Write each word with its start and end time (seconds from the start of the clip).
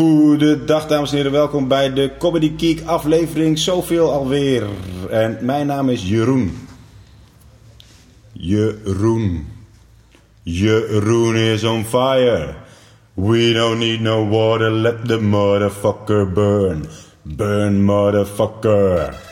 Goedendag 0.00 0.86
dames 0.86 1.10
en 1.10 1.16
heren, 1.16 1.32
welkom 1.32 1.68
bij 1.68 1.92
de 1.92 2.10
Comedy 2.18 2.52
Geek 2.56 2.82
aflevering 2.84 3.58
zoveel 3.58 4.12
alweer. 4.12 4.66
En 5.10 5.38
mijn 5.40 5.66
naam 5.66 5.88
is 5.88 6.08
Jeroen. 6.08 6.68
Jeroen. 8.32 9.48
Jeroen 10.42 11.34
is 11.36 11.64
on 11.64 11.84
fire. 11.84 12.54
We 13.14 13.52
don't 13.52 13.78
need 13.78 14.00
no 14.00 14.28
water, 14.28 14.70
let 14.70 15.08
the 15.08 15.20
motherfucker 15.20 16.32
burn. 16.32 16.84
Burn 17.22 17.84
motherfucker. 17.84 19.29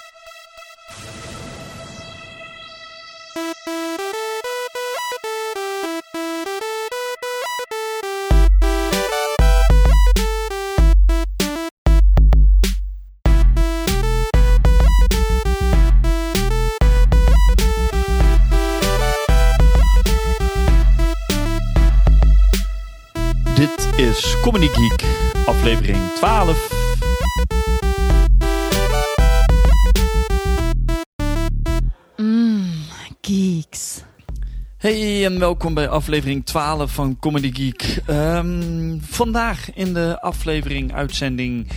En 35.38 35.44
welkom 35.44 35.74
bij 35.74 35.88
aflevering 35.88 36.46
12 36.46 36.92
van 36.92 37.18
Comedy 37.18 37.52
Geek. 37.52 38.00
Ehm, 38.06 38.98
vandaag 39.00 39.74
in 39.74 39.94
de 39.94 40.20
aflevering, 40.20 40.94
uitzending, 40.94 41.68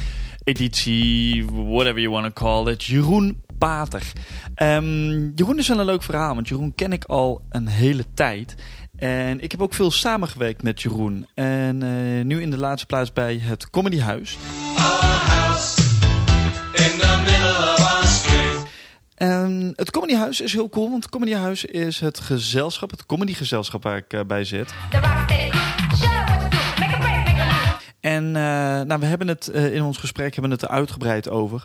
editie, 0.44 1.46
whatever 1.46 2.00
you 2.00 2.10
want 2.10 2.36
to 2.36 2.44
call 2.44 2.72
it, 2.72 2.84
Jeroen 2.84 3.44
Pater. 3.58 4.12
Ehm, 4.56 5.30
Jeroen 5.36 5.58
is 5.58 5.68
wel 5.68 5.80
een 5.80 5.86
leuk 5.86 6.04
verhaal, 6.04 6.34
want 6.34 6.48
Jeroen 6.48 6.76
ken 6.76 6.92
ik 6.92 7.04
al 7.04 7.42
een 7.50 7.68
hele 7.68 8.06
tijd. 8.14 8.56
En 8.96 9.40
ik 9.40 9.52
heb 9.52 9.62
ook 9.62 9.74
veel 9.74 9.92
samengewerkt 9.92 10.64
met 10.64 10.82
Jeroen. 10.82 11.28
En 11.34 11.84
eh, 11.84 12.26
nu 12.26 12.42
in 12.42 12.52
de 12.52 12.58
laatste 12.58 12.88
plaats 12.88 13.14
bij 13.14 13.40
het 13.42 13.70
Comedyhuis. 13.70 14.38
En 19.22 19.74
het 19.76 19.92
Comedyhuis 19.92 20.42
is 20.42 20.54
heel 20.54 20.70
cool, 20.70 20.90
want 20.90 21.04
het 21.04 21.12
Comedyhuis 21.12 21.66
is 21.66 22.00
het 22.00 22.20
gezelschap, 22.20 22.92
het 22.92 23.06
comedygezelschap 23.06 23.84
waar 23.84 23.98
ik 23.98 24.14
eh, 24.14 24.20
bij 24.28 24.44
zit. 24.44 24.74
En 28.00 28.26
eh, 28.26 28.42
nou, 28.82 29.00
we 29.00 29.06
hebben 29.06 29.28
het 29.28 29.48
eh, 29.48 29.76
in 29.76 29.84
ons 29.84 29.98
gesprek 29.98 30.34
hebben 30.34 30.52
het 30.52 30.62
er 30.62 30.68
uitgebreid 30.68 31.30
over. 31.30 31.64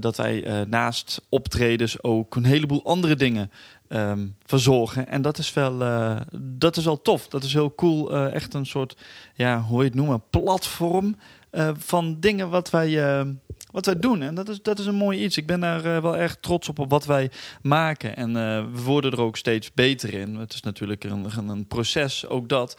dat 0.00 0.16
wij 0.16 0.64
naast 0.68 1.20
optredens 1.28 2.02
ook 2.02 2.36
een 2.36 2.44
heleboel 2.44 2.84
andere 2.84 3.14
dingen 3.14 3.50
ehm, 3.88 4.26
verzorgen. 4.44 5.08
En 5.08 5.22
dat 5.22 5.38
is 5.38 5.52
wel, 5.52 5.78
dat 6.40 6.76
is 6.76 6.84
wel 6.84 7.02
tof. 7.02 7.28
Dat 7.28 7.44
is 7.44 7.52
heel 7.52 7.74
cool. 7.74 8.16
echt 8.16 8.54
een 8.54 8.66
soort, 8.66 8.96
ja, 9.34 9.60
hoe 9.60 9.78
je 9.78 9.88
het 9.88 9.94
noemen, 9.94 10.22
platform 10.30 11.16
van 11.78 12.16
dingen 12.20 12.50
wat 12.50 12.70
wij, 12.70 13.24
wat 13.72 13.86
wij 13.86 13.98
doen. 13.98 14.22
En 14.22 14.34
dat 14.34 14.48
is, 14.48 14.62
dat 14.62 14.78
is 14.78 14.86
een 14.86 14.94
mooi 14.94 15.24
iets. 15.24 15.36
Ik 15.36 15.46
ben 15.46 15.60
daar 15.60 15.84
eh, 15.84 16.02
wel 16.02 16.16
erg 16.16 16.36
trots 16.40 16.68
op, 16.68 16.78
op 16.78 16.90
wat 16.90 17.04
wij 17.04 17.30
maken. 17.62 18.16
En 18.16 18.28
eh, 18.28 18.64
we 18.72 18.82
worden 18.82 19.12
er 19.12 19.20
ook 19.20 19.36
steeds 19.36 19.72
beter 19.74 20.14
in. 20.14 20.34
Het 20.34 20.52
is 20.52 20.60
natuurlijk 20.60 21.04
een, 21.04 21.26
een, 21.36 21.48
een 21.48 21.66
proces, 21.66 22.26
ook 22.28 22.48
dat. 22.48 22.76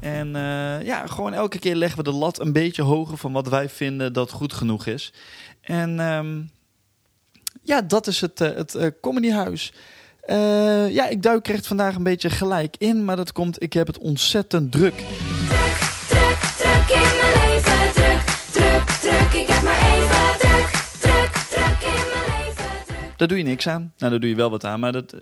En 0.00 0.36
eh, 0.36 0.86
ja, 0.86 1.06
gewoon 1.06 1.32
elke 1.32 1.58
keer 1.58 1.74
leggen 1.74 1.98
we 1.98 2.10
de 2.10 2.16
lat 2.16 2.40
een 2.40 2.52
beetje 2.52 2.82
hoger 2.82 3.16
van 3.16 3.32
wat 3.32 3.48
wij 3.48 3.68
vinden 3.68 4.12
dat 4.12 4.30
goed 4.30 4.52
genoeg 4.52 4.86
is. 4.86 5.12
En 5.60 6.00
ehm, 6.00 6.42
ja, 7.62 7.82
dat 7.82 8.06
is 8.06 8.20
het, 8.20 8.38
het 8.38 8.92
comedyhuis. 9.00 9.72
Ja, 10.90 11.08
ik 11.08 11.22
duik 11.22 11.48
er 11.48 11.54
echt 11.54 11.66
vandaag 11.66 11.94
een 11.94 12.02
beetje 12.02 12.30
gelijk 12.30 12.76
in, 12.78 13.04
maar 13.04 13.16
dat 13.16 13.32
komt, 13.32 13.62
ik 13.62 13.72
heb 13.72 13.86
het 13.86 13.98
ontzettend. 13.98 14.72
Druk, 14.72 15.04
Daar 23.20 23.28
doe 23.28 23.38
je 23.38 23.44
niks 23.44 23.68
aan. 23.68 23.92
Nou, 23.98 24.10
daar 24.10 24.20
doe 24.20 24.28
je 24.28 24.36
wel 24.36 24.50
wat 24.50 24.64
aan, 24.64 24.80
maar 24.80 24.92
dat, 24.92 25.14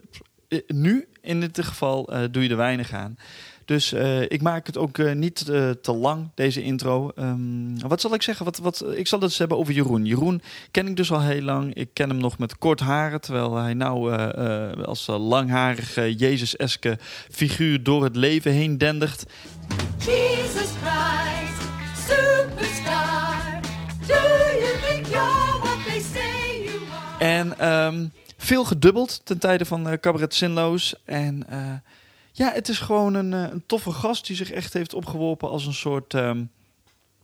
eh, 0.49 0.59
nu 0.67 1.09
in 1.21 1.41
dit 1.41 1.65
geval 1.65 2.13
eh, 2.13 2.23
doe 2.31 2.43
je 2.43 2.49
er 2.49 2.57
weinig 2.57 2.93
aan. 2.93 3.19
Dus 3.65 3.93
eh, 3.93 4.23
ik 4.23 4.43
maak 4.43 4.67
het 4.67 4.77
ook 4.77 5.15
niet 5.15 5.45
te 5.83 5.93
lang, 5.93 6.31
deze 6.35 6.63
intro. 6.63 7.11
Ehm, 7.17 7.79
wat 7.79 8.01
zal 8.01 8.15
ik 8.15 8.23
zeggen? 8.23 8.45
Wat, 8.45 8.59
wat, 8.59 8.85
ik 8.95 9.07
zal 9.07 9.19
het 9.19 9.29
eens 9.29 9.39
hebben 9.39 9.59
over 9.59 9.75
Jeroen. 9.75 10.05
Jeroen 10.05 10.43
ken 10.71 10.87
ik 10.87 10.97
dus 10.97 11.13
al 11.13 11.21
heel 11.21 11.43
lang. 11.43 11.75
Ik 11.75 11.89
ken 11.93 12.09
hem 12.09 12.19
nog 12.19 12.39
met 12.39 12.59
kort 12.59 12.81
haren, 12.81 13.21
terwijl 13.21 13.57
hij 13.57 13.75
nou 13.75 14.17
als 14.85 15.07
langharige, 15.07 16.15
Jezus-eske 16.15 16.99
figuur 17.31 17.83
door 17.83 18.05
het 18.05 18.17
leven 18.17 18.53
heen 18.53 18.79
Christ, 19.99 20.77
En 27.39 27.59
ehm, 27.59 28.07
veel 28.37 28.65
gedubbeld 28.65 29.21
ten 29.25 29.39
tijde 29.39 29.65
van 29.65 29.89
eh, 29.89 29.99
Cabaret 29.99 30.35
Zinloos. 30.35 30.95
En 31.05 31.49
eh, 31.49 31.75
ja, 32.33 32.53
het 32.53 32.69
is 32.69 32.79
gewoon 32.79 33.15
een, 33.15 33.33
eh, 33.33 33.53
een 33.53 33.63
toffe 33.67 33.91
gast 33.91 34.27
die 34.27 34.37
zich 34.37 34.51
echt 34.51 34.73
heeft 34.73 34.95
opgeworpen 34.95 35.49
als 35.49 35.67
een 35.67 35.75
soort 35.75 36.15
ehm, 36.15 36.45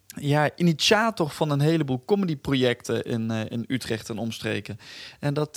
ja, 0.07 0.51
initiator 0.57 1.31
van 1.31 1.51
een 1.51 1.61
heleboel 1.61 2.03
comedyprojecten 2.05 3.03
in, 3.05 3.31
in 3.31 3.65
Utrecht 3.69 4.09
en 4.09 4.19
omstreken. 4.19 4.79
En 5.21 5.35
dat, 5.35 5.57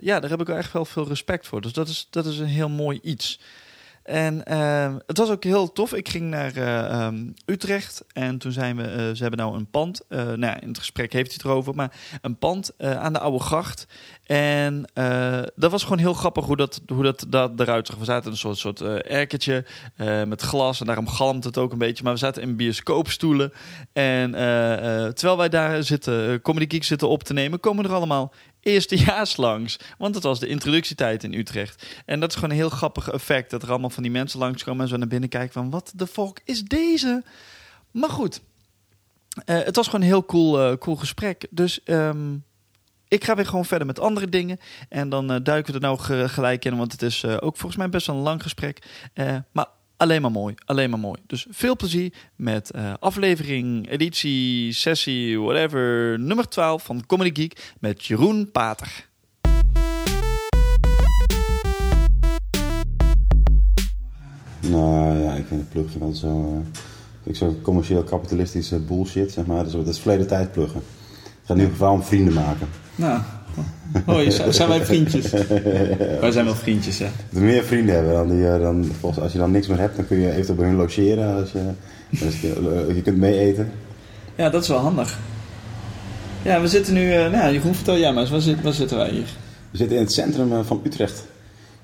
ja, 0.00 0.20
daar 0.20 0.30
heb 0.30 0.40
ik 0.40 0.46
wel 0.46 0.56
echt 0.56 0.72
wel 0.72 0.84
veel 0.84 1.08
respect 1.08 1.46
voor. 1.46 1.60
Dus 1.60 1.72
dat 1.72 1.88
is, 1.88 2.06
dat 2.10 2.26
is 2.26 2.38
een 2.38 2.46
heel 2.46 2.68
mooi 2.68 2.98
iets. 3.02 3.40
En 4.04 4.44
ehm, 4.44 4.98
het 5.06 5.18
was 5.18 5.30
ook 5.30 5.44
heel 5.44 5.72
tof. 5.72 5.94
Ik 5.94 6.08
ging 6.08 6.30
naar 6.30 6.56
eh, 6.56 6.84
ehm, 6.84 7.30
Utrecht 7.46 8.04
en 8.12 8.38
toen 8.38 8.52
zijn 8.52 8.76
we, 8.76 8.82
eh, 8.82 8.96
ze 8.96 9.22
hebben 9.22 9.38
nou 9.38 9.56
een 9.56 9.70
pand. 9.70 10.00
eh, 10.08 10.18
nou 10.18 10.40
ja, 10.40 10.60
in 10.60 10.68
het 10.68 10.78
gesprek 10.78 11.12
heeft 11.12 11.26
hij 11.26 11.34
het 11.36 11.44
erover, 11.44 11.74
maar 11.74 11.96
een 12.22 12.38
pand 12.38 12.72
aan 12.78 13.12
de 13.12 13.18
Oude 13.18 13.44
Gracht. 13.44 13.86
En 14.24 14.84
eh, 14.94 15.42
dat 15.56 15.70
was 15.70 15.82
gewoon 15.82 15.98
heel 15.98 16.14
grappig 16.14 16.44
hoe 16.44 16.56
dat, 16.56 16.80
hoe 16.86 17.02
dat, 17.02 17.26
dat 17.28 17.60
eruit 17.60 17.86
zag. 17.86 17.96
We 17.96 18.04
zaten 18.04 18.24
in 18.24 18.30
een 18.30 18.36
soort, 18.36 18.58
soort 18.58 18.80
eh, 18.80 19.16
erkertje 19.18 19.64
eh, 19.96 20.22
met 20.22 20.42
glas 20.42 20.80
en 20.80 20.86
daarom 20.86 21.08
galmt 21.08 21.44
het 21.44 21.58
ook 21.58 21.72
een 21.72 21.78
beetje. 21.78 22.04
Maar 22.04 22.12
we 22.12 22.18
zaten 22.18 22.42
in 22.42 22.56
bioscoopstoelen. 22.56 23.52
En 23.92 24.30
terwijl 25.14 25.36
wij 25.36 25.48
daar 25.48 25.82
zitten, 25.82 26.30
uh, 26.30 26.38
Comedy 26.42 26.66
Geek 26.68 26.84
zitten 26.84 27.08
op 27.08 27.22
te 27.22 27.32
nemen, 27.32 27.60
komen 27.60 27.84
er 27.84 27.92
allemaal 27.92 28.32
eerstejaars 28.60 29.36
langs. 29.36 29.78
Want 29.98 30.14
het 30.14 30.24
was 30.24 30.40
de 30.40 30.46
introductietijd 30.46 31.24
in 31.24 31.34
Utrecht. 31.34 31.86
En 32.06 32.20
dat 32.20 32.28
is 32.28 32.34
gewoon 32.34 32.50
een 32.50 32.56
heel 32.56 32.68
grappig 32.68 33.10
effect. 33.10 33.50
Dat 33.50 33.62
er 33.62 33.70
allemaal 33.70 33.90
van 33.90 34.02
die 34.02 34.12
mensen 34.12 34.38
langskomen 34.38 34.82
en 34.82 34.88
zo 34.88 34.96
naar 34.96 35.08
binnen 35.08 35.28
kijken 35.28 35.52
van... 35.52 35.70
wat 35.70 35.92
de 35.94 36.06
fuck 36.06 36.40
is 36.44 36.62
deze? 36.62 37.22
Maar 37.90 38.10
goed, 38.10 38.40
het 39.44 39.76
was 39.76 39.86
gewoon 39.86 40.00
een 40.00 40.06
heel 40.06 40.24
cool, 40.24 40.78
cool 40.78 40.96
gesprek. 40.96 41.46
Dus 41.50 41.82
ehm, 41.82 42.36
ik 43.14 43.24
ga 43.24 43.34
weer 43.34 43.46
gewoon 43.46 43.64
verder 43.64 43.86
met 43.86 44.00
andere 44.00 44.28
dingen. 44.28 44.58
En 44.88 45.08
dan 45.08 45.32
eh, 45.32 45.36
duiken 45.42 45.72
we 45.72 45.78
er 45.78 45.84
nou 45.84 45.98
ge- 45.98 46.28
gelijk 46.28 46.64
in. 46.64 46.76
Want 46.76 46.92
het 46.92 47.02
is 47.02 47.22
eh, 47.22 47.36
ook 47.40 47.56
volgens 47.56 47.76
mij 47.76 47.88
best 47.88 48.06
wel 48.06 48.16
een 48.16 48.22
lang 48.22 48.42
gesprek. 48.42 48.78
Eh, 49.12 49.36
maar 49.52 49.66
alleen 49.96 50.22
maar 50.22 50.30
mooi. 50.30 50.54
Alleen 50.64 50.90
maar 50.90 50.98
mooi. 50.98 51.20
Dus 51.26 51.46
veel 51.50 51.76
plezier 51.76 52.12
met 52.36 52.70
aflevering, 52.98 53.90
editie, 53.90 54.72
sessie, 54.72 55.40
whatever. 55.40 56.18
Nummer 56.20 56.48
12 56.48 56.82
van 56.82 57.06
Comedy 57.06 57.40
Geek 57.42 57.72
met 57.80 58.04
Jeroen 58.04 58.50
Pater. 58.50 59.08
Nou 64.60 65.18
ja, 65.18 65.32
ik 65.34 65.46
vind 65.46 65.60
het 65.60 65.70
pluggen 65.70 66.00
wel 66.00 66.12
zo... 66.12 66.62
ik 67.22 67.36
zo 67.36 67.56
commercieel 67.62 68.02
kapitalistische 68.02 68.78
bullshit, 68.78 69.32
zeg 69.32 69.46
maar. 69.46 69.64
Dus 69.64 69.72
dat 69.72 69.86
is 69.86 69.98
verleden 69.98 70.26
tijd 70.26 70.52
pluggen. 70.52 70.80
Gaat 71.44 71.56
in 71.56 71.62
ieder 71.62 71.70
geval 71.72 71.92
om 71.92 72.02
vrienden 72.02 72.34
maken. 72.34 72.66
Nou, 72.94 73.20
hoi, 74.06 74.30
zijn 74.50 74.68
wij 74.68 74.84
vriendjes? 74.84 75.30
wij 76.20 76.30
zijn 76.30 76.44
wel 76.44 76.54
vriendjes, 76.54 76.98
hè? 76.98 77.06
We 77.28 77.40
meer 77.40 77.62
vrienden 77.64 77.94
hebben, 77.94 78.12
dan, 78.12 78.28
die, 78.28 78.48
eh, 78.48 78.60
dan, 78.60 78.84
volgens, 79.00 79.22
als 79.22 79.32
je 79.32 79.38
dan 79.38 79.50
niks 79.50 79.66
meer 79.66 79.78
hebt, 79.78 79.96
dan 79.96 80.06
kun 80.06 80.18
je 80.20 80.30
eventueel 80.30 80.56
bij 80.56 80.66
hun 80.66 80.76
logeren. 80.76 81.34
Als 81.40 81.52
je, 81.52 81.60
als 82.24 82.40
je, 82.40 82.84
eh, 82.88 82.94
je 82.94 83.02
kunt 83.02 83.16
mee 83.16 83.38
eten. 83.38 83.70
Ja, 84.34 84.50
dat 84.50 84.62
is 84.62 84.68
wel 84.68 84.78
handig. 84.78 85.18
Ja, 86.42 86.60
we 86.60 86.68
zitten 86.68 86.94
nu... 86.94 87.14
Uh, 87.14 87.30
nou, 87.30 87.52
Jeroen, 87.52 87.74
vertel 87.74 87.98
jij 87.98 88.12
maar 88.12 88.20
eens. 88.22 88.30
Waar, 88.30 88.40
zit, 88.40 88.62
waar 88.62 88.72
zitten 88.72 88.96
wij 88.96 89.10
hier? 89.10 89.26
We 89.70 89.76
zitten 89.76 89.96
in 89.96 90.02
het 90.02 90.12
centrum 90.12 90.52
eh, 90.52 90.58
van 90.64 90.80
Utrecht. 90.84 91.24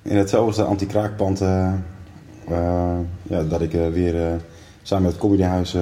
In 0.03 0.17
het 0.17 0.31
zoveelste 0.31 0.63
anti-kraakpand. 0.63 1.41
eh, 1.41 1.73
eh, 2.49 2.97
ja, 3.23 3.43
dat 3.43 3.61
ik 3.61 3.75
eh, 3.75 3.89
weer 3.89 4.27
eh, 4.27 4.33
samen 4.83 5.05
met 5.05 5.13
het 5.13 5.21
comedyhuis 5.21 5.77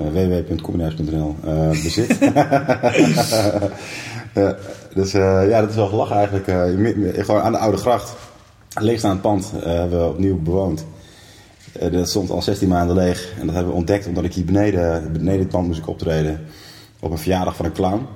eh, 0.00 0.06
eh, 0.06 0.44
www.comedyhuis.nl 0.46 1.36
eh, 1.44 1.68
bezit. 1.68 2.18
Ja, 2.34 2.80
dus 4.94 5.14
eh, 5.14 5.48
ja, 5.48 5.60
dat 5.60 5.70
is 5.70 5.76
wel 5.76 5.86
gelachen 5.88 6.16
eigenlijk. 6.16 6.46
eh, 6.46 7.24
gewoon 7.24 7.40
aan 7.40 7.52
de 7.52 7.58
Oude 7.58 7.76
Gracht. 7.76 8.14
Leegstaand 8.80 9.20
pand 9.20 9.52
eh, 9.56 9.72
hebben 9.72 9.98
we 9.98 10.08
opnieuw 10.08 10.38
bewoond. 10.42 10.84
Eh, 11.72 11.92
dat 11.92 12.08
stond 12.08 12.30
al 12.30 12.42
16 12.42 12.68
maanden 12.68 12.96
leeg. 12.96 13.32
En 13.40 13.46
dat 13.46 13.54
hebben 13.54 13.72
we 13.72 13.78
ontdekt 13.78 14.06
omdat 14.06 14.24
ik 14.24 14.34
hier 14.34 14.44
beneden, 14.44 15.12
beneden 15.12 15.40
het 15.40 15.48
pand 15.48 15.66
moest 15.66 15.78
ik 15.78 15.88
optreden. 15.88 16.40
Op 17.00 17.10
een 17.10 17.18
verjaardag 17.18 17.56
van 17.56 17.64
een 17.64 17.72
clown. 17.72 18.06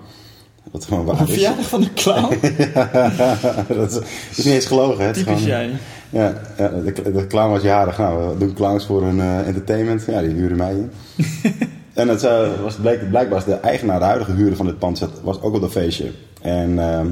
Wat 0.71 0.85
gewoon 0.85 1.05
waar 1.05 1.21
Een 1.21 1.27
is. 1.27 1.33
verjaardag 1.33 1.69
van 1.69 1.81
de 1.81 1.93
clown? 1.93 2.29
dat, 3.79 3.89
is, 3.89 3.95
dat 3.95 4.05
is 4.37 4.45
niet 4.45 4.55
eens 4.55 4.67
gelogen. 4.67 5.05
Hè? 5.05 5.13
Typisch 5.13 5.33
gewoon- 5.33 5.43
jij. 5.49 5.71
Ja, 6.11 6.35
ja 6.59 6.69
de, 6.69 7.13
de 7.13 7.27
clown 7.27 7.51
was 7.51 7.63
jarig. 7.63 7.99
Nou, 7.99 8.29
we 8.33 8.39
doen 8.39 8.55
clowns 8.55 8.87
voor 8.87 9.03
een 9.03 9.21
eh, 9.21 9.47
entertainment. 9.47 10.05
Ja, 10.07 10.21
die 10.21 10.31
huren 10.31 10.57
mij 10.57 10.73
in. 10.75 10.91
en 11.95 12.09
het 12.09 12.25
eh, 12.25 12.49
was 12.63 12.75
bleek, 12.75 12.99
blijkbaar 13.09 13.35
was 13.39 13.45
de 13.45 13.55
eigenaar, 13.55 13.99
de 13.99 14.05
huidige 14.05 14.33
huurder 14.33 14.57
van 14.57 14.67
dit 14.67 14.79
pand, 14.79 14.99
zat- 14.99 15.21
was 15.23 15.41
ook 15.43 15.55
op 15.55 15.61
dat 15.61 15.71
feestje. 15.71 16.11
En 16.43 16.79
ehm, 16.79 17.07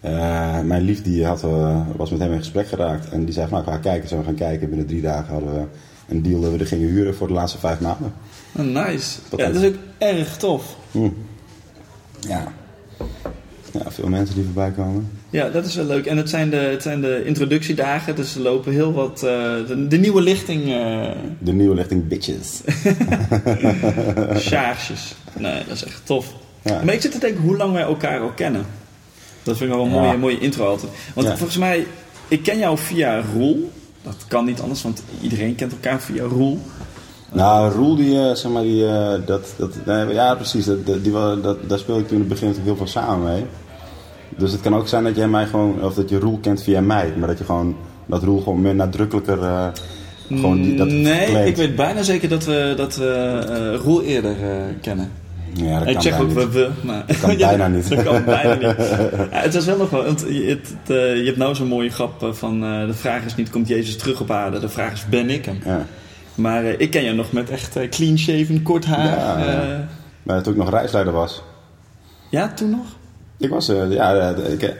eh, 0.00 0.60
mijn 0.60 0.82
lief 0.82 1.02
die 1.02 1.26
had, 1.26 1.44
was 1.96 2.10
met 2.10 2.20
hem 2.20 2.32
in 2.32 2.38
gesprek 2.38 2.66
geraakt. 2.68 3.08
En 3.10 3.24
die 3.24 3.34
zei 3.34 3.48
van, 3.48 3.58
nou, 3.64 3.68
ik 3.70 3.74
ga 3.82 3.90
kijken. 3.90 4.08
Zullen 4.08 4.22
we 4.24 4.28
gaan 4.30 4.38
kijken? 4.38 4.68
Binnen 4.68 4.86
drie 4.86 5.00
dagen 5.02 5.32
hadden 5.32 5.52
we 5.54 5.62
een 6.08 6.22
deal 6.22 6.40
dat 6.40 6.50
we 6.52 6.58
er 6.58 6.66
gingen 6.66 6.88
huren 6.88 7.14
voor 7.14 7.26
de 7.26 7.32
laatste 7.32 7.58
vijf 7.58 7.80
maanden. 7.80 8.12
Oh, 8.58 8.64
nice. 8.64 9.18
Dat 9.30 9.40
ja, 9.40 9.46
is- 9.46 9.52
dat 9.54 9.62
is 9.62 9.68
ook 9.68 9.74
erg 9.98 10.36
tof. 10.36 10.76
Hm. 10.90 11.08
Ja. 12.28 12.52
ja, 13.72 13.90
veel 13.90 14.08
mensen 14.08 14.34
die 14.34 14.44
voorbij 14.44 14.70
komen. 14.70 15.10
Ja, 15.30 15.48
dat 15.48 15.66
is 15.66 15.74
wel 15.74 15.84
leuk. 15.84 16.06
En 16.06 16.16
het 16.16 16.30
zijn 16.30 16.50
de, 16.50 16.56
het 16.56 16.82
zijn 16.82 17.00
de 17.00 17.22
introductiedagen, 17.24 18.16
dus 18.16 18.34
er 18.34 18.40
lopen 18.40 18.72
heel 18.72 18.92
wat... 18.92 19.22
eh, 19.22 19.30
de, 19.66 19.86
de 19.88 19.96
nieuwe 19.98 20.20
lichting 20.22 20.62
eh 20.72 21.10
De 21.38 21.52
nieuwe 21.52 21.74
lichting 21.74 22.08
Bitches. 22.08 22.60
sjaarsjes. 24.48 25.14
Nee, 25.38 25.62
dat 25.68 25.76
is 25.76 25.84
echt 25.84 26.00
tof. 26.04 26.32
Ja. 26.62 26.82
Maar 26.84 26.94
ik 26.94 27.00
zit 27.00 27.12
te 27.12 27.18
denken 27.18 27.42
hoe 27.42 27.56
lang 27.56 27.72
wij 27.72 27.82
elkaar 27.82 28.20
al 28.20 28.30
kennen. 28.32 28.64
Dat 29.42 29.56
vind 29.56 29.70
ik 29.70 29.76
wel 29.76 29.84
een 29.86 29.92
Ja. 29.94 30.00
mooie, 30.00 30.16
mooie 30.18 30.38
intro 30.38 30.66
altijd. 30.66 30.92
Want 31.14 31.26
Ja. 31.28 31.36
volgens 31.36 31.58
mij, 31.58 31.86
ik 32.28 32.42
ken 32.42 32.58
jou 32.58 32.78
via 32.78 33.22
Roel. 33.34 33.70
Dat 34.02 34.16
kan 34.28 34.44
niet 34.44 34.60
anders, 34.60 34.82
want 34.82 35.02
iedereen 35.20 35.54
kent 35.54 35.72
elkaar 35.72 36.00
via 36.00 36.22
Roel. 36.24 36.60
Nou, 37.34 37.72
Roel, 37.72 37.96
die, 37.96 38.18
eh, 38.18 38.34
zeg 38.34 38.52
maar, 38.52 38.62
die, 38.62 38.86
eh, 38.86 39.12
dat, 39.26 39.54
dat, 39.56 39.70
nee, 39.84 40.14
ja 40.14 40.34
precies, 40.34 40.64
dat, 40.64 40.86
die, 40.86 41.12
dat, 41.42 41.68
daar 41.68 41.78
speelde 41.78 42.00
ik 42.00 42.06
toen 42.08 42.16
in 42.16 42.22
het 42.22 42.32
begin 42.32 42.48
natuurlijk 42.48 42.76
heel 42.76 42.86
veel 42.86 43.02
samen 43.02 43.32
mee. 43.32 43.44
Dus 44.36 44.52
het 44.52 44.60
kan 44.60 44.74
ook 44.74 44.88
zijn 44.88 45.04
dat 45.04 45.16
jij 45.16 45.28
mij 45.28 45.46
gewoon, 45.46 45.82
of 45.82 45.94
dat 45.94 46.08
je 46.08 46.18
Roel 46.18 46.38
kent 46.38 46.62
via 46.62 46.80
mij, 46.80 47.12
maar 47.18 47.28
dat 47.28 47.38
je 47.38 47.44
gewoon, 47.44 47.76
dat 48.06 48.22
Roel 48.22 48.40
gewoon 48.40 48.60
meer 48.60 48.74
nadrukkelijker, 48.74 49.42
eh, 49.42 49.66
gewoon 50.28 50.62
die, 50.62 50.76
dat 50.76 50.86
nee, 50.88 51.46
ik 51.46 51.56
weet 51.56 51.76
bijna 51.76 52.02
zeker 52.02 52.28
dat 52.28 52.44
we, 52.44 52.74
dat 52.76 52.96
we 52.96 53.80
Roel 53.84 54.02
eerder 54.02 54.36
kennen. 54.80 55.10
Ja, 55.52 55.78
dat 55.78 55.88
ik 55.88 55.94
kan 55.94 56.02
zeg 56.02 56.20
ook 56.20 56.26
niet. 56.26 56.36
we, 56.36 56.48
we, 56.48 56.70
maar... 56.82 57.04
Dat 57.06 57.20
kan 57.20 57.36
bijna 57.48 57.68
niet. 57.68 57.88
dat 57.88 58.02
kan 58.02 58.24
bijna 58.24 58.54
niet. 58.54 58.76
Ja, 59.30 59.40
het 59.40 59.54
was 59.54 59.64
wel 59.64 59.76
nog 59.76 59.90
wel... 59.90 60.04
Want 60.04 60.24
je, 60.28 60.44
het, 60.44 60.74
het, 60.82 61.18
je 61.18 61.22
hebt 61.24 61.36
nou 61.36 61.54
zo'n 61.54 61.68
mooie 61.68 61.90
grap 61.90 62.28
van... 62.32 62.60
de 62.60 62.94
vraag 62.94 63.24
is 63.24 63.34
niet, 63.34 63.50
komt 63.50 63.68
Jezus 63.68 63.96
terug 63.96 64.20
op 64.20 64.30
aarde? 64.30 64.60
De 64.60 64.68
vraag 64.68 64.92
is, 64.92 65.06
ben 65.08 65.30
ik 65.30 65.44
hem? 65.44 65.58
Ja. 65.64 65.86
Maar 66.34 66.64
eh, 66.64 66.80
ik 66.80 66.90
ken 66.90 67.02
je 67.02 67.12
nog 67.12 67.32
met 67.32 67.50
echt 67.50 67.76
eh, 67.76 67.88
clean 67.88 68.18
shaven, 68.18 68.62
kort 68.62 68.84
haar. 68.84 69.46
Ja. 69.46 69.88
Maar 70.22 70.42
toen 70.42 70.52
ik 70.52 70.58
nog 70.58 70.70
reisleider 70.70 71.12
was, 71.12 71.42
ja 72.28 72.52
toen 72.52 72.70
nog? 72.70 72.86
ik 73.36 73.50
was, 73.50 73.68
eh, 73.68 73.92
ja, 73.92 74.34
ik, 74.34 74.74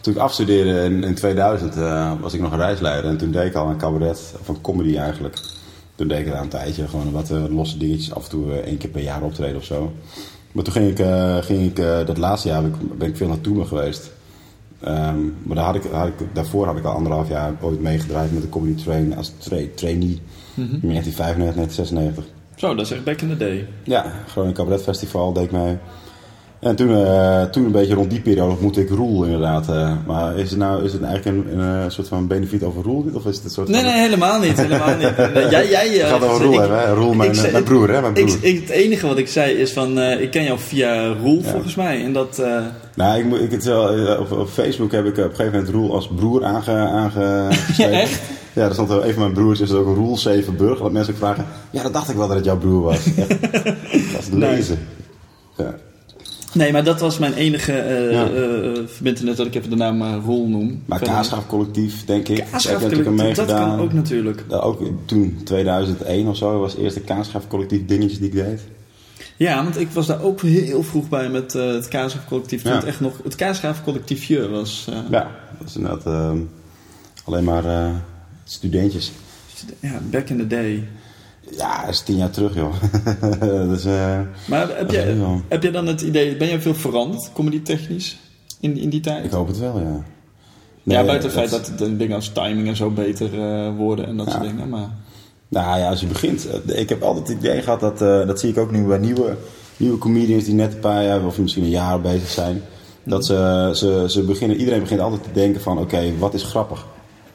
toen 0.00 0.12
ik 0.12 0.18
afstudeerde 0.18 0.84
in, 0.84 1.04
in 1.04 1.14
2000 1.14 1.76
eh, 1.76 2.12
was 2.20 2.34
ik 2.34 2.40
nog 2.40 2.52
een 2.52 2.58
reisleider 2.58 3.10
en 3.10 3.16
toen 3.16 3.30
deed 3.30 3.46
ik 3.46 3.54
al 3.54 3.68
een 3.68 3.78
cabaret, 3.78 4.34
of 4.40 4.48
een 4.48 4.60
comedy 4.60 4.96
eigenlijk. 4.96 5.38
Toen 5.94 6.08
deed 6.08 6.18
ik 6.18 6.26
het 6.26 6.34
aan 6.34 6.42
een 6.42 6.48
tijdje, 6.48 6.88
gewoon 6.88 7.12
wat 7.12 7.30
losse 7.30 7.78
dingetjes, 7.78 8.14
af 8.14 8.24
en 8.24 8.30
toe 8.30 8.60
één 8.60 8.78
keer 8.78 8.90
per 8.90 9.02
jaar 9.02 9.22
optreden 9.22 9.56
of 9.56 9.64
zo. 9.64 9.92
Maar 10.52 10.64
toen 10.64 10.72
ging 10.72 10.98
ik, 10.98 11.06
ging 11.44 11.62
ik 11.62 12.06
dat 12.06 12.18
laatste 12.18 12.48
jaar 12.48 12.62
ben 12.98 13.08
ik, 13.08 13.16
veel 13.16 13.28
naar 13.28 13.40
Toemelen 13.40 13.68
geweest. 13.68 14.10
Ehm, 14.80 15.18
maar 15.42 15.56
daar 15.56 15.64
had 15.64 15.74
ik, 15.74 15.82
had 15.92 16.06
ik, 16.06 16.14
daarvoor 16.32 16.66
had 16.66 16.76
ik 16.76 16.84
al 16.84 16.94
anderhalf 16.94 17.28
jaar 17.28 17.52
ooit 17.60 17.80
meegedraaid 17.80 18.32
met 18.32 18.42
de 18.42 18.48
comedy 18.48 18.82
train 18.82 19.16
als 19.16 19.32
tra 19.38 19.56
trainee 19.74 20.20
Mhm. 20.54 20.74
in 20.82 20.88
1995, 20.88 21.54
1996. 21.54 22.24
Zo, 22.56 22.74
dat 22.74 22.86
is 22.86 22.92
echt 22.92 23.04
back 23.04 23.20
in 23.20 23.28
the 23.28 23.36
day. 23.36 23.66
Ja, 23.84 24.12
gewoon 24.26 24.48
een 24.48 24.54
cabaretfestival 24.54 25.32
deed 25.32 25.44
ik 25.44 25.50
mee. 25.52 25.76
En 26.60 26.76
toen, 26.76 27.04
eh, 27.06 27.42
toen 27.42 27.64
een 27.64 27.70
beetje 27.72 27.94
rond 27.94 28.10
die 28.10 28.20
periode 28.20 28.50
ontmoette 28.50 28.80
ik 28.80 28.88
Roel 28.90 29.24
inderdaad. 29.24 29.68
eh. 29.68 29.92
maar 30.06 30.36
is 30.38 30.50
het 30.50 30.58
nou 30.58 30.84
is 30.84 30.92
het 30.92 31.02
eigenlijk 31.02 31.36
een, 31.52 31.58
een, 31.58 31.84
eh, 31.84 31.90
soort 31.90 32.08
van 32.08 32.26
benefiet 32.26 32.62
over 32.62 32.82
Roel? 32.82 33.04
Of 33.12 33.26
is 33.26 33.36
het 33.36 33.44
een 33.44 33.50
soort 33.50 33.68
Nee, 33.68 33.82
van... 33.82 33.90
nee, 33.90 34.00
helemaal 34.00 34.40
niet. 34.40 34.56
Helemaal 34.56 34.96
niet. 34.96 35.12
Jij, 35.50 35.68
jij, 35.68 35.88
Het 35.88 36.08
gaat 36.08 36.22
over 36.24 36.44
Roel 36.44 36.52
ik- 36.52 36.58
hebben, 36.60 36.78
hè? 36.80 36.92
Roel, 36.94 37.12
mijn, 37.14 37.34
zei- 37.34 37.52
mijn 37.52 37.64
broer, 37.64 37.90
hè? 37.90 38.00
Mijn 38.00 38.12
broer. 38.12 38.28
Ik, 38.28 38.42
ik, 38.42 38.60
het 38.60 38.68
enige 38.70 39.06
wat 39.06 39.18
ik 39.18 39.28
zei 39.28 39.52
is 39.52 39.72
van, 39.72 39.98
ik 40.00 40.30
ken 40.30 40.44
jou 40.44 40.58
via 40.58 41.06
Roel 41.22 41.42
volgens 41.42 41.74
mij. 41.74 42.04
En 42.04 42.12
dat, 42.12 42.42
Nou, 42.94 43.18
ik, 43.18 43.24
moet- 43.24 43.40
ik 43.40 43.50
het 43.50 43.64
wel, 43.64 44.16
op, 44.18 44.30
op 44.32 44.48
Facebook 44.48 44.92
heb 44.92 45.04
ik 45.04 45.10
op 45.18 45.24
een 45.24 45.30
gegeven 45.30 45.52
moment 45.52 45.68
Roel 45.68 45.94
als 45.94 46.08
broer 46.16 46.44
aange, 46.44 46.72
aangeschreven. 46.72 47.92
echt? 48.00 48.20
Ja, 48.52 48.64
er 48.66 48.72
stond 48.72 48.90
een 48.90 49.02
van 49.12 49.22
mijn 49.22 49.32
broers, 49.32 49.60
is 49.60 49.70
er 49.70 49.78
ook 49.78 49.86
een 49.86 49.94
Roel 49.94 50.18
Zevenburg. 50.18 50.78
Dat 50.78 50.92
mensen 50.92 51.12
ook 51.12 51.18
vragen, 51.18 51.46
ja, 51.70 51.82
dat 51.82 51.92
dacht 51.92 52.08
ik 52.10 52.16
wel 52.16 52.26
dat 52.26 52.36
het 52.36 52.44
jouw 52.44 52.58
broer 52.58 52.82
was. 52.82 52.98
Dat 54.12 54.20
is 54.20 54.28
lezen. 54.32 54.78
Ja. 55.56 55.74
Nee, 56.54 56.72
maar 56.72 56.84
dat 56.84 57.00
was 57.00 57.18
mijn 57.18 57.32
enige 57.34 57.72
eh 57.72 58.12
Ja. 58.12 58.24
eh, 58.30 58.70
verbindenis 58.86 59.36
dat 59.36 59.46
ik 59.46 59.54
even 59.54 59.70
de 59.70 59.76
naam 59.76 60.02
eh, 60.02 60.16
Roel 60.24 60.48
noem. 60.48 60.82
Maar 60.86 60.98
Kaasgraafcollectief, 61.00 62.04
denk 62.04 62.28
ik. 62.28 62.36
Kaasgraaf, 62.50 62.80
heb 62.80 62.90
je 62.90 62.96
natuurlijk 62.96 63.38
aan 63.38 63.46
dat 63.46 63.56
kan 63.56 63.78
ook 63.80 63.92
natuurlijk. 63.92 64.44
Ja, 64.48 64.56
ook 64.56 64.82
toen, 65.04 65.40
2001 65.44 66.26
of 66.28 66.36
zo, 66.36 66.58
was 66.60 66.72
het 66.72 66.80
eerste 66.80 67.00
kaasgraafcollectief 67.00 67.86
dingetjes 67.86 68.18
die 68.18 68.28
ik 68.28 68.34
deed. 68.34 68.60
Ja, 69.36 69.62
want 69.62 69.80
ik 69.80 69.88
was 69.90 70.06
daar 70.06 70.22
ook 70.22 70.40
heel 70.42 70.82
vroeg 70.82 71.08
bij 71.08 71.28
met 71.28 71.54
eh, 71.54 71.66
het 71.66 71.88
Kaasgraaf 71.88 72.26
collectief. 72.26 72.62
Toen 72.62 72.70
Ja. 72.72 72.76
het 72.78 72.86
echt 72.86 73.00
nog 73.00 73.20
het 73.24 73.34
Kaasgraaf 73.34 73.84
collectiefje 73.84 74.48
was. 74.48 74.86
eh, 74.90 74.96
Ja, 75.10 75.30
dat 75.58 75.68
is 75.68 75.76
inderdaad 75.76 76.34
alleen 77.24 77.44
maar 77.44 77.64
eh, 77.64 77.90
studentjes. 78.44 79.12
ja, 79.80 80.00
back 80.10 80.28
in 80.28 80.36
the 80.38 80.46
day. 80.46 80.88
Ja, 81.56 81.80
dat 81.80 81.90
is 81.94 82.00
tien 82.00 82.16
jaar 82.16 82.30
terug, 82.30 82.54
joh. 82.54 82.74
dus, 83.70 83.84
eh, 83.84 84.20
Maar 84.46 84.68
heb 84.68 84.78
Dat 84.78 84.90
jij, 84.92 85.02
heel- 85.12 85.40
heb 85.48 85.62
jij 85.62 85.72
dan 85.72 85.86
het 85.86 86.00
idee, 86.00 86.36
ben 86.36 86.48
jij 86.48 86.60
veel 86.60 86.74
veranderd, 86.74 87.30
comedy 87.32 87.62
technisch, 87.62 88.18
in, 88.60 88.76
in 88.78 88.88
die 88.88 89.00
tijd? 89.00 89.24
ik 89.24 89.30
hoop 89.30 89.46
het 89.46 89.58
wel, 89.58 89.78
ja. 89.80 90.02
ja, 90.82 91.04
buiten 91.04 91.28
het 91.30 91.38
feit 91.38 91.50
dat 91.50 91.72
de 91.78 91.96
dingen 91.96 92.14
als 92.16 92.28
timing 92.28 92.68
en 92.68 92.76
zo 92.76 92.90
beter 92.90 93.40
eh, 93.40 93.76
worden 93.76 94.06
en 94.06 94.16
dat 94.16 94.26
Ja. 94.26 94.32
soort 94.32 94.44
dingen. 94.44 94.68
Maar 94.68 94.88
Nou 95.48 95.78
ja, 95.78 95.88
als 95.88 96.00
je 96.00 96.06
begint. 96.06 96.46
eh, 96.66 96.80
Ik 96.80 96.88
heb 96.88 97.02
altijd 97.02 97.28
het 97.28 97.36
idee 97.38 97.62
gehad 97.62 97.80
dat, 97.80 97.98
dat 97.98 98.40
zie 98.40 98.50
ik 98.50 98.58
ook 98.58 98.70
nu 98.70 98.84
bij 98.86 98.98
nieuwe, 98.98 99.36
nieuwe 99.76 99.98
comedians 99.98 100.44
die 100.44 100.54
net 100.54 100.72
een 100.72 100.80
paar 100.80 101.04
jaar 101.04 101.24
of 101.26 101.38
misschien 101.38 101.64
een 101.64 101.70
jaar 101.70 102.00
bezig 102.00 102.28
zijn. 102.28 102.62
Dat 103.04 103.26
ze, 103.26 103.70
ze, 103.74 104.04
ze 104.08 104.22
beginnen, 104.22 104.56
iedereen 104.56 104.80
begint 104.80 105.00
altijd 105.00 105.22
te 105.22 105.32
denken 105.32 105.60
van 105.60 105.78
oké, 105.78 106.12
wat 106.18 106.34
is 106.34 106.42
grappig? 106.42 106.86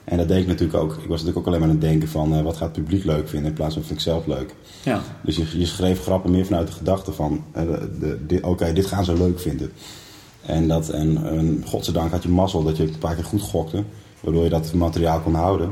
En 0.05 0.17
dat 0.17 0.27
deed 0.27 0.41
ik 0.41 0.47
natuurlijk 0.47 0.79
ook. 0.83 0.91
Ik 0.91 0.97
was 1.07 1.07
natuurlijk 1.23 1.37
ook 1.37 1.45
alleen 1.47 1.59
maar 1.59 1.69
aan 1.69 1.75
het 1.75 1.83
denken 1.83 2.07
van 2.07 2.33
eh, 2.35 2.41
wat 2.41 2.57
gaat 2.57 2.75
het 2.75 2.83
publiek 2.85 3.03
leuk 3.03 3.29
vinden 3.29 3.49
in 3.49 3.55
plaats 3.55 3.73
van 3.73 3.83
vind 3.83 3.95
ik 3.97 4.03
zelf 4.05 4.25
leuk. 4.25 4.55
ja, 4.83 5.01
Dus 5.23 5.35
je, 5.35 5.59
je 5.59 5.65
schreef 5.65 6.01
grappen 6.01 6.31
meer 6.31 6.45
vanuit 6.45 6.67
de 6.67 6.73
gedachte 6.73 7.11
van 7.13 7.43
eh, 7.51 7.63
dit- 8.27 8.43
oké, 8.43 8.73
dit 8.73 8.85
gaan 8.85 9.05
ze 9.05 9.13
leuk 9.17 9.39
vinden. 9.39 9.71
En, 10.45 10.67
dat, 10.67 10.89
en, 10.89 11.25
en 11.25 11.63
godzijdank 11.67 12.11
had 12.11 12.23
je 12.23 12.29
mazzel 12.29 12.63
dat 12.63 12.77
je 12.77 12.83
een 12.83 12.97
paar 12.99 13.15
keer 13.15 13.23
goed 13.23 13.41
gokte, 13.41 13.83
waardoor 14.19 14.43
je 14.43 14.49
dat 14.49 14.73
materiaal 14.73 15.19
kon 15.19 15.33
houden. 15.33 15.71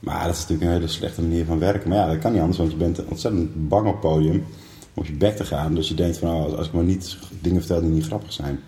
Maar 0.00 0.24
dat 0.24 0.34
is 0.34 0.40
natuurlijk 0.40 0.68
een 0.70 0.76
hele 0.76 0.88
slechte 0.88 1.22
manier 1.22 1.44
van 1.44 1.58
werken. 1.58 1.88
Maar 1.88 1.98
ja, 1.98 2.06
dat 2.06 2.18
kan 2.18 2.30
niet 2.32 2.40
anders, 2.40 2.58
want 2.58 2.70
je 2.70 2.76
bent 2.76 3.04
ontzettend 3.04 3.68
bang 3.68 3.86
op 3.86 3.92
het 3.92 4.00
podium 4.00 4.34
om 4.34 4.42
op 4.94 5.06
je 5.06 5.12
bek 5.12 5.36
te 5.36 5.44
gaan. 5.44 5.74
Dus 5.74 5.88
je 5.88 5.94
denkt 5.94 6.18
van, 6.18 6.28
nou, 6.28 6.56
als 6.56 6.66
ik 6.66 6.72
maar 6.72 6.84
niet 6.84 7.16
dingen 7.40 7.60
vertel 7.60 7.80
die 7.80 7.90
niet 7.90 8.04
grappig 8.06 8.32
zijn. 8.32 8.60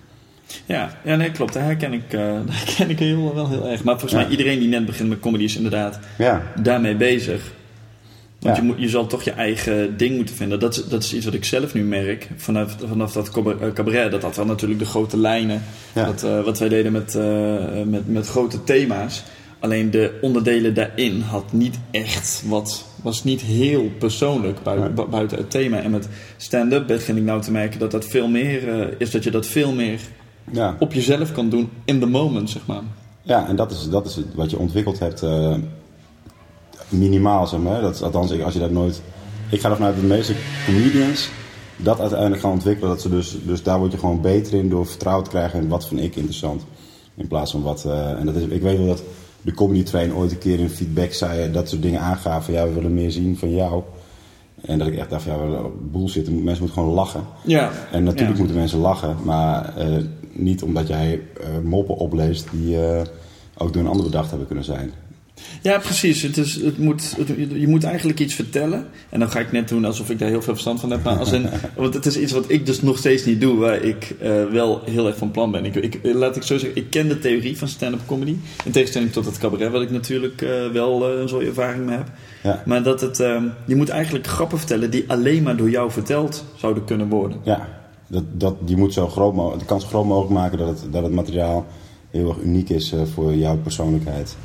Ja, 0.66 0.96
ja, 1.04 1.16
nee, 1.16 1.30
klopt. 1.30 1.52
Daar 1.52 1.64
herken 1.64 1.92
ik, 1.92 2.02
eh, 2.08 2.18
daar 2.46 2.62
herken 2.64 2.90
ik 2.90 2.98
heel, 2.98 3.34
wel 3.34 3.48
heel 3.48 3.66
erg. 3.68 3.84
Maar 3.84 3.98
volgens 3.98 4.12
Ja. 4.12 4.18
mij 4.20 4.30
iedereen 4.36 4.58
die 4.58 4.68
net 4.68 4.86
begint 4.86 5.08
met 5.08 5.20
comedy 5.20 5.44
is 5.44 5.56
inderdaad 5.56 5.98
Ja, 6.18 6.42
daarmee 6.62 6.94
bezig. 6.96 7.52
Want 8.40 8.56
Ja. 8.56 8.62
je, 8.62 8.68
moet, 8.68 8.78
je 8.80 8.88
zal 8.88 9.06
toch 9.06 9.22
je 9.22 9.30
eigen 9.30 9.96
ding 9.96 10.16
moeten 10.16 10.34
vinden. 10.34 10.60
Dat 10.60 10.76
is, 10.76 10.84
dat 10.84 11.02
is 11.02 11.14
iets 11.14 11.24
wat 11.24 11.34
ik 11.34 11.44
zelf 11.44 11.74
nu 11.74 11.82
merk. 11.82 12.28
Vanaf, 12.36 12.76
vanaf 12.88 13.12
dat 13.12 13.30
cabaret, 13.74 14.04
eh, 14.04 14.10
dat 14.10 14.22
had 14.22 14.36
wel 14.36 14.46
natuurlijk 14.46 14.80
de 14.80 14.86
grote 14.86 15.16
lijnen. 15.18 15.62
Dat, 15.92 16.22
eh, 16.22 16.44
wat 16.44 16.58
wij 16.58 16.68
deden 16.68 16.92
met, 16.92 17.18
met, 17.86 18.08
met 18.08 18.28
grote 18.28 18.64
thema's. 18.64 19.22
Alleen 19.58 19.90
de 19.90 20.18
onderdelen 20.20 20.74
daarin 20.74 21.20
had 21.20 21.52
niet 21.52 21.78
echt 21.90 22.42
wat. 22.46 22.84
Was 23.02 23.24
niet 23.24 23.40
heel 23.40 23.90
persoonlijk 23.98 24.62
bui- 24.62 24.78
Nee. 24.80 24.88
bu- 24.88 25.06
buiten 25.06 25.38
het 25.38 25.50
thema. 25.50 25.80
En 25.80 25.90
met 25.90 26.08
stand-up 26.36 26.86
begin 26.86 27.16
ik 27.16 27.22
nou 27.22 27.42
te 27.42 27.50
merken 27.50 27.78
dat 27.78 27.90
dat 27.90 28.06
veel 28.06 28.28
meer 28.28 28.88
is. 28.98 29.10
Dat 29.10 29.24
je 29.24 29.30
dat 29.30 29.46
veel 29.46 29.72
meer 29.72 30.00
ja. 30.50 30.76
op 30.78 30.92
jezelf 30.92 31.32
kan 31.32 31.48
doen 31.48 31.68
in 31.84 32.00
the 32.00 32.06
moment, 32.06 32.50
zeg 32.50 32.66
maar. 32.66 32.82
ja 33.22 33.48
en 33.48 33.56
dat 33.56 33.70
is, 33.70 33.88
dat 33.90 34.06
is 34.06 34.18
wat 34.34 34.50
je 34.50 34.58
ontwikkeld 34.58 34.98
hebt 34.98 35.22
eh, 35.22 35.54
minimaal, 36.88 37.46
zeg 37.46 37.60
maar. 37.60 37.80
Dat, 37.80 38.02
althans, 38.02 38.30
ik- 38.30 38.42
als 38.42 38.54
je 38.54 38.60
dat 38.60 38.70
nooit... 38.70 39.02
Ik 39.50 39.60
ga 39.60 39.70
ervan 39.70 39.86
uit 39.86 39.94
dat 39.94 40.02
de 40.04 40.08
meeste 40.14 40.34
comedians 40.66 41.28
dat 41.76 42.00
uiteindelijk 42.00 42.40
gaan 42.40 42.50
ontwikkelen. 42.50 42.90
Dat 42.90 43.00
ze 43.00 43.08
dus, 43.08 43.36
dus 43.44 43.62
daar 43.62 43.78
word 43.78 43.92
je 43.92 43.98
gewoon 43.98 44.20
beter 44.20 44.54
in 44.54 44.68
door 44.68 44.86
vertrouwen 44.86 45.24
te 45.24 45.30
krijgen 45.30 45.60
in 45.60 45.68
wat 45.68 45.86
vind 45.86 46.00
ik 46.00 46.16
interessant. 46.16 46.62
In 47.14 47.28
plaats 47.28 47.50
van 47.50 47.62
wat... 47.62 47.84
eh, 47.84 48.10
en 48.10 48.26
dat 48.26 48.34
is, 48.34 48.42
ik 48.42 48.62
weet 48.62 48.78
wel 48.78 48.86
dat 48.86 49.02
de 49.42 49.54
comedy 49.54 49.82
train 49.82 50.14
ooit 50.14 50.30
een 50.30 50.38
keer 50.38 50.58
in 50.58 50.70
feedback 50.70 51.12
zei... 51.12 51.50
dat 51.52 51.68
soort 51.68 51.82
dingen 51.82 52.00
aangaven 52.00 52.52
ja, 52.52 52.66
we 52.66 52.72
willen 52.72 52.94
meer 52.94 53.10
zien 53.10 53.38
van 53.38 53.54
jou. 53.54 53.82
En 54.66 54.78
dat 54.78 54.86
ik 54.88 54.96
echt 54.96 55.10
dacht 55.10 55.24
ja, 55.24 55.36
bullshit, 55.90 56.24
mensen 56.26 56.44
moeten 56.44 56.68
gewoon 56.72 56.94
lachen. 56.94 57.22
Ja. 57.44 57.70
En 57.92 58.04
natuurlijk 58.04 58.32
Ja. 58.32 58.38
moeten 58.38 58.56
mensen 58.56 58.78
lachen, 58.78 59.16
maar 59.24 59.76
eh, 59.76 59.86
niet 60.32 60.62
omdat 60.62 60.88
jij 60.88 61.20
eh, 61.40 61.46
moppen 61.64 61.96
opleest 61.96 62.48
die 62.52 62.86
eh, 62.86 63.02
ook 63.56 63.72
door 63.72 63.82
een 63.82 63.88
ander 63.88 64.04
bedacht 64.04 64.28
hebben 64.28 64.46
kunnen 64.46 64.64
zijn. 64.64 64.92
Ja, 65.62 65.78
precies. 65.78 66.22
Het 66.22 66.36
is, 66.36 66.54
het 66.54 66.78
moet, 66.78 67.14
het- 67.16 67.50
je 67.60 67.68
moet 67.68 67.84
eigenlijk 67.84 68.20
iets 68.20 68.34
vertellen. 68.34 68.86
En 69.08 69.20
dan 69.20 69.30
ga 69.30 69.38
ik 69.38 69.52
net 69.52 69.68
doen 69.68 69.84
alsof 69.84 70.10
ik 70.10 70.18
daar 70.18 70.28
heel 70.28 70.42
veel 70.42 70.52
verstand 70.52 70.80
van 70.80 70.90
heb. 70.90 71.02
Maar 71.04 71.16
als 71.18 71.32
in, 71.32 71.46
want 71.76 71.94
het 71.94 72.06
is 72.06 72.16
iets 72.18 72.32
wat 72.32 72.44
ik 72.48 72.66
dus 72.66 72.82
nog 72.82 72.98
steeds 72.98 73.24
niet 73.24 73.40
doe, 73.40 73.56
waar 73.58 73.82
ik 73.82 74.14
eh, 74.20 74.44
wel 74.50 74.80
heel 74.84 75.06
erg 75.06 75.16
van 75.16 75.30
plan 75.30 75.50
ben. 75.50 75.64
Ik, 75.64 75.74
ik, 75.74 75.98
laat 76.02 76.36
ik 76.36 76.42
zo 76.42 76.58
zeggen, 76.58 76.78
ik 76.82 76.90
ken 76.90 77.08
de 77.08 77.18
theorie 77.18 77.58
van 77.58 77.68
stand-up 77.68 78.00
comedy. 78.06 78.36
In 78.64 78.70
tegenstelling 78.72 79.12
tot 79.12 79.26
het 79.26 79.38
cabaret, 79.38 79.70
wat 79.72 79.82
ik 79.82 79.90
natuurlijk 79.90 80.42
eh, 80.42 80.66
wel 80.72 81.08
eh, 81.12 81.20
een 81.20 81.28
zo'n 81.28 81.42
ervaring 81.42 81.86
mee 81.86 81.96
heb. 81.96 82.08
Ja. 82.42 82.62
Maar 82.66 82.82
dat 82.82 83.00
het, 83.00 83.20
ehm, 83.20 83.44
je 83.66 83.76
moet 83.76 83.88
eigenlijk 83.88 84.26
grappen 84.26 84.58
vertellen 84.58 84.90
die 84.90 85.04
alleen 85.06 85.42
maar 85.42 85.56
door 85.56 85.70
jou 85.70 85.90
verteld 85.90 86.44
zouden 86.56 86.84
kunnen 86.84 87.08
worden. 87.08 87.38
Ja, 87.42 87.68
dat, 88.06 88.24
dat, 88.32 88.54
je 88.64 88.76
moet 88.76 88.92
zo 88.92 89.08
groot 89.08 89.34
mogelijk, 89.34 89.60
de 89.60 89.66
kans 89.68 89.84
groot 89.84 90.04
mogelijk 90.06 90.32
maken 90.32 90.58
dat 90.58 90.68
het, 90.68 90.92
dat 90.92 91.02
het 91.02 91.12
materiaal 91.12 91.66
heel 92.10 92.28
erg 92.28 92.38
uniek 92.38 92.68
is 92.68 92.94
voor 93.14 93.34
jouw 93.34 93.56
persoonlijkheid. 93.56 94.36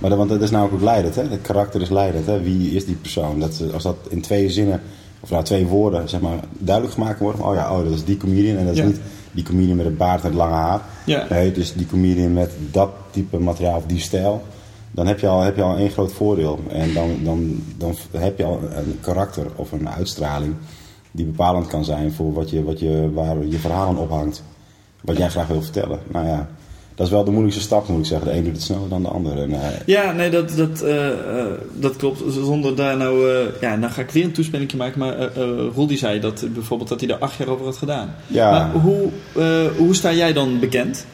Maar 0.00 0.10
dat, 0.10 0.18
want 0.18 0.30
dat 0.30 0.42
is 0.42 0.50
namelijk 0.50 0.74
ook 0.76 0.82
leidend, 0.82 1.14
hè? 1.14 1.22
Het 1.22 1.40
karakter 1.42 1.80
is 1.80 1.88
leidend, 1.88 2.26
hè? 2.26 2.40
Wie 2.42 2.70
is 2.70 2.84
die 2.86 2.94
persoon? 2.94 3.40
Dat, 3.40 3.62
als 3.72 3.82
dat 3.82 3.96
in 4.08 4.20
twee 4.20 4.50
zinnen, 4.50 4.80
of 5.20 5.30
nou 5.30 5.44
twee 5.44 5.66
woorden, 5.66 6.08
zeg 6.08 6.20
maar, 6.20 6.38
duidelijk 6.58 6.94
gemaakt 6.94 7.20
wordt. 7.20 7.38
van, 7.38 7.48
Oh 7.48 7.54
ja, 7.54 7.72
oh, 7.78 7.84
dat 7.84 7.92
is 7.92 8.04
die 8.04 8.16
comedian 8.16 8.56
en 8.56 8.64
dat 8.64 8.72
is 8.74 8.80
Ja. 8.80 8.86
niet 8.86 9.00
die 9.32 9.44
comedian 9.44 9.76
met 9.76 9.86
het 9.86 9.96
baard 9.98 10.20
en 10.22 10.26
het 10.28 10.36
lange 10.36 10.54
haar. 10.54 10.80
Ja. 11.06 11.26
Nee, 11.30 11.46
het 11.48 11.56
is 11.56 11.72
die 11.74 11.86
comedian 11.86 12.32
met 12.32 12.50
dat 12.70 12.90
type 13.10 13.38
materiaal 13.38 13.76
of 13.76 13.84
die 13.86 14.00
stijl. 14.00 14.42
Dan 14.90 15.06
heb 15.06 15.20
je 15.20 15.26
al, 15.28 15.40
heb 15.40 15.56
je 15.56 15.62
al 15.62 15.76
één 15.76 15.90
groot 15.90 16.12
voordeel. 16.12 16.58
En 16.68 16.94
dan, 16.94 17.10
dan, 17.24 17.62
dan 17.76 17.94
heb 18.16 18.38
je 18.38 18.44
al 18.44 18.60
een 18.76 18.98
karakter 19.00 19.46
of 19.56 19.72
een 19.72 19.88
uitstraling 19.88 20.54
die 21.10 21.24
bepalend 21.24 21.66
kan 21.66 21.84
zijn 21.84 22.12
voor 22.12 22.32
wat 22.32 22.50
je, 22.50 22.64
wat 22.64 22.80
je, 22.80 23.10
waar 23.14 23.46
je 23.46 23.58
verhaal 23.58 23.88
aan 23.88 23.98
ophangt. 23.98 24.42
Wat 25.00 25.16
jij 25.16 25.28
graag 25.28 25.46
wil 25.46 25.62
vertellen. 25.62 25.98
Nou 26.08 26.26
ja, 26.26 26.48
dat 26.94 27.06
is 27.06 27.12
wel 27.12 27.24
de 27.24 27.30
moeilijkste 27.30 27.62
stap 27.62 27.88
moet 27.88 27.98
ik 27.98 28.04
zeggen. 28.06 28.28
De 28.28 28.36
een 28.36 28.44
doet 28.44 28.52
het 28.52 28.62
sneller 28.62 28.88
dan 28.88 29.02
de 29.02 29.08
ander. 29.08 29.38
En, 29.42 29.52
eh, 29.52 29.58
Ja, 29.86 30.12
nee, 30.12 30.30
dat, 30.30 30.50
dat, 30.56 30.80
eh, 30.80 31.08
eh, 31.08 31.46
dat 31.74 31.96
klopt. 31.96 32.22
Zonder 32.28 32.76
daar 32.76 32.96
nou... 32.96 33.30
eh, 33.34 33.60
ja, 33.60 33.76
nou 33.76 33.92
ga 33.92 34.00
ik 34.00 34.10
weer 34.10 34.24
een 34.24 34.32
toespeling 34.32 34.74
maken. 34.74 34.98
Maar 34.98 35.34
Roel 35.74 35.86
die 35.86 35.98
zei 35.98 36.20
dat, 36.20 36.44
bijvoorbeeld 36.54 36.88
dat 36.88 37.00
hij 37.00 37.08
er 37.10 37.16
acht 37.18 37.36
jaar 37.36 37.48
over 37.48 37.64
had 37.64 37.76
gedaan. 37.76 38.14
Ja. 38.26 38.50
Maar 38.50 38.70
hoe, 38.82 39.08
hoe 39.76 39.94
sta 39.94 40.12
jij 40.12 40.32
dan 40.32 40.58
bekend? 40.60 41.06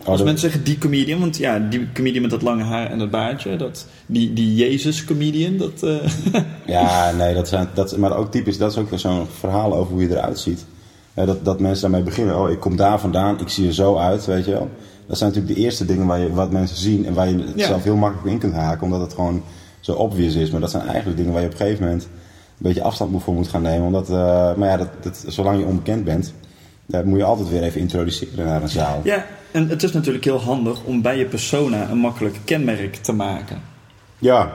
oh, 0.00 0.06
Als 0.06 0.16
dat- 0.16 0.26
mensen 0.26 0.50
zeggen 0.50 0.64
die 0.66 0.78
comedian, 0.78 1.20
want 1.20 1.36
ja, 1.36 1.58
die 1.58 1.88
comedian 1.94 2.22
met 2.22 2.30
dat 2.30 2.42
lange 2.42 2.62
haar 2.64 2.90
en 2.90 2.98
dat 2.98 3.10
baardje, 3.10 3.56
dat, 3.56 3.86
die, 4.06 4.32
die 4.32 4.54
Jezus 4.54 5.04
comedian, 5.04 5.56
dat... 5.56 5.86
Ja, 6.66 7.12
nee, 7.12 7.34
dat 7.34 7.48
zijn, 7.48 7.68
dat, 7.74 7.96
maar 7.96 8.16
ook 8.16 8.30
typisch, 8.30 8.58
dat 8.58 8.70
is 8.70 8.78
ook 8.78 8.90
weer 8.90 8.98
zo'n 8.98 9.26
verhaal 9.38 9.74
over 9.74 9.92
hoe 9.92 10.02
je 10.02 10.10
eruit 10.10 10.38
ziet. 10.38 10.64
Dat, 11.14 11.44
dat 11.44 11.60
mensen 11.60 11.82
daarmee 11.82 12.02
beginnen. 12.08 12.38
Oh, 12.40 12.50
ik 12.50 12.60
kom 12.60 12.76
daar 12.76 13.00
vandaan, 13.00 13.40
ik 13.40 13.48
zie 13.48 13.66
er 13.66 13.74
zo 13.74 13.96
uit, 13.96 14.24
weet 14.26 14.44
je 14.44 14.50
wel. 14.50 14.70
Dat 15.06 15.18
zijn 15.18 15.30
natuurlijk 15.30 15.56
de 15.58 15.64
eerste 15.64 15.84
dingen 15.84 16.06
waar 16.06 16.18
je, 16.20 16.32
wat 16.32 16.50
mensen 16.50 16.76
zien 16.76 17.06
en 17.06 17.14
waar 17.14 17.28
je 17.28 17.38
het 17.38 17.52
Ja. 17.56 17.66
zelf 17.66 17.82
heel 17.84 17.96
makkelijk 17.96 18.26
in 18.28 18.38
kunt 18.38 18.54
haken, 18.54 18.82
omdat 18.82 19.00
het 19.00 19.12
gewoon 19.14 19.42
zo 19.80 19.92
obvious 19.92 20.34
is. 20.34 20.50
Maar 20.50 20.60
dat 20.60 20.70
zijn 20.70 20.86
eigenlijk 20.86 21.16
dingen 21.16 21.32
waar 21.32 21.40
je 21.42 21.46
op 21.46 21.52
een 21.52 21.58
gegeven 21.60 21.84
moment 21.84 22.02
een 22.04 22.08
beetje 22.56 22.82
afstand 22.82 23.22
voor 23.22 23.34
moet 23.34 23.48
gaan 23.48 23.62
nemen. 23.62 23.86
Omdat, 23.86 24.08
eh, 24.10 24.54
maar 24.54 24.68
ja, 24.68 24.76
dat, 24.76 24.88
dat, 25.00 25.24
zolang 25.28 25.58
je 25.58 25.64
onbekend 25.64 26.04
bent, 26.04 26.32
daar 26.86 27.06
moet 27.06 27.18
je 27.18 27.24
altijd 27.24 27.48
weer 27.48 27.62
even 27.62 27.80
introduceren 27.80 28.46
naar 28.46 28.62
een 28.62 28.68
zaal. 28.68 29.00
ja, 29.04 29.26
en 29.50 29.68
het 29.68 29.82
is 29.82 29.92
natuurlijk 29.92 30.24
heel 30.24 30.40
handig 30.40 30.84
om 30.84 31.02
bij 31.02 31.18
je 31.18 31.24
persona 31.24 31.90
een 31.90 31.98
makkelijk 31.98 32.36
kenmerk 32.44 32.94
te 32.96 33.12
maken. 33.12 33.60
Ja, 34.18 34.52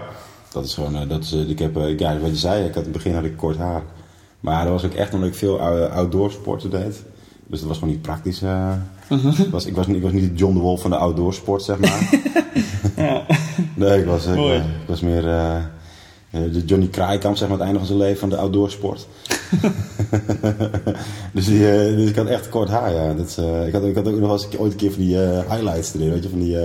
dat 0.52 0.66
is 0.66 0.74
gewoon, 0.74 0.96
eh, 0.96 1.10
dat 1.10 1.24
is, 1.24 1.34
eh, 1.34 1.50
ik 1.50 1.60
heb, 1.60 1.78
eh, 1.78 1.98
ja, 1.98 2.20
wat 2.20 2.30
je 2.30 2.36
zei, 2.36 2.60
ik 2.66 2.74
had 2.74 2.86
in 2.86 2.90
het 2.90 2.92
begin 2.92 3.14
had 3.14 3.24
ik 3.24 3.38
kort 3.38 3.58
haar. 3.58 3.82
Maar 4.40 4.64
dat 4.64 4.74
was 4.74 4.86
ook 4.86 4.94
echt 4.94 5.14
omdat 5.14 5.30
ik 5.30 5.36
veel 5.36 5.60
ou- 5.60 5.86
outdoor 5.86 6.32
sporten 6.32 6.70
deed. 6.70 7.04
Dus 7.52 7.60
dat 7.60 7.70
was 7.70 7.78
gewoon 7.78 7.94
niet 7.94 8.02
praktisch. 8.02 8.42
eh. 8.42 8.72
Mhm. 9.10 9.50
was, 9.52 9.66
ik, 9.66 9.76
was, 9.76 9.88
niet- 9.88 9.96
ik 9.98 10.02
was 10.04 10.12
niet 10.12 10.40
John 10.40 10.54
de 10.54 10.60
Wolf 10.60 10.82
van 10.82 10.90
de 10.92 10.98
outdoor 10.98 11.34
sport, 11.34 11.62
zeg 11.64 11.80
maar. 11.80 12.10
Ja. 12.96 13.26
nee, 13.76 14.00
ik 14.00 14.06
was, 14.06 14.26
ik, 14.26 14.62
was 14.88 15.02
meer 15.02 15.28
eh, 15.28 15.56
eh, 15.56 15.62
de 16.54 16.66
Johnny 16.66 16.88
Kraaikamp, 16.88 17.36
zeg 17.38 17.48
maar, 17.48 17.58
het 17.58 17.66
einde 17.66 17.80
van 17.80 17.88
zijn 17.88 18.00
leven 18.00 18.20
van 18.20 18.30
de 18.30 18.38
outdoor 18.38 18.72
sport. 18.72 19.08
dus, 21.34 21.46
die, 21.46 21.60
dus 21.96 22.10
ik 22.10 22.16
had 22.16 22.28
echt 22.28 22.50
kort 22.50 22.70
haar, 22.70 22.94
ja. 22.94 23.14
Dat, 23.14 23.38
ik, 23.68 23.74
had, 23.74 23.84
ik 23.84 23.96
had 23.96 24.08
ook 24.08 24.20
nog 24.20 24.30
wel 24.30 24.32
eens 24.32 24.58
ooit 24.58 24.72
een 24.72 24.78
keer 24.78 24.92
van 24.92 25.02
die 25.02 25.18
highlights 25.18 25.94
erin, 25.94 26.10
weet 26.12 26.24
je, 26.24 26.30
van 26.30 26.40
die 26.40 26.58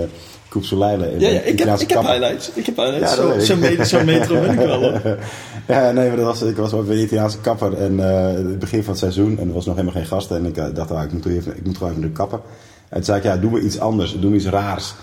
uh, 0.47 0.51
Koep 0.51 0.63
Soleile. 0.63 1.19
Ja, 1.19 1.29
ja, 1.29 1.39
ik 1.39 1.59
heb, 1.59 1.79
ik 1.79 1.89
heb 1.89 2.01
highlights. 2.01 2.51
Ik 2.53 2.65
heb 2.65 2.75
highlights. 2.75 3.15
Ja, 3.15 3.21
dat 3.21 3.31
zo, 3.33 3.39
ik. 3.39 3.41
zo, 3.41 3.55
me- 3.55 3.85
zo 3.85 4.03
metro 4.03 4.41
ben 4.41 4.51
ik 4.51 4.59
wel. 4.59 4.81
hoor. 4.81 5.01
Ja, 5.67 5.91
nee, 5.91 6.07
maar 6.07 6.17
dat 6.17 6.25
was, 6.25 6.41
ik 6.41 6.55
was 6.55 6.71
bij 6.71 6.95
de 6.95 7.01
Italiaanse 7.01 7.39
kapper 7.39 7.73
en 7.73 8.09
eh, 8.09 8.33
het 8.33 8.59
begin 8.59 8.79
van 8.83 8.89
het 8.89 8.99
seizoen 8.99 9.39
en 9.39 9.47
er 9.47 9.53
was 9.53 9.65
nog 9.65 9.75
helemaal 9.75 9.95
geen 10.01 10.09
gasten 10.09 10.37
en 10.37 10.45
ik 10.45 10.57
eh, 10.57 10.65
dacht, 10.73 10.91
ah, 10.91 11.03
ik, 11.03 11.11
moet 11.11 11.25
even, 11.25 11.57
ik 11.57 11.65
moet 11.65 11.77
gewoon 11.77 11.91
even 11.91 12.03
de 12.03 12.11
kapper. 12.11 12.39
En 12.89 12.95
toen 12.95 13.03
zei 13.03 13.17
ik, 13.17 13.23
ja, 13.23 13.37
doe 13.37 13.51
maar 13.51 13.61
iets 13.61 13.79
anders, 13.79 14.11
doe 14.19 14.29
maar 14.29 14.39
iets 14.39 14.47
raars. 14.47 14.93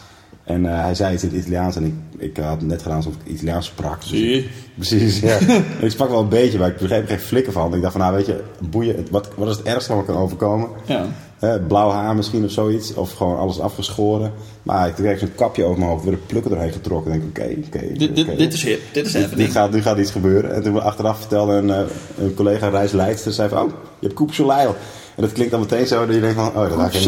En 0.45 0.67
eh, 0.67 0.81
hij 0.83 0.95
zei 0.95 1.15
iets 1.15 1.23
in 1.23 1.29
het 1.29 1.39
Italiaans 1.39 1.77
en 1.77 1.85
ik, 1.85 1.95
ik 2.19 2.37
had 2.37 2.63
net 2.63 2.83
gedaan 2.83 2.97
alsof 2.97 3.15
ik 3.15 3.33
Italiaans 3.33 3.67
sprak. 3.67 4.01
Dus 4.01 4.09
Zie 4.09 4.49
Precies, 4.75 5.21
ja. 5.21 5.39
ik 5.81 5.91
sprak 5.91 6.09
wel 6.09 6.21
een 6.21 6.29
beetje, 6.29 6.59
maar 6.59 6.69
ik 6.69 6.77
begreep 6.77 7.03
er 7.03 7.09
geen 7.09 7.19
flikker 7.21 7.53
van. 7.53 7.75
Ik 7.75 7.81
dacht 7.81 7.93
van, 7.93 8.01
nou 8.01 8.15
weet 8.15 8.27
je, 8.27 8.41
boeien, 8.71 9.07
wat, 9.11 9.29
wat 9.37 9.49
is 9.49 9.57
het 9.57 9.67
ergste 9.67 9.95
wat 9.95 10.07
me 10.07 10.13
kan 10.13 10.23
overkomen? 10.23 10.69
Ja. 10.85 11.07
Hè, 11.45 11.61
blauw 11.61 11.91
haar 11.91 12.17
misschien 12.17 12.45
of 12.45 12.51
zoiets, 12.51 12.95
of 12.95 13.13
gewoon 13.13 13.39
alles 13.39 13.61
afgeschoren. 13.61 14.33
Maar 14.63 14.89
ik 14.89 14.95
kreeg 14.95 15.19
zo'n 15.19 15.35
kapje 15.35 15.65
over 15.65 15.79
mijn 15.79 15.91
hoofd, 15.91 16.05
er 16.05 16.11
werd 16.11 16.21
een 16.21 16.27
plukken 16.27 16.51
doorheen 16.51 16.73
getrokken. 16.73 17.13
En 17.13 17.23
ik 17.23 17.35
denk, 17.35 17.67
oké, 17.67 17.79
oké. 17.79 17.99
Dit, 17.99 18.17
dit, 18.17 18.27
oké. 18.27 18.37
dit 18.37 18.53
is 18.53 18.63
hip. 18.63 18.81
Dit 18.93 19.07
is 19.07 19.15
happening. 19.15 19.47
dit 19.47 19.51
gaat, 19.51 19.71
nu 19.71 19.83
gaat 19.83 19.99
iets 19.99 20.11
gebeuren. 20.11 20.55
En 20.55 20.63
toen 20.63 20.73
we 20.73 20.81
achteraf 20.81 21.19
vertelde 21.19 21.53
een, 21.53 21.71
eh, 21.71 21.81
een 22.19 22.35
collega 22.35 22.69
reisleidster, 22.69 23.33
zei 23.33 23.49
van, 23.49 23.59
oh, 23.59 23.69
je 23.99 24.07
hebt 24.07 24.15
Koep 24.15 24.35
Soleil. 24.35 24.75
En 25.17 25.23
dat 25.23 25.33
klinkt 25.33 25.53
dan 25.53 25.61
meteen 25.61 25.87
zo 25.87 26.07
dat 26.07 26.15
je 26.15 26.21
denkt 26.21 26.37
van, 26.37 26.49
oh, 26.49 26.55
dat 26.55 26.95
ik 26.95 27.01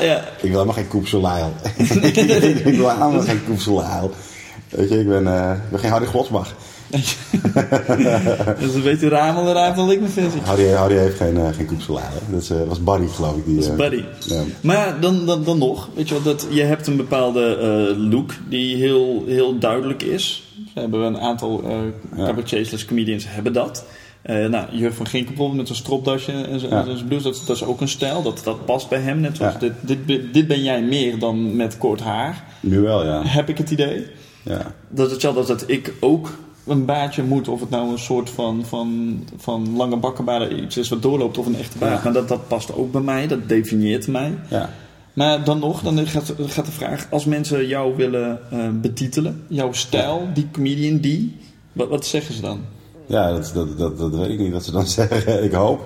ja. 0.00 0.18
Ik 0.18 0.40
wil 0.40 0.50
helemaal 0.50 0.74
geen 0.74 0.88
Koep 0.88 1.06
Soleil. 1.06 1.52
ik 2.70 2.76
wil 2.76 2.90
helemaal 2.90 3.20
geen 3.20 3.44
Koep 3.44 3.60
Soleil. 3.60 4.10
Weet 4.68 4.88
je, 4.88 4.98
ik 4.98 5.08
ben, 5.08 5.26
eh, 5.26 5.52
ik 5.52 5.70
ben 5.70 5.80
geen 5.80 5.90
Harry 5.90 6.06
Glotsbach. 6.06 6.54
Weet 8.82 9.02
u 9.02 9.08
ramen, 9.08 9.44
dan 9.44 9.54
raam 9.54 9.76
dan 9.76 9.90
ik 9.90 10.00
mijn 10.00 10.12
visie. 10.12 10.40
Harry, 10.44 10.70
Harry 10.70 10.96
heeft 10.96 11.16
geen, 11.16 11.36
hè. 11.36 11.50
Dat 12.30 12.42
is, 12.42 12.50
eh, 12.50 12.56
was 12.68 12.82
Barry, 12.82 13.08
geloof 13.08 13.36
ik. 13.36 13.44
Die, 13.44 13.54
Dat 13.54 13.64
is 13.64 13.70
eh, 13.70 13.76
ja. 14.36 14.42
Maar 14.60 15.00
dan, 15.00 15.26
dan, 15.26 15.44
dan 15.44 15.58
nog, 15.58 15.88
weet 15.94 16.08
je 16.08 16.14
wel, 16.14 16.22
dat 16.22 16.46
je 16.50 16.62
hebt 16.62 16.86
een 16.86 16.96
bepaalde 16.96 17.94
look 18.10 18.30
die 18.48 18.76
heel, 18.76 19.24
heel 19.26 19.58
duidelijk 19.58 20.02
is. 20.02 20.42
We 20.74 20.80
hebben 20.80 21.00
een 21.02 21.18
aantal 21.20 21.62
Ja. 22.16 22.24
cabaretiers, 22.24 22.84
comedians 22.84 23.24
hebben 23.28 23.52
dat. 23.52 23.84
Eh 24.22 24.46
nou, 24.46 24.66
Jurgen 24.70 24.96
van 24.96 25.06
Gink 25.06 25.26
bijvoorbeeld 25.26 25.56
met 25.58 25.66
zijn 25.66 25.78
stropdasje 25.78 26.32
en 26.32 26.60
zijn, 26.60 26.72
Ja. 26.72 26.82
blouse, 27.08 27.22
dat, 27.28 27.42
dat 27.46 27.56
is 27.56 27.64
ook 27.64 27.80
een 27.80 27.88
stijl, 27.88 28.22
dat, 28.22 28.40
dat 28.44 28.64
past 28.64 28.88
bij 28.88 28.98
hem. 29.00 29.20
Net 29.20 29.36
zoals 29.36 29.52
Ja. 29.52 29.58
dit, 29.58 29.72
dit, 29.80 30.06
ben- 30.06 30.28
dit 30.32 30.46
ben 30.46 30.62
jij 30.62 30.82
meer 30.82 31.18
dan 31.18 31.56
met 31.56 31.78
kort 31.78 32.00
haar, 32.00 32.44
Nu 32.60 32.80
wel, 32.80 33.04
ja. 33.06 33.22
heb 33.24 33.48
ik 33.48 33.58
het 33.58 33.70
idee. 33.70 34.06
ja. 34.42 34.74
Dat 34.88 35.06
is 35.06 35.12
hetzelfde 35.12 35.38
als 35.40 35.48
dat 35.48 35.64
ik 35.66 35.92
ook 36.00 36.30
een 36.66 36.84
baardje 36.84 37.22
moet, 37.22 37.48
of 37.48 37.60
het 37.60 37.70
nou 37.70 37.90
een 37.90 37.98
soort 37.98 38.30
van, 38.30 38.62
van, 38.66 39.18
van 39.36 39.76
lange 39.76 39.96
bakkenbaard 39.96 40.50
iets 40.52 40.76
is 40.76 40.88
wat 40.88 41.02
doorloopt 41.02 41.38
of 41.38 41.46
een 41.46 41.56
echte 41.58 41.78
baard. 41.78 41.96
Ja. 41.96 42.04
Maar 42.04 42.12
dat, 42.12 42.28
dat 42.28 42.48
past 42.48 42.74
ook 42.74 42.92
bij 42.92 43.00
mij, 43.00 43.26
dat 43.26 43.48
definieert 43.48 44.06
mij. 44.08 44.34
ja. 44.50 44.70
Maar 45.12 45.44
dan 45.44 45.58
nog, 45.58 45.82
dan 45.82 46.06
gaat, 46.06 46.34
gaat 46.46 46.66
de 46.66 46.72
vraag, 46.72 47.06
als 47.10 47.24
mensen 47.24 47.66
jou 47.66 47.96
willen 47.96 48.38
eh, 48.50 48.68
betitelen, 48.72 49.42
jouw 49.48 49.72
stijl, 49.72 50.28
die 50.34 50.48
comedian, 50.52 50.98
die, 50.98 51.36
wat, 51.72 51.88
wat 51.88 52.06
zeggen 52.06 52.34
ze 52.34 52.40
dan? 52.40 52.60
Ja, 53.06 53.32
dat, 53.32 53.50
dat, 53.54 53.78
dat, 53.78 53.98
dat 53.98 54.14
weet 54.14 54.28
ik 54.30 54.38
niet 54.38 54.52
wat 54.52 54.64
ze 54.64 54.70
dan 54.72 54.86
zeggen. 54.98 55.44
Ik 55.44 55.52
hoop 55.52 55.80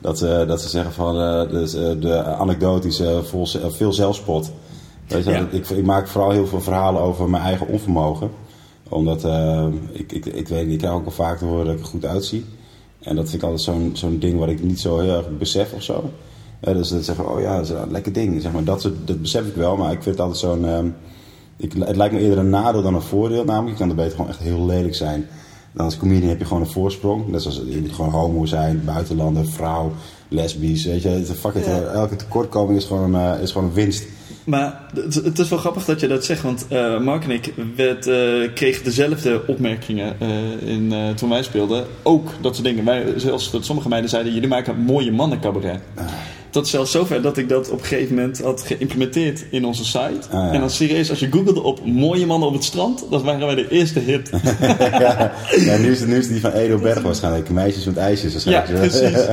dat 0.00 0.18
ze, 0.18 0.44
dat 0.48 0.62
ze 0.62 0.68
zeggen 0.68 0.92
van 0.92 1.20
eh, 1.20 1.50
dus, 1.50 1.74
eh, 1.74 1.90
de 2.00 2.24
anekdotische, 2.24 3.20
vol, 3.24 3.46
veel 3.68 3.92
zelfspot. 3.92 4.50
Weet 5.08 5.24
je, 5.24 5.30
Ja. 5.30 5.38
dat- 5.38 5.52
ik, 5.52 5.68
ik 5.70 5.84
maak 5.84 6.08
vooral 6.08 6.30
heel 6.30 6.46
veel 6.46 6.60
verhalen 6.60 7.02
over 7.02 7.30
mijn 7.30 7.42
eigen 7.42 7.68
onvermogen. 7.68 8.30
Omdat 8.88 9.24
eh, 9.24 9.66
ik, 9.92 10.12
ik, 10.12 10.26
ik 10.26 10.48
weet 10.48 10.64
niet, 10.64 10.72
ik 10.72 10.78
krijg 10.78 10.94
ook 10.94 11.02
wel 11.04 11.12
vaak 11.12 11.38
te 11.38 11.44
horen 11.44 11.64
dat 11.66 11.74
ik 11.74 11.80
er 11.80 11.86
goed 11.86 12.04
uitzie. 12.04 12.44
En 13.00 13.16
dat 13.16 13.28
vind 13.30 13.42
ik 13.42 13.48
altijd 13.48 13.62
zo'n 13.62 13.90
zo'n 13.94 14.18
ding 14.18 14.38
wat 14.38 14.48
ik 14.48 14.62
niet 14.62 14.80
zo 14.80 14.98
heel 14.98 15.16
erg 15.16 15.38
besef 15.38 15.72
of 15.72 15.82
zo. 15.82 16.10
Eh, 16.60 16.74
dus 16.74 16.88
dat 16.88 17.04
zeggen, 17.04 17.30
oh 17.34 17.40
ja, 17.40 17.56
dat 17.56 17.64
is 17.64 17.70
een 17.70 17.90
lekker 17.90 18.12
ding. 18.12 18.42
Zeg 18.42 18.52
maar, 18.52 18.64
dat, 18.64 18.80
soort- 18.80 19.06
dat 19.06 19.20
besef 19.20 19.46
ik 19.46 19.54
wel, 19.54 19.76
maar 19.76 19.92
ik 19.92 20.02
vind 20.02 20.16
het 20.18 20.20
altijd 20.20 20.38
zo'n... 20.40 20.64
ehm, 20.64 20.86
het 21.86 21.96
lijkt 21.96 22.14
me 22.14 22.20
eerder 22.20 22.38
een 22.38 22.50
nadeel 22.50 22.82
dan 22.82 22.94
een 22.94 23.02
voordeel. 23.02 23.44
Namelijk, 23.44 23.70
je 23.72 23.78
kan 23.78 23.88
er 23.90 23.96
beter 23.96 24.12
gewoon 24.16 24.28
echt 24.30 24.38
heel 24.38 24.66
lelijk 24.66 24.94
zijn. 24.94 25.26
Dan 25.72 25.84
als 25.84 25.96
comedian 25.96 26.28
heb 26.28 26.38
je 26.38 26.44
gewoon 26.44 26.62
een 26.62 26.70
voorsprong. 26.70 27.28
Net 27.28 27.42
zoals 27.42 27.60
je 27.68 27.88
gewoon 27.92 28.10
homo 28.10 28.44
zijn, 28.44 28.82
buitenlander, 28.84 29.46
vrouw, 29.46 29.92
lesbisch. 30.28 30.84
Weet 30.84 31.02
je, 31.02 31.08
het- 31.08 31.30
fuck 31.38 31.54
it, 31.54 31.66
Ja. 31.66 31.80
elke 31.80 32.16
tekortkoming 32.16 32.78
is 32.78 32.84
gewoon, 32.84 33.14
eh, 33.16 33.42
is 33.42 33.52
gewoon 33.52 33.68
een 33.68 33.74
winst. 33.74 34.04
Maar 34.44 34.80
het, 34.94 35.14
het 35.14 35.38
is 35.38 35.48
wel 35.48 35.58
grappig 35.58 35.84
dat 35.84 36.00
je 36.00 36.06
dat 36.08 36.24
zegt, 36.24 36.42
want 36.42 36.66
eh, 36.68 37.00
Mark 37.00 37.24
en 37.24 37.30
ik 37.30 37.52
werd, 37.76 38.06
eh, 38.06 38.52
kregen 38.54 38.84
dezelfde 38.84 39.42
opmerkingen 39.46 40.20
eh, 40.20 40.68
in, 40.68 40.92
eh, 40.92 41.10
toen 41.10 41.28
wij 41.28 41.42
speelden. 41.42 41.86
Ook 42.02 42.28
dat 42.40 42.54
soort 42.54 42.66
dingen. 42.66 42.84
Wij, 42.84 43.04
zelfs 43.16 43.50
dat 43.50 43.64
sommige 43.64 43.88
meiden 43.88 44.10
zeiden, 44.10 44.32
jullie 44.34 44.48
maken 44.48 44.74
een 44.74 44.80
mooie 44.80 45.12
mannencabaret. 45.12 45.80
Tot 46.54 46.68
zelfs 46.68 46.90
zover 46.90 47.22
dat 47.22 47.36
ik 47.36 47.48
dat 47.48 47.70
op 47.70 47.78
een 47.80 47.84
gegeven 47.86 48.14
moment 48.14 48.40
had 48.40 48.62
geïmplementeerd 48.62 49.44
in 49.50 49.64
onze 49.64 49.84
site. 49.84 50.28
Ah, 50.30 50.32
ja. 50.32 50.52
En 50.52 50.60
dan 50.60 50.70
serieus, 50.70 51.10
als 51.10 51.18
je 51.18 51.28
googelde 51.30 51.62
op 51.62 51.86
mooie 51.86 52.26
mannen 52.26 52.48
op 52.48 52.54
het 52.54 52.64
strand, 52.64 53.04
dat 53.10 53.22
waren 53.22 53.46
wij 53.46 53.54
de 53.54 53.68
eerste 53.68 53.98
hit. 53.98 54.30
ja, 54.80 55.32
ja, 55.64 55.76
nu, 55.76 55.90
is 55.90 56.00
het, 56.00 56.08
nu 56.08 56.16
is 56.18 56.28
die 56.28 56.40
van 56.40 56.52
Edo 56.52 56.78
Berg 56.78 57.02
waarschijnlijk. 57.02 57.50
Meisjes 57.50 57.84
met 57.84 57.96
ijsjes 57.96 58.44
Ja, 58.44 58.50
waarschijnlijk. 58.52 58.90
precies. 58.98 59.26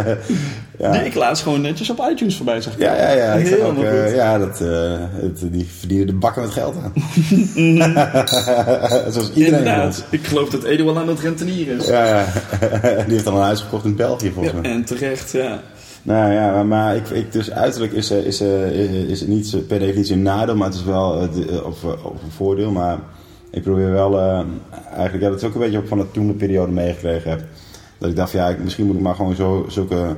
ja. 0.79 0.91
Die 0.91 1.01
ik 1.01 1.15
laatst 1.15 1.43
gewoon 1.43 1.61
netjes 1.61 1.89
op 1.89 2.07
iTunes 2.11 2.35
voorbij 2.35 2.61
zag. 2.61 2.73
Ja, 2.77 2.95
ja, 2.95 3.11
ja. 3.11 3.33
Ik 3.33 3.47
zag 3.47 3.59
ook, 3.59 3.83
eh, 3.83 4.03
goed. 4.03 4.15
ja 4.15 4.37
dat, 4.37 4.61
eh, 4.61 4.93
het, 5.21 5.39
die 5.51 5.67
verdienen 5.79 6.07
de 6.07 6.13
bakken 6.13 6.41
met 6.41 6.51
geld 6.51 6.75
aan. 6.75 6.93
Zoals 9.11 9.31
iedereen. 9.33 9.59
Inderdaad. 9.59 10.03
Ik 10.09 10.25
geloof 10.25 10.49
dat 10.49 10.63
Edo 10.63 10.85
wel 10.85 10.97
aan 10.97 11.07
het 11.07 11.19
rentenieren 11.19 11.77
is. 11.77 11.87
Ja, 11.87 12.05
ja. 12.05 12.25
Die 13.05 13.13
heeft 13.13 13.27
al 13.27 13.35
een 13.35 13.41
huis 13.43 13.59
gekocht 13.59 13.85
in 13.85 13.95
België 13.95 14.31
volgens 14.31 14.55
Ja, 14.55 14.61
mij. 14.61 14.71
en 14.71 14.83
terecht, 14.83 15.31
ja. 15.31 15.61
Nou 16.03 16.33
ja, 16.33 16.63
maar, 16.63 16.95
ik, 16.95 17.09
ik, 17.09 17.31
dus 17.31 17.51
uiterlijk 17.51 17.91
is, 17.93 18.11
eh, 18.11 18.17
is, 18.25 18.41
eh, 18.41 18.71
is 19.09 19.19
het 19.19 19.29
niet 19.29 19.47
zo 19.47 19.59
per 19.59 19.79
definitie 19.79 20.13
een 20.15 20.21
nadeel, 20.21 20.55
maar 20.55 20.67
het 20.67 20.75
is 20.77 20.83
wel 20.83 21.15
eh, 21.21 21.23
eh, 21.55 21.65
of, 21.65 21.83
eh, 21.83 22.05
of 22.05 22.23
een 22.23 22.31
voordeel. 22.31 22.71
Maar 22.71 22.99
ik 23.51 23.61
probeer 23.63 23.91
wel, 23.91 24.19
eh, 24.19 24.41
eigenlijk, 24.93 25.23
ja, 25.23 25.29
dat 25.29 25.41
is 25.41 25.47
ook 25.47 25.53
een 25.53 25.59
beetje 25.59 25.77
ook 25.77 25.87
van 25.87 25.97
de 25.97 26.11
toen 26.11 26.27
de 26.27 26.33
periode 26.33 26.71
meegekregen 26.71 27.29
heb. 27.29 27.43
Dat 27.97 28.09
ik 28.09 28.15
dacht, 28.15 28.31
ja, 28.31 28.47
ik- 28.49 28.63
misschien 28.63 28.85
moet 28.85 28.95
ik 28.95 29.01
maar 29.01 29.15
gewoon 29.15 29.35
zo, 29.35 29.65
zulke 29.69 30.15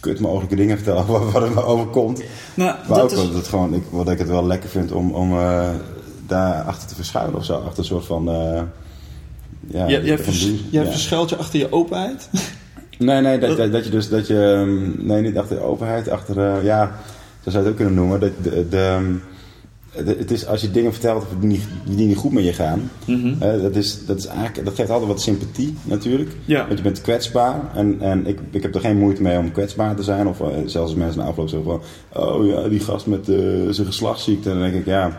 kut 0.00 0.20
mogelijke 0.20 0.56
dingen 0.56 0.76
vertellen 0.76 1.06
wat, 1.12 1.32
wat 1.32 1.42
er 1.42 1.50
me 1.52 1.62
overkomt. 1.64 2.22
Nou, 2.54 2.76
Maar 2.88 2.98
dat 2.98 3.02
ook 3.02 3.10
is, 3.10 3.16
dat 3.16 3.34
het 3.34 3.48
gewoon, 3.48 3.74
ik, 3.74 3.82
wat 3.90 4.08
ik 4.10 4.18
het 4.18 4.28
wel 4.28 4.46
lekker 4.46 4.68
vind 4.68 4.92
om, 4.92 5.10
om 5.10 5.32
eh, 5.38 5.70
daar 6.26 6.62
achter 6.62 6.88
te 6.88 6.94
verschuilen 6.94 7.36
of 7.36 7.44
zo. 7.44 7.54
Achter 7.54 7.78
een 7.78 7.84
soort 7.84 8.06
van. 8.06 8.28
eh 8.28 8.62
ja, 9.66 9.88
jij, 9.88 10.16
van 10.16 10.24
vers- 10.24 10.50
jij 10.70 10.84
ja. 10.84 10.90
verschuilt 10.90 11.30
je 11.30 11.36
achter 11.36 11.58
je 11.58 11.72
openheid. 11.72 12.28
Nee, 13.04 13.20
nee, 13.20 13.38
dat, 13.38 13.56
dat, 13.56 13.72
dat 13.72 13.84
je 13.84 13.90
dus, 13.90 14.08
dat 14.08 14.26
je, 14.26 14.42
ehm, 14.60 15.06
nee, 15.06 15.22
niet 15.22 15.38
achter 15.38 15.56
de 15.56 15.62
overheid, 15.62 16.08
achter, 16.08 16.38
eh, 16.38 16.64
ja, 16.64 16.98
zo 17.44 17.50
zou 17.50 17.54
je 17.54 17.58
het 17.58 17.68
ook 17.68 17.76
kunnen 17.76 17.94
noemen. 17.94 18.20
Dat, 18.20 18.30
de, 18.42 18.66
de, 18.68 18.76
ehm, 18.78 19.04
de- 20.04 20.16
het 20.18 20.30
is 20.30 20.46
als 20.46 20.60
je 20.60 20.70
dingen 20.70 20.92
vertelt 20.92 21.26
die 21.40 21.48
niet, 21.48 21.62
die 21.86 22.06
niet 22.06 22.16
goed 22.16 22.32
met 22.32 22.44
je 22.44 22.52
gaan, 22.52 22.90
Mhm. 23.06 23.38
dat, 23.62 23.76
is, 23.76 24.06
dat, 24.06 24.18
is 24.18 24.26
eigenlijk, 24.26 24.64
dat 24.64 24.74
geeft 24.74 24.90
altijd 24.90 25.08
wat 25.10 25.20
sympathie 25.20 25.74
natuurlijk. 25.84 26.30
Ja. 26.44 26.66
Want 26.66 26.78
je 26.78 26.84
bent 26.84 27.00
kwetsbaar 27.00 27.60
en, 27.74 27.96
en 28.00 28.26
ik, 28.26 28.38
ik 28.50 28.62
heb 28.62 28.74
er 28.74 28.80
geen 28.80 28.98
moeite 28.98 29.22
mee 29.22 29.38
om 29.38 29.52
kwetsbaar 29.52 29.94
te 29.96 30.02
zijn. 30.02 30.26
Of 30.28 30.40
eh, 30.40 30.46
zelfs 30.46 30.76
als 30.76 30.94
mensen 30.94 31.20
na 31.20 31.26
afloop 31.26 31.48
zeggen 31.48 31.68
van, 32.12 32.22
oh 32.22 32.46
ja, 32.46 32.68
die 32.68 32.80
gast 32.80 33.06
met 33.06 33.28
eh, 33.28 33.36
zijn 33.70 33.86
geslachtsziekte. 33.86 34.48
Dan 34.48 34.60
denk 34.60 34.74
ik, 34.74 34.86
ja, 34.86 35.18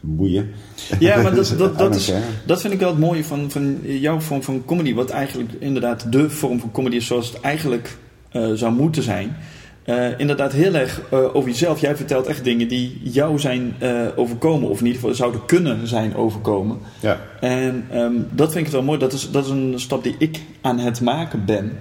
boeien. 0.00 0.50
Ja, 0.98 1.22
maar 1.22 1.34
dat, 1.34 1.54
dat, 1.58 1.78
dat, 1.78 1.94
is, 1.94 2.12
dat 2.46 2.60
vind 2.60 2.72
ik 2.72 2.80
wel 2.80 2.88
het 2.88 2.98
mooie 2.98 3.24
van, 3.24 3.50
van 3.50 3.78
jouw 3.82 4.20
vorm 4.20 4.42
van 4.42 4.64
comedy. 4.64 4.94
Wat 4.94 5.10
eigenlijk 5.10 5.52
inderdaad 5.58 6.12
de 6.12 6.30
vorm 6.30 6.60
van 6.60 6.70
comedy 6.70 6.96
is 6.96 7.06
zoals 7.06 7.28
het 7.28 7.40
eigenlijk 7.40 7.96
eh, 8.30 8.52
zou 8.52 8.72
moeten 8.72 9.02
zijn. 9.02 9.36
Eh, 9.84 10.18
inderdaad 10.18 10.52
heel 10.52 10.74
erg 10.74 11.00
eh, 11.10 11.34
over 11.34 11.50
jezelf. 11.50 11.80
Jij 11.80 11.96
vertelt 11.96 12.26
echt 12.26 12.44
dingen 12.44 12.68
die 12.68 13.00
jou 13.02 13.38
zijn 13.38 13.74
overkomen. 14.16 14.68
Of 14.68 14.78
in 14.78 14.86
ieder 14.86 15.00
geval 15.00 15.16
zouden 15.16 15.44
kunnen 15.46 15.88
zijn 15.88 16.14
overkomen. 16.14 16.78
Ja, 17.00 17.20
En 17.40 17.84
ehm, 17.90 18.12
dat 18.30 18.52
vind 18.52 18.66
ik 18.66 18.72
wel 18.72 18.82
mooi. 18.82 18.98
Dat 18.98 19.12
is, 19.12 19.30
dat 19.30 19.44
is 19.44 19.50
een 19.50 19.74
stap 19.76 20.02
die 20.02 20.14
ik 20.18 20.40
aan 20.60 20.78
het 20.78 21.00
maken 21.00 21.44
ben. 21.44 21.72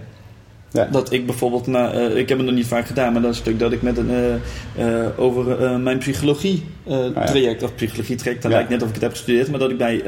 Ja. 0.76 0.88
Dat 0.92 1.12
ik 1.12 1.26
bijvoorbeeld, 1.26 1.68
na, 1.68 1.92
eh, 1.92 2.18
ik 2.18 2.30
heb 2.30 2.38
het 2.38 2.48
nog 2.48 2.56
niet 2.56 2.68
vaak 2.68 2.88
gedaan, 2.88 3.14
maar 3.14 3.22
dat 3.22 3.32
is 3.32 3.38
stuk 3.38 3.60
dat 3.60 3.72
ik 3.72 3.82
met 3.82 3.98
een, 3.98 4.10
eh, 4.10 5.04
eh, 5.04 5.20
over 5.20 5.70
mijn 5.80 5.98
psychologie 5.98 6.64
Ah, 6.88 7.26
traject, 7.26 7.64
of 7.64 7.76
psychologie 7.76 8.16
traject, 8.16 8.42
dan 8.42 8.52
Ja. 8.52 8.58
lijkt 8.58 8.72
net 8.72 8.82
of 8.82 8.88
ik 8.88 8.94
het 8.94 9.04
heb 9.04 9.12
gestudeerd, 9.12 9.50
maar 9.50 9.60
dat 9.60 9.70
ik 9.70 9.78
bij, 9.78 10.02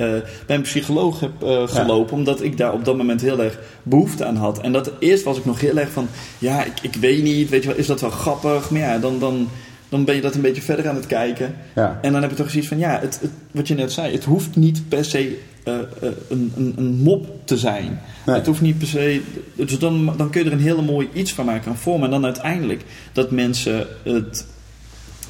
bij 0.45 0.55
een 0.55 0.61
psycholoog 0.61 1.19
heb 1.19 1.31
gelopen, 1.69 2.13
omdat 2.17 2.43
ik 2.43 2.57
daar 2.57 2.73
op 2.73 2.85
dat 2.85 2.97
moment 2.97 3.21
heel 3.21 3.41
erg 3.43 3.59
behoefte 3.83 4.25
aan 4.25 4.35
had. 4.35 4.59
En 4.61 4.71
dat 4.71 4.91
eerst 4.99 5.23
was 5.23 5.37
ik 5.37 5.45
nog 5.45 5.59
heel 5.59 5.77
erg 5.77 5.89
van, 5.89 6.07
ja, 6.37 6.63
ik, 6.63 6.73
ik 6.81 6.95
weet 6.95 7.23
niet, 7.23 7.49
weet 7.49 7.63
je 7.63 7.69
wel, 7.69 7.77
is 7.77 7.87
dat 7.87 8.01
wel 8.01 8.09
grappig? 8.09 8.69
Maar 8.69 8.81
ja, 8.81 8.97
dan, 8.97 9.19
dan, 9.19 9.49
dan 9.89 10.05
ben 10.05 10.15
je 10.15 10.21
dat 10.21 10.35
een 10.35 10.41
beetje 10.41 10.61
verder 10.61 10.89
aan 10.89 10.95
het 10.95 11.05
kijken. 11.07 11.55
ja. 11.75 11.99
En 12.01 12.11
dan 12.11 12.21
heb 12.21 12.29
je 12.29 12.35
toch 12.37 12.49
zoiets 12.49 12.67
van, 12.69 12.77
ja, 12.77 12.99
het, 13.01 13.19
het- 13.21 13.31
wat 13.51 13.67
je 13.67 13.75
net 13.75 13.91
zei, 13.91 14.11
het 14.13 14.23
hoeft 14.23 14.55
niet 14.55 14.89
per 14.89 15.05
se 15.05 15.37
eh, 15.63 15.73
eh, 15.79 15.81
een, 16.29 16.51
een, 16.57 16.73
een 16.77 16.95
mop 16.95 17.27
te 17.45 17.57
zijn. 17.57 17.99
Nee. 18.25 18.35
Het 18.35 18.45
hoeft 18.45 18.61
niet 18.61 18.77
per 18.77 18.87
se. 18.87 19.21
Dus 19.55 19.79
dan, 19.79 20.13
dan 20.17 20.29
kun 20.29 20.41
je 20.43 20.47
er 20.49 20.53
een 20.55 20.61
hele 20.61 20.81
mooi 20.81 21.09
iets 21.13 21.33
van 21.33 21.45
maken, 21.45 21.71
een 21.71 21.77
vorm. 21.77 22.03
En 22.03 22.09
dan 22.09 22.25
uiteindelijk 22.25 22.83
dat 23.13 23.31
mensen 23.31 23.87
het 24.03 24.45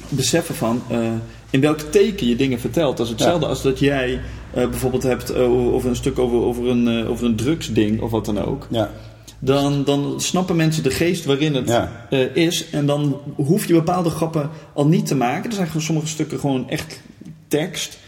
beseffen 0.08 0.54
van 0.54 0.82
eh, 0.90 0.98
in 1.50 1.60
welk 1.60 1.80
teken 1.80 2.26
je 2.28 2.36
dingen 2.36 2.60
vertelt. 2.60 2.96
Dat 2.96 3.06
is 3.06 3.12
hetzelfde 3.12 3.46
als 3.46 3.62
dat 3.62 3.78
jij 3.78 4.20
bijvoorbeeld 4.52 5.02
hebt 5.02 5.34
over 5.34 5.88
een 5.90 5.96
stuk 5.96 6.18
over, 6.18 6.38
over, 6.38 6.68
een, 6.68 7.06
over 7.06 7.26
een 7.26 7.36
drugsding 7.36 8.00
of 8.00 8.10
wat 8.10 8.24
dan 8.24 8.44
ook. 8.44 8.66
ja. 8.70 8.90
Dan, 9.38 9.84
dan 9.84 10.14
snappen 10.16 10.56
mensen 10.56 10.82
de 10.82 10.90
geest 10.90 11.24
waarin 11.24 11.54
het 11.54 11.68
Ja. 11.68 12.06
eh, 12.10 12.36
is. 12.36 12.70
En 12.70 12.86
dan 12.86 13.16
hoef 13.36 13.66
je 13.66 13.72
bepaalde 13.74 14.10
grappen 14.10 14.50
al 14.72 14.86
niet 14.86 15.06
te 15.06 15.14
maken. 15.14 15.50
Er 15.50 15.56
zijn 15.56 15.66
gewoon 15.66 15.82
sommige 15.82 16.06
stukken 16.06 16.38
gewoon 16.40 16.70
echt 16.70 17.00
tekst. 17.48 17.98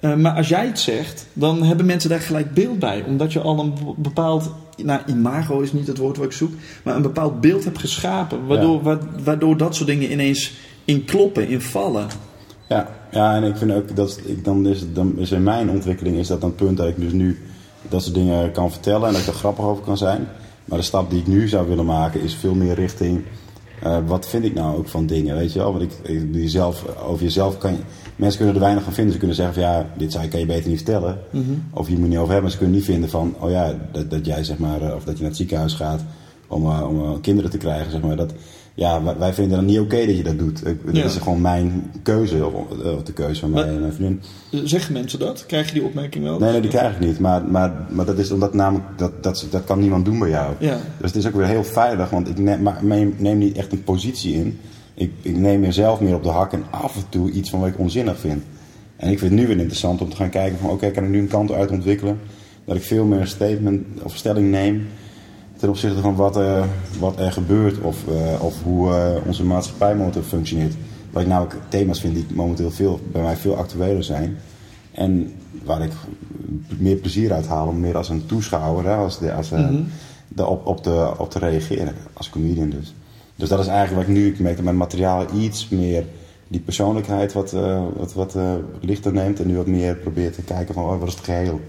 Eh, 0.00 0.14
maar 0.14 0.32
als 0.36 0.48
jij 0.48 0.66
het 0.66 0.78
zegt, 0.78 1.26
dan 1.32 1.62
hebben 1.62 1.86
mensen 1.86 2.10
daar 2.10 2.20
gelijk 2.20 2.54
beeld 2.54 2.78
bij. 2.78 3.04
Omdat 3.06 3.32
je 3.32 3.40
al 3.40 3.58
een 3.60 3.74
be- 3.74 3.94
bepaald, 3.96 4.50
nou 4.82 5.00
imago 5.06 5.60
is 5.60 5.72
niet 5.72 5.86
het 5.86 5.98
woord 5.98 6.16
wat 6.16 6.26
ik 6.26 6.32
zoek, 6.32 6.52
maar 6.84 6.96
een 6.96 7.02
bepaald 7.02 7.40
beeld 7.40 7.64
hebt 7.64 7.78
geschapen. 7.78 8.46
Waardoor, 8.46 8.82
wa- 8.82 8.98
waardoor 9.24 9.56
dat 9.56 9.74
soort 9.74 9.88
dingen 9.88 10.12
ineens 10.12 10.52
in 10.84 11.04
kloppen, 11.04 11.48
in 11.48 11.60
vallen. 11.60 12.06
Ja, 12.68 12.88
ja, 13.10 13.34
en 13.36 13.42
ik 13.44 13.56
vind 13.56 13.72
ook 13.72 13.96
dat 13.96 14.20
ik 14.24 14.44
dan 14.44 14.66
is, 14.66 14.80
dan 14.92 15.18
is 15.18 15.30
in 15.30 15.42
mijn 15.42 15.70
ontwikkeling 15.70 16.16
is 16.16 16.26
dat 16.26 16.40
dan 16.40 16.50
het 16.50 16.58
punt 16.58 16.76
dat 16.76 16.88
ik 16.88 17.00
dus 17.00 17.12
nu 17.12 17.38
dat 17.88 18.02
soort 18.02 18.14
dingen 18.14 18.52
kan 18.52 18.70
vertellen 18.70 19.06
en 19.06 19.12
dat 19.12 19.22
ik 19.22 19.26
er 19.28 19.32
grappig 19.34 19.64
over 19.64 19.82
kan 19.84 19.96
zijn. 19.98 20.28
Maar 20.72 20.80
de 20.80 20.86
stap 20.86 21.10
die 21.10 21.20
ik 21.20 21.26
nu 21.26 21.48
zou 21.48 21.68
willen 21.68 21.84
maken 21.84 22.20
is 22.20 22.34
veel 22.34 22.54
meer 22.54 22.74
richting 22.74 23.22
eh, 23.82 23.98
wat 24.06 24.28
vind 24.28 24.44
ik 24.44 24.54
nou 24.54 24.76
ook 24.76 24.88
van 24.88 25.06
dingen, 25.06 25.36
weet 25.36 25.52
je 25.52 25.58
wel? 25.58 25.72
Want 25.72 25.82
ik, 25.82 25.92
ik 26.02 26.32
die 26.32 26.48
zelf, 26.48 26.84
over 26.98 27.22
jezelf 27.22 27.58
kan 27.58 27.72
je, 27.72 27.78
mensen 28.16 28.36
kunnen 28.36 28.54
er 28.54 28.62
weinig 28.62 28.84
van 28.84 28.92
vinden. 28.92 29.12
Ze 29.12 29.18
kunnen 29.18 29.36
zeggen 29.36 29.54
van 29.54 29.62
ja, 29.62 29.86
dit 29.96 30.12
zou, 30.12 30.28
kan 30.28 30.40
je 30.40 30.46
beter 30.46 30.68
niet 30.68 30.76
vertellen. 30.76 31.18
Of 31.72 31.86
hier 31.86 31.96
moet 31.96 32.04
je 32.04 32.10
niet 32.10 32.18
over 32.18 32.32
hebben. 32.32 32.42
Maar 32.42 32.50
ze 32.50 32.56
kunnen 32.56 32.76
niet 32.76 32.84
vinden 32.84 33.10
van, 33.10 33.34
oh 33.38 33.50
ja, 33.50 33.74
dat, 33.92 34.10
dat 34.10 34.26
jij 34.26 34.44
zeg 34.44 34.58
maar, 34.58 34.82
eh, 34.82 34.94
of 34.94 35.04
dat 35.04 35.14
je 35.14 35.20
naar 35.20 35.28
het 35.28 35.36
ziekenhuis 35.36 35.74
gaat 35.74 36.04
om, 36.46 36.66
eh, 36.66 36.88
om 36.88 37.20
kinderen 37.20 37.50
te 37.50 37.58
krijgen, 37.58 37.90
zeg 37.90 38.00
maar. 38.00 38.16
Dat, 38.16 38.32
ja, 38.74 39.02
wij, 39.02 39.16
wij 39.18 39.34
vinden 39.34 39.58
het 39.58 39.66
niet 39.66 39.78
oké 39.78 40.06
dat 40.06 40.16
je 40.16 40.22
dat 40.22 40.38
doet. 40.38 40.66
Ik, 40.66 40.94
dat 40.94 41.04
is 41.04 41.16
gewoon 41.16 41.40
mijn 41.40 41.90
keuze, 42.02 42.46
of, 42.46 43.02
de 43.04 43.12
keuze 43.12 43.40
van 43.40 43.50
mij 43.50 43.62
en 43.62 43.80
mijn 43.80 43.92
vriendin. 43.92 44.22
Zeggen 44.50 44.92
mensen 44.92 45.18
dat? 45.18 45.46
Krijg 45.46 45.66
je 45.66 45.72
die 45.72 45.84
opmerking 45.84 46.24
wel? 46.24 46.38
Nee, 46.38 46.50
nee, 46.52 46.60
die 46.60 46.70
krijg 46.70 46.92
ik 46.94 47.00
niet. 47.00 47.18
Maar, 47.18 47.44
maar, 47.44 47.86
maar 47.90 48.04
dat 48.04 48.18
is 48.18 48.30
omdat 48.30 48.54
namelijk, 48.54 48.88
dat, 48.96 49.22
dat, 49.22 49.46
dat 49.50 49.64
kan 49.64 49.80
niemand 49.80 50.04
doen 50.04 50.18
bij 50.18 50.28
jou. 50.28 50.54
Ja. 50.58 50.76
Dus 50.98 51.12
het 51.12 51.16
is 51.16 51.26
ook 51.26 51.34
weer 51.34 51.46
heel 51.46 51.64
veilig, 51.64 52.10
want 52.10 52.28
ik 52.28 52.38
neem, 52.38 52.62
maar 52.62 52.84
neem, 52.84 53.14
neem 53.18 53.38
niet 53.38 53.56
echt 53.56 53.72
een 53.72 53.84
positie 53.84 54.34
in. 54.34 54.58
Ik, 54.94 55.12
ik 55.22 55.36
neem 55.36 55.60
mezelf 55.60 56.00
meer 56.00 56.14
op 56.14 56.22
de 56.22 56.28
hak 56.28 56.52
en 56.52 56.64
af 56.70 56.96
en 56.96 57.08
toe 57.08 57.30
iets 57.30 57.50
van 57.50 57.60
wat 57.60 57.68
ik 57.68 57.78
onzinnig 57.78 58.18
vind. 58.18 58.42
En 58.96 59.10
ik 59.10 59.18
vind 59.18 59.30
het 59.30 59.40
nu 59.40 59.46
weer 59.46 59.58
interessant 59.58 60.00
om 60.00 60.10
te 60.10 60.16
gaan 60.16 60.30
kijken 60.30 60.58
van 60.58 60.70
oké, 60.70 60.90
kan 60.90 61.04
ik 61.04 61.10
nu 61.10 61.18
een 61.18 61.28
kant 61.28 61.52
uit 61.52 61.70
ontwikkelen. 61.70 62.18
Dat 62.64 62.76
ik 62.76 62.82
veel 62.82 63.04
meer 63.04 63.20
een 63.20 63.26
statement 63.26 64.02
of 64.02 64.16
stelling 64.16 64.50
neem 64.50 64.86
ten 65.62 65.70
opzichte 65.70 66.00
van 66.00 66.14
wat, 66.14 66.36
eh, 66.36 66.64
wat 66.98 67.18
er 67.18 67.32
gebeurt 67.32 67.80
of, 67.80 68.08
eh, 68.08 68.44
of 68.44 68.62
hoe 68.62 68.94
eh, 68.94 69.26
onze 69.26 69.44
maatschappij 69.44 69.96
momenteel 69.96 70.22
functioneert. 70.22 70.74
Wat 71.10 71.22
ik 71.22 71.28
namelijk 71.28 71.56
thema's 71.68 72.00
vind 72.00 72.14
die 72.14 72.26
momenteel 72.34 72.70
veel, 72.70 73.00
bij 73.12 73.22
mij 73.22 73.36
veel 73.36 73.56
actueler 73.56 74.04
zijn. 74.04 74.36
En 74.92 75.32
waar 75.64 75.82
ik 75.82 75.92
meer 76.78 76.96
plezier 76.96 77.32
uit 77.32 77.46
haal 77.46 77.66
om 77.66 77.80
meer 77.80 77.96
als 77.96 78.08
een 78.08 78.26
toeschouwer, 78.26 78.84
hè, 78.84 78.94
als 78.94 79.18
de, 79.18 79.32
als, 79.32 79.52
eh, 79.52 79.68
de, 80.28 80.46
op, 80.46 80.66
op, 80.66 80.82
te, 80.82 81.12
op 81.18 81.30
te 81.30 81.38
reageren. 81.38 81.94
Als 82.12 82.30
comedian 82.30 82.70
dus. 82.70 82.94
Dus 83.36 83.48
dat 83.48 83.60
is 83.60 83.66
eigenlijk 83.66 84.06
wat 84.06 84.16
ik 84.16 84.22
nu, 84.22 84.28
ik 84.28 84.38
merk 84.38 84.54
dat 84.54 84.64
mijn 84.64 84.76
materiaal 84.76 85.26
iets 85.34 85.68
meer 85.68 86.04
die 86.48 86.60
persoonlijkheid 86.60 87.32
wat, 87.32 87.52
eh, 87.52 87.82
wat, 87.96 88.12
wat 88.12 88.36
lichter 88.80 89.12
neemt. 89.12 89.40
En 89.40 89.46
nu 89.46 89.56
wat 89.56 89.66
meer 89.66 89.96
probeert 89.96 90.34
te 90.34 90.42
kijken 90.42 90.74
van 90.74 90.84
oh, 90.84 90.98
wat 90.98 91.08
is 91.08 91.14
het 91.14 91.24
geheel? 91.24 91.60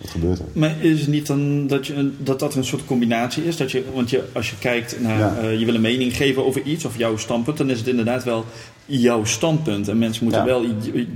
Wat 0.00 0.10
gebeurt 0.10 0.38
er? 0.38 0.44
Maar 0.52 0.74
is 0.80 1.00
het 1.00 1.08
niet 1.08 1.26
dan 1.26 1.66
dat, 1.66 1.86
je, 1.86 2.10
dat 2.18 2.38
dat 2.40 2.54
een 2.54 2.64
soort 2.64 2.84
combinatie 2.84 3.44
is? 3.44 3.56
Dat 3.56 3.70
je, 3.70 3.84
want 3.94 4.10
je, 4.10 4.24
als 4.32 4.50
je 4.50 4.56
kijkt 4.58 5.00
naar, 5.00 5.18
Ja. 5.18 5.36
eh, 5.40 5.58
je 5.58 5.64
wil 5.64 5.74
een 5.74 5.80
mening 5.80 6.16
geven 6.16 6.44
over 6.46 6.62
iets 6.62 6.84
of 6.84 6.98
jouw 6.98 7.16
standpunt, 7.16 7.56
dan 7.58 7.70
is 7.70 7.78
het 7.78 7.86
inderdaad 7.88 8.24
wel 8.24 8.44
jouw 8.86 9.24
standpunt. 9.24 9.88
En 9.88 9.98
mensen 9.98 10.24
moeten 10.24 10.40
Ja. 10.42 10.46
wel 10.46 10.64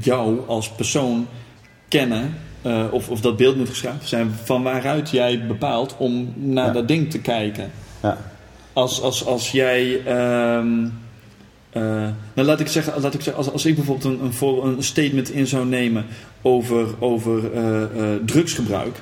jou 0.01 0.39
als 0.47 0.71
persoon 0.71 1.27
kennen, 1.89 2.35
eh, 2.63 2.85
of, 2.91 3.09
of 3.11 3.21
dat 3.21 3.37
beeld 3.37 3.57
moet 3.57 3.69
geschapen 3.69 4.09
zijn 4.09 4.31
van 4.45 4.63
waaruit 4.63 5.11
jij 5.11 5.47
bepaalt 5.47 5.95
om 5.99 6.33
naar 6.37 6.67
Ja. 6.67 6.73
dat 6.73 6.89
ding 6.89 7.11
te 7.11 7.19
kijken. 7.21 7.71
Ja, 8.03 8.19
Als, 8.73 9.01
als, 9.01 9.25
als 9.27 9.51
jij. 9.51 10.05
ehm, 10.05 10.87
eh, 11.75 11.83
nou, 12.35 12.49
laat 12.49 12.61
ik 12.61 12.67
zeggen, 12.69 13.01
laat 13.01 13.15
ik 13.15 13.21
zeggen 13.21 13.45
als, 13.45 13.53
als 13.53 13.65
ik 13.67 13.75
bijvoorbeeld 13.75 14.21
een, 14.21 14.47
een, 14.49 14.77
een 14.77 14.83
statement 14.83 15.31
in 15.31 15.47
zou 15.47 15.67
nemen 15.67 16.05
over, 16.43 16.87
over 16.99 17.53
eh, 17.53 17.83
eh, 17.83 17.89
drugsgebruik. 18.27 19.01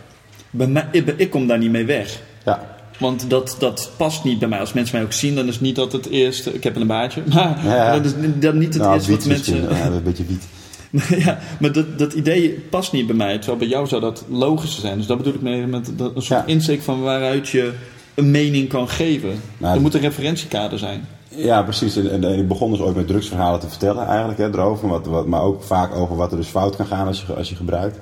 Bij 0.50 0.66
mij, 0.66 0.88
ik, 0.90 1.14
ik 1.16 1.30
kom 1.30 1.46
daar 1.46 1.58
niet 1.58 1.70
mee 1.70 1.84
weg. 1.84 2.20
ja, 2.44 2.76
Want 2.98 3.30
dat, 3.30 3.56
dat 3.58 3.90
past 3.96 4.24
niet 4.24 4.38
bij 4.38 4.48
mij. 4.48 4.58
Als 4.60 4.72
mensen 4.72 4.96
mij 4.96 5.04
ook 5.04 5.12
zien, 5.12 5.34
dan 5.34 5.46
is 5.48 5.60
niet 5.60 5.76
dat 5.76 5.92
het 5.92 6.08
eerste. 6.08 6.54
Ik 6.54 6.64
heb 6.64 6.76
een 6.76 6.86
baardje. 6.86 7.22
Maar 7.34 7.64
Ja. 7.64 7.92
dat 7.92 8.04
is 8.04 8.12
dan 8.38 8.58
niet 8.58 8.74
het 8.74 8.82
nou, 8.82 8.94
eerste 8.94 9.10
wat 9.10 9.26
mensen. 9.26 9.62
Ja, 9.62 9.86
een 9.86 10.02
beetje 10.02 10.24
wiet. 10.24 10.44
ja, 11.24 11.38
maar 11.60 11.72
dat, 11.72 11.98
dat 11.98 12.12
idee 12.12 12.50
past 12.50 12.92
niet 12.92 13.06
bij 13.06 13.16
mij. 13.16 13.36
Terwijl 13.38 13.58
bij 13.58 13.68
jou 13.68 13.86
zou 13.86 14.00
dat 14.00 14.24
logischer 14.28 14.80
zijn. 14.80 14.96
Dus 14.98 15.06
dat 15.06 15.16
bedoel 15.16 15.34
ik 15.34 15.42
mee 15.42 15.66
met 15.66 15.92
dat, 15.96 16.16
een 16.16 16.22
soort 16.22 16.40
Ja. 16.40 16.46
insteek 16.46 16.82
van 16.82 17.00
waaruit 17.00 17.48
je 17.48 17.72
een 18.14 18.30
mening 18.30 18.68
kan 18.68 18.88
geven. 18.88 19.40
Nou, 19.58 19.74
er 19.74 19.80
moet 19.80 19.94
een 19.94 20.00
referentiekader 20.00 20.78
zijn. 20.78 21.06
Ja, 21.36 21.62
precies. 21.62 21.96
En, 21.96 22.10
en, 22.10 22.24
en 22.24 22.38
ik 22.38 22.48
begon 22.48 22.70
dus 22.70 22.80
ooit 22.80 22.96
met 22.96 23.06
drugsverhalen 23.06 23.60
te 23.60 23.68
vertellen 23.68 24.06
eigenlijk 24.06 24.38
hè, 24.38 24.44
erover. 24.48 24.88
Wat, 24.88 25.06
wat, 25.06 25.26
maar 25.26 25.42
ook 25.42 25.62
vaak 25.62 25.94
over 25.94 26.16
wat 26.16 26.30
er 26.30 26.36
dus 26.36 26.46
fout 26.48 26.76
kan 26.76 26.86
gaan 26.86 27.06
als 27.06 27.24
je, 27.26 27.34
als 27.34 27.48
je 27.48 27.56
gebruikt. 27.56 27.98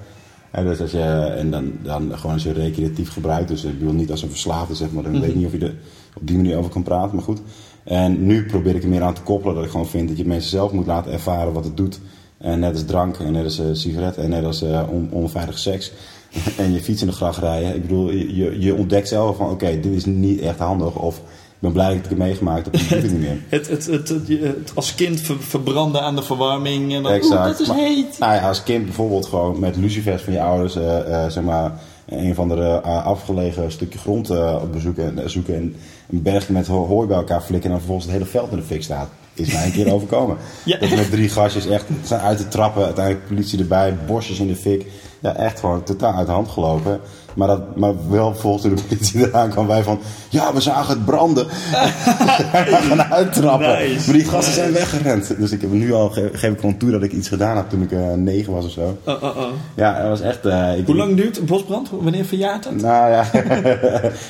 Hè, 0.50 0.64
dus 0.64 0.80
als 0.80 0.90
je, 0.90 1.02
en 1.36 1.50
dan, 1.50 1.72
dan 1.82 2.10
gewoon 2.18 2.32
als 2.32 2.42
je 2.42 2.52
recreatief 2.52 3.12
gebruikt. 3.12 3.48
Dus 3.48 3.64
ik 3.64 3.78
bedoel 3.78 3.94
niet 3.94 4.10
als 4.10 4.22
een 4.22 4.30
verslaafde 4.30 4.74
zeg 4.74 4.90
maar. 4.92 5.02
Dan 5.02 5.20
weet 5.20 5.30
ik 5.30 5.34
niet 5.34 5.46
of 5.46 5.52
je 5.52 5.58
er 5.58 5.74
op 6.14 6.26
die 6.26 6.36
manier 6.36 6.56
over 6.56 6.70
kan 6.70 6.82
praten. 6.82 7.14
Maar 7.14 7.24
goed. 7.24 7.40
En 7.84 8.26
nu 8.26 8.46
probeer 8.46 8.74
ik 8.74 8.82
er 8.82 8.88
meer 8.88 9.02
aan 9.02 9.14
te 9.14 9.22
koppelen. 9.22 9.54
Dat 9.54 9.64
ik 9.64 9.70
gewoon 9.70 9.86
vind 9.88 10.08
dat 10.08 10.16
je 10.16 10.26
mensen 10.26 10.50
zelf 10.50 10.72
moet 10.72 10.86
laten 10.86 11.12
ervaren 11.12 11.52
wat 11.52 11.64
het 11.64 11.76
doet. 11.76 12.00
En 12.38 12.58
net 12.60 12.72
als 12.72 12.84
drank, 12.84 13.16
en 13.16 13.32
net 13.32 13.44
als 13.44 13.58
eh, 13.58 13.66
sigaretten, 13.72 14.22
en 14.22 14.30
net 14.30 14.44
als 14.44 14.62
eh, 14.62 14.82
on, 14.90 15.08
onveilig 15.12 15.58
seks. 15.58 15.92
en 16.58 16.72
je 16.72 16.80
fiets 16.80 17.00
in 17.00 17.06
de 17.06 17.12
gracht 17.12 17.38
rijden. 17.38 17.74
Ik 17.74 17.82
bedoel, 17.82 18.10
je- 18.10 18.60
je 18.60 18.74
ontdekt 18.74 19.08
zelf 19.08 19.36
van 19.36 19.50
oké, 19.50 19.80
dit 19.80 19.92
is 19.92 20.04
niet 20.04 20.40
echt 20.40 20.58
handig. 20.58 20.94
Of 20.96 21.20
ik 21.60 21.66
ben 21.66 21.72
blij 21.72 21.86
dat 21.86 21.96
ik 21.96 22.00
het 22.02 22.10
heb 22.10 22.18
meegemaakt. 22.18 22.72
Doe 22.72 22.98
ik 22.98 23.02
niet 23.10 23.20
meer. 23.20 23.38
Het, 23.48 23.68
het, 23.68 23.86
het, 23.86 24.08
het, 24.08 24.28
het 24.28 24.72
als 24.74 24.94
kind 24.94 25.20
ver- 25.20 25.42
verbranden 25.42 26.02
aan 26.02 26.16
de 26.16 26.22
verwarming. 26.22 26.94
En 26.94 27.02
dan, 27.02 27.12
Exact. 27.12 27.44
Dat 27.44 27.60
is 27.60 27.68
Maar- 27.68 27.76
heet. 27.76 28.18
Nou 28.18 28.34
ja, 28.34 28.48
als 28.48 28.62
kind 28.62 28.84
bijvoorbeeld 28.84 29.26
gewoon 29.26 29.58
met 29.58 29.76
lucifers 29.76 30.22
van 30.22 30.32
je 30.32 30.40
ouders, 30.42 30.76
eh, 30.76 31.24
eh, 31.24 31.30
zeg 31.30 31.44
maar, 31.44 31.72
een 32.08 32.34
van 32.34 32.48
de 32.48 32.80
eh, 32.84 33.06
afgelegen 33.06 33.72
stukje 33.72 33.98
grond 33.98 34.30
op 34.30 34.72
bezoeken 34.72 35.18
en 35.18 35.30
zoeken 35.30 35.54
en 35.54 35.74
een 36.12 36.22
bergje 36.22 36.52
met 36.52 36.66
ho- 36.66 36.86
hooi 36.86 37.06
bij 37.08 37.16
elkaar 37.16 37.40
flikken 37.40 37.62
en 37.64 37.70
dan 37.70 37.78
vervolgens 37.78 38.06
het 38.06 38.16
hele 38.16 38.30
veld 38.30 38.50
in 38.50 38.56
de 38.56 38.62
fik 38.62 38.82
staat. 38.82 39.08
Is 39.34 39.52
mij 39.52 39.64
een 39.64 39.72
keer 39.72 39.92
overkomen. 39.94 40.36
Ja. 40.64 40.78
Dat 40.78 40.90
met 40.90 41.10
drie 41.10 41.28
gastjes 41.28 41.66
echt 41.66 41.84
zijn 42.04 42.20
uit 42.20 42.38
de 42.38 42.48
trappen, 42.48 42.84
uiteindelijk 42.84 43.26
politie 43.26 43.58
erbij, 43.58 43.96
bosjes 44.06 44.38
in 44.40 44.46
de 44.46 44.56
fik. 44.56 44.86
Ja, 45.22 45.36
echt 45.36 45.60
gewoon 45.60 45.82
totaal 45.82 46.14
uit 46.14 46.26
de 46.26 46.32
hand 46.32 46.48
gelopen. 46.48 47.00
Maar, 47.34 47.48
dat, 47.48 47.76
maar 47.76 47.92
wel 48.08 48.34
volgens 48.34 48.62
de 48.62 48.82
politie 48.88 49.20
eraan 49.26 49.50
kwam 49.50 49.66
wij 49.66 49.82
van, 49.82 49.98
ja, 50.28 50.54
we 50.54 50.60
zagen 50.60 50.94
het 50.94 51.04
branden. 51.04 51.46
we 51.46 52.84
gaan 52.88 53.02
uittrappen. 53.02 53.68
Nice. 53.78 54.06
Maar 54.10 54.18
die 54.18 54.24
gasten 54.28 54.54
zijn 54.54 54.72
weggerend. 54.72 55.34
Dus 55.38 55.50
ik 55.50 55.60
heb 55.60 55.70
nu 55.72 55.92
al, 55.92 56.08
ge- 56.10 56.30
geef 56.32 56.52
ik 56.52 56.60
gewoon 56.60 56.76
toe 56.76 56.90
dat 56.90 57.02
ik 57.02 57.12
iets 57.12 57.28
gedaan 57.28 57.56
heb 57.56 57.70
toen 57.70 57.82
ik 57.82 57.92
eh, 57.92 58.12
negen 58.12 58.52
was 58.52 58.64
of 58.64 58.70
zo. 58.70 58.98
Oh, 59.04 59.22
oh, 59.22 59.36
oh. 59.36 59.42
Ja, 59.76 59.98
dat 60.00 60.08
was 60.08 60.20
echt... 60.20 60.46
eh, 60.46 60.78
ik, 60.78 60.86
Hoe 60.86 60.96
lang 60.96 61.16
duurt 61.16 61.38
een 61.38 61.44
bosbrand? 61.46 61.88
Wanneer 62.00 62.24
verjaart 62.24 62.64
het? 62.64 62.82
Nou 62.82 63.10
ja, 63.10 63.24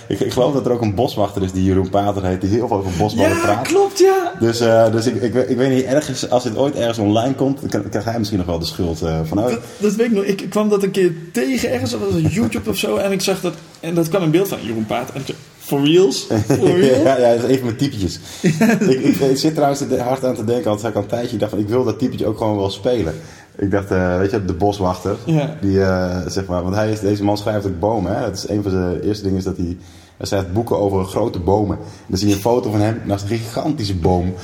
ik, 0.09 0.21
ik 0.21 0.33
geloof 0.33 0.53
dat 0.53 0.67
er 0.67 0.73
ook 0.73 0.83
een 0.83 0.95
boswachter 0.95 1.43
is 1.43 1.53
die 1.53 1.65
Jeroen 1.71 1.91
Pater 1.91 2.25
heet, 2.25 2.41
die 2.41 2.51
heel 2.51 2.69
veel 2.69 2.77
over 2.77 2.91
bosballen 2.99 3.37
Ja, 3.37 3.43
praat. 3.43 3.67
klopt, 3.67 3.99
ja. 3.99 4.33
Dus, 4.41 4.61
eh, 4.61 4.93
dus 4.93 5.07
ik, 5.07 5.23
ik, 5.23 5.33
weet- 5.33 5.51
ik 5.51 5.57
weet 5.57 5.71
niet, 5.71 5.85
ergens, 5.85 6.31
als 6.31 6.43
dit 6.43 6.57
ooit 6.57 6.75
ergens 6.75 6.99
online 6.99 7.35
komt, 7.35 7.61
dan 7.73 7.89
krijgt 7.89 8.05
hij 8.09 8.19
misschien 8.19 8.39
nog 8.39 8.47
wel 8.47 8.59
de 8.59 8.65
schuld 8.67 9.03
eh, 9.03 9.21
van. 9.25 9.37
Dat, 9.37 9.59
dat 9.79 9.95
weet 9.95 10.07
ik 10.07 10.13
nog. 10.13 10.25
Ik 10.25 10.47
kwam 10.51 10.69
dat 10.69 10.83
een 10.83 10.91
keer 10.91 11.13
tegen 11.33 11.73
ergens, 11.73 11.93
was 11.93 12.25
op 12.25 12.31
YouTube 12.31 12.71
of 12.71 12.77
zo. 12.77 12.97
En 12.97 13.13
ik 13.13 13.21
zag 13.21 13.41
dat, 13.41 13.55
en 13.81 13.95
dat 13.95 14.09
kwam 14.09 14.23
een 14.23 14.31
beeld 14.31 14.49
van 14.49 14.59
Jeroen 14.63 14.87
Paat. 14.87 15.11
En 15.13 15.21
ik 15.27 15.35
for 15.59 15.85
reals? 15.85 16.27
For 16.59 16.79
real? 16.81 17.03
ja, 17.03 17.19
ja, 17.19 17.35
dat 17.35 17.45
is 17.45 17.51
even 17.51 17.65
mijn 17.65 17.77
typetjes. 17.77 18.19
ik, 18.43 19.01
ik, 19.01 19.17
ik 19.17 19.37
zit 19.37 19.55
trouwens 19.55 19.83
hard 19.99 20.25
aan 20.25 20.35
te 20.35 20.45
denken, 20.45 20.65
want 20.71 20.85
ik 20.85 20.95
al 20.95 21.03
een 21.03 21.09
tijdje 21.09 21.33
ik 21.35 21.39
dacht 21.41 21.51
van, 21.53 21.61
ik 21.61 21.69
wil 21.69 21.85
dat 21.85 21.99
typetje 21.99 22.27
ook 22.27 22.39
gewoon 22.39 22.57
wel 22.57 22.71
spelen. 22.71 23.15
Ik 23.59 23.71
dacht, 23.71 23.91
eh, 23.91 24.19
weet 24.19 24.31
je, 24.31 24.45
de 24.45 24.53
boswachter, 24.53 25.17
Ja. 25.27 25.57
die, 25.61 25.79
zeg 26.31 26.47
maar, 26.47 26.63
want 26.63 26.75
hij 26.75 26.91
is, 26.91 27.01
deze 27.01 27.25
man 27.25 27.39
schrijft 27.39 27.67
ook 27.67 27.79
bomen. 27.79 28.15
Hè? 28.17 28.21
Dat 28.25 28.35
is 28.37 28.49
een 28.49 28.63
van 28.63 28.71
zijn 28.71 29.01
eerste 29.01 29.23
dingen 29.23 29.39
is 29.39 29.45
dat 29.45 29.57
hij, 29.57 29.77
hij 30.21 30.29
schrijft 30.29 30.53
boeken 30.53 30.79
over 30.79 31.05
grote 31.05 31.39
bomen. 31.39 31.79
Dan 32.07 32.19
zie 32.19 32.29
je 32.29 32.35
een 32.35 32.41
foto 32.41 32.71
van 32.71 32.81
hem 32.81 33.01
naast 33.05 33.23
een 33.23 33.29
gigantische 33.29 33.95
boom. 33.95 34.35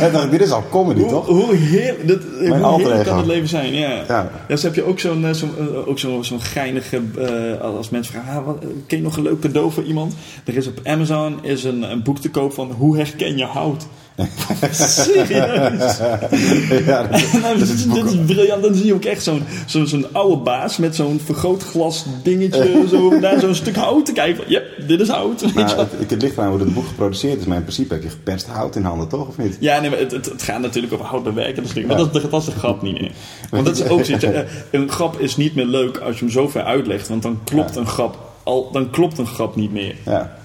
en 0.00 0.12
dacht 0.12 0.24
ik, 0.24 0.30
dit 0.30 0.40
is 0.40 0.50
al 0.50 0.64
comedy, 0.70 1.00
Hoe, 1.00 1.10
toch? 1.10 1.26
hoe 1.26 1.54
heerlijk, 1.54 2.08
dat, 2.08 2.18
hoe 2.38 2.62
alter 2.62 2.86
heerlijk 2.86 3.08
kan 3.08 3.16
het 3.16 3.26
leven 3.26 3.48
zijn, 3.48 3.74
ja. 3.74 4.04
Ja. 4.08 4.30
Dus 4.48 4.62
heb 4.62 4.74
je 4.74 4.82
ook 4.82 5.00
zo'n 5.00 5.24
eh, 5.26 5.32
zo'n 5.32 5.50
eh, 5.58 5.88
ook 5.88 5.98
zo'n 5.98 6.24
zo'n 6.24 6.40
geinige, 6.40 7.02
eh, 7.18 7.60
als 7.60 7.90
mensen 7.90 8.12
vragen, 8.12 8.40
ah, 8.40 8.46
wat, 8.46 8.58
ken 8.86 8.98
je 8.98 9.04
nog 9.04 9.16
een 9.16 9.22
leuk 9.22 9.40
cadeau 9.40 9.72
voor 9.72 9.84
iemand? 9.84 10.14
Er 10.44 10.56
is 10.56 10.66
op 10.66 10.80
Amazon 10.84 11.44
is 11.44 11.64
een, 11.64 11.82
een 11.90 12.02
boek 12.02 12.18
te 12.18 12.30
koop 12.30 12.52
van 12.52 12.70
hoe 12.70 12.96
herken 12.96 13.36
je 13.36 13.44
hout? 13.44 13.86
Serieus? 14.70 15.96
ja, 16.86 17.02
dat, 17.02 17.20
Nou, 17.42 17.58
dit, 17.58 17.68
is, 17.68 17.86
dit 17.86 18.04
is 18.04 18.16
briljant. 18.26 18.62
Dan 18.62 18.74
zie 18.74 18.86
je 18.86 18.94
ook 18.94 19.04
echt 19.04 19.22
zo'n 19.22 19.42
zo'n 19.66 19.86
zo'n 19.86 20.06
oude 20.12 20.36
baas 20.42 20.76
met 20.76 20.96
zo'n 20.96 21.20
vergrootglas 21.24 22.04
dingetje 22.22 22.84
zo 22.90 23.18
naar 23.18 23.40
zo'n 23.40 23.54
stuk 23.54 23.76
hout 23.76 24.06
te 24.06 24.12
kijken. 24.12 24.36
van, 24.36 24.44
Ja, 24.52 24.60
dit 24.86 25.00
is 25.00 25.08
hout. 25.08 25.54
Nou, 25.54 25.78
het, 25.78 25.88
ik- 25.98 26.10
het 26.10 26.22
ligt 26.22 26.36
eraan 26.36 26.50
hoe 26.50 26.60
het 26.60 26.74
boek 26.74 26.86
geproduceerd 26.86 27.40
is, 27.40 27.44
maar 27.46 27.56
in 27.56 27.62
principe 27.62 27.94
heb 27.94 28.02
je 28.02 28.08
geperst 28.08 28.46
hout 28.46 28.76
in 28.76 28.82
handen, 28.84 29.08
toch? 29.08 29.28
Of 29.28 29.38
niet? 29.38 29.56
Ja, 29.60 29.80
nee, 29.80 29.90
maar 29.90 29.98
het, 29.98 30.10
het, 30.12 30.26
het 30.26 30.42
gaat 30.42 30.60
natuurlijk 30.60 30.92
over 30.92 31.06
hout 31.06 31.24
bewerken. 31.24 31.62
Is, 31.62 31.74
maar 31.84 31.96
dat, 31.96 32.14
is 32.16 32.22
dat 32.30 32.44
de 32.44 32.50
grap 32.50 32.82
niet 32.82 33.00
meer. 33.00 33.10
Want 33.50 33.64
dat 33.64 33.76
is 33.78 33.88
ook 33.88 34.04
zoiets. 34.04 34.24
eh, 34.24 34.40
Een 34.70 34.90
grap 34.90 35.18
is 35.20 35.36
niet 35.36 35.54
meer 35.54 35.66
leuk 35.66 35.98
als 35.98 36.14
je 36.18 36.24
hem 36.24 36.32
zo 36.32 36.48
ver 36.48 36.62
uitlegt. 36.64 37.08
Want 37.08 37.22
dan 37.22 37.38
klopt 37.44 37.76
een 37.76 37.86
grap, 37.86 38.18
al, 38.42 38.70
dan 38.72 38.90
klopt 38.90 39.18
een 39.18 39.26
grap 39.26 39.56
niet 39.56 39.72
meer. 39.72 39.94
Ja. 40.04 40.36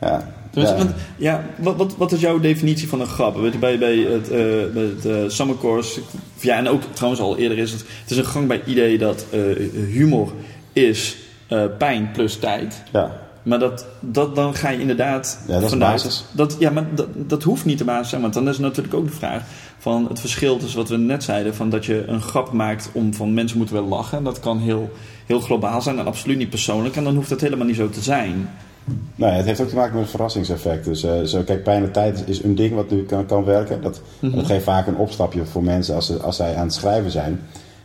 Ja. 0.00 0.32
Dus, 0.52 0.68
ja. 0.68 0.76
want, 0.76 0.90
ja, 1.16 1.44
wat, 1.56 1.76
wat, 1.76 1.96
wat 1.96 2.12
is 2.12 2.20
jouw 2.20 2.40
definitie 2.40 2.88
van 2.88 3.00
een 3.00 3.06
grap? 3.06 3.36
Weet 3.36 3.52
je, 3.52 3.58
bij, 3.58 3.78
bij 3.78 3.96
het, 3.96 4.30
eh, 4.30 4.38
bij 4.72 4.82
het 4.82 5.06
eh, 5.06 5.16
Summer 5.28 5.58
Course, 5.58 6.00
ja, 6.40 6.56
en 6.56 6.68
ook 6.68 6.82
trouwens 6.92 7.22
al 7.22 7.36
eerder 7.36 7.58
is 7.58 7.70
het, 7.70 7.84
het 8.02 8.10
is 8.10 8.16
een 8.16 8.24
gangbaar 8.24 8.60
idee 8.64 8.98
dat 8.98 9.26
eh, 9.30 9.40
humor 9.86 10.32
is 10.72 11.16
pijn 11.78 12.10
plus 12.12 12.36
tijd. 12.36 12.82
ja. 12.92 13.20
Maar 13.42 13.58
dat, 13.58 13.86
dat, 14.00 14.34
dan 14.34 14.54
ga 14.54 14.68
je 14.68 14.80
inderdaad. 14.80 15.38
Ja, 15.46 15.52
dat 15.54 15.62
is 15.62 15.68
vanuit- 15.68 15.92
basis. 15.92 16.24
Dat, 16.32 16.56
ja, 16.58 16.70
maar 16.70 16.94
dat, 16.94 17.06
dat 17.16 17.42
hoeft 17.42 17.64
niet 17.64 17.78
de 17.78 17.84
basis 17.84 18.02
te 18.02 18.08
zijn. 18.08 18.20
Want 18.22 18.34
dan 18.34 18.48
is 18.48 18.58
natuurlijk 18.58 18.94
ook 18.94 19.06
de 19.06 19.12
vraag 19.12 19.42
van 19.78 20.06
het 20.08 20.20
verschil 20.20 20.56
tussen 20.56 20.78
wat 20.78 20.88
we 20.88 20.96
net 20.96 21.24
zeiden: 21.24 21.54
van 21.54 21.70
dat 21.70 21.86
je 21.86 22.04
een 22.06 22.20
grap 22.20 22.52
maakt 22.52 22.90
om 22.92 23.14
van 23.14 23.34
mensen 23.34 23.56
moeten 23.58 23.76
wel 23.76 23.86
lachen. 23.86 24.18
En 24.18 24.24
dat 24.24 24.40
kan 24.40 24.58
heel, 24.58 24.90
heel 25.26 25.40
globaal 25.40 25.82
zijn 25.82 25.98
en 25.98 26.06
absoluut 26.06 26.36
niet 26.38 26.50
persoonlijk. 26.50 26.96
En 26.96 27.04
dan 27.04 27.14
hoeft 27.14 27.28
dat 27.28 27.40
helemaal 27.40 27.66
niet 27.66 27.76
zo 27.76 27.88
te 27.88 28.02
zijn. 28.02 28.48
Nee, 29.14 29.30
het 29.30 29.46
heeft 29.46 29.60
ook 29.60 29.68
te 29.68 29.74
maken 29.74 29.94
met 29.94 30.02
een 30.02 30.08
verrassingseffect. 30.08 30.84
Dus 30.84 31.02
eh, 31.04 31.20
zo, 31.22 31.42
kijk, 31.42 31.62
pijn 31.62 31.82
en 31.84 31.92
tijd 31.92 32.22
is 32.28 32.42
een 32.42 32.54
ding 32.54 32.74
wat 32.74 32.90
nu 32.90 33.02
kan, 33.04 33.26
kan 33.26 33.44
werken. 33.44 33.82
Dat, 33.82 34.00
Mhm. 34.18 34.36
dat 34.36 34.46
geeft 34.46 34.64
vaak 34.64 34.86
een 34.86 34.96
opstapje 34.96 35.44
voor 35.44 35.62
mensen 35.62 35.94
als, 35.94 36.06
ze, 36.06 36.16
als 36.18 36.36
zij 36.36 36.56
aan 36.56 36.64
het 36.64 36.74
schrijven 36.74 37.10
zijn 37.10 37.40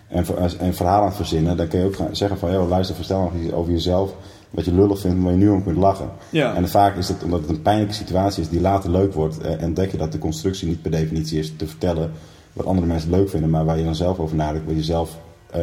en, 0.08 0.26
ver- 0.26 0.38
als- 0.40 0.58
en 0.58 0.74
verhaal 0.74 1.00
aan 1.02 1.08
het 1.08 1.16
verzinnen. 1.16 1.58
Dan 1.58 1.68
kun 1.68 1.80
je 1.80 1.86
ook 1.86 1.96
gaan 1.96 2.16
zeggen 2.16 2.38
van, 2.40 2.52
joh, 2.52 2.70
luister, 2.70 2.96
vertel 2.96 3.22
nog 3.22 3.32
iets 3.44 3.54
over 3.54 3.72
jezelf. 3.72 4.14
Wat 4.50 4.66
je 4.66 4.74
lullig 4.74 5.00
vindt, 5.00 5.24
waar 5.24 5.32
je 5.32 5.38
nu 5.38 5.50
om 5.50 5.64
kunt 5.64 5.78
lachen. 5.78 6.10
Ja. 6.30 6.56
En 6.56 6.70
vaak 6.70 6.96
is 6.98 7.08
het 7.08 7.24
omdat 7.24 7.40
het 7.40 7.50
een 7.50 7.62
pijnlijke 7.62 7.94
situatie 7.94 8.44
is 8.44 8.50
die 8.50 8.62
later 8.62 8.92
leuk 8.92 9.14
wordt. 9.14 9.38
eh, 9.42 9.62
entdek 9.62 9.92
je 9.92 9.98
dat 9.98 10.12
de 10.12 10.18
constructie 10.18 10.68
niet 10.68 10.82
per 10.82 10.92
definitie 10.92 11.40
is 11.40 11.54
te 11.58 11.68
vertellen 11.68 12.12
wat 12.54 12.66
andere 12.66 12.88
mensen 12.88 13.10
leuk 13.10 13.30
vinden. 13.30 13.50
Maar 13.50 13.66
waar 13.66 13.78
je 13.78 13.84
dan 13.84 13.96
zelf 13.96 14.20
over 14.20 14.36
nadenkt, 14.36 14.68
wat 14.68 14.76
je 14.76 14.84
zelf 14.84 15.18
eh, 15.52 15.62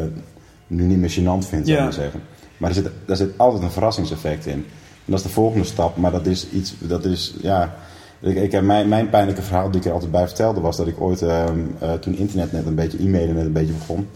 nu 0.67 0.83
niet 0.85 0.99
meer 0.99 1.11
gênant 1.11 1.49
vindt, 1.49 1.67
zou 1.67 1.67
Ja. 1.67 1.77
ik 1.77 1.83
maar 1.83 1.93
zeggen. 1.93 2.21
Maar 2.57 2.69
er 2.69 2.75
zit, 2.77 2.89
daar 3.07 3.17
zit 3.17 3.31
altijd 3.37 3.63
een 3.63 3.71
verrassingseffect 3.71 4.47
in. 4.47 4.67
En 5.05 5.11
dat 5.13 5.19
is 5.19 5.27
de 5.27 5.33
volgende 5.33 5.65
stap, 5.65 5.97
maar 5.97 6.11
dat 6.11 6.27
is 6.27 6.51
iets, 6.51 6.75
dat 6.79 7.05
is, 7.05 7.35
ja... 7.41 7.75
Ik, 8.21 8.37
ik 8.37 8.53
heb 8.53 8.63
mijn, 8.63 8.89
mijn 8.89 9.09
pijnlijke 9.09 9.43
verhaal 9.43 9.71
die 9.71 9.81
ik 9.81 9.87
er 9.87 9.93
altijd 9.93 10.11
bij 10.11 10.27
vertelde 10.27 10.61
was 10.61 10.77
dat 10.77 10.87
ik 10.87 11.01
ooit, 11.01 11.23
ehm, 11.23 11.59
eh, 11.79 11.93
toen 11.93 12.17
internet 12.17 12.53
net 12.53 12.67
een 12.67 12.75
beetje, 12.75 12.99
e-mailen 12.99 13.35
net 13.35 13.45
een 13.45 13.53
beetje 13.53 13.73
begon, 13.73 14.09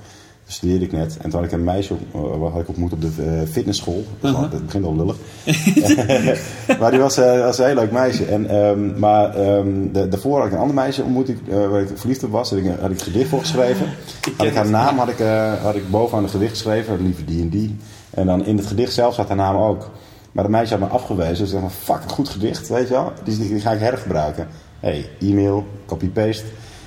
studeerde 0.48 0.84
ik 0.84 0.92
net. 0.92 1.16
En 1.16 1.30
toen 1.30 1.40
had 1.40 1.48
ik 1.48 1.52
een 1.52 1.64
meisje 1.64 1.92
op, 1.92 2.00
eh, 2.14 2.52
had 2.52 2.60
ik 2.60 2.68
ontmoet 2.68 2.92
op 2.92 3.00
de 3.00 3.10
eh, 3.18 3.48
fitnessschool. 3.50 4.04
Uh-huh. 4.20 4.50
Dat 4.50 4.64
begint 4.64 4.84
al 4.84 4.96
lullig. 4.96 5.16
maar 6.80 6.90
die 6.90 7.00
was, 7.00 7.16
eh, 7.16 7.40
was 7.40 7.58
een 7.58 7.66
heel 7.66 7.74
leuk 7.74 7.92
meisje. 7.92 8.24
En, 8.24 8.48
ehm, 8.50 8.98
maar 8.98 9.34
ehm, 9.34 9.92
de, 9.92 10.08
daarvoor 10.08 10.38
had 10.38 10.46
ik 10.46 10.52
een 10.52 10.58
ander 10.58 10.74
meisje 10.74 11.02
ontmoet 11.02 11.28
eh, 11.28 11.68
waar 11.68 11.80
ik 11.80 11.88
verliefd 11.94 12.24
op 12.24 12.30
was. 12.30 12.50
Daar 12.50 12.60
had 12.60 12.68
ik, 12.68 12.80
had 12.80 12.90
ik 12.90 12.98
een 12.98 13.04
gedicht 13.04 13.28
voor 13.28 13.40
geschreven. 13.40 13.86
Had 14.36 14.46
ik 14.46 14.54
haar 14.54 14.70
naam 14.70 14.98
had 14.98 15.08
ik, 15.08 15.18
had 15.62 15.74
ik 15.74 15.90
bovenaan 15.90 16.22
het 16.22 16.32
gedicht 16.32 16.50
geschreven. 16.50 17.02
Liever 17.02 17.26
die 17.26 17.42
en 17.42 17.48
die. 17.48 17.76
En 18.10 18.26
dan 18.26 18.44
in 18.44 18.56
het 18.56 18.66
gedicht 18.66 18.92
zelf 18.92 19.14
zat 19.14 19.28
haar 19.28 19.36
naam 19.36 19.56
ook. 19.56 19.90
Maar 20.38 20.46
de 20.46 20.52
meisje 20.52 20.76
had 20.76 20.88
me 20.88 20.94
afgewezen. 20.94 21.44
Dus 21.44 21.52
ik 21.52 21.60
dacht 21.60 21.74
van, 21.74 21.96
fuck, 21.96 22.10
goed 22.10 22.28
gedicht, 22.28 22.68
weet 22.68 22.88
je 22.88 22.94
wel. 22.94 23.12
Die, 23.24 23.38
die 23.38 23.60
ga 23.60 23.72
ik 23.72 23.80
hergebruiken. 23.80 24.48
hey, 24.80 25.10
e-mail, 25.20 25.66
copy-paste. 25.86 26.44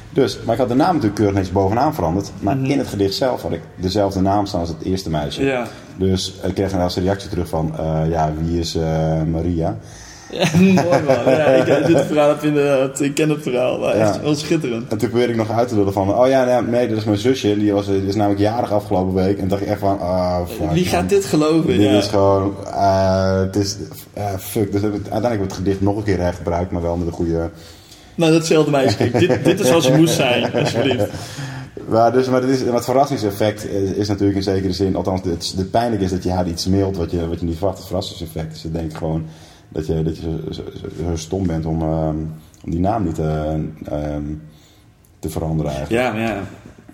Dus, 0.10 0.40
maar 0.44 0.54
ik 0.54 0.60
had 0.60 0.70
de 0.70 0.76
naam 0.76 0.88
natuurlijk 0.88 1.16
keurig 1.16 1.36
netjes 1.36 1.54
bovenaan 1.54 1.94
veranderd. 1.94 2.32
Maar 2.40 2.58
in 2.64 2.78
het 2.78 2.88
gedicht 2.88 3.14
zelf 3.14 3.42
had 3.42 3.52
ik 3.52 3.62
dezelfde 3.76 4.22
naam 4.22 4.46
staan 4.46 4.60
als 4.60 4.70
het 4.70 4.82
eerste 4.82 5.10
meisje. 5.10 5.44
Ja. 5.44 5.68
Dus 5.98 6.34
ik 6.44 6.54
kreeg 6.54 6.72
een 6.72 6.80
een 6.80 6.90
reactie 7.04 7.30
terug 7.30 7.48
van, 7.48 7.78
eh, 7.78 8.10
ja, 8.10 8.34
wie 8.42 8.60
is 8.60 8.76
eh, 8.76 9.22
Maria? 9.32 9.78
Ja, 10.32 10.48
mooi 10.84 11.02
man. 11.06 11.34
Ja, 11.34 11.46
ik, 11.46 11.68
eh, 11.68 11.86
dit 11.86 12.02
verhaal 12.06 12.36
je 12.42 12.48
inderdaad. 12.48 13.02
Ik 13.02 13.14
ken 13.14 13.30
het 13.30 13.42
verhaal. 13.42 13.80
Maar 13.80 13.94
echt 13.94 14.20
Ja. 14.24 14.34
schitterend. 14.34 14.92
En 14.92 14.98
toen 14.98 15.10
probeerde 15.10 15.34
ik 15.34 15.40
nog 15.40 15.52
uit 15.52 15.68
te 15.68 15.76
lullen 15.76 15.94
van, 15.94 16.16
oh 16.16 16.28
ja, 16.28 16.60
nee, 16.60 16.88
dat 16.88 16.98
is 16.98 17.04
mijn 17.04 17.18
zusje. 17.18 17.58
Die, 17.58 17.74
was, 17.74 17.86
die 17.86 18.08
is 18.08 18.16
namelijk 18.16 18.42
jarig 18.42 18.72
afgelopen 18.72 19.14
week. 19.14 19.38
En 19.38 19.48
dacht 19.48 19.62
ik 19.62 19.68
echt 19.68 19.80
van, 19.80 20.00
ah. 20.00 20.40
Wie 20.72 20.86
gaat 20.86 21.10
dit 21.10 21.26
geloven? 21.26 21.68
Dit 21.68 21.82
ja. 21.82 21.98
is 21.98 22.08
gewoon, 22.08 22.56
eh, 22.74 23.40
het 23.40 23.56
is, 23.56 23.78
eh, 24.14 24.34
fuck. 24.40 24.72
Dus 24.72 24.82
uiteindelijk 24.82 25.24
heb 25.24 25.34
ik 25.34 25.42
het 25.42 25.54
gedicht 25.54 25.82
nog 25.82 25.96
een 25.96 26.04
keer 26.04 26.20
hergebruikt, 26.20 26.72
maar 26.72 26.82
wel 26.82 26.98
met 26.98 27.08
een 27.08 27.14
goede... 27.14 27.50
Nou, 28.16 28.32
datzelfde 28.32 28.72
meisje. 28.72 29.12
Dit, 29.12 29.44
dit 29.44 29.60
is 29.60 29.68
zoals 29.68 29.86
het 29.86 29.98
moest 29.98 30.16
zijn, 30.16 30.54
alsjeblieft. 30.54 31.08
Maar, 31.88 32.12
dus, 32.12 32.28
maar, 32.28 32.42
dit 32.42 32.50
is, 32.50 32.64
maar 32.64 32.74
het 32.74 32.84
verrassingseffect 32.84 33.66
is, 33.70 33.92
is 33.92 34.08
natuurlijk 34.08 34.38
in 34.38 34.44
zekere 34.44 34.74
zin, 34.74 34.96
althans 34.96 35.22
het, 35.24 35.54
het 35.58 35.72
pijnlijk 35.72 36.02
is 36.02 36.10
dat 36.12 36.24
je 36.24 36.32
haar 36.32 36.48
iets 36.48 36.68
mailt 36.68 36.98
wat 36.98 37.12
je, 37.12 37.28
wat 37.28 37.40
je 37.40 37.46
niet 37.46 37.58
verwacht. 37.58 37.78
Het 37.78 37.88
verrassingseffect 37.88 38.56
is, 38.56 38.66
ik 38.66 38.74
denk 38.74 38.98
gewoon 38.98 39.26
dat 39.72 39.88
je, 39.88 40.04
dat 40.04 40.18
je 40.18 40.22
zo, 40.22 40.52
zo, 40.54 40.62
zo 41.10 41.16
stom 41.16 41.48
bent 41.48 41.66
om, 41.66 41.82
ehm, 41.82 42.16
om 42.66 42.72
die 42.72 42.80
naam 42.80 43.04
niet 43.04 43.20
eh, 43.20 43.54
ehm, 43.86 44.24
te 45.20 45.30
veranderen 45.30 45.72
eigenlijk. 45.72 46.04
Ja, 46.04 46.20
ja. 46.22 46.38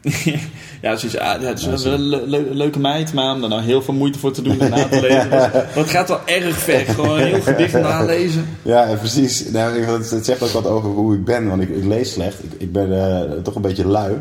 ja, 0.81 0.95
zoiets, 0.95 1.17
ah, 1.19 1.41
ja, 1.41 1.47
het 1.47 1.59
is 1.59 1.83
wel 1.83 1.93
een 1.93 1.99
le- 2.01 2.23
le- 2.25 2.47
leuke 2.51 2.79
meid, 2.79 3.13
maar 3.13 3.33
om 3.33 3.39
daar 3.41 3.49
nou 3.49 3.61
heel 3.61 3.81
veel 3.81 3.93
moeite 3.93 4.19
voor 4.19 4.31
te 4.31 4.41
doen 4.41 4.59
en 4.59 4.69
na 4.69 4.87
te 4.87 5.01
lezen. 5.01 5.29
Dat, 5.29 5.53
dat 5.75 5.89
gaat 5.89 6.07
wel 6.07 6.19
erg 6.25 6.57
ver. 6.57 6.79
Gewoon 6.85 7.19
een 7.19 7.25
heel 7.25 7.41
gedicht 7.41 7.73
nalezen. 7.73 8.45
Ja, 8.61 8.85
en 8.85 8.97
precies. 8.97 9.49
Nou, 9.51 9.77
ik- 9.77 9.87
het, 9.87 10.09
het 10.09 10.25
zegt 10.25 10.43
ook 10.43 10.49
wat 10.49 10.67
over 10.67 10.89
hoe 10.89 11.15
ik 11.15 11.25
ben, 11.25 11.47
want 11.47 11.61
ik, 11.61 11.69
ik 11.69 11.83
lees 11.83 12.11
slecht. 12.11 12.43
Ik, 12.43 12.51
ik 12.57 12.71
ben 12.71 13.01
eh, 13.11 13.41
toch 13.43 13.55
een 13.55 13.61
beetje 13.61 13.87
lui. 13.87 14.13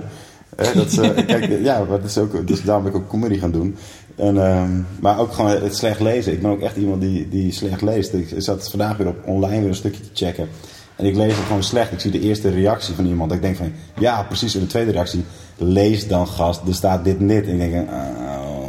Eh, 0.56 0.74
dat, 0.74 1.00
kijk, 1.26 1.58
ja, 1.62 1.78
maar 1.78 1.88
dat 2.00 2.04
is 2.04 2.18
ook, 2.18 2.46
dus 2.46 2.62
daarom 2.62 2.84
ben 2.84 2.92
ik 2.92 2.98
ook 2.98 3.08
comedy 3.08 3.38
gaan 3.38 3.50
doen. 3.52 3.76
En, 4.16 4.46
ehm, 4.46 4.70
maar 5.00 5.18
ook 5.18 5.32
gewoon 5.32 5.50
het 5.50 5.76
slecht 5.76 6.00
lezen. 6.00 6.32
Ik 6.32 6.42
ben 6.42 6.50
ook 6.50 6.60
echt 6.60 6.76
iemand 6.76 7.00
die, 7.00 7.28
die 7.28 7.52
slecht 7.52 7.82
leest. 7.82 8.12
Ik 8.12 8.34
zat 8.36 8.70
vandaag 8.70 8.96
weer 8.96 9.06
op 9.08 9.16
online 9.26 9.60
weer 9.60 9.68
een 9.68 9.74
stukje 9.74 10.00
te 10.02 10.24
checken. 10.24 10.48
En 10.96 11.04
ik 11.04 11.16
lees 11.16 11.36
het 11.36 11.44
gewoon 11.46 11.62
slecht. 11.62 11.92
Ik 11.92 12.00
zie 12.00 12.10
de 12.10 12.20
eerste 12.20 12.48
reactie 12.50 12.94
van 12.94 13.06
iemand. 13.06 13.32
Ik 13.32 13.42
denk 13.42 13.56
van, 13.56 13.72
ja, 13.98 14.22
precies. 14.22 14.54
En 14.54 14.60
de 14.60 14.66
tweede 14.66 14.90
reactie, 14.90 15.24
lees 15.56 16.08
dan 16.08 16.26
gast, 16.28 16.60
er 16.68 16.74
staat 16.74 17.04
dit 17.04 17.20
niet. 17.20 17.44
En 17.46 17.60
ik 17.60 17.70
denk, 17.70 17.88
ah, 17.88 17.96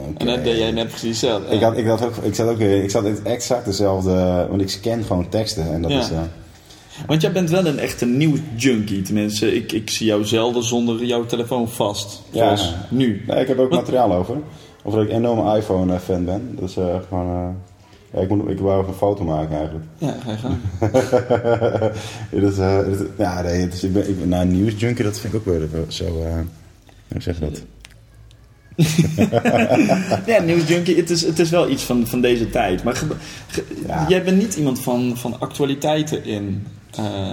oké. 0.10 0.18
En 0.18 0.26
dat 0.26 0.44
deed 0.44 0.58
jij 0.58 0.72
net 0.72 0.88
precies 0.88 1.20
zelf. 1.20 1.42
Ik, 1.50 1.62
had, 1.62 1.78
ik, 1.78 1.86
had 1.86 2.06
ook, 2.06 2.16
ik 2.22 2.36
zat 2.36 2.50
ook 2.50 2.58
weer, 2.58 2.84
ik 2.84 2.90
zat 2.90 3.06
in 3.06 3.18
exact 3.24 3.66
dezelfde, 3.66 4.46
want 4.50 4.62
ik 4.62 4.70
scan 4.70 5.04
gewoon 5.04 5.30
teksten 5.30 5.74
en 5.74 5.82
dat 5.82 5.92
Ja. 5.92 6.00
is, 6.00 6.12
eh, 6.12 6.20
Want 7.08 7.22
jij 7.22 7.32
bent 7.32 7.50
wel 7.50 7.66
een 7.66 7.80
echte 7.80 8.06
nieuwsjunkie. 8.06 9.02
Tenminste, 9.02 9.56
ik, 9.56 9.72
ik 9.72 9.90
zie 9.90 10.06
jou 10.06 10.26
zelden 10.26 10.64
zonder 10.64 11.06
jouw 11.06 11.26
telefoon 11.26 11.70
vast. 11.70 12.22
Ja. 12.32 12.58
Nu. 12.90 13.24
nee, 13.28 13.40
ik 13.42 13.48
heb 13.48 13.60
ook 13.60 13.70
materiaal 13.72 14.14
over. 14.14 14.38
Of 14.88 14.94
dat 14.94 15.04
ik 15.04 15.10
een 15.10 15.16
enorme 15.16 15.58
iPhone 15.58 15.94
eh, 15.94 16.00
fan 16.00 16.26
ben. 16.26 16.56
Dat 16.60 16.70
is 16.70 16.78
eh, 16.78 16.96
gewoon, 17.08 17.28
eh, 17.28 17.48
ja, 18.14 18.20
ik, 18.20 18.30
moet, 18.30 18.50
ik 18.50 18.60
wou 18.60 18.78
even 18.80 18.92
een 18.92 18.98
foto 18.98 19.24
maken 19.24 19.56
eigenlijk. 19.58 19.86
Ja, 19.98 20.16
ga 20.24 20.32
je 20.32 20.38
gang. 20.38 20.56
dat 22.42 22.52
is, 22.52 22.58
eh, 22.58 22.78
dat- 22.78 23.08
ja, 23.18 23.42
nee, 23.42 23.68
is, 23.68 23.84
ik 23.84 23.94
ben, 23.94 24.10
ik 24.10 24.20
ben 24.20 24.30
nou, 24.30 24.42
een 24.42 24.52
nieuwsjunkie, 24.52 25.04
dat 25.04 25.20
vind 25.20 25.34
ik 25.34 25.40
ook 25.40 25.46
weer 25.46 25.68
zo, 25.88 26.04
eh, 26.06 26.34
hoe 27.12 27.22
zeg 27.22 27.40
je 27.40 27.50
dat? 27.50 27.62
Ja, 30.26 30.42
nieuwsjunkie, 30.42 30.96
het 30.96 31.10
is, 31.10 31.22
het 31.26 31.40
is 31.40 31.50
wel 31.50 31.70
iets 31.70 31.84
van, 31.84 32.08
van 32.08 32.22
deze 32.22 32.50
tijd. 32.50 32.84
Maar 32.84 32.96
ge- 32.96 33.08
ge- 33.48 33.64
Ja. 33.88 34.06
jij 34.10 34.24
bent 34.24 34.38
niet 34.38 34.56
iemand 34.56 34.80
van, 34.82 35.14
van 35.18 35.40
actualiteiten 35.40 36.26
in. 36.26 36.64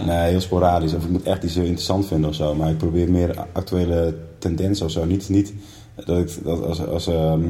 Nee, 0.07 0.31
heel 0.31 0.41
sporadisch. 0.41 0.95
Of 0.95 1.05
ik 1.05 1.11
moet 1.11 1.23
echt 1.23 1.43
iets 1.43 1.55
heel 1.55 1.63
interessant 1.65 2.07
vinden 2.07 2.31
of 2.31 2.37
zo. 2.37 2.55
Maar 2.55 2.71
ik 2.71 2.79
probeer 2.79 3.11
meer 3.11 3.35
actuele 3.53 4.15
tendensen 4.39 4.87
of 4.87 4.93
zo. 4.93 5.05
Niet, 5.05 5.29
niet 5.29 5.53
dat 5.95 6.19
ik 6.19 6.45
dat 6.45 6.65
als, 6.67 6.87
als 6.87 7.07
ehm, 7.07 7.41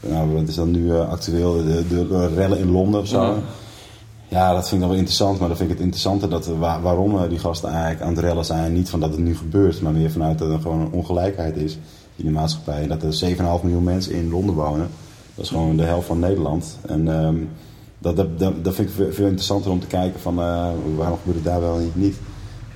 nou, 0.00 0.32
wat 0.34 0.48
is 0.48 0.54
dan 0.54 0.70
nu 0.70 0.92
eh, 0.92 1.08
actueel? 1.10 1.52
De, 1.52 1.84
de, 1.88 2.08
de 2.08 2.26
rellen 2.34 2.58
in 2.58 2.70
Londen 2.70 3.00
of 3.00 3.06
zo. 3.06 3.22
Ja. 3.22 3.34
Ja, 4.30 4.52
dat 4.54 4.60
vind 4.62 4.72
ik 4.74 4.80
dan 4.80 4.88
wel 4.88 4.98
interessant. 4.98 5.38
Maar 5.38 5.48
dan 5.48 5.56
vind 5.56 5.68
ik 5.70 5.74
het 5.76 5.84
interessanter 5.84 6.30
dat, 6.30 6.46
waar- 6.46 6.82
waarom 6.82 7.16
eh, 7.18 7.28
die 7.28 7.38
gasten 7.38 7.68
eigenlijk 7.70 8.00
aan 8.02 8.08
het 8.14 8.18
rellen 8.18 8.44
zijn. 8.44 8.72
Niet 8.72 8.90
van 8.90 9.00
dat 9.00 9.10
het 9.10 9.18
nu 9.20 9.36
gebeurt, 9.36 9.80
maar 9.82 9.92
meer 9.92 10.10
vanuit 10.10 10.38
dat 10.38 10.50
er 10.50 10.60
gewoon 10.60 10.80
een 10.80 10.92
ongelijkheid 10.92 11.56
is 11.56 11.78
in 12.16 12.24
de 12.24 12.30
maatschappij. 12.30 12.82
En 12.82 12.88
dat 12.88 13.02
er 13.02 13.12
7,5 13.36 13.62
miljoen 13.62 13.82
mensen 13.84 14.12
in 14.12 14.30
Londen 14.30 14.54
wonen. 14.54 14.88
Dat 15.34 15.44
is 15.44 15.50
gewoon 15.50 15.76
de 15.76 15.82
helft 15.82 16.06
van 16.06 16.18
Nederland. 16.18 16.78
En 16.86 17.08
ehm, 17.22 17.34
dat, 17.98 18.16
dat, 18.16 18.38
dat, 18.38 18.64
dat 18.64 18.74
vind 18.74 18.88
ik 18.88 18.94
veel, 18.94 19.12
veel 19.12 19.24
interessanter 19.26 19.70
om 19.70 19.80
te 19.80 19.86
kijken 19.86 20.20
van 20.20 20.38
eh, 20.40 20.66
waarom 20.96 21.18
gebeurt 21.18 21.36
het 21.36 21.44
daar 21.44 21.60
wel 21.60 21.76
niet. 21.78 21.96
niet. 21.96 22.16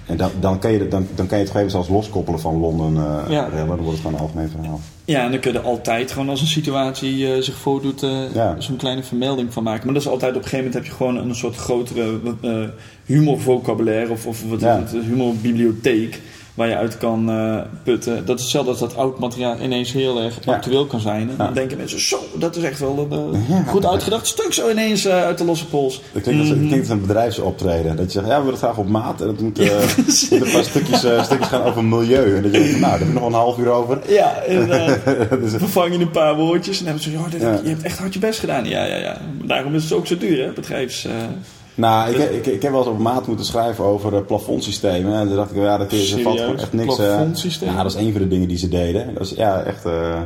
En 0.06 0.16
dan, 0.16 0.30
dan, 0.40 0.58
kan 0.58 0.72
je, 0.72 0.88
dan, 0.88 1.06
dan 1.14 1.26
kan 1.26 1.38
je 1.38 1.44
het 1.44 1.52
gewoon 1.52 1.70
zelfs 1.70 1.88
loskoppelen 1.88 2.40
van 2.40 2.60
Londen 2.60 2.94
Ja. 3.28 3.44
rellen. 3.48 3.66
Dan 3.66 3.76
wordt 3.76 3.90
het 3.90 3.96
gewoon 4.00 4.14
een 4.14 4.20
algemeen 4.20 4.48
verhaal. 4.48 4.80
Ja, 5.04 5.24
en 5.24 5.30
dan 5.30 5.40
kun 5.40 5.52
je 5.52 5.58
er 5.58 5.64
altijd 5.64 6.10
gewoon 6.12 6.28
als 6.28 6.40
een 6.40 6.46
situatie 6.46 7.32
eh, 7.34 7.40
zich 7.40 7.56
voordoet 7.56 8.02
eh 8.02 8.34
Ja. 8.34 8.60
zo'n 8.60 8.76
kleine 8.76 9.02
vermelding 9.02 9.52
van 9.52 9.62
maken. 9.62 9.84
Maar 9.84 9.94
dat 9.94 10.02
is 10.02 10.08
altijd 10.08 10.30
op 10.30 10.42
een 10.42 10.48
gegeven 10.48 10.64
moment 10.64 10.74
heb 10.74 10.92
je 10.92 10.96
gewoon 11.04 11.16
een 11.28 11.34
soort 11.34 11.56
grotere 11.56 12.20
eh 12.42 12.64
humorvocabulaire 13.06 14.12
of, 14.12 14.26
of 14.26 14.42
wat 14.48 14.58
is 14.58 14.64
Ja. 14.64 14.78
het, 14.78 14.92
een 14.92 15.02
humorbibliotheek 15.04 16.20
waar 16.54 16.68
je 16.68 16.76
uit 16.76 16.98
kan 16.98 17.30
eh, 17.30 17.58
putten. 17.82 18.24
Dat 18.26 18.36
is 18.36 18.42
hetzelfde 18.42 18.70
als 18.70 18.80
dat 18.80 18.96
oud 18.96 19.18
materiaal 19.18 19.56
ineens 19.62 19.92
heel 19.92 20.20
erg 20.22 20.38
Ja. 20.44 20.52
actueel 20.54 20.86
kan 20.86 21.00
zijn. 21.00 21.30
En 21.30 21.34
dan 21.36 21.46
Ja. 21.46 21.52
denken 21.52 21.76
mensen, 21.76 22.00
zo, 22.00 22.18
dat 22.38 22.56
is 22.56 22.62
echt 22.62 22.78
wel 22.80 23.06
een 23.10 23.44
Ja. 23.48 23.62
goed 23.62 23.86
uitgedacht 23.86 24.26
stuk 24.26 24.52
zo 24.52 24.70
ineens 24.70 25.04
eh, 25.04 25.22
uit 25.24 25.38
de 25.38 25.44
losse 25.44 25.66
pols. 25.66 26.00
Dat 26.12 26.22
klinkt 26.22 26.40
als, 26.40 26.48
Mhm. 26.50 26.58
dat 26.58 26.68
klinkt 26.68 26.88
als 26.90 26.98
een 26.98 27.06
bedrijfsoptreden. 27.06 27.96
Dat 27.96 28.04
je 28.04 28.18
zegt, 28.18 28.26
ja, 28.26 28.30
we 28.38 28.44
willen 28.44 28.50
het 28.60 28.62
graag 28.68 28.76
op 28.78 28.88
maat. 28.88 29.20
En 29.20 29.26
dat 29.26 29.40
moet, 29.40 29.58
een 30.30 30.52
paar 30.52 30.64
stukjes, 30.64 30.98
stukjes 31.24 31.48
gaan 31.48 31.62
over 31.62 31.84
milieu. 31.84 32.36
En 32.36 32.42
dat 32.42 32.52
je 32.52 32.58
denkt, 32.58 32.70
nou, 32.80 32.80
daar 32.90 32.98
heb 32.98 33.08
ik 33.08 33.14
nog 33.14 33.26
een 33.26 33.32
half 33.32 33.58
uur 33.58 33.68
over. 33.70 33.98
Ja, 34.12 34.40
is- 34.42 35.52
vervang 35.56 35.92
je 35.94 36.00
een 36.00 36.10
paar 36.10 36.36
woordjes 36.36 36.78
en 36.78 36.84
dan 36.84 36.94
hebben 36.94 37.30
ze 37.30 37.30
dit- 37.38 37.40
Ja. 37.40 37.60
je 37.62 37.68
hebt 37.68 37.82
echt 37.82 37.98
hard 37.98 38.12
je 38.12 38.18
best 38.20 38.38
gedaan. 38.40 38.64
Ja, 38.68 38.84
ja, 38.84 38.96
ja. 38.96 39.20
Daarom 39.44 39.74
is 39.74 39.82
het 39.82 39.92
ook 39.92 40.06
zo 40.06 40.16
duur, 40.18 40.44
hè, 40.44 40.52
bedrijfs... 40.52 41.06
eh, 41.74 41.78
Nou, 41.78 42.10
ik, 42.14 42.30
ik, 42.30 42.46
ik 42.46 42.62
heb 42.62 42.70
wel 42.70 42.80
eens 42.80 42.90
op 42.90 42.98
maat 42.98 43.26
moeten 43.26 43.46
schrijven 43.46 43.84
over 43.84 44.12
uh, 44.12 44.18
plafondsystemen. 44.26 45.14
En 45.14 45.26
toen 45.26 45.36
dacht 45.36 45.50
ik, 45.50 45.56
ja, 45.56 45.78
dat 45.78 45.92
is, 45.92 46.14
valt 46.22 46.40
echt 46.40 46.72
niks. 46.72 46.98
eh, 46.98 47.04
Plafondsystemen? 47.06 47.74
ja, 47.74 47.82
dat 47.82 47.94
is 47.94 48.00
een 48.00 48.12
van 48.12 48.20
de 48.20 48.28
dingen 48.28 48.48
die 48.48 48.58
ze 48.58 48.68
deden. 48.68 49.14
Dat 49.14 49.22
is 49.22 49.30
ja, 49.36 49.62
echt. 49.62 49.84
eh, 49.84 50.20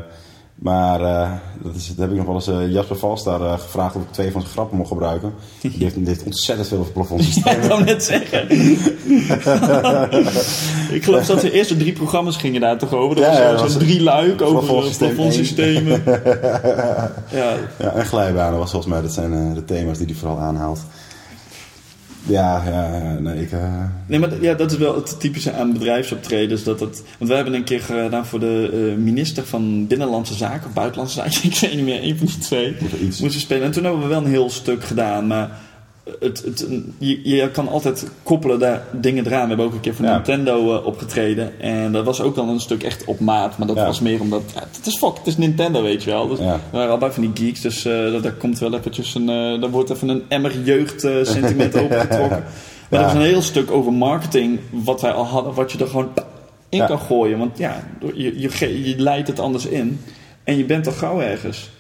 maar 0.57 1.01
eh, 1.01 1.31
dat, 1.63 1.75
is, 1.75 1.87
dat 1.87 1.97
heb 1.99 2.11
ik 2.11 2.17
nog 2.17 2.27
wel 2.27 2.35
eens 2.35 2.49
eh, 2.49 2.73
Jasper 2.73 2.97
Valstar 2.97 3.41
eh, 3.47 3.53
gevraagd 3.59 3.97
of 3.97 4.03
ik 4.03 4.13
twee 4.13 4.31
van 4.31 4.41
zijn 4.41 4.53
grappen 4.53 4.77
mocht 4.77 4.89
gebruiken. 4.89 5.33
Die 5.61 5.73
heeft, 5.79 5.95
die 5.95 6.07
heeft 6.07 6.25
ontzettend 6.25 6.69
veel 6.69 6.79
over 6.79 6.93
plafondsystemen. 6.93 7.59
ik 7.63 7.69
wou 7.69 7.85
net 7.85 8.05
zeggen. 8.05 8.51
ik 10.97 11.05
geloof 11.05 11.27
dat 11.27 11.41
de 11.41 11.53
eerste 11.53 11.77
drie 11.77 11.93
programma's 11.93 12.37
gingen 12.37 12.61
daar 12.61 12.79
toch 12.79 12.93
over. 12.93 13.17
Dat 13.17 13.25
Ja, 13.37 13.55
was 13.55 13.73
ja, 13.73 13.79
drie 13.79 14.03
luik 14.03 14.43
over 14.43 14.59
plafondsysteem 14.59 15.15
plafondsystemen. 15.15 16.03
ja, 17.31 17.55
Ja, 17.79 17.93
en 17.95 18.07
glijbanen 18.07 18.59
was 18.59 18.71
volgens 18.71 18.93
mij, 18.93 19.03
dat 19.03 19.13
zijn 19.13 19.33
eh, 19.33 19.55
de 19.55 19.65
thema's 19.65 19.99
die 19.99 20.07
hij 20.07 20.17
vooral 20.17 20.39
aanhaalt. 20.39 20.81
Ja, 22.27 22.63
ja, 22.67 22.97
ja, 22.97 23.19
nee, 23.19 23.43
ik... 23.43 23.53
eh, 23.53 23.85
nee, 24.07 24.19
maar 24.19 24.43
ja, 24.43 24.55
dat 24.55 24.73
is 24.73 24.79
wel 24.79 24.95
het 24.95 25.21
typische 25.21 25.53
aan 25.53 25.73
bedrijfsoptredens. 25.73 26.65
Dat 26.65 26.81
het, 26.81 27.03
want 27.19 27.31
wij 27.31 27.37
hebben 27.37 27.55
een 27.55 27.65
keer 27.65 27.81
gedaan 27.81 28.27
voor 28.27 28.41
de 28.41 28.71
eh, 28.73 29.03
minister 29.03 29.47
van 29.47 29.87
Binnenlandse 29.87 30.35
Zaken 30.35 30.67
of 30.69 30.73
Buitenlandse 30.73 31.17
Zaken. 31.17 31.45
Ik 31.51 31.59
weet 31.59 31.75
niet 31.75 31.85
meer, 31.85 32.03
een 32.03 32.19
van 32.19 32.27
die 32.27 32.39
twee. 32.39 32.77
Moesten 33.01 33.41
spelen. 33.41 33.65
En 33.65 33.71
toen 33.71 33.85
hebben 33.85 34.03
we 34.03 34.09
wel 34.09 34.25
een 34.25 34.31
heel 34.31 34.51
stuk 34.51 34.85
gedaan. 34.85 35.27
Maar 35.27 35.51
het, 36.21 36.43
het, 36.45 36.67
je, 36.99 37.29
je 37.29 37.51
kan 37.51 37.69
altijd 37.69 38.11
koppelen 38.23 38.59
daar 38.59 38.83
dingen 38.93 39.27
eraan. 39.27 39.43
We 39.43 39.49
hebben 39.49 39.67
ook 39.67 39.73
een 39.73 39.81
keer 39.81 39.95
voor 39.95 40.05
Ja. 40.05 40.15
Nintendo 40.15 40.75
eh, 40.77 40.87
opgetreden. 40.87 41.61
En 41.61 41.93
dat 41.93 42.05
was 42.05 42.21
ook 42.21 42.37
wel 42.37 42.49
een 42.49 42.61
stuk 42.61 42.83
echt 42.83 43.05
op 43.05 43.21
maat. 43.21 43.59
Maar 43.59 43.67
dat 43.67 43.77
Ja. 43.77 43.85
was 43.85 44.01
meer 44.01 44.21
omdat... 44.21 44.43
Ja, 44.55 44.61
het 44.77 44.87
is 44.87 44.97
fuck, 44.97 45.17
het 45.19 45.27
is 45.27 45.37
Nintendo, 45.37 45.83
weet 45.83 46.03
je 46.03 46.11
wel. 46.11 46.29
Dus. 46.29 46.39
We 46.39 46.45
waren 46.71 46.89
allebei 46.89 47.13
van 47.13 47.31
die 47.33 47.47
geeks. 47.47 47.61
Dus 47.61 47.85
eh, 47.85 48.13
dat- 48.13 48.23
daar 48.23 48.33
komt 48.33 48.59
wel 48.59 48.75
eventjes 48.75 49.15
een... 49.15 49.29
eh 49.29 49.61
daar 49.61 49.71
wordt 49.71 49.91
even 49.91 50.09
een 50.09 50.23
emmer 50.29 50.61
jeugd 50.61 51.01
sentiment 51.23 51.77
opengetrokken. 51.83 52.45
Maar 52.91 53.01
er 53.01 53.07
was 53.07 53.15
een 53.15 53.21
heel 53.21 53.43
stuk 53.43 53.71
over 53.71 53.93
marketing. 53.93 54.59
Wat 54.71 55.01
wij 55.01 55.13
al 55.13 55.25
hadden. 55.25 55.55
Wat 55.55 55.73
je 55.73 55.79
er 55.79 55.87
gewoon 55.89 56.09
in 56.69 56.87
kan 56.87 56.99
gooien. 56.99 57.39
Want 57.39 57.59
ja, 57.59 57.83
je, 58.15 58.41
je, 58.41 58.89
je 58.89 58.95
leidt 58.99 59.29
het 59.29 59.41
anders 59.41 59.67
in. 59.67 60.01
En 60.45 60.57
je 60.57 60.65
bent 60.65 60.87
al 60.87 60.93
gauw 60.93 61.21
ergens. 61.21 61.71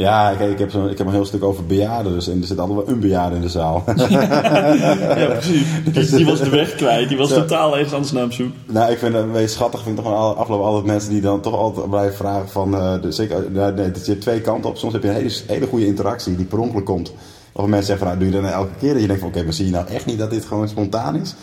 Ja, 0.00 0.34
kijk, 0.38 0.50
ik 0.50 0.58
heb, 0.58 0.70
zo, 0.70 0.86
ik 0.86 0.98
heb 0.98 1.06
een 1.06 1.12
heel 1.12 1.24
stuk 1.24 1.42
over 1.44 1.66
bejaarden. 1.66 2.12
Dus, 2.12 2.28
en 2.28 2.40
er 2.40 2.46
zit 2.46 2.58
altijd 2.58 2.78
wel 2.78 2.88
een 2.94 3.00
bejaarde 3.00 3.36
in 3.36 3.42
de 3.42 3.48
zaal. 3.48 3.84
Ja, 3.86 5.26
precies. 5.26 5.66
Die, 5.92 6.16
die 6.16 6.24
was 6.26 6.38
de 6.38 6.48
weg 6.50 6.74
kwijt. 6.74 7.08
Die 7.08 7.18
was 7.18 7.28
Ja. 7.28 7.34
totaal 7.34 7.74
ergens 7.76 7.92
anders 7.92 8.12
naar 8.12 8.24
op 8.24 8.32
zoek. 8.32 8.52
Nou, 8.66 8.92
ik 8.92 8.98
vind 8.98 9.14
het 9.14 9.22
een 9.22 9.32
beetje 9.32 9.46
schattig. 9.48 9.82
vind 9.82 9.98
ik 9.98 10.04
toch 10.04 10.12
wel 10.12 10.36
afgelopen 10.36 10.66
altijd 10.66 10.84
mensen 10.84 11.10
die 11.10 11.20
dan 11.20 11.40
toch 11.40 11.54
altijd 11.54 11.90
blijven 11.90 12.16
vragen 12.16 12.48
van... 12.48 12.74
eh, 12.74 13.02
de, 13.02 13.12
zeker, 13.12 13.50
nou, 13.50 13.74
nee, 13.74 13.90
dat 13.90 14.06
je 14.06 14.18
twee 14.18 14.40
kanten 14.40 14.70
op. 14.70 14.76
Soms 14.76 14.92
heb 14.92 15.02
je 15.02 15.08
een 15.08 15.14
hele, 15.14 15.30
hele 15.46 15.66
goede 15.66 15.86
interactie 15.86 16.36
die 16.36 16.44
per 16.46 16.58
ongeluk 16.58 16.84
komt. 16.84 17.12
Of 17.52 17.66
mensen 17.66 17.86
zeggen 17.86 17.98
van, 17.98 18.06
nou, 18.06 18.18
doe 18.18 18.26
je 18.28 18.32
dat 18.42 18.50
nou 18.50 18.54
elke 18.64 18.78
keer? 18.78 18.92
Dat 18.92 19.00
je 19.00 19.06
denkt 19.06 19.22
van, 19.22 19.30
oké, 19.30 19.42
maar 19.44 19.52
zie 19.52 19.64
je 19.64 19.70
nou 19.70 19.86
echt 19.88 20.06
niet 20.06 20.18
dat 20.18 20.30
dit 20.30 20.44
gewoon 20.44 20.68
spontaan 20.68 21.16
is? 21.16 21.34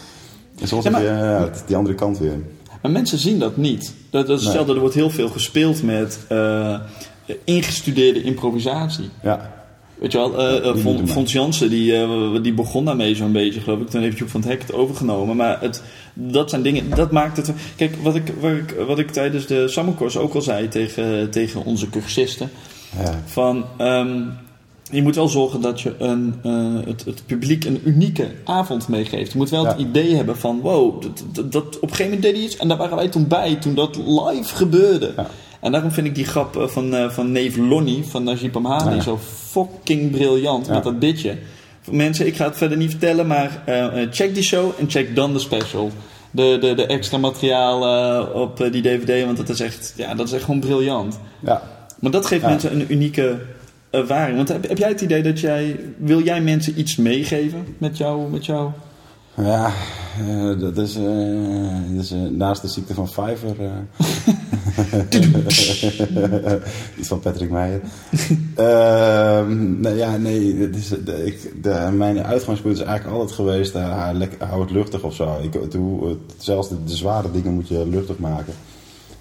En 0.60 0.68
soms 0.68 0.84
Ja, 0.84 0.92
heb 0.92 1.54
je 1.56 1.62
die 1.66 1.76
andere 1.76 1.96
kant 1.96 2.18
weer. 2.20 2.40
Maar 2.82 2.92
mensen 2.92 3.18
zien 3.18 3.40
dat 3.40 3.58
niet. 3.58 3.94
Dat, 4.10 4.28
dat 4.28 4.38
is 4.38 4.44
Nee. 4.46 4.46
hetzelfde, 4.46 4.74
er 4.74 4.80
wordt 4.80 4.96
heel 4.96 5.10
veel 5.10 5.30
gespeeld 5.30 5.84
met 5.84 6.20
eh, 6.28 6.80
ingestudeerde 7.44 8.24
improvisatie. 8.24 9.10
Ja, 9.24 9.56
Weet 9.98 10.12
je 10.12 10.18
wel, 10.18 10.32
we. 11.06 11.08
Fons 11.08 11.32
Jansen 11.32 11.70
die, 11.70 11.96
eh, 12.02 12.10
die 12.42 12.54
begon 12.54 12.86
daarmee 12.86 13.16
zo'n 13.16 13.32
beetje, 13.32 13.60
geloof 13.60 13.80
ik. 13.80 13.90
Toen 13.90 14.02
heeft 14.02 14.18
Joep 14.18 14.30
van 14.30 14.42
het 14.42 14.50
Hek 14.50 14.62
het 14.62 14.74
overgenomen. 14.74 15.36
Maar 15.36 15.62
het, 15.62 15.84
dat 16.14 16.50
zijn 16.50 16.62
dingen, 16.62 16.90
dat 16.90 17.12
maakt 17.12 17.38
het... 17.38 17.52
Kijk, 17.76 17.96
wat 18.02 18.16
ik, 18.16 18.34
waar 18.40 18.56
ik, 18.56 18.76
wat 18.88 19.00
ik 19.00 19.12
tijdens 19.12 19.46
de 19.48 19.68
summercourse 19.68 20.20
ook 20.20 20.34
al 20.34 20.42
zei 20.42 20.68
tegen, 20.68 21.30
tegen 21.30 21.66
onze 21.66 21.90
cursisten. 21.90 22.50
ja, 23.04 23.22
Van, 23.26 23.66
ehm, 23.78 24.22
je 24.92 25.02
moet 25.02 25.16
wel 25.16 25.28
zorgen 25.28 25.62
dat 25.62 25.82
je 25.82 25.94
een, 25.98 26.36
het, 26.88 27.06
het 27.06 27.24
publiek 27.26 27.66
een 27.66 27.82
unieke 27.84 28.28
avond 28.44 28.88
meegeeft. 28.88 29.32
Je 29.32 29.38
moet 29.38 29.50
wel 29.50 29.66
het 29.66 29.80
idee 29.80 30.16
hebben 30.16 30.38
van, 30.38 30.60
wow, 30.60 31.02
dat, 31.02 31.24
dat, 31.32 31.52
dat- 31.52 31.76
op 31.76 31.82
een 31.82 31.96
gegeven 31.96 32.06
moment 32.06 32.22
deed 32.22 32.34
hij 32.36 32.44
iets 32.44 32.58
en 32.58 32.68
daar 32.68 32.78
waren 32.78 32.96
wij 32.98 33.08
toen 33.08 33.28
bij, 33.28 33.56
toen 33.56 33.76
dat 33.76 33.96
live 33.98 34.56
gebeurde. 34.56 35.14
Ja. 35.16 35.28
En 35.68 35.74
daarom 35.74 35.92
vind 35.92 36.08
ik 36.08 36.16
die 36.16 36.26
grap 36.26 36.58
eh, 36.58 36.68
van, 36.68 36.96
eh, 36.96 37.10
van 37.10 37.32
neef 37.32 37.58
Lonnie 37.58 38.04
van 38.04 38.24
Najib 38.24 38.56
Amhali 38.56 38.96
Ja. 38.96 39.02
zo 39.02 39.20
fucking 39.50 40.12
briljant 40.12 40.66
Ja. 40.66 40.74
met 40.74 40.84
dat 40.84 41.00
bitje. 41.00 41.38
Mensen, 41.92 42.28
ik 42.28 42.36
ga 42.36 42.46
het 42.46 42.58
verder 42.58 42.78
niet 42.78 42.90
vertellen, 42.90 43.28
maar 43.28 43.62
eh, 43.66 44.08
check 44.12 44.34
die 44.34 44.44
show 44.44 44.72
en 44.80 44.90
check 44.90 45.16
dan 45.16 45.34
de 45.34 45.40
special. 45.40 45.92
De, 46.32 46.58
de, 46.62 46.74
de 46.76 46.86
extra 46.86 47.18
materiaal 47.18 47.82
op 48.34 48.68
die 48.72 48.82
DVD, 48.82 49.26
want 49.26 49.38
dat 49.38 49.50
is 49.50 49.60
echt, 49.60 49.94
ja, 49.98 50.16
dat 50.16 50.28
is 50.28 50.34
echt 50.34 50.44
gewoon 50.44 50.60
briljant. 50.60 51.20
ja. 51.40 51.62
Maar 52.00 52.12
dat 52.12 52.26
geeft 52.26 52.42
Ja. 52.42 52.48
mensen 52.50 52.74
een 52.80 52.86
unieke 52.92 53.40
ervaring. 53.90 54.36
Want 54.36 54.48
heb, 54.48 54.68
heb 54.68 54.78
jij 54.78 54.88
het 54.90 55.02
idee 55.02 55.22
dat 55.24 55.40
jij... 55.40 55.80
Wil 55.98 56.22
jij 56.24 56.42
mensen 56.42 56.80
iets 56.80 56.96
meegeven 56.96 57.66
met 57.78 57.98
jou? 57.98 58.30
Met 58.30 58.46
jou? 58.46 58.70
Ja, 59.38 59.72
eh, 60.28 60.60
dat 60.60 60.78
is, 60.78 60.96
eh, 60.96 61.04
dat 61.94 62.04
is 62.04 62.12
eh, 62.12 62.20
naast 62.20 62.62
de 62.62 62.68
ziekte 62.68 62.94
van 62.94 63.08
eh. 63.60 63.72
Iets 67.00 67.08
van 67.08 67.20
Patrick 67.20 67.50
Meijer. 67.50 67.82
Ehm, 68.56 69.80
nee, 69.82 69.96
ja, 69.96 70.18
nee, 70.18 70.56
het 70.56 70.76
is, 70.76 70.88
de, 71.06 71.26
ik, 71.26 71.64
de, 71.64 71.90
mijn 71.94 72.24
uitgangspunt 72.24 72.78
is 72.78 72.84
eigenlijk 72.84 73.18
altijd 73.18 73.36
geweest, 73.36 73.74
lekker, 74.14 74.48
hou 74.48 74.62
het 74.62 74.72
luchtig 74.72 75.04
of 75.04 75.16
zo. 75.16 75.38
Ik, 75.42 75.54
het, 75.54 75.74
hoe- 75.74 76.08
het- 76.10 76.18
zelfs 76.38 76.70
de, 76.70 76.84
de 76.84 76.96
zware 76.96 77.32
dingen 77.32 77.54
moet 77.54 77.68
je 77.68 77.88
luchtig 77.88 78.18
maken. 78.18 78.54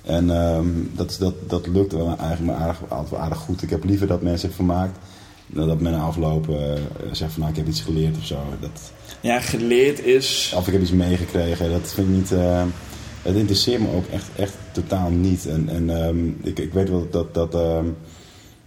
En 0.03 0.31
ehm, 0.31 0.67
dat, 0.95 1.17
dat, 1.21 1.35
dat 1.47 1.67
lukt 1.67 1.93
wel 1.93 2.17
eigenlijk 2.19 2.43
maar 2.59 2.67
aardig, 2.67 2.81
altijd 2.89 3.21
aardig 3.21 3.39
goed. 3.39 3.63
Ik 3.63 3.71
heb 3.71 3.85
liever 3.85 4.07
dat 4.07 4.23
mensen 4.23 4.49
zich 4.49 4.57
vermaakt, 4.57 4.99
dan 5.47 5.69
dat 5.69 5.81
men 5.81 5.93
na 5.93 6.01
afloop 6.01 6.49
eh, 6.49 6.57
zegt 7.13 7.33
van 7.33 7.41
nou, 7.41 7.53
ik 7.53 7.59
heb 7.59 7.69
iets 7.69 7.81
geleerd 7.81 8.17
of 8.17 8.25
zo. 8.25 8.39
Dat, 8.61 8.93
Ja, 9.27 9.41
geleerd 9.41 10.05
is... 10.05 10.53
of 10.57 10.67
ik 10.67 10.73
heb 10.73 10.83
iets 10.83 10.91
meegekregen. 10.91 11.71
Dat 11.71 11.93
vind 11.93 12.09
ik 12.09 12.15
niet. 12.15 12.33
eh, 12.33 12.63
het 13.23 13.37
interesseert 13.37 13.81
me 13.81 13.93
ook 13.93 14.07
echt, 14.07 14.29
echt 14.37 14.55
totaal 14.73 15.11
niet. 15.11 15.47
En, 15.47 15.69
en 15.69 15.91
ehm, 16.03 16.29
ik, 16.43 16.59
ik 16.59 16.73
weet 16.73 16.89
wel 16.89 17.07
dat. 17.11 17.35
dat 17.35 17.55
ehm, 17.55 17.87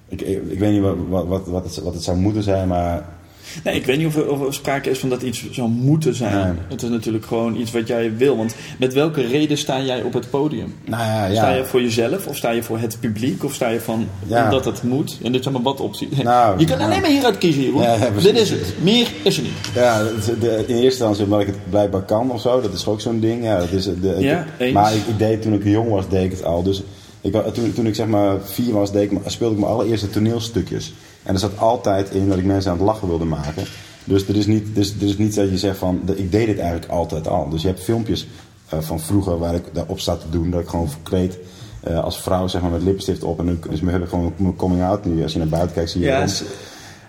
ik, 0.07 0.21
ik, 0.21 0.59
weet 0.59 0.71
niet 0.71 0.81
wat, 0.81 1.25
wat, 1.27 1.47
wat, 1.47 1.63
het, 1.63 1.77
wat 1.77 1.93
het 1.93 2.03
zou 2.03 2.17
moeten 2.17 2.43
zijn, 2.43 2.67
maar. 2.67 3.17
Nee, 3.63 3.75
ik 3.75 3.85
weet 3.85 3.97
niet 3.97 4.07
of 4.07 4.15
er, 4.15 4.29
of 4.31 4.45
er 4.45 4.53
sprake 4.53 4.89
is 4.89 4.99
van 4.99 5.09
dat 5.09 5.21
iets 5.21 5.49
zou 5.51 5.69
moeten 5.69 6.15
zijn. 6.15 6.45
Nee. 6.47 6.53
Het 6.69 6.83
is 6.83 6.89
natuurlijk 6.89 7.25
gewoon 7.25 7.55
iets 7.55 7.71
wat 7.71 7.87
jij 7.87 8.15
wil. 8.17 8.37
Want 8.37 8.55
met 8.79 8.93
welke 8.93 9.21
reden 9.27 9.57
sta 9.57 9.81
jij 9.81 10.01
op 10.01 10.13
het 10.13 10.29
podium? 10.29 10.73
Nou 10.85 11.03
ja, 11.03 11.25
ja. 11.25 11.33
Sta 11.35 11.49
je 11.53 11.65
voor 11.65 11.81
jezelf 11.81 12.27
of 12.27 12.35
sta 12.35 12.49
je 12.51 12.63
voor 12.63 12.79
het 12.79 12.97
publiek? 12.99 13.43
Of 13.43 13.53
sta 13.53 13.69
je 13.69 13.79
van 13.81 14.07
Ja. 14.27 14.43
omdat 14.43 14.65
het 14.65 14.83
moet? 14.83 15.17
En 15.23 15.31
dit 15.31 15.41
zijn 15.43 15.53
maar 15.53 15.63
wat 15.63 15.79
opties. 15.79 16.07
Nou, 16.23 16.59
je 16.59 16.65
kan 16.65 16.79
alleen 16.79 17.01
maar 17.01 17.09
hieruit 17.09 17.37
kiezen, 17.37 17.61
Jeroen. 17.63 17.83
Dit 18.21 18.37
is 18.37 18.49
het. 18.49 18.73
Meer 18.81 19.07
is 19.23 19.37
er 19.37 19.43
niet. 19.43 19.51
Ja, 19.75 20.03
de, 20.39 20.47
in 20.67 20.75
eerste 20.75 20.83
instantie 20.83 21.23
omdat 21.23 21.39
ik 21.41 21.47
het 21.47 21.69
blijkbaar 21.69 22.01
kan 22.01 22.31
of 22.31 22.41
zo. 22.41 22.61
Dat 22.61 22.73
is 22.73 22.87
ook 22.87 23.01
zo'n 23.01 23.19
ding. 23.19 23.43
Ja, 23.43 23.57
dat 23.59 23.71
is, 23.71 23.83
de, 23.83 24.15
eens. 24.59 24.73
maar 24.73 24.93
ik, 24.95 25.01
ik 25.07 25.17
deed 25.19 25.41
toen 25.41 25.53
ik 25.53 25.63
jong 25.63 25.89
was, 25.89 26.09
deed 26.09 26.23
ik 26.23 26.31
het 26.31 26.43
al. 26.43 26.63
Dus 26.63 26.81
ik, 27.21 27.33
toen, 27.53 27.73
toen 27.73 27.85
ik 27.87 27.95
zeg 27.95 28.07
maar 28.07 28.35
vier 28.43 28.73
was, 28.73 28.91
deed 28.91 29.03
ik, 29.03 29.11
me- 29.11 29.19
speelde 29.25 29.53
ik 29.53 29.59
mijn 29.59 29.71
allereerste 29.71 30.09
toneelstukjes. 30.09 30.93
En 31.29 31.35
er 31.35 31.41
zat 31.41 31.57
altijd 31.57 32.09
in 32.09 32.29
dat 32.29 32.37
ik 32.37 32.45
mensen 32.45 32.71
aan 32.71 32.77
het 32.77 32.85
lachen 32.85 33.07
wilde 33.07 33.25
maken. 33.25 33.63
Dus 34.03 34.27
er 34.27 34.35
is 34.35 34.45
niet, 34.45 34.75
dus, 34.75 34.93
er 35.01 35.07
is 35.07 35.17
niet 35.17 35.35
dat 35.35 35.49
je 35.49 35.57
zegt 35.57 35.77
van, 35.77 36.01
ik 36.15 36.31
deed 36.31 36.45
dit 36.45 36.57
eigenlijk 36.57 36.91
altijd 36.91 37.27
al. 37.27 37.49
Dus 37.49 37.61
je 37.61 37.67
hebt 37.67 37.83
filmpjes 37.83 38.27
eh, 38.69 38.79
van 38.79 38.99
vroeger 38.99 39.37
waar 39.39 39.55
ik 39.55 39.63
daarop 39.73 39.99
sta 39.99 40.15
te 40.15 40.29
doen. 40.29 40.49
Dat 40.49 40.61
ik 40.61 40.67
gewoon 40.67 40.89
verkleed 40.89 41.37
eh, 41.83 42.03
als 42.03 42.21
vrouw 42.21 42.47
zeg 42.47 42.61
maar 42.61 42.71
met 42.71 42.83
lippenstift 42.83 43.23
op. 43.23 43.39
En 43.39 43.45
nu, 43.45 43.59
dus 43.69 43.79
we 43.79 43.89
hebben 43.89 44.09
gewoon 44.09 44.33
mijn 44.37 44.55
coming 44.55 44.83
out 44.83 45.05
nu. 45.05 45.23
Als 45.23 45.31
je 45.33 45.37
naar 45.39 45.47
buiten 45.47 45.73
kijkt 45.73 45.89
zie 45.89 46.01
je 46.01 46.07
Ja, 46.07 46.27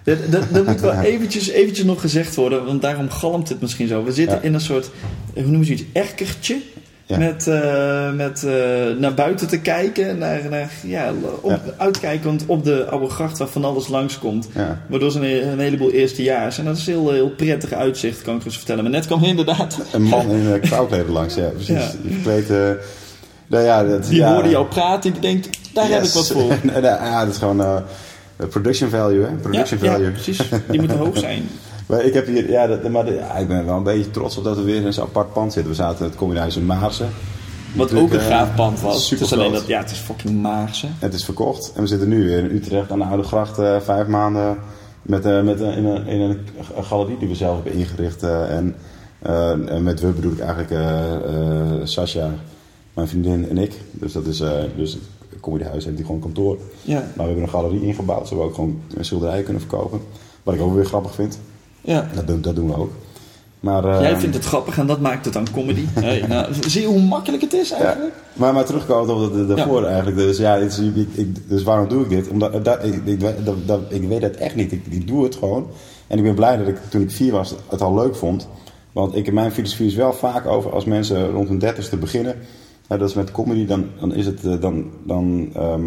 dat, 0.05 0.19
dat, 0.31 0.43
dat 0.53 0.67
moet 0.67 0.81
wel 0.81 1.01
eventjes, 1.13 1.49
eventjes 1.49 1.85
nog 1.85 2.01
gezegd 2.01 2.35
worden, 2.35 2.65
want 2.65 2.83
daarom 2.83 3.11
galmt 3.11 3.49
het 3.49 3.61
misschien 3.61 3.89
zo. 3.89 4.05
We 4.05 4.13
zitten 4.13 4.37
Ja. 4.37 4.43
in 4.43 4.55
een 4.55 4.61
soort, 4.61 4.91
hoe 5.35 5.43
noemen 5.43 5.65
ze 5.65 5.73
iets, 5.73 5.85
erkertje. 5.93 6.61
Ja. 7.11 7.19
Met, 7.19 7.47
eh, 7.47 8.13
met 8.13 8.45
eh, 8.45 8.53
naar 8.99 9.15
buiten 9.15 9.49
te 9.49 9.61
kijken, 9.61 10.19
naar, 10.19 10.41
naar, 10.51 10.71
ja, 10.83 11.13
op, 11.41 11.51
Ja. 11.51 11.61
uitkijkend 11.77 12.43
op 12.47 12.65
de 12.65 12.85
oude 12.85 13.09
gracht 13.09 13.39
waar 13.39 13.49
van 13.49 13.65
alles 13.65 13.89
langskomt. 13.89 14.49
Ja. 14.55 14.81
Waardoor 14.87 15.11
ze 15.11 15.19
een, 15.19 15.49
een 15.53 15.59
heleboel 15.59 15.91
eerstejaars. 15.91 16.59
En 16.59 16.65
dat 16.65 16.77
is 16.77 16.87
een 16.87 16.93
heel, 16.93 17.11
heel 17.11 17.31
prettig 17.31 17.73
uitzicht, 17.73 18.23
kan 18.23 18.37
ik 18.37 18.45
dus 18.45 18.57
vertellen. 18.57 18.83
Maar 18.83 18.93
net 18.93 19.07
kwam 19.07 19.25
inderdaad, 19.25 19.79
Een 19.93 20.03
man 20.03 20.31
in 20.31 20.47
een 20.47 21.11
langs, 21.11 21.35
ja, 21.35 21.49
precies. 21.49 21.69
Ja. 21.77 21.91
Die 22.03 22.13
verkleed. 22.13 22.51
eh, 22.51 22.71
nou 23.47 23.65
ja, 23.65 23.85
dat, 23.85 24.07
die 24.07 24.19
ja, 24.19 24.33
hoorde 24.33 24.49
jou 24.49 24.67
praten, 24.67 25.13
die 25.13 25.21
denkt, 25.21 25.49
daar 25.75 25.89
heb 25.89 26.03
ik 26.03 26.11
wat 26.11 26.29
voor. 26.31 26.53
Ja, 26.83 27.25
dat 27.25 27.33
is 27.35 27.39
gewoon 27.39 27.83
production 28.51 28.91
value, 28.91 29.23
hè? 29.23 29.29
Ja, 29.29 29.35
Production 29.43 29.81
ja, 29.83 29.93
value. 29.93 30.11
precies. 30.11 30.39
Die 30.71 30.81
moet 30.81 30.91
hoog 30.93 31.19
zijn. 31.19 31.49
Maar 31.91 32.05
ik 32.05 32.15
heb 32.15 32.27
hier, 32.27 32.51
ja, 32.51 32.67
dat, 32.67 32.89
maar 32.89 33.05
de- 33.05 33.13
ja, 33.15 33.37
ik 33.37 33.49
ben 33.49 33.65
wel 33.67 33.77
een 33.77 33.83
beetje 33.83 34.11
trots 34.11 34.37
op 34.37 34.45
dat 34.45 34.57
we 34.57 34.63
weer 34.63 34.85
in 34.85 34.93
zo'n 34.93 35.05
apart 35.05 35.33
pand 35.33 35.53
zitten. 35.53 35.71
We 35.71 35.77
zaten 35.79 35.99
in 35.99 36.05
het 36.11 36.17
combinatie 36.17 36.61
in 36.61 36.67
Maarsen. 36.67 37.09
Wat 37.77 37.95
ook 37.95 38.13
een 38.13 38.19
eh, 38.19 38.27
gaaf 38.27 38.55
pand 38.55 38.81
was. 38.81 39.11
Het 39.11 39.21
is 39.21 39.33
alleen 39.33 39.53
dat, 39.53 39.67
ja, 39.67 39.79
het 39.81 39.91
is 39.91 39.99
fucking 39.99 40.43
Maarsen. 40.43 40.95
Het 40.99 41.15
is 41.15 41.25
verkocht 41.25 41.73
en 41.75 41.81
we 41.83 41.87
zitten 41.89 42.09
nu 42.09 42.25
weer 42.25 42.39
in 42.39 42.51
Utrecht 42.57 42.91
aan 42.91 42.99
de 42.99 43.05
Oude 43.05 43.23
Gracht 43.23 43.59
eh, 43.59 43.81
vijf 43.81 44.07
maanden 44.07 44.57
met, 45.03 45.25
eh, 45.25 45.43
met, 45.43 45.61
in, 45.61 45.85
een, 45.85 46.07
in 46.07 46.21
een 46.21 46.39
galerie 46.83 47.19
die 47.19 47.29
we 47.29 47.35
zelf 47.35 47.55
hebben 47.55 47.73
ingericht. 47.73 48.23
en 48.23 48.75
met 49.85 50.01
we 50.01 50.07
bedoel 50.07 50.33
ik 50.33 50.41
eigenlijk 50.41 50.85
Sascha, 51.89 52.31
mijn 52.95 53.09
vriendin 53.09 53.49
en 53.51 53.59
ik. 53.59 53.73
Dus 53.91 54.13
dat 54.13 54.27
is, 54.27 54.43
dus 54.77 54.99
comedyhuis 55.41 55.85
heeft 55.85 55.97
die 55.97 56.05
gewoon 56.07 56.21
kantoor. 56.21 56.59
Ja, 56.83 56.95
Maar 56.99 57.13
we 57.17 57.23
hebben 57.23 57.43
een 57.43 57.49
galerie 57.49 57.83
ingebouwd, 57.83 58.29
zodat 58.29 58.43
we 58.45 58.49
ook 58.51 58.55
gewoon 58.55 58.81
schilderijen 59.01 59.45
kunnen 59.45 59.63
verkopen. 59.63 60.01
Wat 60.43 60.55
ik 60.55 60.61
ook 60.61 60.75
weer 60.75 60.85
grappig 60.85 61.15
vind. 61.15 61.39
Ja. 61.81 62.09
Dat, 62.15 62.27
doen- 62.27 62.41
dat 62.41 62.57
doen 62.57 62.67
we 62.67 62.77
ook. 62.77 62.91
Maar, 63.61 64.01
Jij 64.03 64.17
vindt 64.17 64.35
het 64.37 64.45
grappig 64.45 64.79
en 64.79 64.87
dat 64.87 65.01
maakt 65.01 65.25
het 65.25 65.35
dan 65.35 65.47
comedy. 65.53 65.85
Hey, 66.01 66.25
nou, 66.29 66.53
zie 66.67 66.81
je 66.81 66.87
hoe 66.87 67.01
makkelijk 67.03 67.43
het 67.43 67.53
is 67.53 67.69
Ja, 67.69 67.77
eigenlijk? 67.77 68.15
maar, 68.33 68.55
maar 68.55 68.65
terugkomend 68.65 69.11
op 69.11 69.35
dat 69.49 69.57
daarvoor 69.57 69.85
eigenlijk. 69.85 70.17
Dus, 70.17 70.39
ja, 70.39 70.55
is, 70.57 70.79
ik, 70.79 70.95
ik- 71.15 71.49
dus 71.49 71.63
waarom 71.63 71.89
doe 71.89 72.03
ik 72.03 72.09
dit? 72.09 72.29
Omdat 72.29 72.65
dat, 72.65 72.85
ik, 72.85 73.01
ik, 73.05 73.21
dat, 73.45 73.67
dat- 73.67 73.81
ik 73.89 74.09
weet 74.09 74.23
het 74.23 74.37
echt 74.37 74.55
niet. 74.55 74.73
Ik, 74.73 75.07
doe 75.07 75.25
het 75.25 75.35
gewoon. 75.37 75.67
En 76.07 76.19
ik 76.19 76.25
ben 76.25 76.35
blij 76.35 76.57
dat 76.57 76.69
ik 76.69 76.77
toen 76.89 77.01
ik 77.03 77.11
vier 77.11 77.33
was 77.33 77.55
het 77.69 77.81
al 77.81 77.95
leuk 77.95 78.17
vond. 78.17 78.49
Want 78.93 79.17
ik, 79.17 79.33
mijn 79.33 79.53
filosofie 79.53 79.87
is 79.87 79.95
wel 79.95 80.13
vaak 80.13 80.47
over 80.47 80.73
als 80.73 80.85
mensen 80.85 81.31
rond 81.31 81.49
hun 81.49 81.59
dertigste 81.59 81.97
beginnen. 81.97 82.35
dat 82.87 83.01
is 83.09 83.15
met 83.15 83.31
comedy, 83.33 83.67
dan, 83.67 83.87
dan 84.01 84.15
is 84.15 84.27
het 84.27 84.45
eh, 84.45 84.61
dan. 84.61 84.85
dan 85.05 85.51
ehm, 85.55 85.83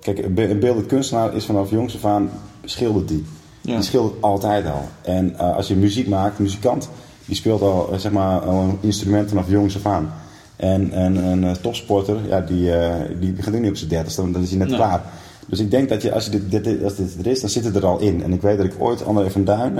kijk, 0.00 0.18
een 0.18 0.58
beeldend 0.60 0.86
kunstenaar 0.86 1.34
is 1.34 1.44
vanaf 1.44 1.70
jongs 1.70 1.94
af 1.94 2.04
aan 2.04 2.30
schildert 2.64 3.08
die. 3.08 3.24
Ja. 3.64 3.74
Die 3.74 3.84
schildert 3.84 4.22
altijd 4.22 4.66
al. 4.66 4.88
En 5.02 5.38
eh, 5.38 5.56
als 5.56 5.68
je 5.68 5.76
muziek 5.76 6.08
maakt, 6.08 6.38
een 6.38 6.44
muzikant, 6.44 6.88
die 7.24 7.36
speelt 7.36 7.62
al, 7.62 7.92
eh, 7.92 7.98
zeg 7.98 8.12
maar, 8.12 8.40
al 8.40 8.60
een 8.60 8.78
instrument 8.80 9.28
vanaf 9.28 9.48
jongs 9.48 9.76
af 9.76 9.86
aan. 9.86 10.12
En, 10.56 10.92
en 10.92 11.16
een 11.16 11.44
eh, 11.44 11.52
topsporter, 11.52 12.16
ja, 12.28 12.40
die, 12.40 12.74
eh, 12.74 13.20
die 13.20 13.32
begint 13.32 13.54
ook 13.54 13.60
niet 13.60 13.70
op 13.70 13.76
zijn 13.76 13.90
dertigste, 13.90 14.20
want 14.20 14.34
dan 14.34 14.42
is 14.42 14.50
hij 14.50 14.58
net 14.58 14.74
klaar. 14.74 15.02
Dus 15.46 15.58
ik 15.58 15.70
denk 15.70 15.88
dat 15.88 16.02
je, 16.02 16.12
als, 16.12 16.24
je 16.24 16.48
dit, 16.48 16.64
dit, 16.64 16.84
als 16.84 16.96
dit 16.96 17.16
er 17.18 17.26
is, 17.26 17.40
dan 17.40 17.50
zit 17.50 17.64
het 17.64 17.76
er 17.76 17.86
al 17.86 17.98
in. 17.98 18.22
En 18.22 18.32
ik 18.32 18.42
weet 18.42 18.56
dat 18.56 18.66
ik 18.66 18.74
ooit 18.78 19.04
André 19.04 19.30
van 19.30 19.44
Duin 19.44 19.76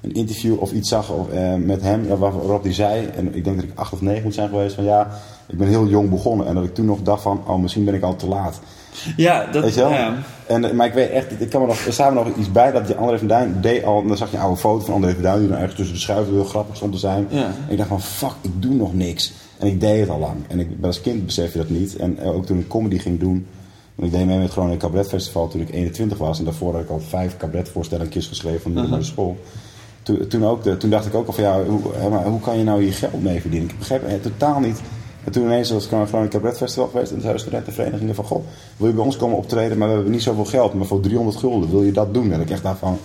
een 0.00 0.12
interview 0.12 0.60
of 0.60 0.72
iets 0.72 0.88
zag 0.88 1.10
of, 1.10 1.26
met 1.58 1.82
hem, 1.82 2.06
ja, 2.06 2.16
waarop 2.16 2.62
hij 2.62 2.72
zei, 2.72 3.06
en 3.06 3.34
ik 3.34 3.44
denk 3.44 3.56
dat 3.56 3.64
ik 3.64 3.70
acht 3.74 3.92
of 3.92 4.00
negen 4.00 4.22
moet 4.22 4.34
zijn 4.34 4.48
geweest, 4.48 4.74
van 4.74 4.84
ja, 4.84 5.10
ik 5.48 5.58
ben 5.58 5.68
heel 5.68 5.86
jong 5.86 6.10
begonnen. 6.10 6.46
En 6.46 6.54
dat 6.54 6.64
ik 6.64 6.74
toen 6.74 6.86
nog 6.86 7.02
dacht 7.02 7.22
van, 7.22 7.40
oh, 7.46 7.58
misschien 7.58 7.84
ben 7.84 7.94
ik 7.94 8.02
al 8.02 8.16
te 8.16 8.28
laat. 8.28 8.60
Ja, 9.16 9.46
dat, 9.46 9.62
Weet 9.64 9.74
je 9.74 9.80
wel? 9.80 9.90
ja. 9.90 10.14
En, 10.46 10.64
eh, 10.64 10.70
maar 10.72 10.86
ik 10.86 10.92
weet 10.92 11.10
echt, 11.10 11.40
ik 11.40 11.50
kan 11.50 11.60
me 11.60 11.66
nog, 11.66 11.86
er 11.86 11.92
staat 11.92 12.14
nog 12.14 12.26
iets 12.36 12.52
bij 12.52 12.72
dat 12.72 12.86
die 12.86 12.96
André 12.96 13.18
van 13.18 13.26
Duin 13.26 13.56
deed 13.60 13.84
al, 13.84 14.00
en 14.00 14.08
dan 14.08 14.16
zag 14.16 14.30
je 14.30 14.36
een 14.36 14.42
oude 14.42 14.56
foto 14.60 14.84
van 14.84 14.94
André 14.94 15.12
van 15.12 15.22
Duin 15.22 15.38
die 15.38 15.48
dan 15.48 15.56
ergens 15.58 15.74
tussen 15.76 15.94
de 15.94 16.00
schuiven 16.00 16.34
heel 16.34 16.44
grappig 16.44 16.76
stond 16.76 16.92
te 16.92 16.98
zijn. 16.98 17.26
Ja. 17.30 17.44
En 17.44 17.52
ik 17.68 17.76
dacht 17.76 17.88
van, 17.88 18.00
fuck, 18.02 18.32
ik 18.40 18.50
doe 18.62 18.74
nog 18.74 18.94
niks. 18.94 19.32
En 19.58 19.66
ik 19.66 19.80
deed 19.80 20.00
het 20.00 20.08
al 20.08 20.18
lang. 20.18 20.36
En 20.48 20.60
ik, 20.60 20.68
als 20.82 21.00
kind 21.00 21.26
besef 21.26 21.52
je 21.52 21.58
dat 21.58 21.68
niet. 21.70 21.96
En 21.96 22.18
eh, 22.18 22.34
ook 22.34 22.46
toen 22.46 22.58
ik 22.58 22.68
comedy 22.68 22.98
ging 22.98 23.20
doen, 23.20 23.46
want 23.94 24.12
ik 24.12 24.18
deed 24.18 24.26
mee 24.26 24.34
met 24.36 24.44
het 24.44 24.52
Groningen 24.52 24.78
Cabaret 24.78 25.08
Festival 25.08 25.48
toen 25.48 25.60
ik 25.60 25.70
21 25.72 26.18
was. 26.18 26.38
En 26.38 26.44
daarvoor 26.44 26.72
had 26.72 26.82
ik 26.82 26.90
al 26.90 27.00
vijf 27.08 27.36
cabaretvoorstellingjes 27.36 28.26
geschreven 28.26 28.60
van 28.60 28.70
de 28.70 28.76
middelbare 28.80 29.08
school. 29.10 29.36
Toen, 30.02 30.26
toen, 30.28 30.44
ook, 30.46 30.62
de- 30.64 30.76
toen 30.76 30.90
dacht 30.90 31.06
ik 31.06 31.14
ook 31.14 31.26
al 31.26 31.32
van, 31.32 31.44
ja, 31.44 31.62
hoe, 31.64 31.80
maar 32.10 32.24
hoe 32.24 32.40
kan 32.40 32.58
je 32.58 32.64
nou 32.64 32.82
hier 32.82 32.92
geld 32.92 33.22
mee 33.22 33.40
verdienen? 33.40 33.68
Ik 33.68 33.78
begreep 33.78 34.02
het 34.06 34.22
totaal 34.22 34.60
niet. 34.60 34.80
En 35.24 35.32
toen 35.32 35.42
ineens 35.42 35.70
was 35.70 35.84
ik 35.84 35.88
gewoon 35.88 36.22
een 36.22 36.28
Cabaret 36.28 36.56
Festival 36.56 36.88
geweest. 36.88 37.08
En 37.08 37.12
toen 37.14 37.22
zei 37.22 37.34
de 37.34 37.40
studentenvereniging 37.40 38.14
van, 38.14 38.24
goh, 38.24 38.44
wil 38.76 38.88
je 38.88 38.94
bij 38.94 39.04
ons 39.04 39.16
komen 39.16 39.36
optreden, 39.36 39.78
maar 39.78 39.88
we 39.88 39.94
hebben 39.94 40.12
niet 40.12 40.22
zoveel 40.22 40.44
geld, 40.44 40.74
maar 40.74 40.86
voor 40.86 41.00
300 41.00 41.36
gulden, 41.36 41.70
wil 41.70 41.82
je 41.82 41.92
dat 41.92 42.14
doen? 42.14 42.32
En 42.32 42.40
ik 42.40 42.50
echt 42.50 42.62
dacht 42.62 42.78
van, 42.78 42.98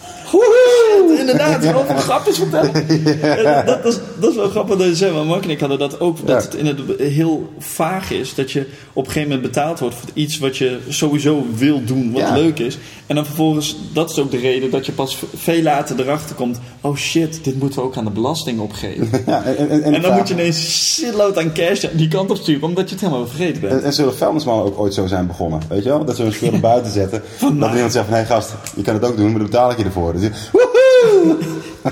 Inderdaad, 1.19 1.65
gewoon 1.65 1.85
van 1.85 1.97
grapjes 1.97 2.37
vertellen. 2.37 2.71
Ja, 3.43 3.61
dat, 3.63 3.83
dat, 3.83 3.93
is, 3.93 3.99
dat 4.19 4.29
is 4.29 4.35
wel 4.35 4.49
grappig 4.49 4.77
dat 4.77 4.87
je 4.87 4.95
zegt. 4.95 5.13
Want 5.13 5.27
Mark 5.27 5.43
en 5.43 5.49
ik 5.49 5.59
hadden 5.59 5.79
dat 5.79 5.99
ook. 5.99 6.17
Dat 6.27 6.27
Ja. 6.43 6.49
het 6.49 6.53
in 6.55 6.65
het 6.65 6.79
heel 6.97 7.49
vaag 7.59 8.11
is. 8.11 8.35
Dat 8.35 8.51
je 8.51 8.65
op 8.93 9.05
een 9.05 9.11
gegeven 9.11 9.29
moment 9.35 9.53
betaald 9.53 9.79
wordt 9.79 9.95
voor 9.95 10.09
iets 10.13 10.37
wat 10.37 10.57
je 10.57 10.77
sowieso 10.87 11.45
wil 11.55 11.83
doen. 11.85 12.11
Wat 12.11 12.21
Ja. 12.21 12.33
leuk 12.33 12.59
is. 12.59 12.77
En 13.05 13.15
dan 13.15 13.25
vervolgens, 13.25 13.77
dat 13.93 14.09
is 14.09 14.19
ook 14.19 14.31
de 14.31 14.37
reden 14.37 14.69
dat 14.71 14.85
je 14.85 14.91
pas 14.91 15.17
veel 15.35 15.61
later 15.61 15.99
erachter 15.99 16.35
komt. 16.35 16.59
Oh 16.81 16.95
shit, 16.95 17.43
dit 17.43 17.59
moeten 17.59 17.79
we 17.79 17.85
ook 17.85 17.97
aan 17.97 18.03
de 18.05 18.11
belasting 18.11 18.59
opgeven. 18.59 19.09
ja, 19.25 19.43
en, 19.43 19.57
en, 19.57 19.69
en, 19.69 19.83
En 19.83 19.91
dan 19.91 20.01
vraag- 20.01 20.17
moet 20.17 20.27
je 20.27 20.33
ineens 20.33 20.93
shitload 20.93 21.37
aan 21.37 21.53
cash 21.53 21.85
die 21.91 22.07
kant 22.07 22.29
op 22.31 22.37
sturen. 22.37 22.63
Omdat 22.63 22.89
je 22.89 22.95
het 22.95 23.03
helemaal 23.03 23.27
vergeten 23.27 23.61
bent. 23.61 23.73
En, 23.73 23.83
en 23.83 23.93
zullen 23.93 24.15
vuilnismannen 24.15 24.65
ook 24.65 24.79
ooit 24.79 24.93
zo 24.93 25.07
zijn 25.07 25.27
begonnen? 25.27 25.59
Weet 25.69 25.83
je 25.83 25.89
wel? 25.89 26.05
Dat 26.05 26.15
ze 26.15 26.21
hun 26.21 26.33
spullen 26.33 26.61
buiten 26.71 26.91
zetten. 26.91 27.21
dat 27.39 27.73
iemand 27.73 27.91
zegt 27.91 28.05
van, 28.05 28.13
hé 28.17 28.25
gast, 28.25 28.53
je 28.75 28.81
kan 28.81 28.93
het 28.93 29.05
ook 29.05 29.17
doen, 29.17 29.25
maar 29.29 29.39
dan 29.39 29.49
betaal 29.49 29.71
ik 29.71 29.77
je 29.77 29.83
ervoor. 29.83 30.13
Dus 30.13 30.29
woehoe! 31.03 31.38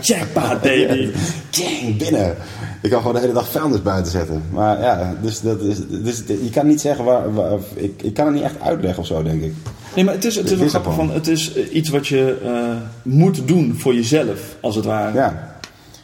Jackpot 0.01 0.61
baby. 0.61 1.09
Dang, 1.49 1.97
binnen. 1.97 2.35
Ik 2.81 2.89
kan 2.89 2.99
gewoon 2.99 3.13
de 3.13 3.19
hele 3.19 3.33
dag 3.33 3.49
vuilnis 3.51 3.81
buiten 3.81 4.11
zetten. 4.11 4.43
Maar 4.51 4.79
ja, 4.81 5.15
dus, 5.21 5.41
dat 5.41 5.61
is, 5.61 5.77
dus 5.87 6.23
je 6.27 6.49
kan 6.49 6.67
niet 6.67 6.81
zeggen 6.81 7.05
waar... 7.05 7.33
waar- 7.33 7.59
ik, 7.75 8.01
ik 8.03 8.13
kan 8.13 8.25
het 8.25 8.35
niet 8.35 8.43
echt 8.43 8.59
uitleggen 8.61 9.01
of 9.01 9.07
zo, 9.07 9.23
denk 9.23 9.43
ik. 9.43 9.53
Nee, 9.95 10.05
maar 10.05 10.13
het 10.13 10.25
is, 10.25 10.35
het 10.35 10.51
is 10.51 10.57
wel 10.59 10.67
grappig 10.67 10.93
van, 10.93 11.11
het 11.11 11.27
is 11.27 11.53
eh, 11.53 11.75
iets 11.75 11.89
wat 11.89 12.07
je 12.07 12.37
eh, 12.43 12.75
moet 13.03 13.47
doen 13.47 13.75
voor 13.77 13.93
jezelf, 13.93 14.55
als 14.61 14.75
het 14.75 14.85
ware. 14.85 15.13
Ja. 15.17 15.57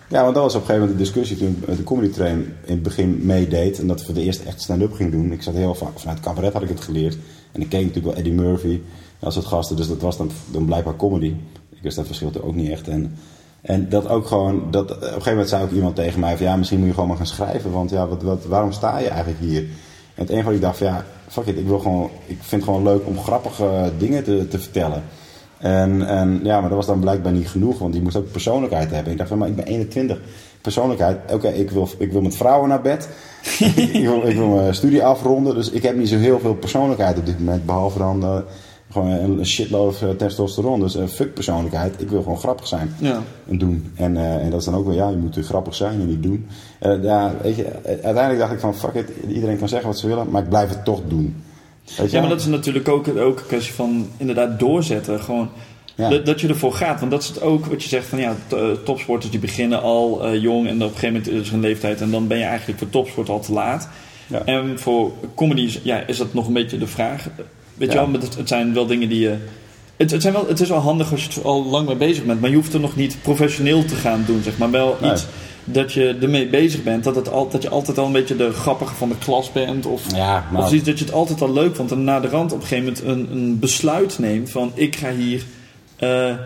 ja, 0.07 0.21
want 0.23 0.35
dat 0.35 0.43
was 0.43 0.55
op 0.55 0.61
een 0.61 0.65
gegeven 0.67 0.87
moment 0.87 0.97
de 0.97 1.03
discussie 1.11 1.37
toen 1.37 1.63
met 1.67 1.77
de 1.77 1.83
comedy 1.83 2.13
train 2.13 2.37
in 2.65 2.73
het 2.73 2.83
begin 2.83 3.19
meedeed. 3.23 3.79
En 3.79 3.87
dat 3.87 3.99
we 3.99 4.05
voor 4.05 4.13
de 4.13 4.23
eerste 4.23 4.43
echt 4.47 4.61
stand-up 4.61 4.93
ging 4.93 5.11
doen. 5.11 5.31
Ik 5.31 5.41
zat 5.41 5.53
heel 5.53 5.75
vaak, 5.75 5.99
vanuit 5.99 6.19
cabaret 6.19 6.53
had 6.53 6.61
ik 6.61 6.69
het 6.69 6.81
geleerd. 6.81 7.17
En 7.51 7.61
ik 7.61 7.69
keek 7.69 7.79
natuurlijk 7.85 8.05
wel 8.07 8.15
Eddie 8.15 8.33
Murphy 8.33 8.79
als 9.19 9.35
het 9.35 9.45
gasten. 9.45 9.75
Dus 9.75 9.87
dat 9.87 10.01
was 10.01 10.17
dan, 10.17 10.31
dan 10.51 10.65
blijkbaar 10.65 10.95
comedy. 10.95 11.33
Ik 11.81 11.87
wist 11.87 11.95
dat 11.95 12.05
verschil 12.05 12.31
ook 12.41 12.55
niet 12.55 12.71
echt. 12.71 12.87
En 12.87 13.17
En 13.61 13.89
dat 13.89 14.07
ook 14.07 14.27
gewoon, 14.27 14.71
dat, 14.71 14.91
op 14.91 15.01
een 15.01 15.07
gegeven 15.07 15.31
moment 15.31 15.49
zei 15.49 15.63
ook 15.63 15.71
iemand 15.71 15.95
tegen 15.95 16.19
mij 16.19 16.37
van 16.37 16.45
ja, 16.45 16.55
misschien 16.55 16.77
moet 16.77 16.87
je 16.87 16.93
gewoon 16.93 17.09
maar 17.09 17.17
gaan 17.17 17.27
schrijven, 17.27 17.71
want 17.71 17.89
ja, 17.89 18.07
wat, 18.07 18.23
wat, 18.23 18.45
waarom 18.45 18.71
sta 18.71 18.97
je 18.97 19.07
eigenlijk 19.07 19.39
hier? 19.39 19.61
En 20.15 20.21
het 20.23 20.29
enige 20.29 20.45
wat 20.45 20.55
ik 20.55 20.61
dacht 20.61 20.77
van 20.77 20.87
ja, 20.87 21.05
fuck 21.27 21.45
it, 21.45 21.57
ik, 21.57 21.67
wil 21.67 21.79
gewoon, 21.79 22.09
ik 22.25 22.37
vind 22.39 22.61
het 22.61 22.63
gewoon 22.63 22.83
leuk 22.83 23.07
om 23.07 23.19
grappige 23.19 23.91
dingen 23.97 24.23
te, 24.23 24.47
te 24.47 24.59
vertellen. 24.59 25.03
En, 25.57 26.07
en 26.07 26.39
ja, 26.43 26.59
maar 26.59 26.69
dat 26.69 26.77
was 26.77 26.85
dan 26.85 26.99
blijkbaar 26.99 27.31
niet 27.31 27.47
genoeg, 27.47 27.79
want 27.79 27.93
die 27.93 28.01
moest 28.01 28.15
ook 28.15 28.31
persoonlijkheid 28.31 28.91
hebben. 28.91 29.11
Ik 29.11 29.17
dacht 29.17 29.29
van, 29.29 29.37
maar 29.37 29.47
ik 29.47 29.55
ben 29.55 29.65
21. 29.65 30.19
Persoonlijkheid, 30.61 31.33
oké, 31.33 31.47
ik, 31.47 31.71
wil, 31.71 31.89
ik 31.97 32.11
wil 32.11 32.21
met 32.21 32.35
vrouwen 32.35 32.69
naar 32.69 32.81
bed. 32.81 33.09
ik, 33.93 34.05
wil, 34.05 34.27
ik 34.27 34.35
wil 34.35 34.47
mijn 34.47 34.75
studie 34.75 35.03
afronden, 35.03 35.55
dus 35.55 35.69
ik 35.69 35.83
heb 35.83 35.95
niet 35.95 36.09
zo 36.09 36.17
heel 36.17 36.39
veel 36.39 36.55
persoonlijkheid 36.55 37.17
op 37.17 37.25
dit 37.25 37.39
moment, 37.39 37.65
behalve 37.65 37.97
dan 37.97 38.23
eh, 38.23 38.37
gewoon 38.91 39.11
een 39.11 39.45
shitload 39.45 39.87
of, 39.87 40.01
eh, 40.01 40.09
testosteron. 40.09 40.79
Dus 40.79 40.95
eh, 40.95 41.07
fuck 41.07 41.33
persoonlijkheid, 41.33 42.01
ik 42.01 42.09
wil 42.09 42.21
gewoon 42.21 42.37
grappig 42.37 42.67
zijn 42.67 42.95
Ja. 42.99 43.21
en 43.49 43.57
doen. 43.57 43.91
En, 43.95 44.17
eh, 44.17 44.35
en 44.35 44.49
dat 44.49 44.59
is 44.59 44.65
dan 44.65 44.75
ook 44.75 44.85
weer, 44.85 44.95
ja, 44.95 45.09
je 45.09 45.15
moet 45.17 45.37
grappig 45.41 45.75
zijn 45.75 45.99
en 46.01 46.07
niet 46.07 46.23
doen. 46.23 46.47
Ja, 47.01 47.33
weet 47.41 47.55
je, 47.55 47.65
uiteindelijk 47.85 48.39
dacht 48.39 48.53
ik 48.53 48.59
van, 48.59 48.75
fuck 48.75 48.93
it, 48.93 49.09
iedereen 49.27 49.57
kan 49.57 49.69
zeggen 49.69 49.87
wat 49.87 49.99
ze 49.99 50.07
willen, 50.07 50.29
maar 50.29 50.41
ik 50.43 50.49
blijf 50.49 50.69
het 50.69 50.85
toch 50.85 51.01
doen. 51.07 51.35
Weet 51.85 51.95
je 51.97 52.03
Ja, 52.03 52.11
maar 52.11 52.21
wel? 52.21 52.29
dat 52.29 52.39
is 52.39 52.45
natuurlijk 52.45 52.87
ook, 52.87 53.07
ook 53.07 53.39
een 53.39 53.45
kwestie 53.45 53.73
van 53.73 54.07
inderdaad 54.17 54.59
doorzetten. 54.59 55.19
Gewoon 55.19 55.49
Ja. 55.95 56.09
dat, 56.09 56.25
dat 56.25 56.41
je 56.41 56.47
ervoor 56.47 56.73
gaat. 56.73 56.99
Want 56.99 57.11
dat 57.11 57.21
is 57.21 57.27
het 57.27 57.41
ook 57.41 57.65
wat 57.65 57.83
je 57.83 57.89
zegt 57.89 58.05
van 58.05 58.19
ja, 58.19 58.35
topsporters 58.83 59.31
die 59.31 59.39
beginnen 59.39 59.81
al 59.81 60.35
jong 60.35 60.67
en 60.67 60.75
op 60.75 60.81
een 60.81 60.87
gegeven 60.87 61.13
moment 61.13 61.27
is 61.27 61.47
er 61.47 61.53
een 61.53 61.59
leeftijd 61.59 62.01
en 62.01 62.11
dan 62.11 62.27
ben 62.27 62.37
je 62.37 62.43
eigenlijk 62.43 62.79
voor 62.79 62.89
topsport 62.89 63.29
al 63.29 63.39
te 63.39 63.53
laat. 63.53 63.89
Ja. 64.27 64.45
En 64.45 64.79
voor 64.79 65.11
comedy 65.35 65.79
ja, 65.83 66.03
is 66.07 66.17
dat 66.17 66.33
nog 66.33 66.47
een 66.47 66.53
beetje 66.53 66.77
de 66.77 66.87
vraag. 66.87 67.27
Weet 67.81 67.91
je 67.91 67.97
wel, 67.97 68.11
het, 68.11 68.35
het 68.37 68.47
zijn 68.47 68.73
wel 68.73 68.85
dingen 68.85 69.09
die 69.09 69.19
je. 69.19 69.35
Het, 69.97 70.11
het, 70.11 70.21
zijn 70.21 70.33
wel, 70.33 70.47
het 70.47 70.59
is 70.59 70.69
wel 70.69 70.77
handig 70.79 71.11
als 71.11 71.23
je 71.25 71.39
er 71.39 71.45
al 71.47 71.65
lang 71.65 71.87
mee 71.87 71.95
bezig 71.95 72.23
bent, 72.25 72.41
maar 72.41 72.49
je 72.49 72.55
hoeft 72.55 72.73
er 72.73 72.79
nog 72.79 72.95
niet 72.95 73.17
professioneel 73.21 73.85
te 73.85 73.95
gaan 73.95 74.23
doen, 74.25 74.41
zeg 74.43 74.57
maar. 74.57 74.71
Wel 74.71 74.97
Nee. 75.01 75.11
iets 75.11 75.25
dat 75.63 75.93
je 75.93 76.17
ermee 76.21 76.47
bezig 76.47 76.83
bent, 76.83 77.03
dat, 77.03 77.15
het 77.15 77.29
al, 77.29 77.49
dat 77.49 77.61
je 77.61 77.69
altijd 77.69 77.97
al 77.97 78.05
een 78.05 78.11
beetje 78.11 78.35
de 78.35 78.51
grappige 78.51 78.95
van 78.95 79.09
de 79.09 79.17
klas 79.17 79.51
bent. 79.51 79.85
Of, 79.85 80.15
Ja, 80.15 80.45
maar- 80.51 80.61
of 80.61 80.71
iets 80.71 80.85
dat 80.85 80.99
je 80.99 81.05
het 81.05 81.13
altijd 81.13 81.41
al 81.41 81.53
leuk 81.53 81.75
vond 81.75 81.91
en 81.91 82.03
na 82.03 82.19
de 82.19 82.27
rand 82.27 82.51
op 82.53 82.61
een 82.61 82.67
gegeven 82.67 82.83
moment 83.05 83.29
een, 83.31 83.37
een 83.37 83.59
besluit 83.59 84.19
neemt 84.19 84.51
van 84.51 84.71
ik 84.75 84.95
ga 84.95 85.11
hier 85.11 85.43
eh, 85.95 86.29
eh, 86.29 86.29
eh, 86.29 86.29
eh, 86.29 86.37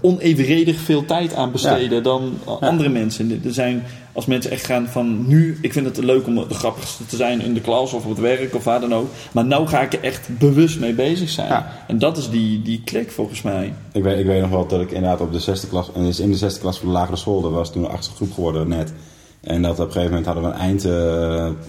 onevenredig 0.00 0.76
veel 0.80 1.04
tijd 1.04 1.34
aan 1.34 1.52
besteden 1.52 2.02
dan 2.02 2.32
andere 2.60 2.88
mensen. 2.88 3.40
Er 3.44 3.52
zijn, 3.54 3.82
als 4.12 4.26
mensen 4.26 4.50
echt 4.50 4.64
gaan 4.66 4.86
van 4.86 5.26
nu, 5.28 5.58
ik 5.60 5.72
vind 5.72 5.86
het 5.86 6.04
leuk 6.04 6.26
om 6.26 6.34
de 6.34 6.54
grappigste 6.54 7.06
te 7.06 7.16
zijn 7.16 7.40
in 7.40 7.54
de 7.54 7.60
klas 7.60 7.92
of 7.92 8.04
op 8.04 8.10
het 8.10 8.20
werk 8.20 8.54
of 8.54 8.64
waar 8.64 8.80
dan 8.80 8.94
ook. 8.94 9.08
Maar 9.32 9.44
nou 9.44 9.66
ga 9.66 9.80
ik 9.82 9.92
er 9.92 10.02
echt 10.02 10.28
bewust 10.38 10.80
mee 10.80 10.92
bezig 10.94 11.28
zijn. 11.28 11.48
Ja. 11.48 11.72
En 11.86 11.98
dat 11.98 12.16
is 12.16 12.30
die, 12.30 12.62
die 12.62 12.82
klik 12.84 13.10
volgens 13.10 13.42
mij. 13.42 13.72
Ik 13.92 14.02
weet, 14.02 14.18
ik 14.18 14.26
weet 14.26 14.40
nog 14.40 14.50
wel 14.50 14.66
dat 14.66 14.80
ik 14.80 14.90
inderdaad 14.90 15.20
op 15.20 15.32
de 15.32 15.40
zesde 15.40 15.66
klas, 15.68 15.90
en 15.94 16.04
dus 16.04 16.20
in 16.20 16.30
de 16.30 16.36
zesde 16.36 16.60
klas 16.60 16.78
van 16.78 16.86
de 16.86 16.92
lagere 16.92 17.16
school, 17.16 17.40
dat 17.40 17.52
was 17.52 17.72
toen 17.72 17.82
de 17.82 17.88
achtste 17.88 18.14
groep 18.14 18.32
geworden 18.32 18.68
net. 18.68 18.92
En 19.40 19.62
dat 19.62 19.72
op 19.80 19.86
een 19.86 19.92
gegeven 19.92 20.08
moment 20.08 20.26
hadden 20.26 20.44
we 20.44 20.50
een 20.50 20.80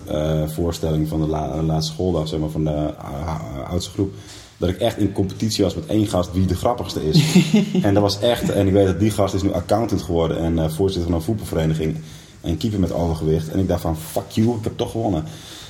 eindvoorstelling 0.08 1.08
van 1.08 1.22
de 1.22 1.28
la- 1.28 1.62
laatste 1.62 1.94
schooldag, 1.94 2.28
zeg 2.28 2.40
maar, 2.40 2.50
van 2.50 2.64
de 2.64 2.70
eh, 2.72 2.86
eh, 2.88 3.70
oudste 3.70 3.92
groep. 3.92 4.14
Dat 4.58 4.70
ik 4.70 4.78
echt 4.78 4.98
in 4.98 5.12
competitie 5.12 5.64
was 5.64 5.76
met 5.76 5.86
één 5.86 6.08
gast 6.08 6.34
wie 6.34 6.46
de 6.46 6.56
grappigste 6.56 7.08
is. 7.10 7.24
en 7.82 7.94
dat 7.94 8.04
was 8.04 8.20
echt, 8.20 8.50
en 8.50 8.68
ik 8.68 8.74
weet 8.74 8.86
dat 8.86 9.00
die 9.00 9.12
gast 9.12 9.34
is 9.34 9.42
nu 9.42 9.54
accountant 9.54 10.02
geworden 10.02 10.38
en 10.38 10.60
eh, 10.60 10.70
voorzitter 10.70 11.10
van 11.10 11.14
een 11.14 11.26
voetbalvereniging. 11.26 11.98
En 12.42 12.58
keeper 12.58 12.80
met 12.80 12.94
overgewicht. 12.94 13.50
En 13.50 13.60
ik 13.60 13.68
dacht 13.68 13.82
van, 13.82 13.98
fuck 13.98 14.30
you, 14.30 14.50
ik 14.50 14.64
heb 14.64 14.78
toch 14.78 14.92
gewonnen. 14.92 15.24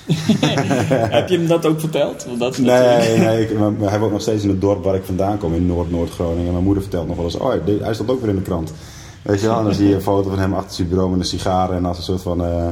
Heb 1.18 1.30
je 1.30 1.38
hem 1.38 1.48
dat 1.48 1.66
ook 1.66 1.80
verteld? 1.80 2.26
Want 2.26 2.40
dat 2.40 2.58
Nee, 2.58 3.18
nee 3.18 3.42
ik, 3.42 3.58
hij 3.80 4.00
woont 4.00 4.12
nog 4.12 4.22
steeds 4.22 4.44
in 4.44 4.50
het 4.50 4.62
dorp 4.62 4.84
waar 4.84 4.96
ik 4.96 5.04
vandaan 5.04 5.38
kom, 5.38 5.54
in 5.54 5.66
Noord-Noord-Groningen. 5.66 6.46
En 6.46 6.52
mijn 6.52 6.64
moeder 6.64 6.84
vertelt 6.84 7.08
nog 7.08 7.16
wel 7.16 7.26
eens, 7.26 7.36
oh, 7.36 7.54
hij 7.82 7.94
stond 7.94 8.10
ook 8.10 8.22
weer 8.22 8.30
in 8.30 8.36
de 8.36 8.42
krant. 8.42 8.74
Weet 9.22 9.42
je 9.42 9.48
wel, 9.48 9.58
en 9.58 9.64
dan 9.64 9.74
zie 9.74 9.88
je 9.88 9.96
een 9.96 10.02
foto 10.02 10.30
van 10.30 10.40
hem 10.40 10.54
achter 10.54 10.76
zijn 10.76 10.90
bureau 10.90 11.10
met 11.10 11.20
een 11.20 11.26
sigaar 11.26 11.72
en 11.72 11.86
als 11.86 11.98
een 11.98 12.04
soort 12.04 12.22
van 12.22 12.46
eh, 12.46 12.68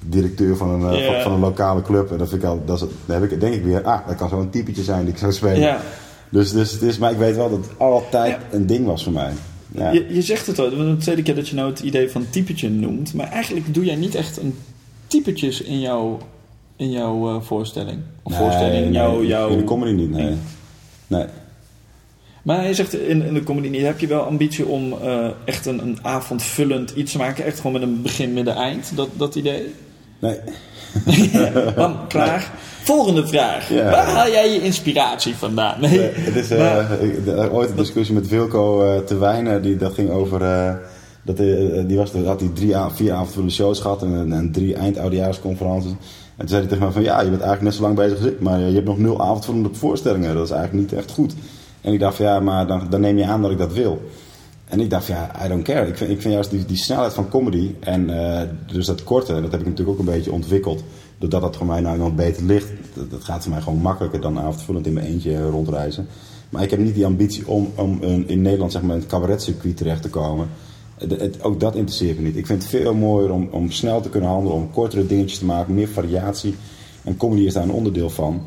directeur 0.00 0.56
van 0.56 0.68
een, 0.68 0.94
eh, 0.96 1.06
van, 1.06 1.22
van 1.22 1.32
een 1.32 1.40
lokale 1.40 1.82
club. 1.82 2.10
En 2.10 2.18
dat 2.18 2.28
vind 2.28 2.42
ik 2.42 2.48
al, 2.48 2.62
dat 2.64 2.82
is, 2.82 2.88
dan 3.06 3.20
heb 3.20 3.32
ik, 3.32 3.40
denk 3.40 3.54
ik 3.54 3.64
weer, 3.64 3.82
ah, 3.82 4.06
dat 4.06 4.16
kan 4.16 4.28
zo'n 4.28 4.50
typetje 4.50 4.82
zijn 4.82 5.04
die 5.04 5.12
ik 5.12 5.18
zou 5.18 5.32
spelen. 5.32 5.78
Dus, 6.30 6.52
dus 6.52 6.72
het 6.72 6.82
is, 6.82 6.98
maar 6.98 7.10
ik 7.12 7.18
weet 7.18 7.36
wel 7.36 7.50
dat 7.50 7.58
het 7.58 7.78
altijd 7.78 8.30
Ja. 8.30 8.56
een 8.56 8.66
ding 8.66 8.86
was 8.86 9.04
voor 9.04 9.12
mij. 9.12 9.32
Ja. 9.72 9.90
Je, 9.90 10.06
je 10.08 10.22
zegt 10.22 10.46
het 10.46 10.58
al, 10.58 10.70
de 10.70 10.96
tweede 10.98 11.22
keer 11.22 11.34
dat 11.34 11.48
je 11.48 11.54
nou 11.54 11.70
het 11.70 11.80
idee 11.80 12.10
van 12.10 12.26
typetje 12.30 12.70
noemt. 12.70 13.14
Maar 13.14 13.28
eigenlijk 13.30 13.74
doe 13.74 13.84
jij 13.84 13.96
niet 13.96 14.14
echt 14.14 14.36
een 14.36 14.54
typetjes 15.06 15.60
in 15.62 15.80
jouw, 15.80 16.18
in 16.76 16.90
jouw 16.90 17.28
eh, 17.36 17.42
voorstelling. 17.42 17.98
Of 18.22 18.32
Nee, 18.32 18.40
voorstelling, 18.40 18.84
nee, 18.84 18.92
jouw, 18.92 19.24
jouw... 19.24 19.48
In 19.48 19.58
de 19.58 19.64
comedy 19.64 19.92
niet, 19.92 20.10
nee. 20.10 20.34
Nee. 21.06 21.24
Maar 22.42 22.66
je 22.66 22.74
zegt 22.74 22.94
in, 22.94 23.22
in 23.22 23.34
de 23.34 23.42
comedy 23.42 23.68
niet, 23.68 23.82
heb 23.82 24.00
je 24.00 24.06
wel 24.06 24.22
ambitie 24.22 24.66
om 24.66 24.92
eh, 24.92 25.28
echt 25.44 25.66
een, 25.66 25.82
een 25.82 25.98
avondvullend 26.02 26.90
iets 26.90 27.12
te 27.12 27.18
maken? 27.18 27.44
Echt 27.44 27.56
gewoon 27.56 27.72
met 27.72 27.82
een 27.82 28.02
begin, 28.02 28.32
midden, 28.32 28.54
eind, 28.54 28.92
dat, 28.94 29.08
dat 29.16 29.34
idee? 29.34 29.74
Nee. 30.18 30.38
Dan, 31.76 31.96
klaar. 32.08 32.50
Volgende 32.82 33.26
vraag. 33.26 33.68
Ja. 33.68 33.90
Waar 33.90 34.06
haal 34.06 34.30
jij 34.30 34.52
je 34.52 34.62
inspiratie 34.62 35.34
vandaan? 35.36 35.80
Nee. 35.80 35.98
Nee, 35.98 36.10
het 36.14 36.36
is 36.36 36.50
eh, 36.50 36.88
Maar- 37.36 37.50
ooit 37.52 37.70
een 37.70 37.76
discussie 37.76 38.14
met 38.14 38.28
Wilco 38.28 38.82
eh 38.84 38.98
te 39.00 39.18
Wijnen. 39.18 39.62
Die, 39.62 39.76
dat 39.76 39.94
ging 39.94 40.10
over. 40.10 40.42
eh, 40.42 40.72
dat 41.22 41.38
eh, 41.38 41.86
die 41.86 41.96
was, 41.96 42.12
had 42.24 42.40
hij 42.40 42.50
drie, 42.54 42.74
vier 42.94 43.12
avondvullende 43.12 43.54
shows 43.54 43.80
gehad 43.80 44.02
en, 44.02 44.32
en 44.32 44.52
drie 44.52 44.74
eindoudejaarsconferences. 44.74 45.90
En 45.90 45.98
toen 46.46 46.48
zei 46.48 46.60
hij 46.60 46.68
tegen 46.70 46.84
mij 46.84 46.92
van 46.92 47.02
ja, 47.02 47.16
je 47.20 47.28
bent 47.30 47.42
eigenlijk 47.42 47.62
net 47.62 47.74
zo 47.74 47.82
lang 47.82 47.94
bezig 47.96 48.16
als 48.18 48.26
ik, 48.26 48.40
maar 48.40 48.58
je 48.60 48.74
hebt 48.74 48.86
nog 48.86 48.98
nul 48.98 49.20
avondvullende 49.22 49.68
voorstellingen. 49.72 50.34
Dat 50.34 50.44
is 50.44 50.50
eigenlijk 50.50 50.90
niet 50.90 50.98
echt 51.00 51.10
goed. 51.10 51.34
En 51.80 51.92
ik 51.92 52.00
dacht 52.00 52.16
van 52.16 52.24
ja, 52.26 52.40
maar 52.40 52.66
dan, 52.66 52.86
dan 52.90 53.00
neem 53.00 53.18
je 53.18 53.24
aan 53.26 53.42
dat 53.42 53.50
ik 53.50 53.58
dat 53.58 53.72
wil. 53.72 54.02
En 54.68 54.80
ik 54.80 54.90
dacht 54.90 55.06
ja, 55.06 55.44
I 55.44 55.48
don't 55.48 55.62
care. 55.62 55.86
Ik 55.86 55.96
vind, 55.96 56.10
ik 56.10 56.20
vind 56.20 56.34
juist 56.34 56.50
die, 56.50 56.64
die 56.64 56.76
snelheid 56.76 57.12
van 57.12 57.28
comedy 57.28 57.74
en 57.80 58.10
eh, 58.20 58.48
dus 58.72 58.86
dat 58.86 59.04
korte, 59.04 59.32
dat 59.40 59.50
heb 59.52 59.60
ik 59.60 59.66
natuurlijk 59.66 59.88
ook 59.88 60.06
een 60.06 60.14
beetje 60.14 60.32
ontwikkeld. 60.32 60.82
Doordat 61.18 61.40
dat 61.40 61.56
voor 61.56 61.66
mij 61.66 61.80
nou 61.80 61.94
iemand 61.94 62.16
beter 62.16 62.44
ligt. 62.44 62.68
Dat, 63.10 63.24
gaat 63.24 63.42
voor 63.42 63.52
mij 63.52 63.60
gewoon 63.60 63.78
makkelijker 63.80 64.20
dan 64.20 64.38
avondvullend 64.38 64.86
in 64.86 64.92
mijn 64.92 65.06
eentje 65.06 65.48
rondreizen. 65.48 66.06
Maar 66.48 66.62
ik 66.62 66.70
heb 66.70 66.80
niet 66.80 66.94
die 66.94 67.06
ambitie 67.06 67.48
om, 67.48 67.72
om 67.76 68.02
in 68.26 68.42
Nederland 68.42 68.72
zeg 68.72 68.82
maar, 68.82 68.94
in 68.94 69.00
het 69.00 69.10
cabaretcircuit 69.10 69.76
terecht 69.76 70.02
te 70.02 70.08
komen. 70.10 70.48
Het- 70.98 71.42
ook 71.42 71.60
dat 71.60 71.74
interesseert 71.74 72.18
me 72.18 72.24
niet. 72.26 72.36
Ik 72.36 72.46
vind 72.46 72.62
het 72.62 72.70
veel 72.70 72.94
mooier 72.94 73.32
om, 73.32 73.48
om 73.50 73.70
snel 73.70 74.00
te 74.00 74.08
kunnen 74.08 74.30
handelen, 74.30 74.56
om 74.56 74.70
kortere 74.70 75.06
dingetjes 75.06 75.38
te 75.38 75.44
maken, 75.44 75.74
meer 75.74 75.88
variatie. 75.88 76.54
En 77.04 77.16
comedy 77.16 77.42
is 77.42 77.52
daar 77.52 77.62
een 77.62 77.70
onderdeel 77.70 78.10
van. 78.10 78.42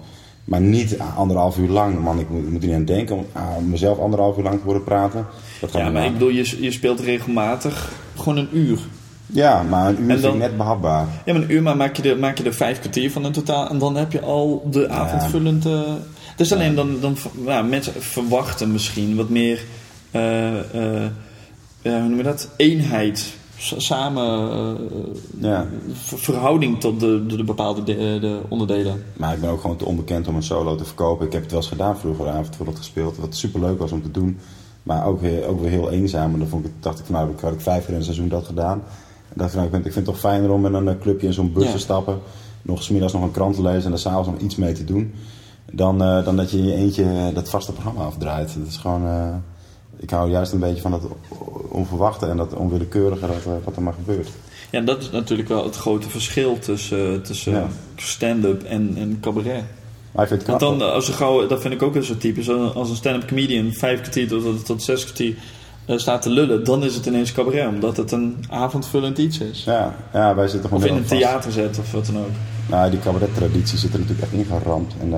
Maar 0.51 0.61
niet 0.61 0.99
ah, 0.99 1.17
anderhalf 1.17 1.57
uur 1.57 1.69
lang. 1.69 1.99
Man, 1.99 2.19
ik 2.19 2.29
moet, 2.29 2.43
ik 2.43 2.49
moet 2.49 2.61
er 2.61 2.67
niet 2.67 2.77
aan 2.77 2.85
denken 2.85 3.15
om 3.15 3.25
aan 3.33 3.69
mezelf 3.69 3.99
anderhalf 3.99 4.37
uur 4.37 4.43
lang 4.43 4.59
te 4.59 4.65
worden 4.65 4.83
praten. 4.83 5.25
Dat 5.59 5.71
gaat 5.71 5.81
Ja, 5.81 5.89
maar 5.89 6.05
ik 6.05 6.13
bedoel, 6.13 6.29
je, 6.29 6.57
je 6.61 6.71
speelt 6.71 6.99
regelmatig 6.99 7.91
gewoon 8.15 8.37
een 8.37 8.49
uur. 8.53 8.79
Ja, 9.25 9.63
maar 9.63 9.89
een 9.89 10.01
uur 10.01 10.25
ik 10.25 10.35
net 10.35 10.57
behapbaar. 10.57 11.07
Ja, 11.25 11.33
maar 11.33 11.41
een 11.41 11.51
uur 11.51 11.61
maar 11.61 11.77
maak 11.77 11.95
je, 11.95 12.09
er, 12.09 12.19
maak 12.19 12.37
je 12.37 12.43
er 12.43 12.53
vijf 12.53 12.79
kwartier 12.79 13.11
van 13.11 13.25
in 13.25 13.31
totaal. 13.31 13.69
En 13.69 13.77
dan 13.77 13.95
heb 13.95 14.11
je 14.11 14.21
al 14.21 14.67
de 14.71 14.89
avondvullend... 14.89 15.65
eh 15.65 15.81
dus 16.35 16.53
alleen 16.53 16.75
dan, 16.75 16.99
dan 17.01 17.17
nou, 17.31 17.65
mensen 17.65 17.93
verwachten 17.99 18.71
misschien 18.71 19.15
wat 19.15 19.29
meer... 19.29 19.63
eh, 20.11 20.57
eh, 20.57 21.09
hoe 21.81 21.99
noem 21.99 22.17
je 22.17 22.23
dat? 22.23 22.49
Eenheid. 22.55 23.33
Samen... 23.77 24.49
eh, 24.51 24.73
Ja. 25.41 25.65
ver- 25.93 26.17
verhouding 26.19 26.79
tot 26.79 26.99
de, 26.99 27.25
de, 27.27 27.35
de 27.35 27.43
bepaalde 27.43 27.83
de, 27.83 27.93
de 28.21 28.39
onderdelen. 28.49 29.03
Maar 29.17 29.33
ik 29.33 29.41
ben 29.41 29.49
ook 29.49 29.61
gewoon 29.61 29.75
te 29.77 29.85
onbekend 29.85 30.27
om 30.27 30.35
een 30.35 30.43
solo 30.43 30.75
te 30.75 30.85
verkopen. 30.85 31.25
Ik 31.25 31.31
heb 31.31 31.41
het 31.41 31.51
wel 31.51 31.59
eens 31.59 31.69
gedaan 31.69 31.97
vroeger, 31.97 32.27
avondvullend 32.27 32.77
gespeeld. 32.77 33.17
Wat 33.17 33.35
super 33.35 33.59
leuk 33.59 33.79
was 33.79 33.91
om 33.91 34.01
te 34.01 34.11
doen. 34.11 34.39
Maar 34.83 35.05
ook, 35.05 35.21
weer- 35.21 35.45
ook 35.47 35.61
weer 35.61 35.69
heel 35.69 35.91
eenzaam. 35.91 36.33
En 36.33 36.39
dan 36.39 36.47
vond 36.47 36.65
ik, 36.65 36.71
dacht 36.79 36.99
ik 36.99 37.05
van 37.05 37.15
nou, 37.15 37.29
ik 37.31 37.39
had 37.39 37.53
ik 37.53 37.61
vijf 37.61 37.81
keer 37.81 37.89
in 37.93 37.99
een 37.99 38.03
seizoen 38.05 38.27
dat 38.27 38.45
gedaan. 38.45 38.81
En 39.29 39.35
dacht 39.37 39.49
ik, 39.49 39.55
nou, 39.55 39.65
ik, 39.67 39.73
vind, 39.73 39.85
ik 39.85 39.93
vind 39.93 40.05
het 40.05 40.15
toch 40.15 40.23
fijner 40.31 40.51
om 40.51 40.65
in 40.65 40.73
een 40.73 40.87
eh, 40.87 40.99
clubje 41.01 41.27
in 41.27 41.33
zo'n 41.33 41.53
bus 41.53 41.63
Ja. 41.65 41.71
te 41.71 41.77
stappen. 41.77 42.19
Nog 42.61 42.83
smiddags 42.83 43.13
nog 43.13 43.21
een 43.21 43.31
krant 43.31 43.55
te 43.55 43.61
lezen 43.61 43.85
en 43.85 43.91
er 43.91 43.99
s'avonds 43.99 44.27
nog 44.29 44.39
iets 44.39 44.55
mee 44.55 44.73
te 44.73 44.83
doen. 44.83 45.13
Dan, 45.71 46.01
eh, 46.03 46.25
dan 46.25 46.35
dat 46.35 46.51
je 46.51 46.57
in 46.57 46.65
je 46.65 46.73
eentje 46.73 47.31
dat 47.33 47.49
vaste 47.49 47.71
programma 47.71 48.03
afdraait. 48.03 48.55
Dat 48.57 48.67
is 48.67 48.77
gewoon... 48.77 49.03
ik 50.01 50.09
hou 50.09 50.29
juist 50.29 50.51
een 50.51 50.59
beetje 50.59 50.81
van 50.81 50.91
dat 50.91 51.01
onverwachte 51.69 52.25
en 52.25 52.37
dat 52.37 52.53
onwillekeurige 52.53 53.27
dat, 53.27 53.35
eh, 53.45 53.51
wat 53.63 53.75
er 53.75 53.81
maar 53.81 53.93
gebeurt. 53.93 54.29
Ja, 54.69 54.81
dat 54.81 55.01
is 55.01 55.11
natuurlijk 55.11 55.49
wel 55.49 55.63
het 55.63 55.75
grote 55.75 56.09
verschil 56.09 56.59
tussen, 56.59 57.13
eh, 57.13 57.19
tussen 57.19 57.53
Ja. 57.53 57.67
stand-up 57.95 58.63
en, 58.63 58.93
en 58.97 59.17
cabaret. 59.21 59.63
Maar 60.11 60.23
ik 60.23 60.29
vind 60.29 60.47
het. 60.47 60.61
Want 60.61 60.79
dan, 60.79 60.93
als 60.93 61.07
je 61.07 61.13
gauw, 61.13 61.47
dat 61.47 61.61
vind 61.61 61.73
ik 61.73 61.81
ook 61.81 62.01
type. 62.01 62.43
Zo, 62.43 62.65
Als 62.67 62.89
een 62.89 62.95
stand-up 62.95 63.27
comedian 63.27 63.71
vijf 63.73 64.01
kwartier 64.01 64.27
tot, 64.27 64.65
tot 64.65 64.83
zes 64.83 65.03
kwartier 65.03 65.35
eh, 65.85 65.97
staat 65.97 66.21
te 66.21 66.29
lullen, 66.29 66.63
dan 66.63 66.83
is 66.83 66.95
het 66.95 67.05
ineens 67.05 67.31
cabaret, 67.31 67.67
omdat 67.67 67.97
het 67.97 68.11
een 68.11 68.45
avondvullend 68.49 69.17
iets 69.17 69.39
is. 69.39 69.63
ja, 69.63 69.95
ja, 70.13 70.35
wij 70.35 70.47
zitten 70.47 70.69
gewoon 70.69 70.83
Of 70.83 70.89
in 70.89 70.95
een 70.95 71.05
theater 71.05 71.51
zet 71.51 71.79
of 71.79 71.91
wat 71.91 72.05
dan 72.05 72.17
ook. 72.17 72.29
Nou, 72.69 72.89
die 72.89 72.99
cabaret-traditie 72.99 73.77
zit 73.77 73.93
er 73.93 73.99
natuurlijk 73.99 74.31
echt 74.31 74.41
ingeramd. 74.49 74.93
En, 75.01 75.13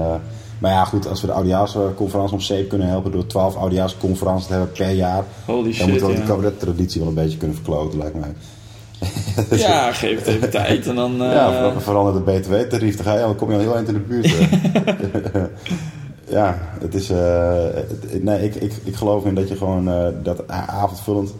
maar 0.59 0.71
ja, 0.71 0.85
goed, 0.85 1.07
als 1.07 1.21
we 1.21 1.27
de 1.27 1.33
oudejaarsconferentie 1.33 2.33
om 2.35 2.41
zeep 2.41 2.69
kunnen 2.69 2.87
helpen 2.87 3.11
door 3.11 3.27
12 3.27 3.55
oudejaarsconferenties 3.55 4.45
te 4.47 4.51
hebben 4.53 4.71
per 4.71 4.91
jaar, 4.91 5.23
Holy 5.45 5.63
dan 5.63 5.73
shit, 5.73 5.87
moeten 5.87 6.07
we 6.07 6.11
ja. 6.13 6.19
die 6.19 6.27
cabaret-traditie 6.27 6.99
wel 6.99 7.09
een 7.09 7.15
beetje 7.15 7.37
kunnen 7.37 7.55
verkloten, 7.55 7.97
lijkt 7.99 8.15
mij. 8.19 8.33
Ja, 9.59 9.91
geef 9.93 10.17
het 10.19 10.27
even 10.27 10.49
tijd 10.49 10.87
en 10.87 10.95
dan... 10.95 11.21
eh, 11.23 11.31
ja, 11.31 11.51
ver- 11.51 11.81
verander 11.81 12.13
het 12.13 12.41
btw-tarief, 12.41 12.95
dan, 12.95 13.05
ga 13.05 13.13
je, 13.13 13.19
dan 13.19 13.35
kom 13.35 13.49
je 13.49 13.55
al 13.55 13.61
heel 13.61 13.75
eind 13.75 13.87
in 13.87 13.93
de 13.93 13.99
buurt. 13.99 14.25
eh. 14.25 15.41
ja, 16.37 16.57
het 16.79 16.95
is. 16.95 17.09
eh, 17.09 17.63
het- 17.73 18.23
nee, 18.23 18.43
ik, 18.43 18.55
ik, 18.55 18.73
ik 18.83 18.95
geloof 18.95 19.25
in 19.25 19.35
dat 19.35 19.47
je 19.49 19.55
gewoon 19.55 19.89
eh, 19.89 20.07
dat 20.23 20.47
avondvullend 20.47 21.33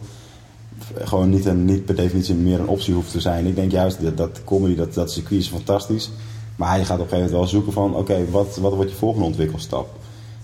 gewoon 1.04 1.28
niet, 1.30 1.44
een, 1.46 1.64
niet 1.64 1.84
per 1.84 1.94
definitie 1.96 2.34
meer 2.34 2.58
een 2.60 2.68
optie 2.68 2.94
hoeft 2.94 3.10
te 3.10 3.20
zijn. 3.20 3.46
Ik 3.46 3.54
denk 3.54 3.70
juist 3.70 4.02
dat, 4.02 4.16
dat 4.16 4.40
comedy, 4.44 4.74
dat, 4.76 4.94
dat 4.94 5.12
circuit 5.12 5.40
is 5.40 5.48
fantastisch. 5.48 6.10
Maar 6.56 6.78
je 6.78 6.84
gaat 6.84 6.98
op 6.98 7.04
een 7.04 7.08
gegeven 7.10 7.32
moment 7.32 7.32
wel 7.32 7.46
zoeken 7.46 7.72
van, 7.72 7.94
oké, 7.96 8.30
wat, 8.30 8.56
wat 8.56 8.74
wordt 8.74 8.90
je 8.90 8.96
volgende 8.96 9.26
ontwikkelstap? 9.26 9.88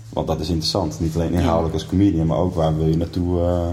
Want 0.08 0.26
dat 0.26 0.40
is 0.40 0.48
interessant. 0.48 1.00
Niet 1.00 1.14
alleen 1.14 1.32
inhoudelijk 1.32 1.74
als 1.74 1.86
comedian, 1.86 2.26
maar 2.26 2.38
ook 2.38 2.54
waar 2.54 2.76
wil 2.76 2.86
je 2.86 2.96
naartoe. 2.96 3.40
eh, 3.40 3.68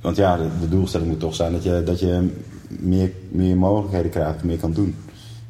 want 0.00 0.16
ja, 0.16 0.36
de, 0.36 0.48
de 0.60 0.68
doelstelling 0.68 1.08
moet 1.10 1.20
toch 1.20 1.34
zijn 1.34 1.52
dat 1.52 1.62
je, 1.62 1.82
dat 1.84 2.00
je 2.00 2.28
meer, 2.68 3.12
meer 3.28 3.56
mogelijkheden 3.56 4.10
krijgt, 4.10 4.44
meer 4.44 4.58
kan 4.58 4.72
doen. 4.72 4.96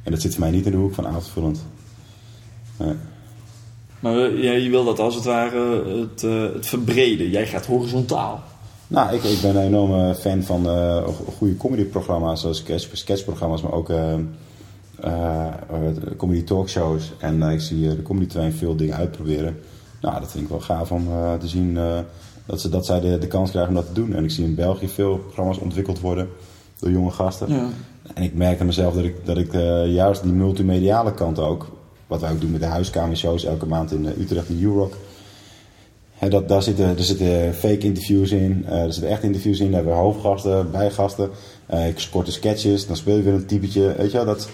En 0.02 0.12
dat 0.12 0.20
zit 0.20 0.30
voor 0.32 0.40
mij 0.40 0.50
niet 0.50 0.64
in 0.66 0.70
de 0.72 0.76
hoek 0.78 0.94
van 0.94 1.06
avondvullend. 1.06 1.60
Nee. 2.76 2.94
Maar 4.00 4.16
eh, 4.18 4.42
ja, 4.42 4.52
je 4.52 4.70
wil 4.70 4.84
dat 4.84 4.98
als 4.98 5.14
het 5.14 5.24
ware 5.24 5.84
het, 6.00 6.22
eh, 6.24 6.42
het 6.54 6.66
verbreden. 6.66 7.30
Jij 7.30 7.46
gaat 7.46 7.66
horizontaal. 7.66 8.40
Nou, 8.86 9.14
ik, 9.14 9.22
ik 9.22 9.40
ben 9.40 9.56
een 9.56 9.66
enorme 9.66 10.14
fan 10.14 10.42
van 10.42 10.64
go- 10.64 11.32
goede 11.36 11.56
comedyprogramma's, 11.56 12.40
zoals 12.40 12.58
sketch, 12.58 12.88
sketchprogramma's, 12.92 13.62
maar 13.62 13.72
ook 13.72 13.88
comedy 16.16 16.44
talkshows. 16.44 17.12
En 17.18 17.42
eh, 17.42 17.52
ik 17.52 17.60
zie 17.60 17.88
eh, 17.88 17.96
de 17.96 18.02
Comedy 18.02 18.26
Train 18.26 18.52
veel 18.52 18.76
dingen 18.76 18.96
uitproberen. 18.96 19.58
Nou, 20.00 20.20
dat 20.20 20.30
vind 20.30 20.44
ik 20.44 20.50
wel 20.50 20.60
gaaf 20.60 20.92
om 20.92 21.08
eh, 21.08 21.34
te 21.34 21.48
zien 21.48 21.76
eh, 21.76 21.98
dat, 22.46 22.60
ze, 22.60 22.68
dat 22.68 22.86
zij 22.86 23.00
de, 23.00 23.18
de 23.18 23.26
kans 23.26 23.50
krijgen 23.50 23.70
om 23.70 23.76
dat 23.76 23.86
te 23.86 24.00
doen. 24.00 24.14
En 24.14 24.24
ik 24.24 24.30
zie 24.30 24.44
in 24.44 24.54
België 24.54 24.88
veel 24.88 25.18
programma's 25.18 25.58
ontwikkeld 25.58 26.00
worden 26.00 26.28
door 26.78 26.90
jonge 26.90 27.10
gasten. 27.10 27.52
Ja. 27.52 27.68
En 28.14 28.22
ik 28.22 28.34
merk 28.34 28.60
aan 28.60 28.66
mezelf 28.66 28.94
dat 28.94 29.04
ik, 29.04 29.14
dat 29.24 29.36
ik 29.36 29.54
eh, 29.54 29.92
juist 29.94 30.22
die 30.22 30.32
multimediale 30.32 31.14
kant 31.14 31.38
ook, 31.38 31.66
wat 32.06 32.20
wij 32.20 32.30
ook 32.30 32.40
doen 32.40 32.50
met 32.50 32.60
de 32.60 32.66
huiskamershows 32.66 33.44
elke 33.44 33.66
maand 33.66 33.92
in 33.92 34.06
eh, 34.06 34.18
Utrecht 34.18 34.48
in 34.48 34.62
Eurock. 34.62 34.92
Hè, 36.12 36.28
dat, 36.28 36.48
daar 36.48 36.62
zitten, 36.62 36.96
er 36.96 37.04
zitten 37.04 37.54
fake 37.54 37.78
interviews 37.78 38.30
in, 38.30 38.64
eh, 38.66 38.82
er 38.82 38.92
zitten 38.92 39.10
echt 39.10 39.22
interviews 39.22 39.58
in, 39.60 39.66
daar 39.66 39.74
hebben 39.74 39.92
we 39.92 39.98
hoofdgasten, 39.98 40.70
bijgasten, 40.70 41.30
eh, 41.66 41.84
korte 42.10 42.32
sketches, 42.32 42.86
dan 42.86 42.96
speel 42.96 43.16
je 43.16 43.22
weer 43.22 43.34
een 43.34 43.46
typetje. 43.46 43.94
Weet 43.96 44.10
je 44.10 44.16
wel, 44.16 44.26
dat, 44.26 44.48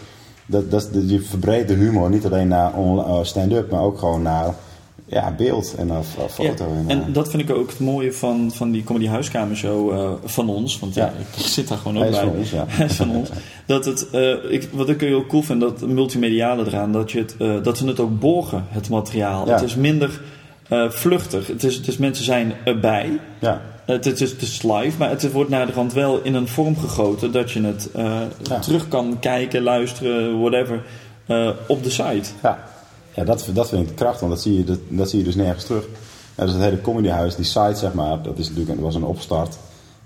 dat, 0.47 0.71
dat, 0.71 0.89
je 1.07 1.21
verbreedt 1.21 1.69
de 1.69 1.75
humor 1.75 2.11
niet 2.11 2.25
alleen 2.27 2.49
naar 2.49 2.73
eh, 2.75 3.19
stand-up, 3.23 3.71
maar 3.71 3.81
ook 3.83 3.99
gewoon 3.99 4.23
naar 4.23 4.55
ja, 5.07 5.35
beeld 5.37 5.75
en 5.79 5.87
naar 5.87 6.03
f- 6.03 6.33
foto. 6.33 6.65
Ja, 6.65 6.71
en, 6.71 6.85
en 6.89 7.01
eh, 7.07 7.15
dat 7.15 7.31
vind 7.31 7.43
ik 7.43 7.57
ook 7.57 7.71
het 7.71 7.81
mooie 7.81 8.13
van, 8.13 8.51
van 8.55 8.71
die 8.71 8.85
Comedy 8.85 9.07
Huiskamershow 9.07 9.93
eh, 9.93 10.11
van 10.25 10.49
ons. 10.49 10.79
Want 10.79 10.95
ja, 10.95 11.05
Ja. 11.05 11.13
ik 11.37 11.43
zit 11.47 11.69
daar 11.69 11.79
gewoon 11.79 11.97
ook 11.97 12.03
Hij 12.03 12.11
is 12.13 12.17
bij. 12.19 12.27
van 12.29 12.37
ons, 12.39 12.51
ja. 12.51 12.65
Hij 12.77 12.87
is 12.87 12.95
van 12.97 13.11
ons. 13.11 13.29
Dat 13.67 13.85
het, 13.85 14.07
ik, 14.49 14.69
wat 14.73 14.89
ik 14.89 15.01
heel 15.01 15.27
cool 15.27 15.43
vind, 15.43 15.61
dat 15.61 15.81
multimediale 15.81 16.67
eraan, 16.67 16.93
dat, 16.93 17.13
je 17.13 17.19
het, 17.19 17.65
dat 17.65 17.79
ze 17.79 17.87
het 17.87 18.01
ook 18.01 18.19
borgen, 18.21 18.65
het 18.69 18.89
materiaal. 18.89 19.47
Het 19.49 19.63
is 19.63 19.75
minder 19.75 20.21
vluchtig. 20.89 21.47
Het 21.47 21.65
is, 21.65 21.75
het 21.77 21.89
is 21.89 21.97
mensen 21.97 22.25
zijn 22.25 22.53
erbij. 22.65 23.21
ja, 23.39 23.61
Het 23.87 24.07
is, 24.21 24.31
het 24.31 24.43
is 24.43 24.63
live, 24.63 24.99
maar 24.99 25.11
het 25.11 25.33
wordt 25.33 25.51
naar 25.51 25.67
de 25.67 25.73
rand 25.73 25.93
wel 25.93 26.21
in 26.23 26.35
een 26.35 26.49
vorm 26.49 26.77
gegoten 26.77 27.33
dat 27.33 27.51
je 27.51 27.61
het 27.63 27.91
eh, 27.93 28.21
Ja. 28.43 28.59
terug 28.59 28.89
kan 28.89 29.17
kijken, 29.21 29.63
luisteren, 29.63 30.41
whatever, 30.41 30.83
eh, 31.27 31.51
op 31.69 31.83
de 31.83 31.91
site. 31.91 32.29
Ja, 32.43 32.65
ja 33.15 33.25
dat, 33.25 33.49
dat 33.53 33.69
vind 33.69 33.83
ik 33.83 33.89
de 33.89 33.95
kracht, 33.95 34.21
want 34.21 34.33
dat 34.33 34.43
zie 34.43 34.57
je, 34.57 34.65
dat, 34.65 34.79
dat 34.89 35.11
zie 35.11 35.19
je 35.19 35.25
dus 35.25 35.35
nergens 35.35 35.65
terug. 35.65 35.87
Ja, 36.37 36.45
dus 36.45 36.53
het 36.53 36.63
hele 36.63 36.81
comedyhuis, 36.81 37.37
die 37.37 37.45
site 37.45 37.75
zeg 37.77 37.93
maar, 37.93 38.23
dat 38.23 38.39
is 38.39 38.49
natuurlijk, 38.49 38.81
was 38.81 38.95
een 38.95 39.05
opstart. 39.05 39.57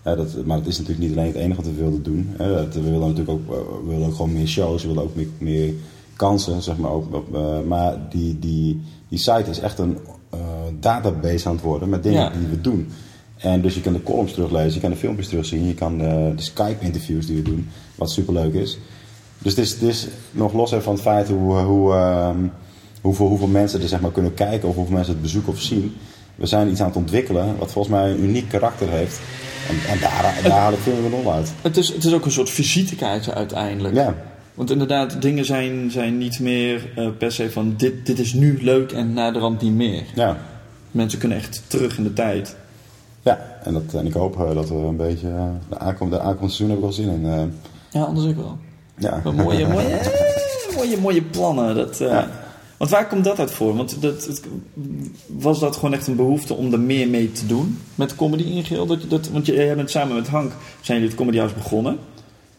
Ja, 0.05 0.14
dat, 0.14 0.45
maar 0.45 0.57
het 0.59 0.66
is 0.66 0.79
natuurlijk 0.79 1.09
niet 1.09 1.16
alleen 1.16 1.33
het 1.33 1.37
enige 1.43 1.62
wat 1.62 1.70
we 1.70 1.76
wilden 1.81 2.03
doen. 2.03 2.35
Dat- 2.37 2.74
We 2.74 2.83
willen 2.83 3.01
natuurlijk 3.01 3.31
ook, 3.31 3.53
eh, 3.55 3.59
we 3.85 3.91
willen 3.91 4.07
ook 4.07 4.14
gewoon 4.14 4.33
meer 4.33 4.47
shows, 4.47 4.83
we 4.83 4.89
willen 4.89 5.03
ook 5.03 5.14
meer, 5.14 5.29
meer 5.39 5.72
kansen, 6.16 6.62
zeg 6.62 6.76
maar. 6.76 6.91
Ook, 6.91 7.35
eh, 7.35 7.41
maar 7.66 7.97
die, 8.11 8.39
die, 8.39 8.83
die 9.09 9.18
site 9.18 9.51
is 9.51 9.61
echt 9.61 9.79
een 9.79 9.99
eh, 10.31 10.39
database 10.81 11.49
aan 11.49 11.55
het 11.55 11.64
worden 11.64 11.89
met 11.89 12.03
dingen 12.03 12.22
Ja. 12.22 12.31
die 12.39 12.47
we 12.49 12.61
doen. 12.61 12.89
En 13.39 13.61
dus 13.61 13.74
je 13.74 13.80
kan 13.80 13.93
de 13.93 14.03
columns 14.03 14.32
teruglezen, 14.32 14.74
je 14.74 14.80
kan 14.80 14.91
de 14.91 14.97
filmpjes 14.97 15.28
terugzien, 15.28 15.66
je 15.66 15.74
kan 15.74 16.01
eh, 16.01 16.09
de 16.36 16.43
Skype-interviews 16.43 17.26
die 17.26 17.36
we 17.36 17.43
doen, 17.43 17.68
wat 17.95 18.11
superleuk 18.11 18.55
is. 18.55 18.78
Dus 19.39 19.57
het 19.57 19.64
is, 19.64 19.70
het 19.70 19.82
is 19.82 20.07
nog 20.30 20.53
los 20.53 20.74
van 20.74 20.93
het 20.93 21.03
feit 21.03 21.28
hoe, 21.28 21.59
hoe, 21.59 21.93
ehm, 21.93 22.39
hoeveel, 23.01 23.26
hoeveel 23.26 23.47
mensen 23.47 23.82
er 23.82 23.89
zeg 23.89 24.01
maar, 24.01 24.12
kunnen 24.12 24.34
kijken 24.34 24.68
of 24.68 24.74
hoeveel 24.74 24.95
mensen 24.95 25.12
het 25.12 25.22
bezoeken 25.22 25.53
of 25.53 25.61
zien. 25.61 25.97
We 26.34 26.47
zijn 26.47 26.70
iets 26.70 26.80
aan 26.80 26.86
het 26.86 26.97
ontwikkelen 26.97 27.59
wat 27.59 27.72
volgens 27.72 27.95
mij 27.95 28.11
een 28.11 28.22
uniek 28.22 28.49
karakter 28.49 28.89
heeft. 28.89 29.20
En, 29.68 29.93
en 29.93 30.01
daar, 30.01 30.41
daar 30.43 30.59
haal 30.59 30.72
ik 30.72 30.78
veel 30.78 30.97
meer 31.01 31.11
lol 31.11 31.32
uit. 31.32 31.53
Het 31.62 31.76
is, 31.76 31.89
het 31.89 32.05
is 32.05 32.12
ook 32.12 32.24
een 32.24 32.30
soort 32.30 32.51
visitekaartje 32.51 33.34
uiteindelijk. 33.34 33.95
Ja, 33.95 34.14
Want 34.55 34.70
inderdaad, 34.70 35.22
dingen 35.22 35.45
zijn, 35.45 35.91
zijn 35.91 36.18
niet 36.18 36.41
meer 36.41 36.91
eh, 36.97 37.09
per 37.18 37.32
se 37.32 37.51
van 37.51 37.74
dit, 37.76 38.07
dit 38.07 38.18
is 38.18 38.32
nu 38.32 38.59
leuk 38.62 38.93
en 38.93 39.12
na 39.12 39.30
de 39.30 39.39
rand 39.39 39.62
niet 39.62 39.74
meer. 39.74 40.03
ja, 40.14 40.36
Mensen 40.91 41.18
kunnen 41.18 41.39
echt 41.39 41.62
terug 41.66 41.99
in 41.99 42.05
de 42.05 42.12
tijd. 42.12 42.57
Ja. 43.29 43.39
En, 43.64 43.72
dat, 43.72 43.83
en 43.95 44.07
ik 44.07 44.12
hoop 44.12 44.41
eh, 44.41 44.55
dat 44.55 44.68
we 44.68 44.74
een 44.74 44.97
beetje. 44.97 45.29
eh, 45.29 45.45
de 45.68 45.79
aankomende, 45.79 46.16
de 46.16 46.22
aankomende 46.22 46.55
seizoen 46.55 46.68
heb 46.68 46.76
ik 46.76 46.83
wel 46.83 46.93
zin 46.93 47.09
in. 47.09 47.26
eh, 47.33 47.43
Ja, 48.01 48.03
anders 48.07 48.26
ook 48.26 48.37
wel. 48.37 48.57
ja. 48.99 49.20
Mooie, 49.24 49.68
mooie, 49.68 49.87
eh, 49.87 50.76
mooie, 50.76 50.99
mooie 51.01 51.22
plannen. 51.22 51.74
Dat, 51.74 51.99
Ja. 51.99 52.29
Want 52.76 52.91
waar 52.91 53.07
komt 53.09 53.24
dat 53.24 53.39
uit 53.39 53.51
voor? 53.51 53.76
Want 53.76 54.03
dat, 54.03 54.24
het- 54.26 54.43
was 55.26 55.61
dat 55.61 55.74
gewoon 55.76 55.95
echt 55.95 56.07
een 56.07 56.16
behoefte 56.16 56.55
om 56.55 56.72
er 56.72 56.81
meer 56.81 57.09
mee 57.09 57.33
te 57.33 57.47
doen 57.47 57.79
met 57.95 58.16
comedy 58.16 58.43
in 58.43 58.64
geheel? 58.64 58.87
Dat, 58.87 59.03
je 59.03 59.09
dat, 59.09 59.29
want 59.29 59.47
je- 59.47 59.53
jij 59.55 59.76
bent 59.76 59.91
samen 59.91 60.14
met 60.16 60.29
Hank, 60.29 60.53
zijn 60.81 60.99
jullie 60.99 61.09
het 61.09 61.16
Comedy 61.18 61.39
House 61.39 61.55
begonnen. 61.55 61.99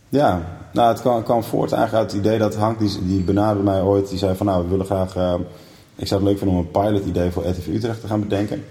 Ja, 0.10 0.42
nou, 0.74 0.88
het 0.90 1.02
kwam, 1.02 1.24
kwam 1.24 1.44
voort 1.44 1.72
eigenlijk 1.72 2.04
uit 2.04 2.12
het 2.16 2.26
idee 2.26 2.40
dat 2.40 2.56
Hank, 2.56 2.80
die, 2.80 2.90
die 3.06 3.22
benaderde 3.22 3.64
mij 3.64 3.82
ooit, 3.82 4.10
die 4.10 4.18
zei 4.18 4.36
van 4.36 4.46
nou, 4.46 4.64
we 4.64 4.70
willen 4.70 4.86
graag, 4.86 5.16
ik 5.96 6.08
zou 6.08 6.22
het 6.22 6.30
leuk 6.30 6.38
vinden 6.38 6.58
om 6.58 6.66
een 6.66 6.72
pilot 6.72 7.06
idee 7.06 7.32
voor 7.32 7.48
RTV 7.48 7.68
Utrecht 7.68 8.02
te 8.02 8.08
gaan 8.08 8.20
bedenken. 8.20 8.64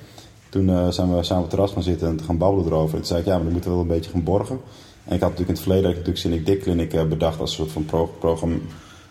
Toen 0.49 0.69
eh, 0.69 0.89
zijn 0.89 1.15
we 1.17 1.23
samen 1.23 1.37
op 1.45 1.49
het 1.49 1.51
terras 1.51 1.73
gaan 1.73 1.83
zitten 1.83 2.09
en 2.09 2.17
te 2.17 2.25
gaan 2.25 2.39
babbelen 2.39 2.67
erover. 2.67 2.91
En 2.95 2.97
toen 2.99 3.07
zei 3.07 3.21
ik, 3.21 3.27
ja, 3.27 3.33
maar 3.35 3.43
dan 3.43 3.53
moeten 3.53 3.71
we 3.71 3.77
wel 3.77 3.85
een 3.87 3.93
beetje 3.93 4.11
gaan 4.11 4.23
borgen. 4.25 4.59
En 5.05 5.15
ik 5.15 5.21
had 5.21 5.31
natuurlijk 5.31 5.49
in 5.49 5.55
het 5.55 5.63
verleden 5.63 5.91
natuurlijk 5.91 6.19
Cynic 6.19 6.47
Dick 6.47 6.63
Clinic 6.63 6.93
eh, 6.95 7.05
bedacht 7.05 7.41
als 7.41 7.51
een 7.51 7.57
soort 7.57 7.73
van 7.73 7.85
pro- 7.85 8.11
program, 8.19 8.61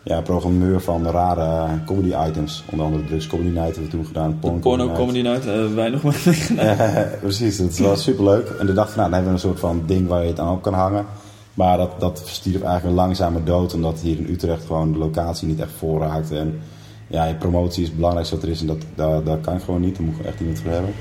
ja, 0.03 0.21
programmeur 0.21 0.81
van 0.81 1.05
rare 1.05 1.67
comedy 1.85 2.13
items. 2.29 2.63
Onder 2.71 2.85
andere 2.85 3.05
Drugs 3.05 3.27
Comedy 3.27 3.49
Night 3.49 3.65
hebben 3.65 3.83
we 3.83 3.89
toen 3.89 4.05
gedaan. 4.05 4.37
Porn 4.39 4.59
Porno 4.59 4.83
Night. 4.83 4.99
Comedy 4.99 5.21
Night, 5.21 5.45
eh, 5.47 5.73
wij 5.73 5.89
nog 5.89 6.03
maar 6.03 6.21
meegedaan. 6.25 6.65
Eh, 6.77 7.01
precies, 7.19 7.57
het 7.57 7.79
was 7.79 8.03
superleuk. 8.09 8.47
En 8.59 8.65
de 8.65 8.73
dag 8.73 8.87
van 8.91 8.97
nou, 8.99 9.09
dan 9.11 9.13
hebben 9.19 9.27
we 9.27 9.33
een 9.33 9.47
soort 9.49 9.59
van 9.59 9.83
ding 9.85 10.07
waar 10.07 10.21
je 10.21 10.27
het 10.29 10.39
aan 10.39 10.53
op 10.53 10.61
kan 10.61 10.73
hangen. 10.73 11.05
Maar 11.53 11.77
dat, 11.77 11.99
dat 11.99 12.21
stierf 12.25 12.61
eigenlijk 12.61 12.85
een 12.85 13.03
langzame 13.05 13.43
dood, 13.43 13.73
omdat 13.73 13.99
hier 13.99 14.17
in 14.17 14.27
Utrecht 14.29 14.65
gewoon 14.65 14.91
de 14.91 14.97
locatie 14.97 15.47
niet 15.47 15.59
echt 15.59 15.71
vol 15.77 15.99
raakte. 15.99 16.37
En 16.37 16.59
ja, 17.07 17.25
je 17.25 17.35
promotie 17.35 17.81
is 17.81 17.87
het 17.87 17.95
belangrijkste 17.97 18.35
wat 18.35 18.43
er 18.43 18.49
is 18.49 18.61
en 18.61 18.67
dat, 18.67 18.77
daar, 18.95 19.23
daar 19.23 19.37
kan 19.37 19.55
ik 19.55 19.61
gewoon 19.61 19.81
niet. 19.81 19.95
Daar 19.97 20.05
moet 20.05 20.19
ik 20.19 20.25
echt 20.25 20.39
iemand 20.39 20.59
voor 20.59 20.71
hebben. 20.71 20.93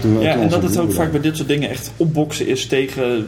Toen, 0.00 0.20
Ja, 0.20 0.32
toen 0.32 0.42
en 0.42 0.48
dat 0.48 0.62
het 0.62 0.78
ook 0.78 0.92
vaak 0.92 1.10
bij 1.10 1.20
dit 1.20 1.36
soort 1.36 1.48
dingen 1.48 1.70
echt 1.70 1.92
opboksen 1.96 2.46
is 2.46 2.66
tegen. 2.66 3.26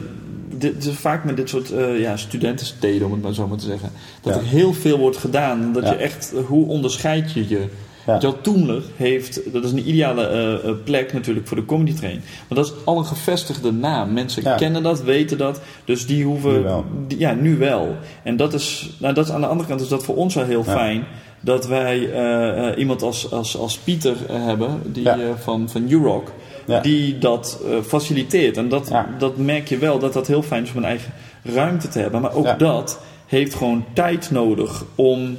Dit 0.57 0.85
is 0.85 0.95
vaak 0.95 1.23
met 1.23 1.37
dit 1.37 1.49
soort 1.49 1.71
eh 1.71 1.99
ja, 1.99 2.17
studentensteden, 2.17 3.05
om 3.07 3.11
het 3.13 3.21
maar 3.21 3.33
zo 3.33 3.47
maar 3.47 3.57
te 3.57 3.65
zeggen. 3.65 3.89
Dat 4.21 4.33
Ja. 4.33 4.39
er 4.39 4.45
heel 4.45 4.73
veel 4.73 4.97
wordt 4.97 5.17
gedaan. 5.17 5.73
Dat 5.73 5.83
Ja. 5.83 5.91
je 5.91 5.95
echt, 5.97 6.33
eh, 6.35 6.43
hoe 6.45 6.67
onderscheid 6.67 7.31
je 7.33 7.47
je? 7.49 7.65
Ja. 8.05 8.33
Toemler 8.41 8.83
heeft, 8.95 9.39
dat 9.53 9.63
is 9.63 9.71
een 9.71 9.89
ideale 9.89 10.25
eh, 10.27 10.71
plek 10.83 11.13
natuurlijk 11.13 11.47
voor 11.47 11.57
de 11.57 11.65
comedy 11.65 11.93
train. 11.93 12.21
Maar 12.47 12.57
dat 12.57 12.65
is 12.65 12.73
al 12.85 12.97
een 12.97 13.05
gevestigde 13.05 13.71
naam. 13.71 14.13
Mensen 14.13 14.43
Ja. 14.43 14.55
kennen 14.55 14.83
dat, 14.83 15.03
weten 15.03 15.37
dat. 15.37 15.61
Dus 15.85 16.05
die 16.05 16.23
hoeven. 16.25 16.61
Nu 16.61 16.69
die- 17.07 17.19
ja, 17.19 17.33
nu 17.33 17.57
wel. 17.57 17.95
En 18.23 18.35
dat 18.37 18.53
is, 18.53 18.89
nou, 18.99 19.13
dat 19.13 19.25
is 19.25 19.31
aan 19.31 19.41
de 19.41 19.47
andere 19.47 19.69
kant 19.69 19.81
is 19.81 19.87
dat 19.87 20.03
voor 20.03 20.15
ons 20.15 20.35
wel 20.35 20.45
heel 20.45 20.63
fijn. 20.63 21.03
Dat 21.43 21.67
wij 21.67 22.11
eh, 22.11 22.67
eh, 22.67 22.77
iemand 22.77 23.01
als, 23.01 23.31
als, 23.31 23.57
als 23.57 23.77
Pieter 23.77 24.15
eh, 24.29 24.45
hebben, 24.45 24.81
die, 24.85 25.03
Ja. 25.03 25.17
van, 25.39 25.69
van 25.69 25.89
Urock, 25.89 26.31
Ja. 26.67 26.79
die 26.79 27.17
dat 27.17 27.59
faciliteert. 27.87 28.57
En 28.57 28.69
dat, 28.69 28.87
Ja. 28.89 29.07
dat 29.17 29.37
merk 29.37 29.67
je 29.67 29.77
wel, 29.77 29.99
dat 29.99 30.13
dat 30.13 30.27
heel 30.27 30.43
fijn 30.43 30.63
is 30.63 30.71
om 30.71 30.77
een 30.77 30.83
eigen 30.85 31.13
ruimte 31.43 31.87
te 31.87 31.99
hebben. 31.99 32.21
Maar 32.21 32.33
ook 32.33 32.59
dat 32.59 32.99
heeft 33.27 33.55
gewoon 33.55 33.83
tijd 33.93 34.31
nodig 34.31 34.85
om, 34.95 35.37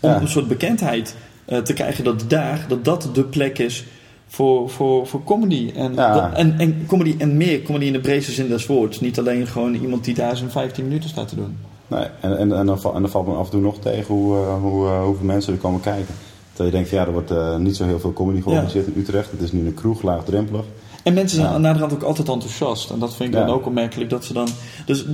om 0.00 0.10
een 0.10 0.28
soort 0.28 0.48
bekendheid 0.48 1.16
te 1.64 1.72
krijgen 1.72 2.04
dat 2.04 2.24
daar, 2.28 2.64
dat 2.68 2.84
dat 2.84 3.08
de 3.12 3.24
plek 3.24 3.58
is 3.58 3.84
voor, 4.28 4.70
voor, 4.70 5.06
voor 5.06 5.24
comedy. 5.24 5.72
En, 5.76 5.94
Ja. 5.94 6.14
dat- 6.14 6.38
en, 6.38 6.54
en 6.58 6.84
comedy 6.86 7.14
en 7.18 7.36
meer, 7.36 7.62
comedy 7.62 7.84
in 7.84 7.92
de 7.92 8.00
breedste 8.00 8.32
zin 8.32 8.48
des 8.48 8.66
woords. 8.66 9.00
Niet 9.00 9.18
alleen 9.18 9.46
gewoon 9.46 9.74
iemand 9.74 10.04
die 10.04 10.14
daar 10.14 10.36
zijn 10.36 10.50
15 10.50 10.84
minuten 10.84 11.08
staat 11.08 11.28
te 11.28 11.34
doen. 11.36 11.56
Nee, 11.90 12.04
en, 12.20 12.38
en, 12.38 12.52
en, 12.56 12.66
dan, 12.66 12.78
en 12.94 13.00
dan 13.02 13.10
valt 13.10 13.26
me 13.26 13.34
af 13.34 13.44
en 13.44 13.50
toe 13.50 13.60
nog 13.60 13.78
tegen 13.78 14.14
hoe, 14.14 14.36
eh, 14.36 14.54
hoe, 14.60 14.86
eh, 14.88 15.02
hoeveel 15.04 15.26
mensen 15.26 15.52
er 15.52 15.58
komen 15.58 15.80
kijken. 15.80 16.14
Terwijl 16.52 16.70
je 16.70 16.76
denkt, 16.76 16.90
ja, 16.90 17.06
er 17.06 17.12
wordt 17.12 17.30
eh, 17.30 17.56
niet 17.56 17.76
zo 17.76 17.84
heel 17.84 18.00
veel 18.00 18.12
comedy 18.12 18.40
georganiseerd 18.42 18.86
in 18.86 18.94
Utrecht. 19.00 19.30
Het 19.30 19.40
is 19.40 19.52
nu 19.52 19.66
een 19.66 19.74
kroeg, 19.74 20.02
laagdrempelig. 20.02 20.64
En 21.02 21.14
mensen 21.14 21.36
zijn 21.38 21.48
Ja. 21.48 21.54
aan 21.54 21.62
de 21.62 21.68
andere 21.68 21.86
kant 21.86 22.02
ook 22.02 22.08
altijd 22.08 22.28
enthousiast. 22.28 22.90
En 22.90 22.98
dat 22.98 23.14
vind 23.14 23.28
ik 23.34 23.40
Ja. 23.40 23.46
dan 23.46 23.54
ook 23.54 23.66
opmerkelijk 23.66 24.10
dat 24.10 24.24
ze 24.24 24.32
dan. 24.32 24.48
Dus 24.86 25.04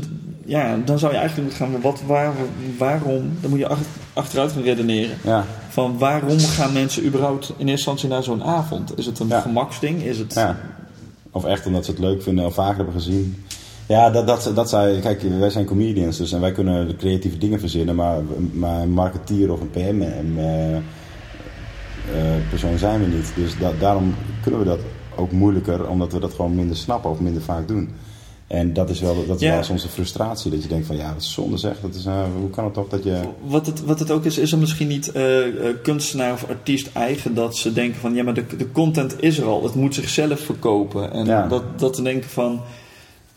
ja, 0.45 0.77
dan 0.85 0.99
zou 0.99 1.13
je 1.13 1.19
eigenlijk 1.19 1.49
moeten 1.49 1.67
gaan. 1.73 1.81
Wat, 1.83 2.03
waar, 2.07 2.33
waarom? 2.79 3.31
Dan 3.41 3.51
moet 3.51 3.59
je 3.59 3.69
ach- 3.69 3.79
achteruit 4.13 4.53
gaan 4.53 4.63
redeneren. 4.63 5.17
Ja, 5.25 5.45
Van 5.69 5.99
waarom 5.99 6.39
gaan 6.39 6.73
mensen 6.73 7.05
überhaupt 7.07 7.49
in 7.49 7.55
eerste 7.55 7.71
instantie 7.73 8.09
naar 8.09 8.23
zo'n 8.23 8.43
avond? 8.45 8.99
Is 8.99 9.07
het 9.07 9.19
een 9.19 9.31
gemaksding? 9.33 10.03
Is 10.03 10.19
het. 10.19 10.35
Ja. 10.35 10.57
Of 11.31 11.45
echt 11.45 11.67
omdat 11.67 11.85
ze 11.85 11.91
het 11.91 12.01
leuk 12.01 12.23
vinden 12.23 12.45
of 12.47 12.55
vaker 12.55 12.77
hebben 12.77 12.95
gezien. 12.95 13.45
Ja, 13.87 14.11
dat, 14.11 14.27
dat, 14.27 14.51
dat 14.55 14.69
zei, 14.69 15.01
kijk, 15.01 15.23
wij 15.39 15.51
zijn 15.51 15.65
comedians 15.65 16.17
dus 16.17 16.33
en 16.33 16.41
wij 16.41 16.53
kunnen 16.53 16.97
creatieve 16.97 17.39
dingen 17.39 17.61
verzinnen, 17.61 17.95
maar, 17.95 18.19
maar 18.53 18.83
een 18.83 18.91
marketeer 18.91 19.53
of 19.53 19.61
een 19.61 19.71
PM, 19.71 20.01
eh, 20.39 20.77
eh, 20.77 20.83
persoon 22.51 22.79
zijn 22.79 23.01
we 23.01 23.07
niet. 23.07 23.33
Dus 23.37 23.59
da- 23.59 23.73
daarom 23.81 24.15
kunnen 24.43 24.61
we 24.61 24.67
dat 24.67 24.79
ook 25.17 25.33
moeilijker, 25.33 25.89
omdat 25.89 26.13
we 26.13 26.19
dat 26.21 26.35
gewoon 26.35 26.55
minder 26.55 26.77
snappen 26.77 27.11
of 27.11 27.21
minder 27.21 27.43
vaak 27.43 27.69
doen. 27.69 27.91
En 28.47 28.73
dat 28.73 28.91
is 28.91 29.01
wel, 29.01 29.27
dat 29.27 29.37
is 29.37 29.43
Ja. 29.43 29.49
wel 29.49 29.59
eens 29.59 29.69
onze 29.71 29.89
frustratie. 29.89 30.51
Dat 30.51 30.63
je 30.63 30.69
denkt 30.69 30.87
van 30.87 30.97
ja, 30.97 31.13
dat 31.13 31.23
is 31.23 31.33
zonde 31.33 31.57
zeg. 31.57 31.81
Dat 31.81 31.95
is, 31.95 32.05
eh, 32.05 32.23
hoe 32.41 32.51
kan 32.51 32.65
het 32.65 32.75
toch 32.75 32.89
dat 32.89 33.05
je... 33.05 33.21
Wat 33.47 33.67
het, 33.67 33.85
wat 33.85 33.99
het 33.99 34.11
ook 34.11 34.25
is, 34.25 34.39
is 34.39 34.53
er 34.53 34.59
misschien 34.59 34.89
niet 34.89 35.13
eh, 35.13 35.47
eh, 35.47 35.77
kunstenaar 35.83 36.33
of 36.33 36.49
artiest 36.49 36.91
eigen 36.93 37.35
dat 37.35 37.57
ze 37.57 37.73
denken 37.73 38.01
van 38.01 38.15
ja, 38.15 38.23
maar 38.23 38.35
de, 38.35 38.45
de 38.59 38.71
content 38.73 39.23
is 39.23 39.39
er 39.39 39.45
al, 39.47 39.63
het 39.63 39.75
moet 39.75 39.95
zichzelf 39.95 40.41
verkopen. 40.41 41.13
En 41.13 41.25
Ja. 41.27 41.47
dat, 41.49 41.63
dat 41.79 41.97
ze 41.97 42.03
denken 42.03 42.31
van 42.31 42.61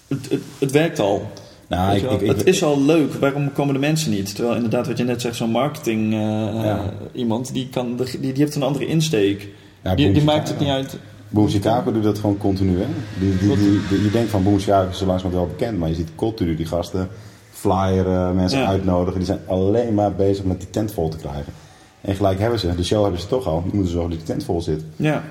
het, 0.09 0.29
het, 0.29 0.41
het 0.59 0.71
werkt 0.71 0.99
al. 0.99 1.31
Nou, 1.67 1.95
ik, 1.97 2.27
het 2.27 2.45
is 2.45 2.63
al 2.63 2.81
leuk, 2.81 3.13
waarom 3.13 3.53
komen 3.53 3.73
de 3.73 3.79
mensen 3.79 4.11
niet? 4.11 4.35
Terwijl 4.35 4.55
inderdaad, 4.55 4.87
wat 4.87 4.97
je 4.97 5.03
net 5.03 5.21
zegt, 5.21 5.35
zo'n 5.35 5.49
marketing 5.51 6.13
eh, 6.13 6.19
Ja. 6.63 6.81
iemand, 7.13 7.53
die, 7.53 7.67
kan, 7.69 7.95
de- 7.97 8.03
die, 8.19 8.19
die 8.33 8.43
heeft 8.43 8.55
een 8.55 8.63
andere 8.63 8.85
insteek. 8.87 9.47
ja, 9.83 9.95
Die, 9.95 10.23
maakt 10.23 10.47
het 10.47 10.59
niet 10.59 10.69
uit. 10.69 10.97
Boom 11.29 11.47
Chicago 11.49 11.91
doet 11.91 12.03
dat 12.03 12.19
gewoon 12.19 12.37
continu. 12.37 12.79
Hè? 12.79 12.85
Die, 13.19 13.37
die, 13.57 14.01
je 14.03 14.09
denkt 14.11 14.29
van 14.29 14.43
Boom 14.43 14.59
Chicago 14.59 14.89
is 14.89 14.97
zo 14.97 15.05
langzamerhand 15.05 15.47
wel 15.47 15.57
bekend, 15.57 15.77
maar 15.79 15.89
je 15.89 15.95
ziet 15.95 16.09
continu 16.15 16.55
die 16.55 16.65
gasten 16.65 17.07
flyeren, 17.51 18.35
mensen 18.35 18.59
Ja. 18.59 18.65
uitnodigen. 18.67 19.17
Die 19.19 19.25
zijn 19.27 19.39
alleen 19.47 19.93
maar 19.93 20.13
bezig 20.15 20.43
met 20.43 20.59
die 20.59 20.69
tent 20.69 20.93
vol 20.93 21.09
te 21.09 21.17
krijgen. 21.17 21.53
En 22.01 22.15
gelijk 22.15 22.39
hebben 22.39 22.59
ze, 22.59 22.75
de 22.75 22.83
show 22.83 23.01
hebben 23.01 23.21
ze 23.21 23.27
toch 23.27 23.47
al. 23.47 23.63
Die 23.63 23.73
moeten 23.73 23.91
zorgen 23.91 24.09
dat 24.09 24.19
die 24.19 24.27
tent 24.27 24.43
vol 24.43 24.61
zit. 24.61 24.81
Ja, 24.95 25.23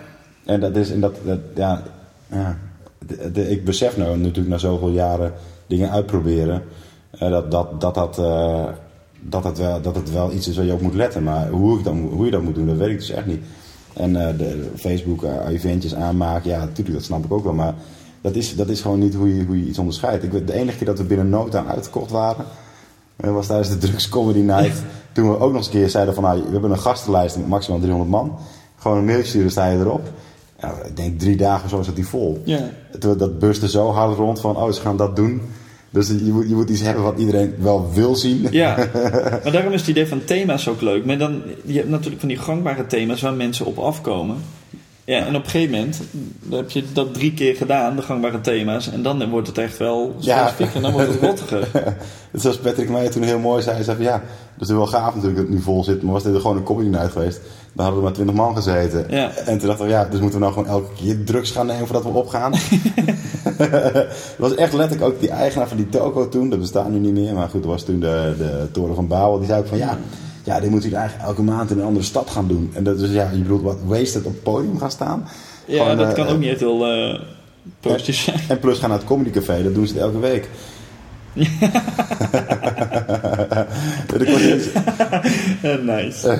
En 0.44 0.60
dat 0.60 0.76
is, 0.76 0.90
en 0.90 1.00
dat, 1.00 1.14
dat 1.24 1.38
ja, 1.56 1.82
ja 2.32 2.58
de, 3.32 3.50
ik 3.50 3.64
besef 3.64 3.96
nou 3.96 4.18
natuurlijk 4.18 4.48
na 4.48 4.58
zoveel 4.58 4.90
jaren 4.90 5.32
dingen 5.66 5.90
uitproberen, 5.90 6.62
eh, 7.10 7.30
dat, 7.30 7.50
dat, 7.50 7.80
dat, 7.80 7.94
dat, 7.94 8.18
eh, 8.18 8.68
dat, 9.20 9.44
het 9.44 9.58
wel, 9.58 9.80
dat 9.80 9.94
het 9.94 10.12
wel 10.12 10.32
iets 10.32 10.48
is 10.48 10.56
waar 10.56 10.64
je 10.64 10.72
op 10.72 10.80
moet 10.80 10.94
letten. 10.94 11.22
Maar 11.22 11.48
hoe, 11.48 11.78
ik 11.78 11.84
dan, 11.84 11.98
hoe 11.98 12.24
je 12.24 12.30
dat 12.30 12.42
moet 12.42 12.54
doen, 12.54 12.66
dat 12.66 12.76
weet 12.76 12.90
ik 12.90 12.98
dus 12.98 13.10
echt 13.10 13.26
niet. 13.26 13.40
En 13.92 14.28
eh, 14.28 14.38
de 14.38 14.70
Facebook 14.76 15.24
eventjes 15.48 15.94
aanmaken, 15.94 16.50
ja, 16.50 16.58
natuurlijk, 16.58 16.96
dat 16.96 17.04
snap 17.04 17.24
ik 17.24 17.32
ook 17.32 17.44
wel. 17.44 17.52
Maar 17.52 17.74
dat 18.20 18.34
is, 18.34 18.56
dat 18.56 18.68
is 18.68 18.80
gewoon 18.80 18.98
niet 18.98 19.14
hoe 19.14 19.36
je, 19.36 19.44
hoe 19.44 19.58
je 19.58 19.68
iets 19.68 19.78
onderscheidt. 19.78 20.24
Ik, 20.24 20.46
de 20.46 20.52
enige 20.52 20.76
keer 20.76 20.86
dat 20.86 20.98
we 20.98 21.04
binnen 21.04 21.28
no 21.28 21.48
time 21.48 21.68
uitverkocht 21.68 22.10
waren, 22.10 22.44
was 23.16 23.46
tijdens 23.46 23.68
de 23.68 23.78
Drugs 23.86 24.08
Comedy 24.08 24.40
Night. 24.40 24.82
Toen 25.12 25.30
we 25.30 25.38
ook 25.38 25.48
nog 25.48 25.56
eens 25.56 25.66
een 25.66 25.72
keer 25.72 25.90
zeiden 25.90 26.14
van, 26.14 26.22
nou, 26.22 26.42
we 26.42 26.52
hebben 26.52 26.70
een 26.70 26.78
gastenlijst 26.78 27.36
met 27.36 27.48
maximaal 27.48 27.80
300 27.80 28.10
man. 28.10 28.38
Gewoon 28.76 28.98
een 28.98 29.04
mailtje 29.04 29.28
sturen, 29.28 29.50
sta 29.50 29.66
je 29.66 29.78
erop. 29.78 30.12
Ja, 30.60 30.74
ik 30.86 30.96
denk 30.96 31.18
drie 31.20 31.36
dagen 31.36 31.68
zo 31.68 31.82
zat 31.82 31.94
die 31.96 32.06
vol. 32.06 32.42
ja. 32.44 32.70
Het- 32.90 33.18
Dat 33.18 33.38
buste 33.38 33.68
zo 33.68 33.90
hard 33.90 34.16
rond 34.16 34.40
van, 34.40 34.56
oh, 34.56 34.70
ze 34.72 34.80
gaan 34.80 34.96
dat 34.96 35.16
doen. 35.16 35.40
Dus 35.90 36.08
je 36.08 36.32
moet, 36.32 36.48
je 36.48 36.54
moet 36.54 36.70
iets 36.70 36.80
hebben 36.80 37.02
wat 37.02 37.18
iedereen 37.18 37.54
wel 37.58 37.90
wil 37.92 38.16
zien. 38.16 38.46
Ja, 38.50 38.76
maar 39.42 39.52
daarom 39.52 39.72
is 39.72 39.80
het 39.80 39.90
idee 39.90 40.06
van 40.06 40.24
thema's 40.24 40.68
ook 40.68 40.80
leuk. 40.80 41.04
Maar 41.04 41.18
dan, 41.18 41.42
je 41.64 41.74
hebt 41.76 41.88
natuurlijk 41.88 42.20
van 42.20 42.28
die 42.28 42.38
gangbare 42.38 42.86
thema's 42.86 43.20
waar 43.22 43.32
mensen 43.34 43.66
op 43.66 43.78
afkomen. 43.78 44.36
Ja, 45.08 45.26
en 45.26 45.36
op 45.36 45.44
een 45.44 45.50
gegeven 45.50 45.76
moment 45.76 46.00
dan 46.42 46.58
heb 46.58 46.70
je 46.70 46.84
dat 46.92 47.14
drie 47.14 47.34
keer 47.34 47.56
gedaan, 47.56 47.96
de 47.96 48.02
gangbare 48.02 48.40
thema's. 48.40 48.90
En 48.90 49.02
dan 49.02 49.28
wordt 49.30 49.46
het 49.46 49.58
echt 49.58 49.76
wel 49.78 50.14
Ja. 50.18 50.48
specifiek 50.48 50.74
en 50.74 50.82
dan 50.82 50.92
wordt 50.92 51.08
het 51.08 51.20
rottiger. 51.20 51.68
Het 52.30 52.40
zoals 52.40 52.58
Patrick 52.58 52.88
mij 52.90 53.08
toen 53.08 53.22
heel 53.22 53.38
mooi 53.38 53.62
zei. 53.62 53.74
Hij 53.74 53.84
zei 53.84 53.96
van, 53.96 54.06
ja, 54.06 54.22
dat 54.58 54.68
is 54.68 54.74
wel 54.74 54.86
gaaf 54.86 55.14
natuurlijk 55.14 55.36
dat 55.36 55.44
het 55.46 55.54
nu 55.54 55.60
vol 55.60 55.84
zit. 55.84 56.02
Maar 56.02 56.12
was 56.12 56.22
dit 56.22 56.34
er 56.34 56.40
gewoon 56.40 56.56
een 56.56 56.62
comedy 56.62 56.88
night 56.88 57.12
geweest, 57.12 57.40
dan 57.72 57.84
hadden 57.84 57.96
er 57.96 58.02
maar 58.04 58.12
20 58.12 58.34
man 58.34 58.54
gezeten. 58.54 59.06
Ja. 59.10 59.30
En 59.30 59.58
toen 59.58 59.68
dachten 59.68 59.86
we, 59.86 59.92
ja, 59.92 60.04
dus 60.04 60.20
moeten 60.20 60.38
we 60.38 60.44
nou 60.44 60.52
gewoon 60.52 60.68
elke 60.68 60.94
keer 60.94 61.24
drugs 61.24 61.50
gaan 61.50 61.66
nemen 61.66 61.86
voordat 61.86 62.12
we 62.12 62.18
opgaan. 62.18 62.52
dat 63.58 64.06
was 64.38 64.54
echt 64.54 64.72
letterlijk 64.72 65.12
ook 65.12 65.20
die 65.20 65.30
eigenaar 65.30 65.68
van 65.68 65.76
die 65.76 65.88
toko 65.88 66.28
toen. 66.28 66.50
Dat 66.50 66.58
bestaat 66.58 66.90
nu 66.90 66.98
niet 66.98 67.14
meer. 67.14 67.34
Maar 67.34 67.48
goed, 67.48 67.62
dat 67.62 67.70
was 67.70 67.84
toen 67.84 68.00
de, 68.00 68.34
de 68.38 68.68
toren 68.72 68.94
van 68.94 69.06
Babel. 69.06 69.38
Die 69.38 69.46
zei 69.46 69.60
ook 69.60 69.66
van, 69.66 69.78
ja, 69.78 69.98
ja, 70.48 70.60
dit 70.60 70.70
moet 70.70 70.82
jullie 70.82 70.98
eigenlijk 70.98 71.28
elke 71.28 71.42
maand 71.42 71.70
in 71.70 71.78
een 71.78 71.84
andere 71.84 72.04
stad 72.04 72.30
gaan 72.30 72.48
doen. 72.48 72.70
En 72.74 72.84
dat 72.84 73.00
is, 73.00 73.10
ja, 73.10 73.30
je 73.32 73.38
bedoelt 73.38 73.62
wat 73.62 73.78
wasted 73.84 74.24
op 74.24 74.32
het 74.32 74.42
podium 74.42 74.78
gaan 74.78 74.90
staan. 74.90 75.28
Ja, 75.64 75.82
Gewoon, 75.82 75.96
dat 75.96 76.08
eh, 76.08 76.14
kan 76.14 76.26
ook 76.26 76.38
niet 76.38 76.50
echt 76.50 76.60
heel 76.60 77.18
positief 77.80 78.16
zijn. 78.16 78.40
En 78.48 78.58
plus 78.58 78.78
gaan 78.78 78.88
naar 78.88 78.98
het 78.98 79.06
comedycafé, 79.06 79.62
dat 79.62 79.74
doen 79.74 79.86
ze 79.86 80.00
elke 80.00 80.18
week. 80.18 80.48
Nice. 85.92 86.26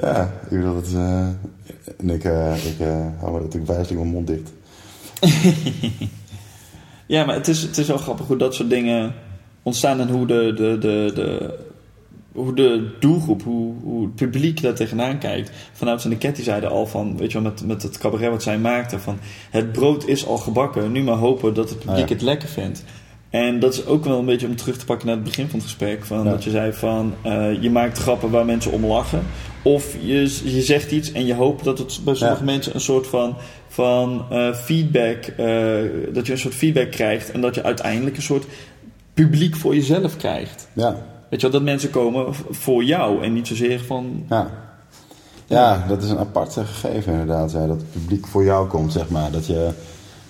ja, 0.00 0.32
ik 0.42 0.58
bedoel, 0.58 0.74
dat 0.74 0.86
is... 0.86 0.92
eh, 0.92 1.26
en 1.98 2.10
ik, 2.10 2.24
ik 2.24 2.86
hou 3.18 3.32
me 3.32 3.40
natuurlijk 3.40 3.66
wijselijk 3.66 4.00
mijn 4.00 4.08
mond 4.08 4.26
dicht. 4.26 4.52
Ja, 7.06 7.24
maar 7.24 7.34
het 7.34 7.48
is, 7.48 7.62
het 7.62 7.78
is 7.78 7.86
wel 7.86 7.96
grappig 7.98 8.26
hoe 8.26 8.36
dat 8.36 8.54
soort 8.54 8.70
dingen 8.70 9.14
ontstaan 9.66 10.00
en 10.00 10.08
hoe 10.08 10.26
de, 10.26 10.52
de, 10.56 10.78
de, 10.78 11.10
de, 11.14 11.54
hoe 12.32 12.54
de 12.54 12.88
doelgroep, 13.00 13.42
hoe, 13.42 13.74
hoe 13.82 14.02
het 14.04 14.14
publiek 14.14 14.62
daar 14.62 14.74
tegenaan 14.74 15.18
kijkt. 15.18 15.50
Vanuit 15.72 16.00
zijn 16.00 16.12
de 16.12 16.18
Cat 16.18 16.34
die 16.34 16.44
zeiden 16.44 16.70
al 16.70 16.86
van, 16.86 17.16
weet 17.16 17.32
je 17.32 17.40
wel, 17.42 17.50
met, 17.50 17.66
met 17.66 17.82
het 17.82 17.98
cabaret 17.98 18.30
wat 18.30 18.42
zij 18.42 18.58
maakten, 18.58 19.00
van 19.00 19.18
het 19.50 19.72
brood 19.72 20.06
is 20.08 20.26
al 20.26 20.36
gebakken, 20.38 20.92
nu 20.92 21.02
maar 21.02 21.16
hopen 21.16 21.54
dat 21.54 21.68
het 21.68 21.78
publiek 21.78 22.02
Ah, 22.02 22.08
ja. 22.08 22.14
het 22.14 22.22
lekker 22.22 22.48
vindt. 22.48 22.84
En 23.30 23.58
dat 23.60 23.74
is 23.74 23.86
ook 23.86 24.04
wel 24.04 24.18
een 24.18 24.24
beetje 24.24 24.46
om 24.46 24.56
terug 24.56 24.76
te 24.78 24.84
pakken 24.84 25.06
naar 25.06 25.16
het 25.16 25.24
begin 25.24 25.48
van 25.48 25.58
het 25.58 25.68
gesprek. 25.68 26.04
Van 26.04 26.24
Ja. 26.24 26.30
Dat 26.30 26.44
je 26.44 26.50
zei 26.50 26.72
van, 26.72 27.14
eh, 27.22 27.62
je 27.62 27.70
maakt 27.70 27.98
grappen 27.98 28.30
waar 28.30 28.44
mensen 28.44 28.72
om 28.72 28.86
lachen. 28.86 29.22
Of 29.62 29.96
je, 30.00 30.20
je 30.44 30.62
zegt 30.62 30.90
iets 30.92 31.12
en 31.12 31.26
je 31.26 31.34
hoopt 31.34 31.64
dat 31.64 31.78
het 31.78 32.00
bij 32.04 32.14
sommige 32.14 32.44
Ja. 32.44 32.50
mensen 32.50 32.74
een 32.74 32.80
soort 32.80 33.06
van, 33.06 33.36
van 33.68 34.24
eh, 34.30 34.54
feedback, 34.54 35.24
eh, 35.26 35.46
dat 36.12 36.26
je 36.26 36.32
een 36.32 36.38
soort 36.38 36.54
feedback 36.54 36.90
krijgt. 36.90 37.30
En 37.30 37.40
dat 37.40 37.54
je 37.54 37.62
uiteindelijk 37.62 38.16
een 38.16 38.22
soort 38.22 38.44
publiek 39.24 39.56
voor 39.56 39.74
jezelf 39.74 40.16
krijgt. 40.16 40.68
Ja, 40.72 40.96
Weet 41.28 41.40
je 41.40 41.50
wel, 41.50 41.60
dat 41.60 41.62
mensen 41.62 41.90
komen 41.90 42.34
voor 42.50 42.84
jou 42.84 43.22
en 43.22 43.32
niet 43.32 43.46
zozeer 43.46 43.80
van... 43.80 44.24
ja. 44.28 44.50
Ja, 45.46 45.84
dat 45.88 46.02
is 46.02 46.10
een 46.10 46.18
apart 46.18 46.52
gegeven 46.52 47.12
inderdaad. 47.12 47.52
Ja, 47.52 47.66
dat 47.66 47.76
het 47.76 47.90
publiek 47.90 48.26
voor 48.26 48.44
jou 48.44 48.68
komt, 48.68 48.92
zeg 48.92 49.08
maar. 49.08 49.30
Dat 49.30 49.46
je... 49.46 49.70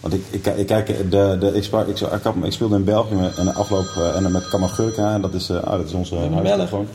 Want 0.00 0.14
ik, 0.14 0.24
ik, 0.30 0.46
ik 0.46 0.66
kijk, 0.66 1.10
de, 1.10 1.36
de, 1.40 1.52
ik, 1.54 1.62
sprak, 1.62 1.86
ik, 1.86 2.00
ik, 2.42 2.52
speelde 2.52 2.76
in 2.76 2.84
België 2.84 3.30
en 3.36 3.44
de 3.44 3.52
afloop 3.52 3.86
eh, 3.96 4.16
en 4.16 4.32
met 4.32 4.48
Kamagurka. 4.48 5.18
Dat 5.18 5.34
is, 5.34 5.48
eh, 5.48 5.56
oh, 5.56 5.70
dat 5.70 5.86
is 5.86 5.92
onze 5.92 6.16
huistelefoon. 6.16 6.86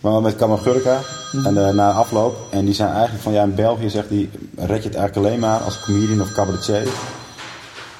Maar 0.00 0.22
met 0.22 0.36
Kamagurka 0.36 0.98
en 1.44 1.66
eh, 1.66 1.74
na 1.74 1.90
afloop. 1.90 2.36
En 2.50 2.64
die 2.64 2.74
zijn 2.74 2.90
eigenlijk 2.90 3.22
van 3.22 3.32
ja, 3.32 3.42
in 3.42 3.54
België 3.54 3.90
zegt 3.90 4.08
die 4.08 4.30
red 4.56 4.82
je 4.82 4.88
het 4.88 4.96
eigenlijk 4.96 5.16
alleen 5.16 5.40
maar 5.40 5.58
als 5.58 5.80
comedian 5.80 6.20
of 6.20 6.32
cabaretier. 6.32 6.88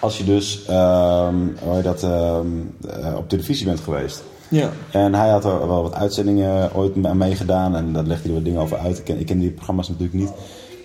Als 0.02 0.18
je 0.18 0.24
dus 0.24 0.64
ehm, 0.66 1.36
hoe 1.58 1.74
heet 1.74 1.84
dat, 1.84 2.02
ehm, 2.02 2.46
eh, 2.88 3.14
op 3.16 3.28
televisie 3.28 3.66
bent 3.66 3.80
geweest. 3.80 4.22
Ja, 4.48 4.70
En 4.90 5.14
hij 5.14 5.28
had 5.28 5.44
er 5.44 5.68
wel 5.68 5.82
wat 5.82 5.94
uitzendingen 5.94 6.74
ooit 6.74 7.06
aan 7.06 7.16
meegedaan 7.16 7.76
en 7.76 7.92
daar 7.92 8.04
legde 8.04 8.24
hij 8.24 8.34
wat 8.34 8.44
dingen 8.44 8.60
over 8.60 8.78
uit. 8.78 8.98
Ik 8.98 9.04
ken, 9.04 9.18
ik 9.18 9.26
ken 9.26 9.38
die 9.38 9.50
programma's 9.50 9.88
natuurlijk 9.88 10.18
niet. 10.18 10.32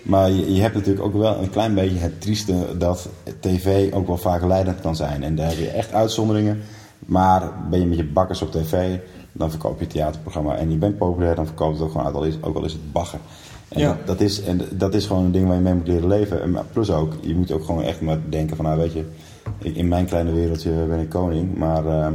Maar 0.02 0.30
je, 0.30 0.54
je 0.54 0.60
hebt 0.60 0.74
natuurlijk 0.74 1.06
ook 1.06 1.12
wel 1.12 1.36
een 1.42 1.50
klein 1.50 1.74
beetje 1.74 1.98
het 1.98 2.20
trieste 2.20 2.54
dat 2.78 3.08
tv 3.40 3.92
ook 3.92 4.06
wel 4.06 4.16
vaak 4.16 4.44
leidend 4.44 4.80
kan 4.80 4.96
zijn. 4.96 5.22
En 5.22 5.34
daar 5.34 5.48
heb 5.48 5.58
je 5.58 5.68
echt 5.68 5.92
uitzonderingen. 5.92 6.60
Maar 6.98 7.52
ben 7.70 7.80
je 7.80 7.86
met 7.86 7.96
je 7.98 8.04
bakkers 8.04 8.42
op 8.42 8.52
tv, 8.52 8.96
dan 9.32 9.50
verkoop 9.50 9.78
je 9.78 9.84
het 9.84 9.92
theaterprogramma. 9.92 10.56
En 10.56 10.70
je 10.70 10.76
bent 10.76 10.98
populair, 10.98 11.34
dan 11.34 11.46
verkoopt 11.46 11.74
het 11.74 11.82
ook 11.82 11.90
gewoon 11.90 12.06
uit, 12.06 12.14
al 12.14 12.24
is, 12.24 12.34
ook 12.40 12.56
al 12.56 12.64
is 12.64 12.72
het 12.72 12.92
bagger. 12.92 13.18
En, 13.68 13.80
Ja. 13.80 13.98
dat, 14.04 14.20
is, 14.20 14.42
en 14.42 14.60
dat 14.72 14.94
is 14.94 15.06
gewoon 15.06 15.24
een 15.24 15.32
ding 15.32 15.46
waar 15.46 15.56
je 15.56 15.62
mee 15.62 15.74
moet 15.74 15.86
leren 15.88 16.08
leven. 16.08 16.42
En, 16.42 16.56
plus 16.72 16.90
ook, 16.90 17.12
je 17.20 17.34
moet 17.34 17.52
ook 17.52 17.64
gewoon 17.64 17.82
echt 17.82 18.00
maar 18.00 18.18
denken 18.28 18.56
van, 18.56 18.64
nou 18.64 18.78
weet 18.78 18.92
je, 18.92 19.04
in 19.58 19.88
mijn 19.88 20.06
kleine 20.06 20.32
wereldje 20.32 20.70
ben 20.88 20.98
ik 21.00 21.08
koning. 21.08 21.56
Maar... 21.56 21.86
ehm, 21.86 22.14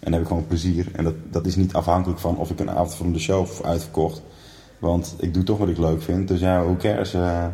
en 0.00 0.12
dan 0.12 0.20
heb 0.20 0.30
ik 0.30 0.36
gewoon 0.36 0.46
plezier. 0.46 0.86
En 0.92 1.04
dat, 1.04 1.14
dat 1.30 1.46
is 1.46 1.56
niet 1.56 1.72
afhankelijk 1.72 2.20
van 2.20 2.36
of 2.36 2.50
ik 2.50 2.60
een 2.60 2.70
avond 2.70 2.94
van 2.94 3.12
de 3.12 3.18
show 3.18 3.46
heb 3.46 3.64
uitverkocht. 3.66 4.22
Want 4.78 5.14
ik 5.18 5.34
doe 5.34 5.42
toch 5.42 5.58
wat 5.58 5.68
ik 5.68 5.78
leuk 5.78 6.02
vind. 6.02 6.28
Dus 6.28 6.40
ja, 6.40 6.64
hoe 6.64 6.76
cares? 6.76 7.14
eh, 7.14 7.44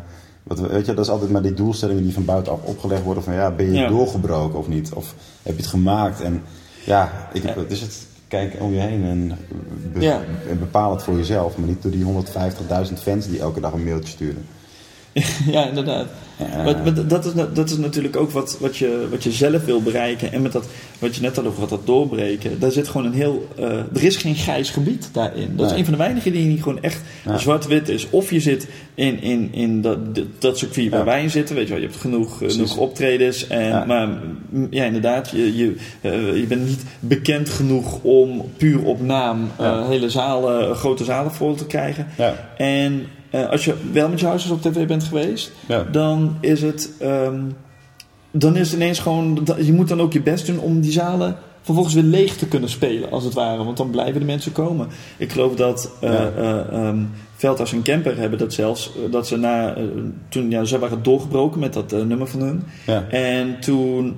wat, 0.43 0.59
we- 0.59 0.67
weet 0.67 0.85
je, 0.85 0.93
dat 0.93 1.05
is 1.05 1.11
altijd 1.11 1.31
maar 1.31 1.41
die 1.41 1.53
doelstellingen 1.53 2.03
die 2.03 2.13
van 2.13 2.25
buitenaf 2.25 2.59
opgelegd 2.63 3.03
worden. 3.03 3.23
Van 3.23 3.33
ja, 3.33 3.51
ben 3.51 3.65
je 3.65 3.71
Ja. 3.71 3.87
doorgebroken 3.87 4.59
of 4.59 4.67
niet? 4.67 4.93
Of 4.93 5.15
heb 5.43 5.55
je 5.55 5.61
het 5.61 5.69
gemaakt? 5.71 6.21
En 6.21 6.41
ja, 6.85 7.29
ik, 7.33 7.43
het 7.43 7.71
is 7.71 7.81
het. 7.81 8.07
Kijk 8.33 8.55
om 8.59 8.73
je 8.73 8.79
heen 8.79 9.03
en, 9.03 9.37
be- 9.93 9.99
Ja. 10.01 10.21
en 10.49 10.59
bepaal 10.59 10.91
het 10.91 11.03
voor 11.03 11.17
jezelf. 11.17 11.57
Maar 11.57 11.67
niet 11.67 11.81
door 11.81 11.91
die 11.91 12.03
150.000 12.03 12.93
fans 13.01 13.27
die 13.27 13.39
elke 13.39 13.59
dag 13.59 13.73
een 13.73 13.83
mailtje 13.83 14.09
sturen. 14.13 14.45
ja 15.51 15.67
inderdaad. 15.67 16.07
Ja. 16.39 16.63
Maar, 16.63 16.77
maar 16.83 17.07
dat, 17.07 17.25
is, 17.25 17.31
dat 17.53 17.69
is 17.69 17.77
natuurlijk 17.77 18.15
ook 18.15 18.31
wat, 18.31 18.57
wat, 18.59 18.77
je, 18.77 19.07
wat 19.11 19.23
je 19.23 19.31
zelf 19.31 19.65
wil 19.65 19.81
bereiken. 19.81 20.31
En 20.31 20.41
met 20.41 20.51
dat, 20.51 20.65
wat 20.99 21.15
je 21.15 21.21
net 21.21 21.35
had 21.35 21.45
over 21.45 21.59
wat 21.59 21.69
dat 21.69 21.85
doorbreken. 21.85 22.59
Daar 22.59 22.71
zit 22.71 22.87
gewoon 22.87 23.05
een 23.07 23.13
heel... 23.13 23.47
eh, 23.57 23.65
er 23.77 24.03
is 24.03 24.15
geen 24.17 24.35
grijs 24.35 24.69
gebied 24.69 25.09
daarin. 25.11 25.55
Dat 25.55 25.71
is 25.71 25.77
een 25.77 25.83
van 25.83 25.93
de 25.93 25.99
weinige 25.99 26.31
dingen 26.31 26.49
die 26.49 26.61
gewoon 26.61 26.81
echt 26.81 27.01
Ja. 27.25 27.37
zwart-wit 27.37 27.89
is. 27.89 28.07
Of 28.09 28.31
je 28.31 28.39
zit 28.39 28.67
in, 28.95 29.21
in, 29.21 29.49
in 29.51 29.81
dat, 29.81 29.97
dat 30.39 30.57
circuit 30.57 30.89
waar 30.89 30.99
Ja. 30.99 31.05
wij 31.05 31.21
in 31.23 31.29
zitten. 31.29 31.55
Weet 31.55 31.67
je 31.67 31.73
wel, 31.73 31.81
je 31.81 31.87
hebt 31.87 31.99
genoeg, 31.99 32.37
Precies. 32.37 32.55
genoeg 32.61 32.77
optredens. 32.77 33.47
En. 33.47 33.87
Maar 33.87 34.07
mm, 34.49 34.67
ja, 34.69 34.83
inderdaad, 34.83 35.29
je, 35.29 35.57
je, 35.57 35.75
eh, 36.01 36.35
je 36.35 36.45
bent 36.47 36.65
niet 36.67 36.83
bekend 36.99 37.49
genoeg 37.49 37.99
om 38.01 38.49
puur 38.57 38.83
op 38.83 39.01
naam 39.01 39.49
eh, 39.57 39.87
hele 39.87 40.09
zalen, 40.09 40.75
grote 40.75 41.03
zalen 41.03 41.31
vol 41.31 41.55
te 41.55 41.65
krijgen. 41.65 42.07
Ja, 42.17 42.49
En 42.57 43.05
eh, 43.33 43.49
als 43.49 43.65
je 43.65 43.73
wel 43.91 44.09
met 44.09 44.19
je 44.19 44.25
huisjes 44.25 44.51
op 44.51 44.61
tv 44.61 44.87
bent 44.87 45.03
geweest, 45.03 45.51
ja. 45.67 45.83
dan 45.91 46.37
is 46.39 46.61
het. 46.61 46.89
ehm, 46.99 47.41
dan 48.31 48.55
is 48.55 48.71
het 48.71 48.75
ineens 48.81 48.99
gewoon. 48.99 49.47
Je 49.57 49.73
moet 49.73 49.87
dan 49.87 50.01
ook 50.01 50.13
je 50.13 50.21
best 50.21 50.45
doen 50.45 50.59
om 50.59 50.81
die 50.81 50.91
zalen 50.91 51.35
vervolgens 51.61 51.93
weer 51.95 52.03
leeg 52.03 52.35
te 52.35 52.47
kunnen 52.47 52.69
spelen, 52.69 53.11
als 53.11 53.23
het 53.23 53.33
ware. 53.33 53.63
Want 53.63 53.77
dan 53.77 53.89
blijven 53.89 54.19
de 54.19 54.25
mensen 54.25 54.51
komen. 54.51 54.87
Ik 55.17 55.31
geloof 55.31 55.55
dat 55.55 55.91
eh 55.99 56.11
Ja. 56.11 56.65
ehm, 56.71 56.97
Veldhuis 57.35 57.73
en 57.73 57.81
Kemper 57.81 58.17
hebben 58.17 58.39
dat 58.39 58.53
zelfs, 58.53 58.91
dat 59.11 59.27
ze 59.27 59.37
na, 59.37 59.75
toen, 60.29 60.49
ja, 60.49 60.63
ze 60.63 60.79
waren 60.79 61.03
doorgebroken 61.03 61.59
met 61.59 61.73
dat 61.73 61.91
nummer 61.91 62.27
van 62.27 62.41
hun. 62.41 62.63
Ja. 62.85 63.03
En 63.09 63.59
toen 63.59 64.15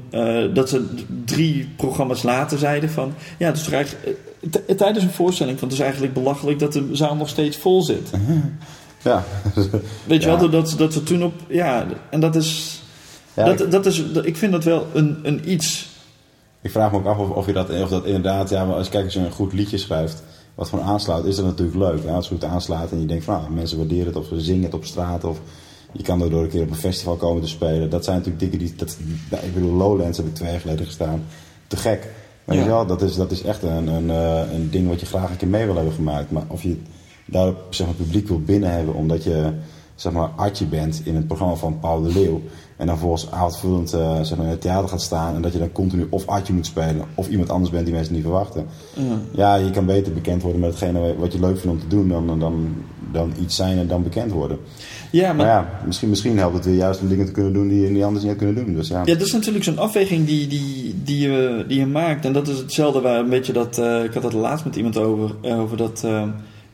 dat 0.54 0.70
ze 0.70 0.86
drie 1.26 1.70
programma's 1.78 2.24
later 2.24 2.58
zeiden 2.58 2.90
van... 2.90 3.14
Ja, 3.38 3.46
het 3.48 3.58
is 3.58 3.64
toch 3.64 3.74
eigenlijk, 3.74 4.18
tijdens 4.78 5.04
een 5.04 5.12
voorstelling 5.12 5.60
van... 5.60 5.68
Het 5.68 5.78
is 5.78 5.84
eigenlijk 5.84 6.14
belachelijk 6.14 6.60
dat 6.60 6.74
de 6.74 6.90
zaal 6.92 7.16
nog 7.16 7.30
steeds 7.30 7.58
vol 7.58 7.84
zit. 7.84 8.10
Ja. 9.06 9.24
Weet 10.08 10.24
je 10.24 10.30
Ja. 10.30 10.40
wel, 10.40 10.50
dat, 10.50 10.74
dat 10.78 10.94
ze 10.94 11.04
toen 11.04 11.24
op... 11.24 11.34
Ja, 11.48 11.86
en 12.10 12.20
dat 12.20 12.36
is... 12.36 12.82
Ja, 13.34 13.46
dat, 13.46 13.60
ik, 13.62 13.72
dat 13.72 13.86
is 13.86 14.14
dat- 14.14 14.26
ik 14.26 14.38
vind 14.38 14.52
dat 14.52 14.64
wel 14.64 14.88
een, 14.94 15.20
een 15.24 15.52
iets... 15.52 15.88
ik 16.62 16.72
vraag 16.72 16.92
me 16.92 16.98
ook 16.98 17.06
af 17.06 17.18
of, 17.18 17.30
of, 17.30 17.46
je 17.46 17.54
dat, 17.54 17.70
of 17.82 17.90
dat 17.90 18.06
inderdaad, 18.06 18.50
ja, 18.50 18.66
maar 18.66 18.76
als, 18.76 18.90
kijk, 18.90 19.04
als 19.04 19.14
je 19.14 19.20
een 19.20 19.32
goed 19.32 19.54
liedje 19.54 19.78
schrijft, 19.78 20.24
wat 20.56 20.68
gewoon 20.70 20.86
aanslaat, 20.86 21.26
is 21.26 21.36
dat 21.36 21.46
natuurlijk 21.46 21.78
leuk. 21.78 22.04
Ja, 22.04 22.14
als 22.16 22.30
het 22.30 22.40
goed 22.40 22.50
aanslaat 22.50 22.92
en 22.92 23.00
je 23.00 23.06
denkt 23.06 23.24
van, 23.24 23.34
nou, 23.42 23.52
mensen 23.52 23.78
waarderen 23.78 24.06
het, 24.06 24.16
of 24.16 24.28
ze 24.28 24.40
zingen 24.42 24.64
het 24.64 24.74
op 24.74 24.86
straat, 24.86 25.24
of 25.24 25.40
je 25.92 26.04
kan 26.04 26.22
er 26.22 26.30
door 26.30 26.44
een 26.44 26.50
keer 26.50 26.62
op 26.62 26.70
een 26.70 26.76
festival 26.76 27.16
komen 27.16 27.42
te 27.42 27.48
spelen. 27.48 27.90
Dat 27.90 28.04
zijn 28.04 28.18
natuurlijk 28.18 28.44
dingen 28.52 28.60
die, 28.60 28.74
dat, 28.78 28.98
ja, 29.32 29.38
ik 29.40 29.54
bedoel, 29.54 29.74
Lowlands 29.74 30.18
heb 30.18 30.28
ik 30.28 30.36
twee 30.36 30.52
jaar 30.52 30.60
geleden 30.60 30.86
gestaan. 30.86 31.24
Te 31.68 31.78
gek. 31.78 32.08
Maar 32.46 32.56
Ja. 32.56 32.86
dat 32.86 33.02
is, 33.02 33.16
dat 33.16 33.32
is 33.32 33.42
echt 33.42 33.64
een, 33.64 33.88
een, 33.88 34.10
eh, 34.10 34.54
een 34.54 34.70
ding 34.70 34.88
wat 34.88 35.00
je 35.00 35.06
graag 35.06 35.30
een 35.30 35.38
keer 35.38 35.48
mee 35.48 35.66
wil 35.66 35.76
hebben 35.76 35.94
gemaakt. 35.94 36.32
Maar 36.32 36.44
of 36.48 36.64
je 36.64 36.78
daar 37.26 37.54
zeg 37.70 37.88
maar, 37.88 37.96
publiek 37.96 38.28
wil 38.28 38.42
binnen 38.42 38.72
hebben, 38.72 38.94
omdat 38.94 39.24
je 39.24 39.52
zeg 39.96 40.14
maar, 40.14 40.30
Archie 40.36 40.68
bent 40.68 41.02
in 41.04 41.16
het 41.16 41.28
programma 41.28 41.56
van 41.56 41.80
Paul 41.80 42.02
de 42.02 42.14
Leeuw. 42.14 42.42
En 42.78 42.88
dan 42.88 42.98
volgens 42.98 43.32
avondvullend 43.32 43.94
eh, 43.94 44.22
zeg 44.22 44.38
maar, 44.38 44.46
in 44.46 44.52
het 44.52 44.62
theater 44.62 44.90
gaat 44.90 45.02
staan. 45.02 45.36
En 45.36 45.42
dat 45.42 45.54
je 45.54 45.60
dan 45.60 45.72
continu 45.72 46.08
of 46.10 46.28
Archie 46.28 46.54
moet 46.56 46.66
spelen. 46.66 47.06
Of 47.16 47.28
iemand 47.30 47.50
anders 47.50 47.72
bent 47.72 47.86
die 47.86 47.94
mensen 47.94 48.14
niet 48.14 48.24
verwachten. 48.24 48.66
Ja. 48.94 49.04
Ja, 49.32 49.56
je 49.56 49.70
kan 49.72 49.86
beter 49.86 50.14
bekend 50.14 50.42
worden 50.42 50.62
met 50.62 50.70
hetgene 50.70 51.16
wat 51.18 51.34
je 51.34 51.40
leuk 51.40 51.60
vindt 51.60 51.76
om 51.76 51.80
te 51.90 51.96
doen. 51.96 52.10
Dan, 52.10 52.40
dan, 52.40 52.76
dan 53.12 53.34
iets 53.42 53.56
zijn 53.56 53.78
en 53.78 53.88
dan 53.88 54.04
bekend 54.04 54.32
worden. 54.32 54.58
Ja, 55.12 55.28
maar 55.28 55.36
Maar 55.36 55.46
ja, 55.46 55.80
misschien, 55.86 56.10
misschien 56.10 56.38
helpt 56.38 56.56
het 56.56 56.66
weer 56.66 56.76
juist 56.76 57.02
om 57.02 57.08
dingen 57.08 57.26
te 57.26 57.32
kunnen 57.32 57.54
doen 57.54 57.68
die 57.68 57.82
je 57.82 57.90
niet 57.90 58.04
anders 58.04 58.24
niet 58.24 58.32
had 58.32 58.42
kunnen 58.42 58.66
doen. 58.66 58.76
Dus 58.76 58.88
ja. 58.88 59.00
Ja, 59.06 59.14
dat 59.14 59.22
is 59.28 59.34
natuurlijk 59.34 59.64
zo'n 59.66 59.78
afweging 59.78 60.26
die, 60.26 60.48
die, 60.48 60.96
die, 61.04 61.20
je, 61.20 61.66
die 61.68 61.80
je 61.80 61.86
maakt. 61.86 62.26
En 62.26 62.34
dat 62.34 62.48
is 62.48 62.58
hetzelfde 62.58 63.02
waar 63.02 63.20
een 63.20 63.30
beetje 63.30 63.54
dat... 63.54 63.78
eh, 63.78 64.04
ik 64.04 64.14
had 64.14 64.24
het 64.24 64.34
laatst 64.34 64.66
met 64.66 64.76
iemand 64.76 64.98
over. 64.98 65.36
eh, 65.42 65.60
over 65.60 65.78
dat, 65.78 66.04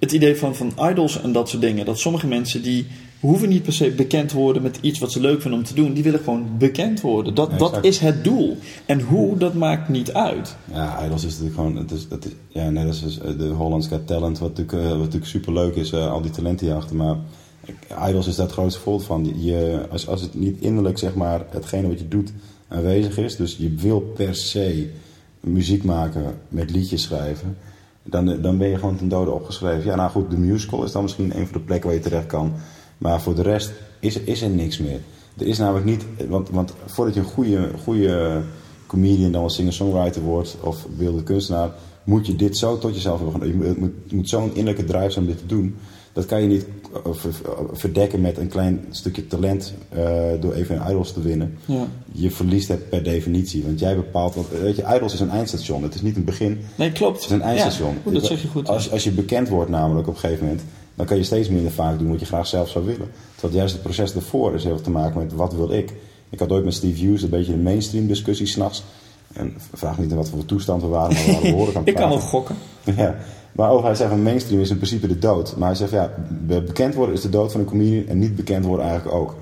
het 0.01 0.11
idee 0.11 0.35
van, 0.35 0.55
van 0.55 0.73
idols 0.89 1.21
en 1.21 1.31
dat 1.31 1.49
soort 1.49 1.61
dingen. 1.61 1.85
Dat 1.85 1.99
sommige 1.99 2.27
mensen 2.27 2.61
die 2.61 2.87
hoeven 3.19 3.49
niet 3.49 3.63
per 3.63 3.73
se 3.73 3.91
bekend 3.91 4.31
worden 4.31 4.61
met 4.61 4.77
iets 4.81 4.99
wat 4.99 5.11
ze 5.11 5.19
leuk 5.19 5.41
vinden 5.41 5.59
om 5.59 5.65
te 5.65 5.73
doen. 5.73 5.93
Die 5.93 6.03
willen 6.03 6.19
gewoon 6.19 6.57
bekend 6.57 7.01
worden. 7.01 7.35
Dat, 7.35 7.51
Ja, 7.51 7.57
dat 7.57 7.77
is 7.81 7.99
het 7.99 8.23
doel. 8.23 8.57
En 8.85 9.01
hoe, 9.01 9.37
dat 9.37 9.53
maakt 9.53 9.89
niet 9.89 10.13
uit. 10.13 10.55
Ja, 10.73 11.05
Idols 11.05 11.23
is 11.23 11.31
natuurlijk 11.31 11.55
gewoon, 11.55 11.75
het 11.75 11.91
is, 11.91 12.07
dat 12.07 12.25
is, 12.25 12.31
ja, 12.47 12.69
net 12.69 12.87
als 12.87 13.19
eh, 13.19 13.37
de 13.37 13.47
Hollands 13.47 13.87
Got 13.87 14.07
Talent, 14.07 14.39
wat 14.39 14.57
natuurlijk, 14.57 14.83
eh, 14.83 14.89
wat 14.89 14.97
natuurlijk 14.97 15.25
super 15.25 15.53
leuk 15.53 15.75
is, 15.75 15.91
eh, 15.91 16.11
al 16.11 16.21
die 16.21 16.31
talenten 16.31 16.65
hierachter. 16.65 16.95
Maar 16.95 17.15
Idols 18.09 18.27
is 18.27 18.35
daar 18.35 18.45
het 18.45 18.55
grootste 18.55 18.79
voorbeeld 18.79 19.07
van. 19.07 19.33
Je, 19.43 19.85
als, 19.91 20.07
als 20.07 20.21
het 20.21 20.33
niet 20.33 20.59
innerlijk, 20.59 20.97
zeg 20.97 21.15
maar, 21.15 21.45
hetgene 21.49 21.87
wat 21.87 21.99
je 21.99 22.07
doet 22.07 22.31
aanwezig 22.67 23.17
is, 23.17 23.35
dus 23.35 23.55
je 23.57 23.73
wil 23.75 23.99
per 23.99 24.35
se 24.35 24.89
muziek 25.39 25.83
maken 25.83 26.23
met 26.47 26.71
liedjes 26.71 27.01
schrijven, 27.01 27.57
dan, 28.03 28.41
dan 28.41 28.57
ben 28.57 28.67
je 28.67 28.77
gewoon 28.77 28.97
ten 28.97 29.09
dode 29.09 29.31
opgeschreven. 29.31 29.85
Ja, 29.85 29.95
nou 29.95 30.09
goed, 30.09 30.29
de 30.29 30.37
musical 30.37 30.83
is 30.83 30.91
dan 30.91 31.01
misschien 31.01 31.37
een 31.37 31.47
van 31.47 31.53
de 31.53 31.65
plekken 31.65 31.89
waar 31.89 31.97
je 31.97 32.03
terecht 32.03 32.25
kan. 32.25 32.53
Maar 32.97 33.21
voor 33.21 33.35
de 33.35 33.41
rest 33.41 33.71
is, 33.99 34.19
is 34.19 34.41
er 34.41 34.49
niks 34.49 34.77
meer. 34.77 34.99
Er 35.37 35.47
is 35.47 35.57
namelijk 35.57 35.85
niet, 35.85 36.05
want, 36.29 36.49
want 36.49 36.73
voordat 36.85 37.13
je 37.13 37.19
een 37.19 37.25
goede, 37.25 37.69
goede 37.83 38.41
comedian 38.87 39.31
dan 39.31 39.41
wel 39.41 39.49
singer-songwriter 39.49 40.21
wordt 40.21 40.57
of 40.61 40.87
wilde 40.97 41.23
kunstenaar, 41.23 41.71
moet 42.03 42.27
je 42.27 42.35
dit 42.35 42.57
zo 42.57 42.77
tot 42.77 42.93
jezelf 42.93 43.19
hebben. 43.19 43.47
Je 43.47 43.75
moet, 43.77 44.11
moet, 44.11 44.29
zo'n 44.29 44.55
innerlijke 44.55 44.83
drive 44.83 45.09
zijn 45.09 45.25
om 45.25 45.31
dit 45.31 45.39
te 45.39 45.45
doen. 45.45 45.75
Dat 46.13 46.25
kan 46.25 46.41
je 46.41 46.47
niet 46.47 46.65
verdekken 47.71 48.21
met 48.21 48.37
een 48.37 48.47
klein 48.47 48.85
stukje 48.89 49.27
talent 49.27 49.73
eh, 49.89 50.01
door 50.39 50.53
even 50.53 50.75
een 50.75 50.89
idols 50.89 51.13
te 51.13 51.21
winnen. 51.21 51.57
Ja. 51.65 51.87
Je 52.11 52.31
verliest 52.31 52.67
het 52.67 52.89
per 52.89 53.03
definitie, 53.03 53.63
want 53.63 53.79
jij 53.79 53.95
bepaalt, 53.95 54.35
want, 54.35 54.47
weet 54.49 54.75
je, 54.75 54.93
idols 54.95 55.13
is 55.13 55.19
een 55.19 55.29
eindstation. 55.29 55.83
Het 55.83 55.95
is 55.95 56.01
niet 56.01 56.15
een 56.15 56.23
begin, 56.23 56.59
Nee, 56.75 56.91
klopt. 56.91 57.15
het 57.15 57.25
is 57.25 57.31
een 57.31 57.41
eindstation. 57.41 57.97
Ja, 58.05 58.11
dat 58.11 58.25
zeg 58.25 58.41
je 58.41 58.47
goed. 58.47 58.67
Als, 58.67 58.91
als 58.91 59.03
je 59.03 59.11
bekend 59.11 59.49
wordt 59.49 59.69
namelijk 59.69 60.07
op 60.07 60.13
een 60.13 60.19
gegeven 60.19 60.45
moment, 60.45 60.63
dan 60.95 61.05
kan 61.05 61.17
je 61.17 61.23
steeds 61.23 61.49
minder 61.49 61.71
vaak 61.71 61.99
doen 61.99 62.09
wat 62.09 62.19
je 62.19 62.25
graag 62.25 62.47
zelf 62.47 62.69
zou 62.69 62.85
willen. 62.85 63.09
Terwijl 63.33 63.57
juist 63.57 63.73
het 63.73 63.83
proces 63.83 64.15
ervoor 64.15 64.53
is 64.55 64.63
heel 64.63 64.73
veel 64.73 64.83
te 64.83 64.89
maken 64.89 65.19
met 65.19 65.33
wat 65.33 65.53
wil 65.53 65.71
ik. 65.71 65.93
Ik 66.29 66.39
had 66.39 66.51
ooit 66.51 66.63
met 66.63 66.73
Steve 66.73 67.05
Hughes 67.05 67.21
een 67.21 67.29
beetje 67.29 67.53
een 67.53 67.63
mainstream 67.63 68.07
discussie 68.07 68.47
s'nachts. 68.47 68.83
En 69.33 69.53
vraag 69.73 69.97
niet 69.97 70.09
in 70.09 70.15
wat 70.15 70.29
voor 70.29 70.45
toestand 70.45 70.81
we 70.81 70.87
waren, 70.87 71.13
maar 71.13 71.25
we 71.25 71.31
waren 71.31 71.51
behoorlijk 71.51 71.77
aan 71.77 71.83
het 71.83 71.91
Ik 71.95 71.99
kan 71.99 72.09
wel 72.09 72.19
gokken. 72.19 72.55
Ja. 72.97 73.15
Maar 73.51 73.69
ook 73.69 73.83
hij 73.83 73.95
zegt 73.95 74.09
van 74.09 74.23
mainstream 74.23 74.61
is 74.61 74.69
in 74.69 74.75
principe 74.75 75.07
de 75.07 75.19
dood. 75.19 75.55
Maar 75.57 75.67
hij 75.67 75.77
zegt 75.77 75.91
ja, 75.91 76.13
be- 76.29 76.61
bekend 76.61 76.93
worden 76.93 77.15
is 77.15 77.21
de 77.21 77.29
dood 77.29 77.51
van 77.51 77.61
een 77.61 77.65
comedian 77.67 78.07
en 78.07 78.19
niet 78.19 78.35
bekend 78.35 78.65
worden 78.65 78.85
eigenlijk 78.85 79.15
ook. 79.17 79.35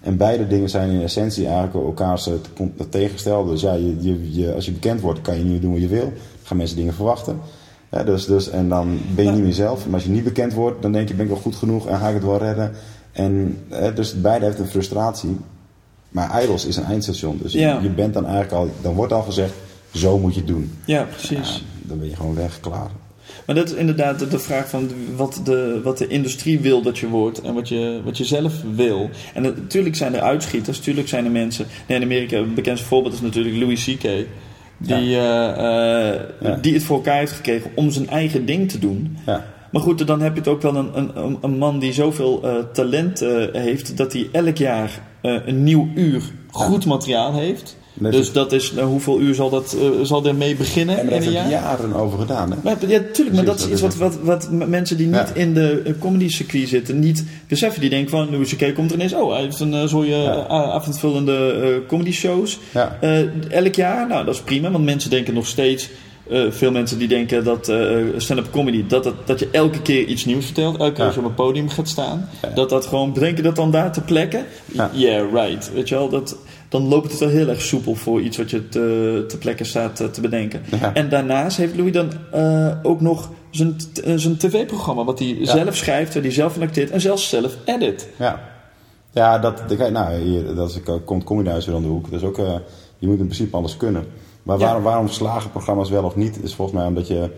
En 0.00 0.16
beide 0.16 0.46
dingen 0.46 0.70
zijn 0.70 0.90
in 0.90 1.02
essentie 1.02 1.46
eigenlijk 1.46 1.74
elkaars 1.74 2.26
eh, 2.26 2.34
te- 2.54 2.68
te- 2.76 2.88
tegengestelde. 2.88 3.50
Dus 3.50 3.60
ja, 3.60 3.72
je, 3.72 3.96
je, 4.00 4.32
je, 4.40 4.54
als 4.54 4.64
je 4.64 4.72
bekend 4.72 5.00
wordt, 5.00 5.20
kan 5.20 5.36
je 5.36 5.42
niet 5.42 5.52
meer 5.52 5.60
doen 5.60 5.72
wat 5.72 5.80
je 5.80 5.88
wil. 5.88 6.00
Dan 6.04 6.12
gaan 6.42 6.56
mensen 6.56 6.76
dingen 6.76 6.94
verwachten. 6.94 7.38
Ja, 7.90 8.04
dus, 8.04 8.26
dus, 8.26 8.50
en 8.50 8.68
dan 8.68 8.98
ben 9.14 9.24
je 9.24 9.30
niet 9.30 9.42
meer 9.42 9.52
zelf. 9.52 9.84
Maar 9.84 9.94
als 9.94 10.04
je 10.04 10.10
niet 10.10 10.24
bekend 10.24 10.52
wordt, 10.54 10.82
dan 10.82 10.92
denk 10.92 11.08
je, 11.08 11.14
ben 11.14 11.24
ik 11.24 11.30
wel 11.30 11.40
goed 11.40 11.56
genoeg 11.56 11.86
en 11.86 11.98
ga 11.98 12.08
ik 12.08 12.14
het 12.14 12.24
wel 12.24 12.38
redden. 12.38 12.72
En 13.12 13.58
eh, 13.68 13.94
dus 13.94 14.20
beide 14.20 14.44
heeft 14.44 14.58
een 14.58 14.66
frustratie. 14.66 15.36
Maar 16.08 16.42
Idols 16.42 16.64
is 16.66 16.76
een 16.76 16.84
eindstation. 16.84 17.38
Dus 17.42 17.52
Ja. 17.52 17.78
je, 17.82 17.88
bent 17.90 18.14
dan 18.14 18.24
eigenlijk 18.26 18.52
al, 18.54 18.68
dan 18.82 18.94
wordt 18.94 19.12
al 19.12 19.22
gezegd, 19.22 19.52
zo 19.92 20.18
moet 20.18 20.34
je 20.34 20.40
het 20.40 20.48
doen. 20.48 20.72
Ja, 20.84 20.98
Ja, 20.98 21.04
precies. 21.04 21.64
dan 21.82 21.98
ben 21.98 22.08
je 22.08 22.16
gewoon 22.16 22.34
weg, 22.34 22.60
klaar. 22.60 22.90
Maar 23.46 23.54
dat 23.56 23.70
is 23.70 23.74
inderdaad 23.76 24.18
de, 24.18 24.28
de 24.28 24.38
vraag 24.38 24.68
van 24.68 24.90
wat 25.16 25.40
de, 25.44 25.80
wat 25.82 25.98
de 25.98 26.06
industrie 26.06 26.60
wil 26.60 26.82
dat 26.82 26.98
je 26.98 27.08
wordt 27.08 27.40
en 27.40 27.54
wat 27.54 27.68
je, 27.68 28.00
wat 28.04 28.18
je 28.18 28.24
zelf 28.24 28.52
wil. 28.74 29.10
En 29.34 29.42
natuurlijk 29.42 29.96
zijn 29.96 30.14
er 30.14 30.20
uitschieters, 30.20 30.78
natuurlijk 30.78 31.08
zijn 31.08 31.24
er 31.24 31.30
mensen. 31.30 31.66
Nee, 31.88 31.98
in 31.98 32.04
Amerika, 32.04 32.36
het 32.36 32.54
bekendste 32.54 32.86
voorbeeld 32.86 33.14
is 33.14 33.20
natuurlijk 33.20 33.56
Louis 33.56 33.84
C.K. 33.84 34.02
Die, 34.78 35.16
eh, 35.16 35.48
eh, 36.12 36.20
Ja. 36.40 36.56
die 36.60 36.72
het 36.74 36.82
voor 36.82 36.96
elkaar 36.96 37.18
heeft 37.18 37.32
gekregen 37.32 37.70
om 37.74 37.90
zijn 37.90 38.08
eigen 38.08 38.44
ding 38.46 38.70
te 38.70 38.78
doen. 38.78 39.16
Ja. 39.26 39.44
Maar 39.72 39.82
goed, 39.82 40.06
dan 40.06 40.20
heb 40.20 40.32
je 40.32 40.38
het 40.38 40.48
ook 40.48 40.62
wel 40.62 40.76
een, 40.76 40.90
een, 40.98 41.10
een- 41.14 41.38
een 41.40 41.58
man 41.58 41.78
die 41.78 41.92
zoveel 41.92 42.42
eh, 42.42 42.54
talent 42.72 43.20
heeft 43.52 43.96
dat 43.96 44.12
hij 44.12 44.28
elk 44.32 44.56
jaar 44.56 44.90
een 45.22 45.62
nieuw 45.64 45.88
uur 45.94 46.22
goed 46.50 46.86
materiaal 46.86 47.34
heeft. 47.34 47.76
Dus 47.94 48.32
dat 48.32 48.52
is, 48.52 48.72
nou, 48.72 48.86
hoeveel 48.88 49.20
uur 49.20 49.34
zal, 49.34 49.50
dat, 49.50 49.76
eh, 49.80 49.86
zal 50.02 50.26
er 50.26 50.34
mee 50.34 50.56
beginnen 50.56 50.98
En 50.98 51.08
daar 51.08 51.22
jaar? 51.22 51.44
er 51.44 51.50
jaren 51.50 51.94
over 51.94 52.18
gedaan. 52.18 52.50
Hè? 52.50 52.56
Maar, 52.62 52.76
ja, 52.88 53.00
tuurlijk, 53.12 53.36
maar 53.36 53.44
dat 53.44 53.54
Precies, 53.54 53.72
is 53.72 53.82
iets 53.82 53.96
dat 53.96 53.96
wat, 53.96 54.18
wat, 54.22 54.48
wat 54.50 54.68
mensen 54.68 54.96
die 54.96 55.06
niet 55.06 55.14
Ja. 55.14 55.34
in 55.34 55.54
de 55.54 55.82
eh, 55.84 55.92
comedy 56.00 56.28
circuit 56.28 56.68
zitten, 56.68 56.98
niet 56.98 57.24
beseffen. 57.48 57.80
Die 57.80 57.90
denken 57.90 58.10
van, 58.10 58.30
Louis 58.30 58.54
C.K. 58.54 58.74
komt 58.74 58.90
er 58.90 58.96
ineens, 58.96 59.14
oh, 59.14 59.32
hij 59.32 59.42
heeft 59.42 59.60
een 59.60 59.72
uh, 59.72 59.84
zo'n 59.84 60.06
Ja. 60.06 60.46
avondvullende 60.48 61.52
eh, 61.82 61.88
comedy 61.88 62.12
shows. 62.12 62.58
Elk 63.48 63.74
jaar, 63.74 64.08
nou, 64.08 64.24
dat 64.24 64.34
is 64.34 64.40
prima, 64.40 64.70
want 64.70 64.84
mensen 64.84 65.10
denken 65.10 65.34
nog 65.34 65.46
steeds... 65.46 65.88
eh, 66.30 66.50
veel 66.50 66.70
mensen 66.70 66.98
die 66.98 67.08
denken 67.08 67.44
dat 67.44 67.68
eh, 67.68 67.96
stand-up 68.16 68.50
comedy, 68.50 68.86
dat, 68.86 69.04
dat, 69.04 69.14
dat 69.24 69.38
je 69.38 69.48
elke 69.50 69.82
keer 69.82 70.04
iets 70.04 70.24
nieuws 70.24 70.44
vertelt, 70.44 70.78
elke 70.78 70.92
keer 70.92 71.04
als 71.04 71.14
je 71.14 71.20
op 71.20 71.26
een 71.26 71.34
podium 71.34 71.68
gaat 71.68 71.88
staan, 71.88 72.28
dat 72.54 72.68
dat 72.68 72.86
gewoon, 72.86 73.12
bedenken 73.12 73.44
dat 73.44 73.56
dan 73.56 73.70
daar 73.70 73.92
te 73.92 74.00
plekken? 74.00 74.44
Ja. 74.72 74.90
Yeah, 74.92 75.32
right. 75.32 75.72
Weet 75.74 75.88
je 75.88 75.94
wel, 75.94 76.08
dat, 76.08 76.36
dan 76.68 76.88
loopt 76.88 77.10
het 77.10 77.20
wel 77.20 77.28
heel 77.28 77.48
erg 77.48 77.62
soepel 77.62 77.94
voor 77.94 78.20
iets 78.20 78.36
wat 78.36 78.50
je 78.50 78.68
te, 78.68 79.24
te 79.28 79.38
plekken 79.38 79.66
staat 79.66 80.00
eh, 80.00 80.06
te 80.06 80.20
bedenken. 80.20 80.62
En 80.94 81.08
daarnaast 81.08 81.56
heeft 81.56 81.76
Louis 81.76 81.92
dan 81.92 82.12
ook 82.82 83.00
nog 83.00 83.30
zijn, 83.50 84.36
tv-programma, 84.38 85.04
wat 85.04 85.18
hij 85.18 85.38
zelf 85.42 85.76
schrijft, 85.76 86.14
waar 86.14 86.22
hij 86.22 86.32
zelf 86.32 86.60
acteert 86.60 86.90
en 86.90 87.00
zelfs 87.00 87.28
zelf 87.28 87.56
edit. 87.64 88.08
Ja, 88.18 88.40
ja 89.12 89.38
dat, 89.38 89.78
nou, 89.90 90.20
hier, 90.20 90.54
dat 90.54 90.70
is, 90.70 90.80
komt 91.04 91.24
Comedy 91.24 91.48
Huis 91.48 91.66
weer 91.66 91.74
aan 91.74 91.82
de 91.82 91.88
hoek. 91.88 92.10
Dus 92.10 92.22
ook, 92.22 92.36
je 92.98 93.06
moet 93.06 93.18
in 93.18 93.26
principe 93.26 93.56
alles 93.56 93.76
kunnen. 93.76 94.04
Maar 94.44 94.58
waarom, 94.58 94.82
waarom 94.82 95.08
slagen 95.08 95.50
programma's 95.50 95.90
wel 95.90 96.04
of 96.04 96.16
niet, 96.16 96.42
is 96.42 96.54
volgens 96.54 96.78
mij 96.78 96.86
omdat 96.86 97.08
je, 97.08 97.30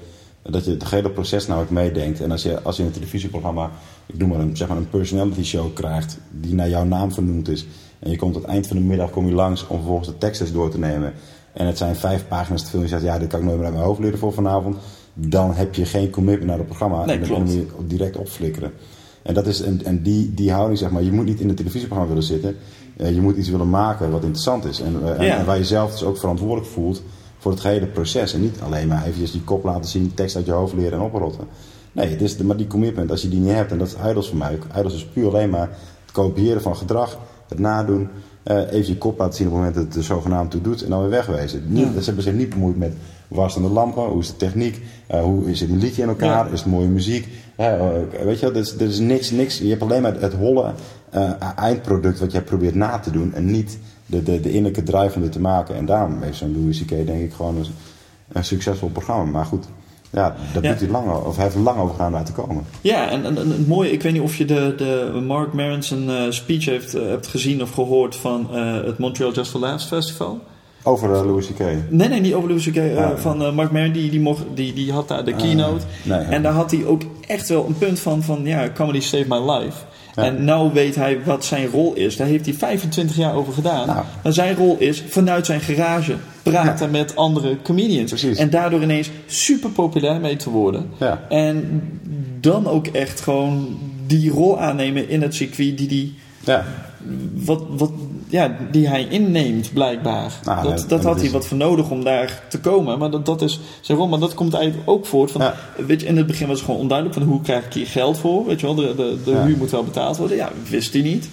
dat 0.42 0.64
je 0.64 0.70
het 0.70 0.90
hele 0.90 1.10
proces 1.10 1.46
nou 1.46 1.62
ook 1.62 1.70
meedenkt. 1.70 2.20
En 2.20 2.30
als 2.30 2.42
je, 2.42 2.62
als 2.62 2.76
je 2.76 2.82
een 2.82 2.90
televisieprogramma, 2.90 3.70
ik 4.06 4.18
noem 4.18 4.28
maar 4.28 4.40
een, 4.40 4.56
zeg 4.56 4.68
maar 4.68 4.76
een 4.76 4.88
personality 4.88 5.42
show 5.42 5.74
krijgt, 5.74 6.18
die 6.30 6.54
naar 6.54 6.68
jouw 6.68 6.84
naam 6.84 7.12
vernoemd 7.12 7.48
is. 7.48 7.66
En 7.98 8.10
je 8.10 8.16
komt 8.16 8.34
aan 8.34 8.40
het 8.40 8.50
eind 8.50 8.66
van 8.66 8.76
de 8.76 8.82
middag 8.82 9.10
kom 9.10 9.26
je 9.26 9.34
langs 9.34 9.66
om 9.66 9.76
vervolgens 9.76 10.08
de 10.08 10.18
tekst 10.18 10.40
eens 10.40 10.52
door 10.52 10.70
te 10.70 10.78
nemen. 10.78 11.12
En 11.52 11.66
het 11.66 11.78
zijn 11.78 11.96
vijf 11.96 12.28
pagina's 12.28 12.62
te 12.62 12.70
veel. 12.70 12.78
En 12.78 12.84
je 12.84 12.90
zegt, 12.90 13.02
ja, 13.02 13.18
dit 13.18 13.28
kan 13.28 13.38
ik 13.38 13.44
nooit 13.44 13.56
meer 13.56 13.66
uit 13.66 13.74
mijn 13.74 13.86
hoofd 13.86 14.00
leren 14.00 14.18
voor 14.18 14.32
vanavond. 14.32 14.76
Dan 15.14 15.54
heb 15.54 15.74
je 15.74 15.84
geen 15.84 16.10
commitment 16.10 16.48
naar 16.48 16.58
het 16.58 16.66
programma. 16.66 17.04
Nee, 17.04 17.18
en 17.18 17.28
dan, 17.28 17.42
moet 17.42 17.52
je 17.52 17.66
direct 17.86 18.16
opflikkeren. 18.16 18.72
En, 19.22 19.34
dat 19.34 19.46
is, 19.46 19.60
en, 19.60 19.84
en 19.84 20.02
die, 20.02 20.34
die 20.34 20.52
houding, 20.52 20.78
zeg 20.78 20.90
maar, 20.90 21.02
je 21.02 21.12
moet 21.12 21.24
niet 21.24 21.40
in 21.40 21.48
een 21.48 21.54
televisieprogramma 21.54 22.12
willen 22.12 22.28
zitten. 22.28 22.56
Eh, 22.96 23.14
je 23.14 23.20
moet 23.20 23.36
iets 23.36 23.48
willen 23.48 23.70
maken 23.70 24.10
wat 24.10 24.22
interessant 24.22 24.64
is. 24.64 24.80
En, 24.80 24.96
eh, 25.04 25.18
en- 25.18 25.24
Ja. 25.24 25.36
en 25.38 25.44
waar 25.44 25.56
je 25.58 25.64
zelf 25.64 25.90
dus 25.90 26.04
ook 26.04 26.18
verantwoordelijk 26.18 26.66
voelt 26.66 27.02
voor 27.38 27.50
het 27.50 27.60
gehele 27.60 27.86
proces. 27.86 28.34
En 28.34 28.40
niet 28.40 28.60
alleen 28.64 28.88
maar 28.88 29.02
eventjes 29.04 29.30
die 29.32 29.40
kop 29.44 29.64
laten 29.64 29.90
zien, 29.90 30.14
tekst 30.14 30.36
uit 30.36 30.46
je 30.46 30.52
hoofd 30.52 30.74
leren 30.74 30.98
en 30.98 31.04
oprotten. 31.04 31.44
Nee, 31.92 32.08
het 32.08 32.20
is 32.22 32.36
de, 32.36 32.44
maar 32.44 32.56
die 32.56 32.66
commitment, 32.66 33.10
als 33.10 33.22
je 33.22 33.28
die 33.28 33.40
niet 33.40 33.52
hebt, 33.54 33.70
en 33.70 33.78
dat 33.78 33.86
is 33.86 34.10
idols 34.10 34.28
voor 34.28 34.38
mij. 34.38 34.58
Idols 34.78 34.94
is 34.94 35.04
puur 35.06 35.28
alleen 35.28 35.50
maar 35.50 35.68
het 36.02 36.12
kopiëren 36.12 36.62
van 36.62 36.76
gedrag, 36.76 37.18
het 37.48 37.58
nadoen. 37.58 38.08
eh, 38.42 38.56
even 38.72 38.92
je 38.92 38.98
kop 38.98 39.18
laten 39.18 39.34
zien 39.34 39.46
op 39.46 39.52
het 39.52 39.62
moment 39.62 39.78
dat 39.78 39.84
het 39.86 39.96
er 39.96 40.02
zogenaamd 40.02 40.50
toe 40.50 40.60
doet 40.60 40.82
en 40.82 40.90
dan 40.90 41.00
weer 41.00 41.10
wegwezen. 41.10 41.62
Niet, 41.66 41.88
Ze 41.98 42.04
hebben 42.04 42.22
zich 42.22 42.32
niet 42.32 42.48
bemoeid 42.50 42.76
met 42.78 42.92
waar 43.28 43.50
staan 43.50 43.62
de 43.62 43.68
lampen, 43.68 44.02
hoe 44.02 44.20
is 44.20 44.26
de 44.26 44.36
techniek, 44.36 44.82
hoe 45.22 45.54
zit 45.54 45.68
een 45.68 45.78
liedje 45.78 46.02
in 46.02 46.08
elkaar, 46.08 46.46
Ja. 46.46 46.52
is 46.52 46.60
het 46.60 46.68
mooie 46.70 46.86
muziek. 46.88 47.28
Weet 48.24 48.38
je 48.40 48.46
wel, 48.46 48.50
er 48.50 48.56
is, 48.56 48.74
er 48.74 48.80
is 48.86 48.98
niks, 48.98 49.30
niks. 49.30 49.58
Je 49.58 49.68
hebt 49.68 49.82
alleen 49.82 50.02
maar 50.02 50.20
het 50.20 50.32
holle 50.34 50.62
eh, 50.64 50.70
eindproduct 51.56 52.18
wat 52.20 52.32
jij 52.32 52.42
probeert 52.42 52.74
na 52.74 52.98
te 52.98 53.10
doen 53.10 53.34
en 53.34 53.50
niet 53.50 53.78
de, 54.06 54.22
de, 54.22 54.40
de 54.40 54.48
innerlijke 54.50 54.82
drive 54.82 55.16
om 55.16 55.22
dit 55.22 55.32
te 55.32 55.40
maken. 55.40 55.74
En 55.76 55.86
daarom 55.86 56.22
heeft 56.22 56.36
zo'n 56.38 56.56
Louis 56.60 56.78
C.K. 56.84 56.88
denk 56.88 57.22
ik 57.22 57.32
gewoon 57.32 57.56
een, 57.56 57.66
een 58.32 58.44
succesvol 58.44 58.88
programma. 58.88 59.24
Maar 59.30 59.44
goed, 59.44 59.64
ja, 60.10 60.36
daar 60.52 60.62
Ja. 60.62 60.70
doet 60.70 60.80
hij 60.80 60.88
lang 60.88 61.10
over, 61.10 61.26
of 61.28 61.34
hij 61.36 61.44
heeft 61.44 61.56
lang 61.56 61.78
over 61.78 61.94
gedaan 61.94 62.14
om 62.16 62.24
te 62.24 62.32
komen. 62.32 62.64
Ja, 62.80 63.08
en, 63.10 63.24
en, 63.24 63.38
en 63.38 63.48
het 63.50 63.68
mooie, 63.68 63.90
ik 63.92 64.02
weet 64.02 64.12
niet 64.12 64.22
of 64.22 64.36
je 64.36 64.44
de, 64.44 64.74
de 64.76 65.20
Mark 65.26 65.52
Maronson 65.52 66.10
eh, 66.10 66.22
speech 66.30 66.64
heeft, 66.64 66.94
eh, 66.94 67.02
hebt 67.08 67.26
gezien 67.26 67.62
of 67.62 67.70
gehoord 67.70 68.16
van 68.16 68.48
eh, 68.54 68.74
het 68.84 68.98
Montreal 68.98 69.32
Just 69.32 69.50
for 69.50 69.60
Laughs 69.60 69.84
Festival. 69.84 70.40
Over 70.82 71.14
eh, 71.14 71.24
Louis 71.24 71.46
C.K. 71.46 71.58
Nee, 71.90 72.08
nee, 72.08 72.20
niet 72.20 72.34
over 72.34 72.48
Louis 72.48 72.64
C.K. 72.70 72.76
eh, 72.76 72.96
Ah. 72.96 73.16
van 73.16 73.42
eh, 73.44 73.52
Mark 73.52 73.70
Maron, 73.70 73.92
die, 73.92 74.10
die, 74.10 74.20
mocht, 74.20 74.42
die, 74.54 74.72
die 74.72 74.92
had 74.92 75.08
daar 75.08 75.24
de 75.24 75.32
Ah, 75.34 75.38
keynote. 75.38 75.84
nee, 76.04 76.18
en 76.18 76.42
daar 76.42 76.52
had 76.52 76.70
hij 76.70 76.84
ook 76.84 77.02
echt 77.26 77.48
wel 77.48 77.66
een 77.66 77.78
punt 77.78 77.98
van, 78.00 78.22
van 78.22 78.40
ja, 78.44 78.68
comedy 78.74 79.00
saved 79.00 79.28
my 79.28 79.50
life. 79.50 79.76
Ja. 80.16 80.22
En 80.22 80.44
nou 80.44 80.72
weet 80.72 80.94
hij 80.94 81.18
wat 81.24 81.44
zijn 81.44 81.66
rol 81.66 81.94
is. 81.94 82.16
Daar 82.16 82.26
heeft 82.26 82.44
hij 82.44 82.54
25 82.54 83.16
jaar 83.16 83.34
over 83.34 83.52
gedaan. 83.52 83.86
Nou. 83.86 84.04
Maar 84.22 84.32
zijn 84.32 84.56
rol 84.56 84.76
is 84.78 85.02
vanuit 85.08 85.46
zijn 85.46 85.60
garage 85.60 86.16
praten 86.42 86.90
met 86.90 87.16
andere 87.16 87.56
comedians. 87.62 88.10
Precies. 88.10 88.38
En 88.38 88.50
daardoor 88.50 88.82
ineens 88.82 89.10
super 89.26 89.70
populair 89.70 90.20
mee 90.20 90.36
te 90.36 90.50
worden. 90.50 90.90
Ja. 90.98 91.22
En 91.28 91.82
dan 92.40 92.66
ook 92.66 92.86
echt 92.86 93.20
gewoon 93.20 93.78
die 94.06 94.30
rol 94.30 94.60
aannemen 94.60 95.08
in 95.08 95.22
het 95.22 95.34
circuit 95.34 95.78
die, 95.78 95.88
die, 95.88 96.14
Ja, 96.44 96.64
wat, 97.34 97.62
wat, 97.68 97.90
ja, 98.28 98.56
die 98.70 98.88
hij 98.88 99.06
inneemt, 99.10 99.72
blijkbaar. 99.72 100.32
Nou, 100.44 100.62
dat 100.68 100.84
dat 100.88 101.02
had 101.04 101.12
dat 101.12 101.20
hij 101.22 101.30
wat 101.30 101.46
voor 101.46 101.56
nodig 101.56 101.90
om 101.90 102.04
daar 102.04 102.42
te 102.48 102.60
komen. 102.60 102.98
Maar 102.98 103.10
dat, 103.10 103.26
dat 103.26 103.42
is 103.42 103.60
zijn 103.80 103.98
rol. 103.98 104.08
Maar 104.08 104.18
dat 104.18 104.34
komt 104.34 104.54
eigenlijk 104.54 104.90
ook 104.90 105.06
voort 105.06 105.30
van... 105.30 105.40
Ja. 105.40 105.54
Weet 105.86 106.00
je, 106.00 106.06
in 106.06 106.16
het 106.16 106.26
begin 106.26 106.46
was 106.46 106.56
het 106.56 106.64
gewoon 106.66 106.80
onduidelijk 106.80 107.18
van 107.18 107.28
hoe 107.28 107.40
krijg 107.40 107.64
ik 107.66 107.72
hier 107.72 107.86
geld 107.86 108.18
voor. 108.18 108.46
Weet 108.46 108.60
je 108.60 108.66
wel, 108.66 108.74
de, 108.74 108.94
de, 108.96 109.18
de 109.24 109.30
Ja. 109.30 109.42
huur 109.44 109.56
moet 109.56 109.70
wel 109.70 109.84
betaald 109.84 110.16
worden. 110.16 110.36
Ja, 110.36 110.50
wist 110.68 110.92
hij 110.92 111.02
niet. 111.02 111.28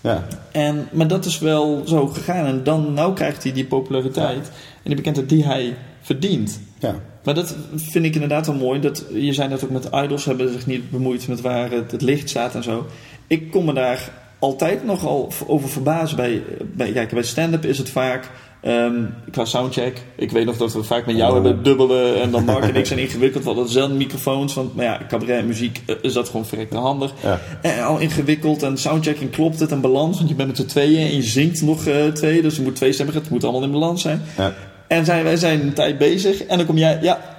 ja. 0.00 0.26
En, 0.52 0.88
maar 0.92 1.08
dat 1.08 1.24
is 1.24 1.38
wel 1.38 1.82
zo 1.86 2.06
gegaan. 2.06 2.46
En 2.46 2.62
dan, 2.64 2.92
nou 2.92 3.14
krijgt 3.14 3.42
hij 3.42 3.52
die 3.52 3.64
populariteit 3.66 4.46
en 4.46 4.82
die 4.84 4.94
bekendheid 4.94 5.28
die 5.28 5.44
hij 5.44 5.76
verdient. 6.00 6.60
ja. 6.78 6.94
Maar 7.24 7.34
dat 7.36 7.56
vind 7.76 8.04
ik 8.04 8.14
inderdaad 8.14 8.46
wel 8.46 8.54
mooi. 8.56 8.80
Dat, 8.80 9.04
je 9.12 9.32
zei 9.32 9.48
net 9.48 9.64
ook 9.64 9.70
met 9.70 9.88
idols 10.04 10.24
hebben 10.24 10.52
zich 10.52 10.66
niet 10.66 10.90
bemoeid 10.90 11.28
met 11.28 11.40
waar 11.40 11.70
het, 11.70 11.90
het 11.90 12.02
licht 12.02 12.28
staat 12.28 12.54
en 12.54 12.62
zo. 12.62 12.86
Ik 13.26 13.50
kom 13.50 13.64
me 13.64 13.72
daar 13.72 14.10
altijd 14.38 14.84
nogal 14.84 15.32
over 15.46 15.68
verbazen. 15.68 16.16
Bij, 16.16 16.42
bij, 16.74 16.92
kijk, 16.92 17.10
bij 17.10 17.22
stand-up 17.22 17.64
is 17.64 17.78
het 17.78 17.90
vaak 17.90 18.30
ehm, 18.60 18.94
qua 19.30 19.44
soundcheck. 19.44 20.02
Ik 20.16 20.30
weet 20.30 20.44
nog 20.44 20.56
dat 20.56 20.72
we 20.72 20.82
vaak 20.82 21.06
met 21.06 21.16
jou 21.16 21.28
Oh. 21.28 21.34
hebben 21.44 21.62
dubbelen. 21.62 22.20
En 22.20 22.30
dan 22.30 22.44
Mark 22.44 22.64
en 22.64 22.76
ik 22.76 22.86
zijn 22.92 22.98
ingewikkeld. 22.98 23.42
We 23.42 23.48
hadden 23.48 23.66
dezelfde 23.66 23.94
microfoons. 23.94 24.54
Want 24.54 24.74
maar 24.76 24.84
ja, 24.84 25.00
cabaret 25.08 25.38
en 25.38 25.46
muziek 25.46 25.82
eh, 25.86 25.94
is 26.02 26.12
dat 26.12 26.26
gewoon 26.28 26.46
verrekte 26.46 26.76
handig. 26.76 27.12
Ja. 27.22 27.40
En 27.62 27.84
al 27.84 27.98
ingewikkeld. 27.98 28.62
En 28.62 28.78
soundchecking 28.78 29.30
klopt 29.30 29.60
het 29.60 29.72
en 29.72 29.80
balans. 29.80 30.16
Want 30.16 30.28
je 30.28 30.34
bent 30.34 30.48
met 30.48 30.56
z'n 30.56 30.66
tweeën 30.66 31.06
en 31.08 31.14
je 31.14 31.22
zingt 31.22 31.62
nog 31.62 31.86
eh, 31.86 32.06
twee. 32.06 32.42
Dus 32.42 32.56
er 32.56 32.62
moet 32.62 32.76
twee 32.76 32.92
stemmen. 32.92 33.14
Het 33.14 33.30
moet 33.30 33.44
allemaal 33.44 33.62
in 33.62 33.70
balans 33.70 34.02
zijn. 34.02 34.22
ja. 34.36 34.54
En 34.88 35.04
zijn, 35.04 35.24
wij 35.24 35.36
zijn 35.36 35.60
een 35.60 35.72
tijd 35.72 35.98
bezig 35.98 36.42
en 36.44 36.56
dan 36.56 36.66
kom 36.66 36.78
jij, 36.78 36.98
ja, 37.02 37.37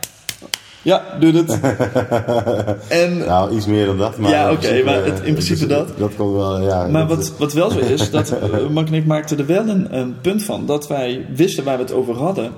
ja, 0.81 1.03
doe 1.19 1.31
het. 1.33 1.59
en, 3.03 3.17
Nou, 3.17 3.55
iets 3.55 3.65
meer 3.65 3.85
dan 3.85 3.97
dat. 3.97 4.17
Maar 4.17 4.31
Ja, 4.31 4.51
oké, 4.51 4.83
maar 4.83 4.95
het- 5.05 5.19
in 5.19 5.25
eh, 5.25 5.31
principe 5.31 5.59
dus, 5.67 5.77
dat. 5.77 5.97
Dat 5.97 6.15
komt 6.15 6.35
wel, 6.35 6.61
ja. 6.61 6.87
maar 6.87 7.07
dat- 7.07 7.17
wat, 7.17 7.37
wat 7.37 7.53
wel 7.53 7.69
zo 7.69 7.79
is, 7.79 8.11
dat 8.11 8.33
uh, 8.53 8.67
Mark 8.73 8.87
en 8.87 8.93
ik 8.93 9.05
maakten 9.05 9.37
er 9.37 9.45
wel 9.45 9.67
een, 9.67 9.97
een 9.97 10.15
punt 10.21 10.43
van 10.43 10.65
dat 10.65 10.87
wij 10.87 11.25
wisten 11.35 11.63
waar 11.63 11.77
we 11.77 11.83
het 11.83 11.93
over 11.93 12.15
hadden. 12.15 12.51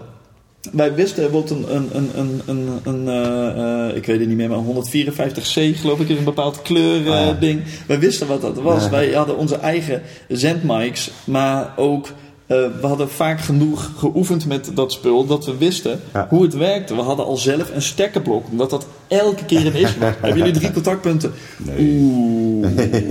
Wij 0.71 0.93
wisten 0.93 1.31
bijvoorbeeld 1.31 1.69
een, 1.69 1.75
een, 1.95 2.09
een, 2.15 2.41
een, 2.45 2.69
een, 2.83 3.07
eh, 3.07 3.87
eh, 3.89 3.95
ik 3.95 4.05
weet 4.05 4.19
het 4.19 4.27
niet 4.27 4.37
meer, 4.37 4.49
maar 4.49 4.59
154C 4.59 5.79
geloof 5.79 5.99
ik 5.99 6.09
is 6.09 6.17
een 6.17 6.23
bepaald 6.23 6.61
kleur 6.61 7.05
eh, 7.07 7.27
Ah, 7.27 7.39
ding. 7.39 7.61
Wij 7.87 7.99
wisten 7.99 8.27
wat 8.27 8.41
dat 8.41 8.61
was. 8.61 8.89
Wij 8.89 9.11
hadden 9.13 9.37
onze 9.37 9.55
eigen 9.55 10.01
zendmics, 10.27 11.11
maar 11.23 11.73
ook 11.75 12.07
eh, 12.51 12.81
we 12.81 12.87
hadden 12.87 13.09
vaak 13.09 13.41
genoeg 13.41 13.91
geoefend 13.97 14.45
met 14.45 14.71
dat 14.73 14.91
spul 14.91 15.25
dat 15.25 15.45
we 15.45 15.57
wisten 15.57 15.99
Ja. 16.13 16.27
hoe 16.29 16.43
het 16.43 16.53
werkte. 16.53 16.95
We 16.95 17.01
hadden 17.01 17.25
al 17.25 17.37
zelf 17.37 17.71
een 17.75 17.81
stekkerblok, 17.81 18.45
omdat 18.51 18.69
dat 18.69 18.85
elke 19.07 19.45
keer 19.45 19.65
een 19.65 19.81
was. 19.81 19.91
Hebben 20.21 20.37
jullie 20.37 20.53
drie 20.53 20.71
contactpunten? 20.71 21.31
Oeh. 21.79 22.67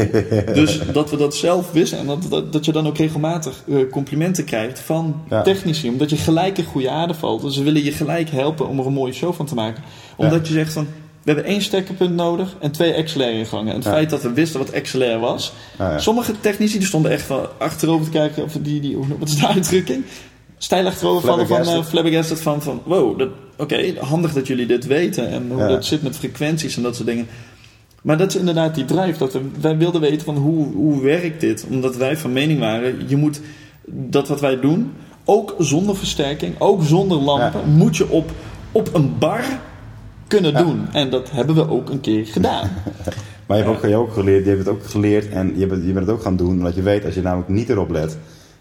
dus 0.55 0.81
dat 0.93 1.11
we 1.11 1.17
dat 1.17 1.35
zelf 1.35 1.73
wisten 1.73 1.99
en 1.99 2.07
dat, 2.07 2.27
dat, 2.31 2.53
dat 2.53 2.65
je 2.65 2.73
dan 2.73 2.87
ook 2.87 2.97
regelmatig 2.97 3.63
eh, 3.69 3.77
complimenten 3.91 4.45
krijgt 4.45 4.81
van 4.81 5.23
Ja. 5.31 5.43
technici. 5.43 5.89
Omdat 5.89 6.11
je 6.11 6.17
gelijk 6.17 6.59
in 6.59 6.65
goede 6.65 6.91
aarde 6.91 7.15
valt. 7.15 7.43
Dus 7.43 7.55
ze 7.55 7.63
willen 7.63 7.85
je 7.85 7.93
gelijk 7.93 8.31
helpen 8.31 8.69
om 8.69 8.79
er 8.79 8.87
een 8.87 8.93
mooie 8.93 9.13
show 9.13 9.35
van 9.35 9.47
te 9.47 9.55
maken. 9.55 9.83
Omdat 10.17 10.47
je 10.49 10.53
zegt 10.53 10.73
van, 10.73 10.87
we 11.23 11.33
hebben 11.33 11.45
één 11.45 11.63
stekkerpunt 11.63 12.15
nodig 12.15 12.57
en 12.61 12.71
twee 12.71 13.03
XLR-ingangen. 13.03 13.69
En 13.69 13.75
het 13.75 13.85
Ja. 13.85 13.91
feit 13.91 14.11
dat 14.11 14.23
we 14.23 14.33
wisten 14.33 14.59
wat 14.61 14.81
XLR 14.81 15.19
was. 15.19 15.53
Ja, 15.79 15.91
ja. 15.93 15.99
Sommige 15.99 16.41
technici 16.41 16.79
die 16.79 16.87
stonden 16.87 17.11
echt 17.11 17.23
van 17.23 17.41
achterover 17.59 18.05
te 18.05 18.11
kijken. 18.11 18.43
Of 18.45 18.53
die, 18.61 18.81
die, 18.81 18.97
wat 19.19 19.29
is 19.29 19.37
de 19.37 19.47
uitdrukking? 19.55 20.05
Stijl 20.59 20.87
achterover 20.87 21.29
vallen 21.29 21.47
van 21.47 21.63
uh, 21.69 21.85
flabbergasted 21.85 22.41
van, 22.41 22.63
van 22.63 22.83
wow, 22.85 23.19
dat- 23.19 23.29
oké, 23.57 23.93
handig 24.01 24.33
dat 24.33 24.47
jullie 24.47 24.67
dit 24.67 24.87
weten. 24.87 25.29
En 25.31 25.51
hoe 25.51 25.67
dat 25.69 25.85
zit 25.85 26.03
met 26.03 26.17
frequenties 26.17 26.77
en 26.77 26.83
dat 26.83 26.95
soort 26.97 27.09
dingen. 27.09 27.27
Maar 28.03 28.19
dat 28.19 28.29
is 28.29 28.37
inderdaad 28.37 28.75
die 28.75 28.85
drive. 28.85 29.19
Dat 29.19 29.33
we, 29.33 29.41
wij 29.61 29.77
wilden 29.77 30.01
weten 30.01 30.21
van 30.25 30.37
hoe, 30.37 30.67
hoe 30.73 31.03
werkt 31.03 31.41
dit? 31.41 31.67
Omdat 31.71 31.97
wij 31.97 32.17
van 32.17 32.33
mening 32.33 32.59
waren, 32.61 32.95
je 33.09 33.17
moet 33.17 33.41
dat 33.87 34.29
wat 34.29 34.41
wij 34.41 34.61
doen, 34.61 34.93
ook 35.25 35.55
zonder 35.59 35.97
versterking, 35.97 36.55
ook 36.59 36.83
zonder 36.83 37.19
lampen, 37.19 37.71
moet 37.71 37.97
je 37.97 38.09
op, 38.11 38.31
op 38.73 38.95
een 38.95 39.19
bar 39.19 39.45
kunnen 40.31 40.53
Ja. 40.53 40.63
doen. 40.63 40.87
En 40.93 41.11
dat 41.11 41.31
hebben 41.31 41.55
we 41.55 41.69
ook 41.71 41.91
een 41.91 42.01
keer 42.01 42.27
gedaan. 42.27 42.71
Maar 43.47 43.59
je 43.59 43.65
hebt, 43.65 43.77
ook, 43.77 43.83
je 43.83 43.89
hebt 43.89 44.01
ook 44.03 44.13
geleerd, 44.13 44.43
je 44.45 44.51
hebt 44.51 44.65
het 44.65 44.75
ook 44.75 44.85
geleerd 44.87 45.29
en 45.29 45.53
je 45.59 45.67
bent, 45.67 45.85
je 45.87 45.93
bent 45.93 46.07
het 46.07 46.15
ook 46.17 46.23
gaan 46.23 46.37
doen 46.37 46.49
omdat 46.59 46.75
je 46.75 46.83
weet 46.83 47.05
als 47.05 47.15
je 47.15 47.23
namelijk 47.23 47.49
niet 47.49 47.69
erop 47.69 47.91
let. 47.91 48.17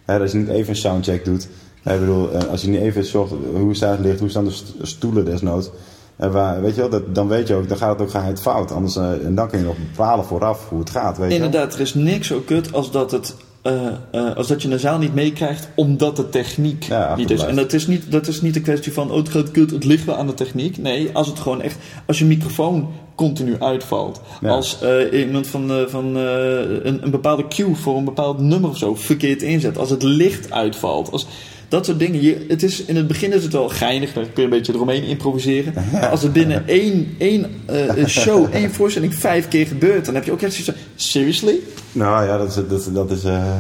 Hè, 0.05 0.19
als 0.19 0.31
je 0.31 0.37
niet 0.37 0.47
even 0.47 0.69
een 0.69 0.75
soundcheck 0.75 1.25
doet. 1.25 1.47
Hè, 1.83 1.99
bedoel, 1.99 2.31
eh, 2.31 2.49
als 2.49 2.61
je 2.61 2.67
niet 2.69 2.81
even 2.81 3.05
zorgt 3.05 3.33
hoe 3.53 3.75
staat 3.75 3.97
het 3.97 4.05
licht, 4.05 4.19
hoe 4.19 4.29
staan 4.29 4.43
de 4.45 4.51
st- 4.51 4.73
stoelen 4.81 5.25
desnoods. 5.25 5.69
En 6.15 6.31
waar, 6.31 6.61
weet 6.61 6.75
je 6.75 6.81
wel, 6.81 6.89
dat, 6.89 7.15
dan 7.15 7.27
weet 7.27 7.47
je 7.47 7.53
ook, 7.55 7.67
dan 7.69 7.77
gaat 7.77 7.89
het 7.91 8.01
ook 8.01 8.09
geheid 8.09 8.41
fout. 8.41 8.71
Anders, 8.71 8.95
eh, 8.95 9.25
en 9.25 9.35
dan 9.35 9.49
kun 9.49 9.59
je 9.59 9.65
nog 9.65 9.75
bepalen 9.77 10.25
vooraf 10.25 10.69
hoe 10.69 10.79
het 10.79 10.89
gaat. 10.89 11.17
Weet 11.17 11.31
je 11.31 11.37
wel. 11.37 11.45
Inderdaad, 11.45 11.73
er 11.73 11.79
is 11.79 11.93
niks 11.93 12.27
zo 12.27 12.39
kut 12.45 12.73
als 12.73 12.91
dat, 12.91 13.11
het, 13.11 13.35
eh, 13.61 13.87
eh, 14.11 14.35
als 14.35 14.47
dat 14.47 14.61
je 14.61 14.69
een 14.69 14.79
zaal 14.79 14.97
niet 14.97 15.13
meekrijgt 15.13 15.69
omdat 15.75 16.15
de 16.15 16.29
techniek 16.29 16.83
Ja, 16.83 17.15
niet 17.15 17.31
is. 17.31 17.43
En 17.43 17.55
dat 17.55 17.73
is 17.73 17.87
niet, 17.87 18.11
dat 18.11 18.27
is 18.27 18.41
niet 18.41 18.55
een 18.55 18.61
kwestie 18.61 18.93
van, 18.93 19.11
oh 19.11 19.17
het 19.17 19.29
gaat 19.29 19.51
kut, 19.51 19.71
het 19.71 19.83
ligt 19.83 20.05
wel 20.05 20.15
aan 20.15 20.27
de 20.27 20.33
techniek. 20.33 20.77
Nee, 20.77 21.09
als 21.13 21.27
het 21.27 21.39
gewoon 21.39 21.61
echt, 21.61 21.77
als 22.05 22.19
je 22.19 22.25
microfoon 22.25 22.87
continu 23.15 23.55
uitvalt. 23.59 24.21
Ja. 24.41 24.49
Als 24.49 24.81
eh, 24.81 25.19
iemand 25.19 25.47
van, 25.47 25.85
van 25.87 26.15
een, 26.15 27.03
een 27.03 27.11
bepaalde 27.11 27.47
cue 27.47 27.75
voor 27.75 27.97
een 27.97 28.05
bepaald 28.05 28.39
nummer 28.39 28.69
of 28.69 28.77
zo 28.77 28.95
verkeerd 28.95 29.41
inzet. 29.41 29.77
Als 29.77 29.89
het 29.89 30.03
licht 30.03 30.51
uitvalt. 30.51 31.11
Als, 31.11 31.27
dat 31.69 31.85
soort 31.85 31.99
dingen. 31.99 32.21
Je, 32.21 32.45
het 32.47 32.63
is, 32.63 32.85
in 32.85 32.95
het 32.95 33.07
begin 33.07 33.33
is 33.33 33.43
het 33.43 33.51
wel 33.51 33.69
geinig, 33.69 34.13
daar 34.13 34.23
kun 34.23 34.33
je 34.35 34.43
een 34.43 34.49
beetje 34.49 34.73
eromheen 34.73 35.03
improviseren. 35.03 35.73
Maar 35.91 36.07
als 36.07 36.21
het 36.21 36.33
binnen 36.33 36.67
één, 36.67 37.15
één 37.17 37.45
eh, 37.65 38.05
show, 38.05 38.47
één 38.53 38.71
voorstelling 38.71 39.15
vijf 39.15 39.47
keer 39.47 39.67
gebeurt, 39.67 40.05
dan 40.05 40.15
heb 40.15 40.23
je 40.23 40.31
ook 40.31 40.41
echt 40.41 40.53
zoiets 40.53 40.71
van, 40.71 40.81
seriously? 40.95 41.59
Nou 41.91 42.25
ja, 42.25 42.37
dat 42.37 42.47
is. 42.47 42.55
Dat, 42.55 42.89
dat 42.93 43.11
is 43.11 43.23
eh, 43.23 43.55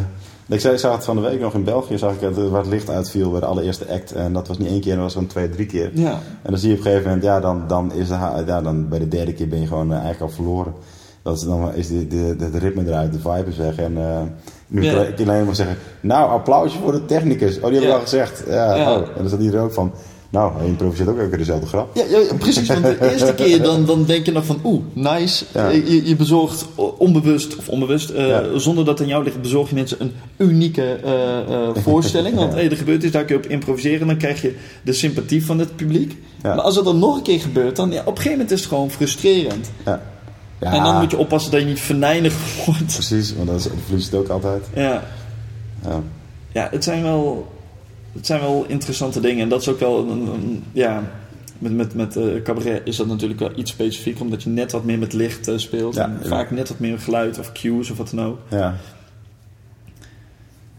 ik 0.47 0.59
zei- 0.59 0.73
ik 0.73 0.79
zag 0.79 0.95
het 0.95 1.03
van 1.03 1.15
de 1.15 1.21
week 1.21 1.39
nog 1.39 1.53
in 1.53 1.63
België, 1.63 1.97
zag 1.97 2.13
ik 2.13 2.21
het, 2.21 2.37
eh, 2.37 2.47
waar 2.47 2.61
het 2.61 2.69
licht 2.69 2.89
uitviel 2.89 3.31
bij 3.31 3.39
de 3.39 3.45
allereerste 3.45 3.87
act. 3.87 4.11
En 4.11 4.33
dat 4.33 4.47
was 4.47 4.57
niet 4.57 4.67
één 4.67 4.81
keer, 4.81 4.93
dat 4.93 5.03
was 5.03 5.13
gewoon 5.13 5.27
twee, 5.27 5.49
drie 5.49 5.65
keer. 5.65 5.91
Ja. 5.93 6.11
En 6.41 6.49
dan 6.49 6.57
zie 6.57 6.69
je 6.69 6.75
op 6.75 6.79
een 6.79 6.85
gegeven 6.85 7.07
moment, 7.07 7.25
ja, 7.25 7.39
dan, 7.39 7.63
dan 7.67 7.93
is 7.93 8.07
de, 8.07 8.43
ja, 8.45 8.61
dan 8.61 8.89
bij 8.89 8.99
de 8.99 9.07
derde 9.07 9.33
keer 9.33 9.47
ben 9.47 9.61
je 9.61 9.67
gewoon 9.67 9.91
eigenlijk 9.91 10.21
al 10.21 10.29
verloren. 10.29 10.73
Dat 11.29 11.37
is, 11.37 11.43
dan 11.47 11.73
is 11.73 11.87
de, 11.87 12.07
de, 12.07 12.35
de, 12.37 12.49
de 12.51 12.57
ritme 12.57 12.83
eruit, 12.87 13.13
de 13.13 13.19
vibe 13.19 13.49
is 13.49 13.57
weg. 13.57 13.75
En 13.75 13.97
eh, 13.97 14.21
nu 14.67 14.83
Ja. 14.83 14.93
kan 14.93 15.01
ik 15.07 15.19
alleen 15.19 15.45
maar 15.45 15.55
zeggen, 15.55 15.77
nou, 16.01 16.29
applausje 16.29 16.77
voor 16.77 16.91
de 16.91 17.05
technicus. 17.05 17.55
Oh, 17.55 17.63
die 17.63 17.71
hebben 17.71 17.89
we 17.89 17.95
al 17.95 18.01
gezegd. 18.01 18.43
Ja. 18.47 18.91
Oh. 18.91 18.95
En 18.97 19.09
dan 19.17 19.27
staat 19.27 19.39
iedereen 19.39 19.65
ook 19.65 19.73
van, 19.73 19.91
nou, 20.31 20.57
hij 20.57 20.67
improviseert 20.67 21.09
ook 21.09 21.17
elke 21.17 21.29
keer 21.29 21.37
dezelfde 21.37 21.67
grap. 21.67 21.95
Ja, 21.95 22.03
ja, 22.09 22.33
precies. 22.39 22.67
Want 22.67 22.83
de 22.83 22.97
eerste 23.11 23.33
keer 23.33 23.61
dan, 23.61 23.85
dan 23.85 24.05
denk 24.05 24.25
je 24.25 24.31
nog 24.31 24.45
van, 24.45 24.59
oeh, 24.63 24.81
nice. 24.93 25.45
Ja. 25.53 25.69
Je, 25.69 26.07
je 26.07 26.15
bezorgt 26.15 26.65
onbewust, 26.97 27.57
of 27.57 27.69
onbewust, 27.69 28.09
eh, 28.09 28.27
Ja. 28.27 28.57
zonder 28.57 28.85
dat 28.85 29.01
aan 29.01 29.07
jou 29.07 29.23
ligt, 29.23 29.41
bezorg 29.41 29.69
je 29.69 29.75
mensen 29.75 29.97
een 30.01 30.11
unieke 30.37 30.99
eh, 31.03 31.39
eh, 31.39 31.75
voorstelling. 31.85 32.35
Want 32.35 32.53
hey, 32.53 32.69
er 32.69 32.77
gebeurt 32.77 33.03
iets, 33.03 33.11
daar 33.13 33.25
kun 33.25 33.35
je 33.37 33.43
op 33.43 33.49
improviseren. 33.49 34.07
Dan 34.07 34.17
krijg 34.17 34.41
je 34.41 34.55
de 34.83 34.93
sympathie 34.93 35.45
van 35.45 35.59
het 35.59 35.75
publiek. 35.75 36.17
Maar 36.43 36.61
als 36.61 36.75
het 36.75 36.85
dan 36.85 36.99
nog 36.99 37.15
een 37.15 37.21
keer 37.23 37.39
gebeurt, 37.39 37.75
dan 37.75 37.91
ja, 37.91 37.99
op 37.99 38.05
een 38.07 38.15
gegeven 38.15 38.31
moment 38.31 38.51
is 38.51 38.59
het 38.59 38.69
gewoon 38.69 38.91
frustrerend. 38.91 39.71
Ja. 39.85 40.01
Ja, 40.59 40.73
En 40.73 40.83
dan 40.83 40.99
moet 41.01 41.11
je 41.11 41.17
oppassen 41.17 41.51
dat 41.51 41.59
je 41.59 41.65
niet 41.65 41.79
venijnig 41.79 42.33
wordt. 42.65 42.93
Precies, 42.93 43.35
want 43.35 43.47
dat 43.47 43.69
verlies 43.85 44.09
je 44.09 44.11
het 44.11 44.19
ook 44.19 44.27
altijd. 44.29 44.63
Ja, 44.75 45.03
Ja. 45.83 46.01
ja 46.51 46.67
het, 46.71 46.83
zijn 46.83 47.03
wel, 47.03 47.51
het 48.13 48.25
zijn 48.25 48.41
wel 48.41 48.65
interessante 48.67 49.19
dingen. 49.19 49.43
En 49.43 49.49
dat 49.49 49.61
is 49.61 49.67
ook 49.69 49.79
wel 49.79 50.09
een, 50.09 50.27
een- 50.27 50.63
ja... 50.71 51.03
Met, 51.59 51.73
met, 51.73 51.93
met 51.93 52.15
eh, 52.17 52.41
cabaret 52.43 52.81
is 52.83 52.95
dat 52.95 53.07
natuurlijk 53.07 53.39
wel 53.39 53.51
iets 53.55 53.71
specifiek, 53.71 54.19
omdat 54.19 54.43
je 54.43 54.49
net 54.49 54.71
wat 54.71 54.83
meer 54.83 54.99
met 54.99 55.13
licht 55.13 55.47
eh, 55.47 55.57
speelt. 55.57 55.95
Ja, 55.95 56.03
en 56.03 56.19
ja. 56.21 56.27
vaak 56.27 56.51
net 56.51 56.69
wat 56.69 56.79
meer 56.79 56.99
geluid 56.99 57.39
of 57.39 57.51
cues 57.51 57.89
of 57.91 57.97
wat 57.97 58.09
dan 58.15 58.25
ook. 58.25 58.37
ja. 58.49 58.75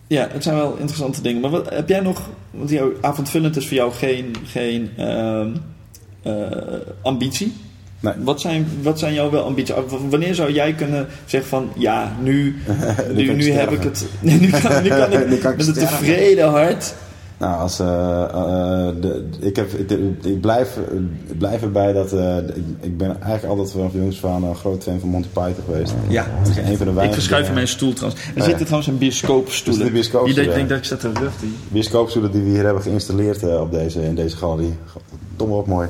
Ja, 0.07 0.29
het 0.31 0.43
zijn 0.43 0.57
wel 0.57 0.77
interessante 0.77 1.23
dingen. 1.23 1.41
Maar 1.41 1.51
wat, 1.51 1.71
heb 1.71 1.89
jij 1.89 2.01
nog... 2.01 2.29
Want 2.51 2.71
jouw 2.71 2.93
avondvullend 3.01 3.57
is 3.57 3.67
voor 3.69 3.77
jou 3.77 3.93
geen, 3.93 4.35
geen 4.45 4.91
ehm, 4.97 5.51
eh, 6.23 6.47
ambitie. 7.03 7.53
Nee. 8.01 8.15
Wat 8.19 8.41
zijn, 8.41 8.67
wat 8.83 8.99
zijn 8.99 9.15
jouw 9.15 9.31
wel 9.31 9.45
ambities? 9.45 9.75
Wanneer 10.09 10.35
zou 10.35 10.53
jij 10.53 10.73
kunnen 10.73 11.07
zeggen 11.25 11.51
van... 11.51 11.71
Ja, 11.77 12.17
nu, 12.23 12.57
nu, 13.15 13.47
ik 13.47 13.53
heb 13.53 13.71
ik 13.71 13.83
het... 13.83 14.07
nu, 14.21 14.51
kan, 14.51 14.83
nu 14.83 14.89
kan 14.89 15.13
ik 15.13 15.29
Nu 15.29 15.37
kan 15.37 15.53
ik 15.53 15.57
met 15.57 15.67
een 15.67 15.75
tevreden 15.75 16.49
hart... 16.49 16.95
Nou, 17.41 17.61
als, 17.61 17.79
eh, 17.81 18.23
eh, 18.23 18.95
de, 19.01 19.29
ik, 19.41 19.57
heb, 19.57 19.73
ik, 19.73 19.91
ik 20.25 20.41
blijf, 20.41 20.77
ik 21.27 21.39
blijf 21.39 21.63
erbij 21.63 21.93
dat 21.93 22.13
eh, 22.13 22.37
ik, 22.37 22.65
ik 22.81 22.97
ben 22.97 23.21
eigenlijk 23.23 23.45
altijd 23.45 23.71
vanaf 23.71 23.93
jongs 23.93 24.19
van 24.19 24.33
aan 24.33 24.45
een 24.45 24.55
groot 24.55 24.83
fan 24.83 25.01
van 25.01 25.09
Monty 25.09 25.29
Python 25.29 25.65
geweest. 25.65 25.95
Ja. 26.09 26.27
Dat 26.43 26.57
is 26.57 26.57
een 26.57 26.77
van 26.77 26.95
de 26.95 27.03
Ik 27.03 27.13
verschuif 27.13 27.49
in 27.49 27.55
mijn 27.55 27.69
stoel 27.69 27.93
trouwens. 27.93 28.23
Er 28.23 28.33
ja. 28.35 28.43
zitten 28.43 28.65
trouwens 28.65 28.91
een 28.91 28.99
bioscoopstoelen. 28.99 29.93
Die 29.93 30.35
denkt 30.35 30.55
denk 30.55 30.69
dat 30.69 30.79
ik 30.79 30.85
zet 30.85 31.03
een 31.03 31.19
rug 31.19 31.33
die... 31.41 31.55
bioscoopstoelen 31.69 32.31
die 32.31 32.43
we 32.43 32.49
hier 32.49 32.65
hebben 32.65 32.83
geïnstalleerd 32.83 33.59
op 33.59 33.73
deze, 33.73 34.03
in 34.03 34.15
deze 34.15 34.37
galerie. 34.37 34.75
Dom 35.37 35.51
op 35.51 35.67
mooi. 35.67 35.89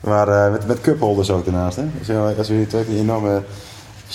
Maar 0.00 0.28
eh, 0.28 0.52
met, 0.52 0.66
met 0.66 0.80
cupholders 0.80 1.30
ook 1.30 1.46
ernaast. 1.46 1.76
Hè? 1.76 1.82
Als, 1.98 2.06
we, 2.06 2.34
als 2.38 2.48
we 2.48 2.54
hier 2.54 2.68
twee 2.68 2.84
die 2.88 2.98
enorme 2.98 3.42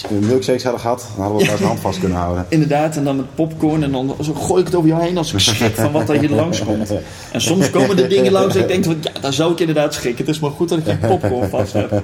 milkshakes 0.10 0.64
hadden 0.64 0.82
gehad, 0.82 1.06
dan 1.16 1.26
hadden 1.26 1.38
we 1.38 1.44
elkaar 1.44 1.58
zijn 1.58 1.70
hand 1.70 1.82
vast 1.82 2.00
kunnen 2.00 2.18
houden. 2.18 2.46
Inderdaad, 2.50 2.96
en 2.96 3.04
dan 3.04 3.16
met 3.16 3.36
popcorn 3.36 3.84
en 3.84 3.92
dan 3.92 4.16
zo 4.22 4.34
gooi 4.34 4.60
ik 4.60 4.66
het 4.66 4.76
over 4.76 4.90
jou 4.90 5.02
heen 5.02 5.18
als 5.18 5.34
ik 5.34 5.40
schrik 5.40 5.76
van 5.76 5.92
wat 5.92 6.10
er 6.10 6.20
hier 6.20 6.30
langs 6.30 6.64
komt. 6.64 6.94
En 7.32 7.42
soms 7.42 7.70
komen 7.70 8.00
er 8.00 8.10
dingen 8.10 8.32
langs 8.32 8.56
en 8.56 8.62
ik 8.62 8.68
denk 8.68 8.84
van, 8.84 8.98
ja, 9.02 9.12
daar 9.22 9.34
zou 9.34 9.52
ik 9.52 9.60
inderdaad 9.60 9.94
schrikken. 9.94 10.26
Het 10.26 10.36
is 10.36 10.42
maar 10.42 10.52
goed 10.52 10.70
dat 10.70 10.78
ik 10.78 10.86
geen 10.86 11.00
popcorn 11.00 11.50
vast 11.50 11.74
heb. 11.74 11.92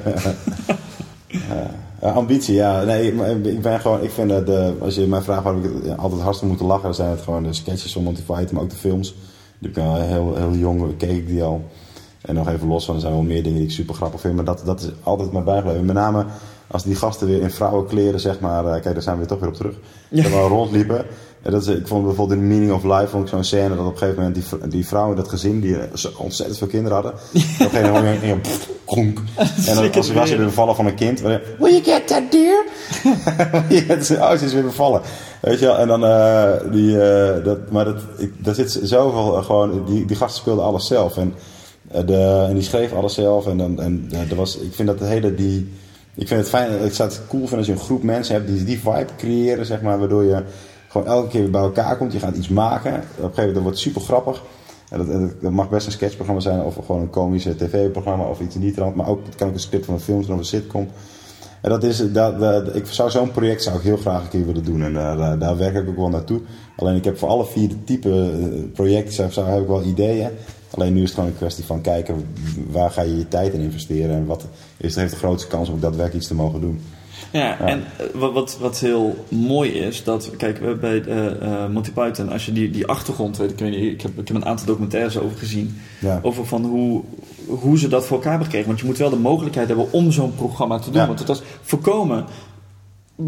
Ambitie, 2.00 2.54
ja. 2.54 2.84
Nee, 2.84 3.14
ik 3.44 3.62
ben 3.62 3.80
gewoon, 3.80 4.04
ik 4.04 4.12
vind 4.12 4.30
dat 4.30 4.46
de, 4.46 4.74
als 4.82 4.96
je 4.96 5.08
mij 5.08 5.22
vraagt 5.22 5.44
waarom 5.44 5.64
ik 5.64 5.72
ja, 5.84 5.96
altijd 5.96 6.22
hartstikke 6.22 6.48
moeten 6.48 6.66
lachen, 6.66 6.84
dan 6.84 6.94
zijn 6.94 7.10
het 7.10 7.22
gewoon 7.22 7.44
de 7.44 7.54
sketches 7.54 7.94
van 7.94 8.04
Monty 8.04 8.22
Python, 8.22 8.50
maar 8.52 8.64
ook 8.64 8.70
de 8.70 8.76
films. 8.76 9.16
Die 9.60 9.72
heb 9.74 9.78
ik 9.78 9.84
al 9.84 10.02
heel, 10.02 10.36
heel 10.36 10.54
jong, 10.54 10.98
keek 10.98 11.10
ik 11.10 11.28
die 11.28 11.44
al. 11.44 11.64
En 12.22 12.36
nog 12.36 12.50
even 12.50 12.68
los 12.68 12.86
van, 12.86 12.96
er 12.96 13.02
zijn 13.02 13.14
wel 13.14 13.22
meer 13.22 13.44
dingen 13.44 13.58
die 13.58 13.68
ik 13.68 13.74
super 13.74 13.96
grappig 13.96 14.22
vind, 14.22 14.36
maar 14.36 14.46
dat, 14.46 14.62
dat 14.66 14.82
is 14.82 14.90
altijd 15.04 15.32
maar 15.32 15.44
bijgebleven. 15.44 15.86
Met 15.86 15.96
name 15.96 16.26
als 16.72 16.84
die 16.84 16.96
gasten 16.96 17.28
weer 17.28 17.42
in 17.42 17.52
vrouwenkleren, 17.52 18.20
zeg 18.20 18.40
maar, 18.40 18.66
eh, 18.66 18.72
kijk, 18.72 18.94
daar 18.94 19.02
zijn 19.02 19.16
we 19.16 19.20
weer 19.22 19.30
toch 19.30 19.40
weer 19.40 19.50
op 19.50 19.56
terug, 19.56 19.76
Ja. 20.10 20.24
ja. 20.24 20.30
wel 20.30 20.48
rondliepen. 20.48 21.06
En 21.42 21.52
dat 21.52 21.62
is, 21.62 21.68
ik 21.68 21.88
vond 21.88 22.06
bijvoorbeeld 22.06 22.40
in 22.40 22.48
Meaning 22.48 22.72
of 22.72 22.84
Life 22.84 23.08
vond 23.08 23.24
ik 23.24 23.30
zo'n 23.30 23.44
scène 23.44 23.76
dat 23.76 23.86
op 23.86 23.92
een 23.92 23.98
gegeven 23.98 24.24
moment 24.24 24.36
die, 24.36 24.70
die 24.70 24.88
vrouw 24.88 25.10
in 25.10 25.16
dat 25.16 25.30
gezin, 25.30 25.60
die 25.62 25.78
eh, 25.78 26.06
ontzettend 26.18 26.58
veel 26.58 26.68
kinderen 26.68 26.94
hadden, 26.94 27.14
op 27.14 27.20
een 27.34 27.42
gegeven 27.42 27.92
moment 27.94 28.20
ging 28.20 28.42
kronk. 28.86 29.20
En 29.68 29.76
dan, 29.76 29.92
als 29.92 30.08
ze 30.08 30.14
was 30.14 30.30
weer 30.30 30.46
bevallen 30.46 30.76
van 30.76 30.86
een 30.86 30.96
kind, 30.96 31.22
dan, 31.22 31.40
will 31.60 31.72
you 31.72 31.84
get 31.84 32.08
that 32.08 32.32
dear? 32.32 32.66
ja, 33.88 34.32
oh, 34.32 34.38
ze 34.38 34.46
is 34.46 34.54
weer 34.54 34.64
bevallen. 34.64 35.02
Weet 35.42 35.60
je 35.60 35.66
wel, 35.66 35.78
en 35.78 35.88
dan, 35.88 36.06
eh, 36.06 36.72
die, 36.72 36.98
dat, 37.44 37.72
maar 37.72 37.86
dat, 37.86 38.02
ik, 38.18 38.34
daar 38.38 38.56
zit 38.56 38.80
zoveel, 38.84 39.44
gewoon, 39.44 39.86
die, 39.86 40.06
die 40.06 40.16
gasten 40.16 40.42
speelden 40.42 40.64
alles 40.66 40.88
zelf. 40.88 41.18
En, 41.18 41.34
de, 41.92 42.46
en 42.48 42.54
die 42.54 42.64
schreef 42.64 42.94
alles 42.94 43.14
zelf. 43.14 43.48
En, 43.48 43.58
dan 43.58 43.82
en 43.82 44.08
eh, 44.12 44.30
er 44.30 44.36
was, 44.36 44.58
ik 44.58 44.74
vind 44.74 44.88
dat 44.88 45.00
de 45.00 45.06
hele, 45.06 45.36
die, 45.36 45.74
ik 46.16 46.28
vind 46.28 46.40
het 46.40 46.50
fijn, 46.50 46.86
ik 46.86 46.94
zou 46.94 47.10
het 47.10 47.22
cool 47.28 47.42
vinden 47.42 47.58
als 47.58 47.68
je 47.68 47.74
een 47.74 47.80
groep 47.80 48.04
mensen 48.04 48.36
hebt 48.36 48.48
die 48.48 48.64
die 48.64 48.80
vibe 48.80 49.16
creëren, 49.18 49.66
zeg 49.66 49.82
maar, 49.82 50.00
waardoor 50.00 50.24
je 50.24 50.44
gewoon 50.88 51.08
elke 51.08 51.28
keer 51.28 51.42
weer 51.42 51.52
bij 51.52 51.62
elkaar 51.62 51.98
komt. 51.98 52.14
Je 52.14 52.20
gaat 52.20 52.36
iets 52.36 52.48
maken. 52.48 52.94
Op 52.94 53.00
een 53.00 53.04
gegeven 53.06 53.36
moment 53.36 53.54
dat 53.54 53.64
wordt 53.64 53.80
super 53.80 54.02
grappig. 54.02 54.44
En 54.90 54.98
dat, 54.98 55.08
en 55.10 55.34
dat 55.42 55.52
mag 55.52 55.70
best 55.70 55.86
een 55.86 55.92
sketchprogramma 55.92 56.42
zijn, 56.42 56.62
of 56.64 56.76
gewoon 56.86 57.02
een 57.02 57.10
komische 57.10 57.56
tv-programma, 57.56 58.24
of 58.24 58.40
iets 58.40 58.56
in 58.56 58.62
die 58.62 58.74
trant. 58.74 58.96
Maar 58.96 59.08
ook, 59.08 59.26
het 59.26 59.36
kan 59.36 59.48
ook 59.48 59.54
een 59.54 59.60
script 59.60 59.86
van 59.86 59.94
een 59.94 60.00
film 60.00 60.22
zijn 60.22 60.34
of 60.34 60.40
een 60.40 60.46
sitcom. 60.46 60.88
En 61.62 61.70
dat 61.70 61.84
is, 61.84 62.12
dat, 62.12 62.76
ik 62.76 62.86
zou 62.86 63.10
zo'n 63.10 63.32
project 63.32 63.64
zou 63.64 63.78
ik 63.78 63.82
heel 63.82 63.98
graag 63.98 64.24
een 64.24 64.30
keer 64.30 64.46
willen 64.46 64.64
doen. 64.64 64.84
En 64.84 64.94
daar, 64.94 65.18
daar, 65.18 65.40
daar 65.40 65.58
werk 65.58 65.76
ik 65.76 65.90
ook 65.90 65.96
wel 65.96 66.10
naartoe. 66.10 66.42
Alleen 66.76 66.96
ik 66.96 67.04
heb 67.04 67.18
voor 67.18 67.30
alle 67.30 67.46
vier 67.46 67.70
type 67.84 68.10
eh, 68.10 68.72
projecten 68.74 69.24
heb 69.24 69.62
ik 69.62 69.68
wel 69.68 69.84
ideeën. 69.84 70.30
Alleen 70.70 70.94
nu 70.94 71.00
is 71.02 71.06
het 71.06 71.14
gewoon 71.14 71.30
een 71.30 71.38
kwestie 71.38 71.64
van 71.66 71.82
kijken 71.82 72.26
waar 72.70 72.92
ga 72.92 73.02
je 73.02 73.18
je 73.18 73.28
tijd 73.28 73.54
in 73.54 73.60
investeren. 73.62 74.16
En 74.16 74.26
wat 74.26 74.46
is, 74.78 74.96
heeft 74.96 75.12
de 75.12 75.18
grootste 75.18 75.48
kans 75.50 75.70
om 75.70 75.80
daadwerkelijk 75.80 76.16
iets 76.16 76.28
te 76.28 76.36
mogen 76.36 76.62
doen. 76.62 76.82
Ja, 77.32 77.60
en 77.60 77.84
eh, 77.98 78.06
wat, 78.14 78.34
wat, 78.34 78.58
wat 78.60 78.80
heel 78.80 79.26
mooi 79.30 79.70
is, 79.72 80.04
dat, 80.04 80.32
kijk, 80.38 80.58
we- 80.58 80.76
bij 80.76 81.02
eh, 81.04 81.68
Monty 81.68 81.92
Python, 81.92 82.30
als 82.30 82.46
je 82.46 82.52
die, 82.54 82.72
die 82.72 82.86
achtergrond 82.88 83.38
weet, 83.38 83.52
ik 83.52 83.60
weet 83.60 83.72
niet, 83.72 83.94
ik 83.94 84.02
heb, 84.02 84.20
ik 84.20 84.28
heb 84.28 84.36
een 84.38 84.46
aantal 84.46 84.66
documentaires 84.66 85.18
over 85.20 85.38
gezien, 85.38 85.78
Ja. 86.02 86.20
over 86.24 86.46
van 86.46 86.66
hoe, 86.66 87.04
hoe 87.48 87.78
ze 87.80 87.88
dat 87.88 88.06
voor 88.06 88.16
elkaar 88.16 88.30
hebben 88.32 88.46
gekregen. 88.48 88.68
Want 88.68 88.80
je 88.80 88.86
moet 88.88 88.98
wel 88.98 89.10
de 89.10 89.16
mogelijkheid 89.16 89.68
hebben 89.68 89.92
om 89.92 90.12
zo'n 90.12 90.36
programma 90.36 90.80
te 90.80 90.92
doen, 90.92 91.02
Ja. 91.02 91.08
want 91.08 91.20
het 91.20 91.28
was 91.28 91.42
voorkomen, 91.62 92.26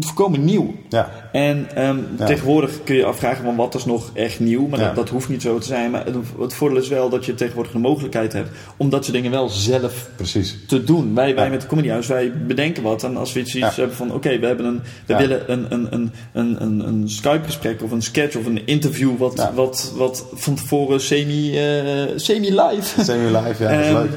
voorkomen 0.00 0.44
nieuw. 0.44 0.74
Ja, 0.88 1.10
En 1.32 1.66
ehm, 1.74 1.96
Ja. 2.18 2.26
tegenwoordig 2.26 2.82
kun 2.84 2.94
je 2.96 3.04
afvragen 3.04 3.44
van 3.44 3.56
wat 3.56 3.74
is 3.74 3.84
nog 3.84 4.10
echt 4.14 4.40
nieuw, 4.40 4.66
maar 4.66 4.78
Ja. 4.78 4.86
dat, 4.86 4.94
dat 4.94 5.08
hoeft 5.08 5.28
niet 5.28 5.42
zo 5.42 5.58
te 5.58 5.66
zijn. 5.66 5.90
Maar 5.90 6.04
het, 6.04 6.14
het 6.40 6.54
voordeel 6.54 6.78
is 6.78 6.88
wel 6.88 7.08
dat 7.08 7.24
je 7.24 7.34
tegenwoordig 7.34 7.72
de 7.72 7.78
mogelijkheid 7.78 8.32
hebt 8.32 8.48
om 8.76 8.90
dat 8.90 9.02
soort 9.04 9.16
dingen 9.16 9.30
wel 9.30 9.48
zelf 9.48 10.08
precies. 10.16 10.58
te 10.66 10.84
doen. 10.84 11.14
Wij, 11.14 11.34
wij 11.34 11.50
met 11.50 11.60
de 11.60 11.66
Comedyhuis, 11.66 12.06
wij 12.06 12.32
bedenken 12.46 12.82
wat. 12.82 13.04
En 13.04 13.16
als 13.16 13.32
we 13.32 13.40
iets, 13.40 13.52
hebben 13.76 13.96
van, 13.96 14.12
oké, 14.12 14.38
we 14.38 14.46
hebben 14.46 14.66
een, 14.66 14.80
we 15.06 15.16
willen 15.16 15.52
een, 15.52 15.66
een, 15.68 15.86
een, 15.90 16.12
een, 16.32 16.62
een, 16.62 16.86
een 16.88 17.08
Skype-gesprek 17.08 17.82
of 17.82 17.90
een 17.90 18.02
sketch 18.02 18.36
of 18.36 18.46
een 18.46 18.66
interview 18.66 19.16
wat, 19.18 19.50
wat, 19.54 19.92
wat 19.96 20.26
van 20.34 20.54
tevoren 20.54 21.00
semi, 21.00 21.58
eh, 21.58 21.84
semi-live 22.16 23.02
Semi-live, 23.04 23.62
ja, 23.62 23.70
dat 23.70 23.80
is 23.80 23.86
Ehm, 23.86 23.94
leuk. 23.94 24.10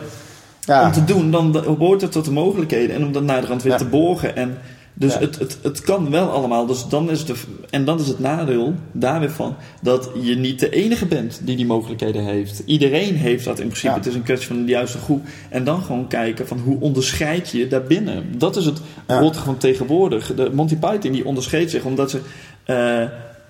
Ja, 0.66 0.86
om 0.86 0.92
te 0.92 1.04
doen, 1.04 1.32
dan 1.32 1.58
hoort 1.78 2.02
het 2.02 2.12
tot 2.12 2.26
de 2.26 2.32
mogelijkheden. 2.32 2.96
En 2.96 3.06
om 3.06 3.12
dat 3.12 3.24
naderhand 3.24 3.64
weer 3.64 3.78
te 3.78 3.86
borgen. 3.86 4.36
En 4.36 4.58
dus 4.98 5.14
Ja. 5.14 5.20
het, 5.20 5.40
het, 5.40 5.58
het 5.62 5.82
kan 5.82 6.10
wel 6.12 6.30
allemaal. 6.30 6.66
Dus 6.66 6.88
dan 6.88 7.10
is 7.10 7.26
de, 7.26 7.34
en 7.70 7.86
dan 7.86 8.00
is 8.00 8.08
het 8.08 8.20
nadeel 8.20 8.74
daar 8.92 9.20
weer 9.20 9.32
van 9.32 9.56
dat 9.82 10.10
je 10.22 10.36
niet 10.36 10.60
de 10.60 10.70
enige 10.70 11.06
bent 11.06 11.40
die 11.44 11.56
die 11.56 11.66
mogelijkheden 11.66 12.24
heeft. 12.24 12.64
Iedereen 12.66 13.16
heeft 13.16 13.46
dat 13.46 13.60
in 13.60 13.66
principe. 13.68 13.92
Ja. 13.94 13.98
Het 13.98 14.06
is 14.06 14.16
een 14.16 14.24
kwestie 14.24 14.48
van 14.48 14.66
de 14.66 14.72
juiste 14.72 14.98
groep. 14.98 15.26
En 15.50 15.64
dan 15.64 15.82
gewoon 15.82 16.08
kijken 16.08 16.48
van 16.48 16.60
hoe 16.60 16.80
onderscheid 16.80 17.50
je 17.50 17.68
daarbinnen. 17.68 18.26
Dat 18.38 18.56
is 18.56 18.66
het 18.66 18.82
Ja. 19.08 19.20
rot 19.20 19.38
van 19.38 19.58
tegenwoordig. 19.58 20.34
De 20.36 20.50
Monty 20.54 20.76
Python 20.76 21.12
die 21.12 21.26
onderscheedt 21.26 21.72
zich 21.72 21.84
omdat 21.84 22.10
ze... 22.12 22.20
eh 22.64 23.04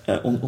eh, 0.05 0.15
on- 0.23 0.39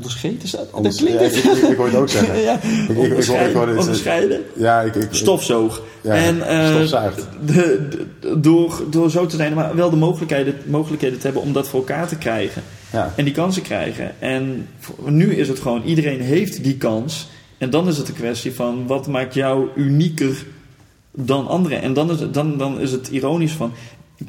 is 0.42 0.52
dat? 0.52 0.62
Dat 0.62 0.72
Anders- 0.72 0.96
klinkt 0.96 1.20
ja, 1.20 1.26
het. 1.26 1.36
ik, 1.36 1.44
ik, 1.44 1.70
ik 1.70 1.78
hoor 1.78 1.86
het 1.86 1.96
ook 1.96 2.10
zeggen. 2.10 2.40
ja, 2.50 2.54
ik- 2.54 2.64
ik 2.64 2.96
hoor- 2.96 3.06
ik 3.06 3.10
onderscheiden. 3.12 3.54
hoor 3.58 3.68
het- 3.68 3.78
onderscheiden. 3.80 4.42
Ja, 4.56 4.82
ik, 4.82 4.96
ik, 4.96 5.08
Stofzoog. 5.12 5.82
Ja, 6.02 6.14
en, 6.14 6.48
eh, 6.48 6.68
stofzuigt. 6.76 7.28
de, 7.46 7.88
de- 8.20 8.40
door, 8.40 8.84
door 8.90 9.12
zo 9.12 9.26
te 9.26 9.36
zijn, 9.36 9.54
maar 9.54 9.76
wel 9.76 9.90
de 9.90 9.96
mogelijkheden, 9.96 10.56
mogelijkheden 10.66 11.18
te 11.20 11.26
hebben 11.26 11.44
om 11.44 11.54
dat 11.54 11.68
voor 11.68 11.80
elkaar 11.80 12.08
te 12.08 12.16
krijgen. 12.18 12.64
Ja. 12.92 13.14
En 13.16 13.24
die 13.26 13.34
kansen 13.34 13.62
krijgen. 13.62 14.12
En 14.20 14.68
nu 15.06 15.36
is 15.36 15.48
het 15.48 15.60
gewoon, 15.60 15.84
iedereen 15.84 16.22
heeft 16.22 16.64
die 16.64 16.78
kans. 16.78 17.28
En 17.58 17.70
dan 17.70 17.88
is 17.88 17.98
het 17.98 18.08
een 18.08 18.14
kwestie 18.14 18.54
van, 18.56 18.88
wat 18.88 19.08
maakt 19.08 19.34
jou 19.34 19.68
unieker 19.76 20.46
dan 21.12 21.48
anderen? 21.48 21.82
En 21.82 21.94
dan 21.94 22.12
is 22.12 22.20
het, 22.20 22.34
dan, 22.34 22.58
dan 22.58 22.80
is 22.80 22.92
het 22.92 23.08
ironisch 23.08 23.52
van, 23.52 23.72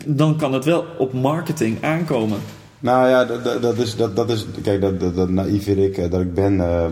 dan 0.07 0.37
kan 0.37 0.53
het 0.53 0.65
wel 0.65 0.85
op 0.99 1.13
marketing 1.13 1.83
aankomen. 1.83 2.39
Nou 2.81 3.09
ja, 3.09 3.25
dat, 3.25 3.45
dat, 3.45 3.63
dat 3.63 3.79
is, 3.79 3.97
dat, 3.97 4.17
dat 4.17 4.31
is, 4.31 4.47
kijk, 4.63 4.81
dat, 4.81 5.01
dat, 5.01 5.15
dat 5.15 5.29
naïef 5.29 5.65
vind 5.65 5.79
ik 5.79 5.99
eh, 5.99 6.11
dat 6.11 6.21
ik 6.21 6.35
ben, 6.35 6.61
eh, 6.61 6.87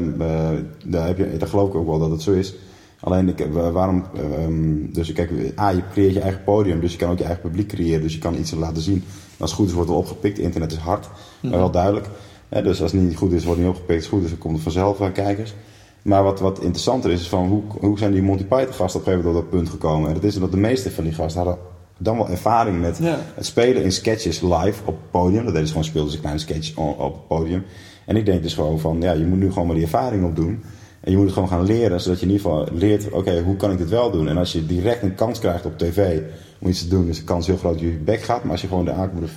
daar, 0.84 1.06
heb 1.06 1.18
je, 1.18 1.36
daar 1.36 1.48
geloof 1.48 1.68
ik 1.68 1.74
ook 1.74 1.86
wel 1.86 1.98
dat 1.98 2.10
het 2.10 2.22
zo 2.22 2.32
is. 2.32 2.54
Alleen, 3.00 3.28
ik, 3.28 3.40
eh, 3.40 3.70
waarom, 3.70 4.04
ehm, 4.14 4.92
dus 4.92 5.12
kijk, 5.12 5.30
A, 5.58 5.68
je 5.68 5.82
creëert 5.92 6.14
je 6.14 6.20
eigen 6.20 6.44
podium, 6.44 6.80
dus 6.80 6.92
je 6.92 6.98
kan 6.98 7.10
ook 7.10 7.18
je 7.18 7.24
eigen 7.24 7.42
publiek 7.42 7.68
creëren, 7.68 8.02
dus 8.02 8.12
je 8.12 8.18
kan 8.18 8.34
iets 8.34 8.50
laten 8.50 8.82
zien. 8.82 9.04
En 9.04 9.42
als 9.42 9.50
het 9.50 9.58
goed 9.58 9.68
is, 9.68 9.74
wordt 9.74 9.88
het 9.88 9.98
wel 9.98 10.06
opgepikt. 10.06 10.38
Internet 10.38 10.72
is 10.72 10.78
hard, 10.78 11.08
maar 11.42 11.58
wel 11.58 11.70
duidelijk. 11.70 12.06
Dus 12.48 12.82
als 12.82 12.92
het 12.92 13.00
niet 13.00 13.16
goed 13.16 13.32
is, 13.32 13.44
wordt 13.44 13.60
het 13.60 13.68
niet 13.68 13.76
opgepikt. 13.76 14.02
Als 14.02 14.10
het 14.10 14.14
goed 14.14 14.24
is, 14.24 14.30
dan 14.30 14.38
komt 14.38 14.54
het 14.54 14.62
vanzelf 14.62 15.00
aan 15.00 15.12
kijkers. 15.12 15.54
Maar 16.02 16.22
wat, 16.22 16.40
wat 16.40 16.60
interessanter 16.60 17.10
is, 17.10 17.20
is 17.20 17.28
van 17.28 17.48
hoe, 17.48 17.62
hoe 17.80 17.98
zijn 17.98 18.12
die 18.12 18.22
Monty 18.22 18.44
Python 18.44 18.74
gasten 18.74 19.00
op 19.00 19.06
een 19.06 19.12
gegeven 19.12 19.24
moment 19.24 19.44
op 19.44 19.50
dat 19.50 19.60
punt 19.60 19.68
gekomen? 19.68 20.08
En 20.08 20.14
dat 20.14 20.24
is 20.24 20.34
omdat 20.34 20.50
de 20.50 20.56
meeste 20.56 20.90
van 20.90 21.04
die 21.04 21.12
gasten 21.12 21.42
hadden 21.42 21.75
dan 21.98 22.16
wel 22.16 22.28
ervaring 22.28 22.80
met 22.80 22.98
Ja. 23.02 23.18
het 23.34 23.46
spelen 23.46 23.82
in 23.82 23.92
sketches 23.92 24.40
live 24.40 24.80
op 24.84 24.96
het 25.00 25.10
podium. 25.10 25.42
Dat 25.44 25.52
deden 25.52 25.66
ze 25.66 25.72
gewoon, 25.72 25.88
speelden 25.88 26.12
ze 26.12 26.18
kleine 26.20 26.40
sketches 26.40 26.74
op 26.74 27.12
het 27.14 27.26
podium. 27.26 27.64
En 28.06 28.16
ik 28.16 28.26
denk 28.26 28.42
dus 28.42 28.54
gewoon 28.54 28.78
van, 28.80 29.00
ja, 29.00 29.12
je 29.12 29.24
moet 29.24 29.38
nu 29.38 29.48
gewoon 29.52 29.66
maar 29.66 29.76
die 29.76 29.84
ervaring 29.84 30.24
opdoen. 30.24 30.62
En 31.00 31.10
je 31.10 31.16
moet 31.16 31.24
het 31.26 31.34
gewoon 31.34 31.48
gaan 31.48 31.64
leren, 31.64 32.00
zodat 32.00 32.20
je 32.20 32.26
in 32.26 32.32
ieder 32.32 32.46
geval 32.50 32.68
leert, 32.72 33.10
oké, 33.10 33.40
hoe 33.40 33.56
kan 33.56 33.70
ik 33.72 33.78
dit 33.78 33.88
wel 33.88 34.10
doen? 34.10 34.28
En 34.28 34.36
als 34.36 34.52
je 34.52 34.66
direct 34.66 35.02
een 35.02 35.14
kans 35.14 35.38
krijgt 35.38 35.66
op 35.66 35.78
tv 35.78 36.18
om 36.58 36.68
iets 36.68 36.80
te 36.82 36.88
doen, 36.88 37.08
is 37.08 37.18
de 37.18 37.24
kans 37.24 37.46
heel 37.46 37.56
groot 37.56 37.72
dat 37.72 37.82
je 37.82 37.98
bek 38.04 38.20
gaat. 38.22 38.42
Maar 38.42 38.52
als 38.52 38.60
je 38.60 38.68
gewoon 38.68 38.84
de 38.84 38.92
aankomende... 38.92 39.28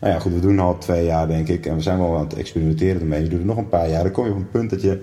Nou 0.00 0.14
ja, 0.14 0.20
goed, 0.20 0.32
we 0.32 0.40
doen 0.40 0.58
al 0.58 0.78
twee 0.78 1.04
jaar, 1.04 1.28
denk 1.28 1.48
ik. 1.48 1.66
En 1.66 1.74
we 1.74 1.80
zijn 1.82 1.98
wel 1.98 2.16
aan 2.16 2.24
het 2.24 2.34
experimenteren 2.34 3.00
ermee. 3.00 3.22
Je 3.22 3.28
doet 3.28 3.38
het 3.38 3.46
nog 3.46 3.56
een 3.56 3.68
paar 3.68 3.90
jaar. 3.90 4.02
Dan 4.02 4.12
kom 4.12 4.24
je 4.24 4.30
op 4.30 4.36
een 4.36 4.50
punt 4.50 4.70
dat 4.70 4.82
je, 4.82 5.00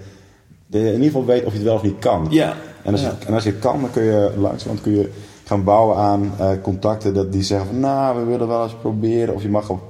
dat 0.68 0.82
je 0.82 0.88
in 0.88 0.94
ieder 0.94 1.06
geval 1.06 1.26
weet 1.26 1.44
of 1.46 1.52
je 1.52 1.58
het 1.58 1.68
wel 1.68 1.76
of 1.76 1.84
niet 1.84 2.00
kan. 2.00 2.28
Ja. 2.30 2.56
En 2.84 2.92
als, 2.92 3.02
Ja. 3.02 3.16
je, 3.20 3.26
en 3.26 3.34
als 3.34 3.44
je 3.44 3.50
het 3.50 3.60
kan, 3.60 3.82
dan 3.82 3.92
kun 3.92 4.04
je 4.04 4.32
langzamerhand 4.38 4.82
kun 4.82 4.92
je 4.92 5.10
gaan 5.50 5.64
bouwen 5.64 5.98
aan 5.98 6.32
eh, 6.40 6.50
contacten 6.62 7.14
dat 7.14 7.32
die 7.32 7.44
zeggen 7.44 7.68
van 7.68 7.80
nou, 7.80 8.20
we 8.20 8.26
willen 8.26 8.48
wel 8.48 8.64
eens 8.64 8.76
proberen. 8.82 9.34
Of 9.36 9.42
je 9.42 9.50
mag 9.50 9.70
op 9.70 9.82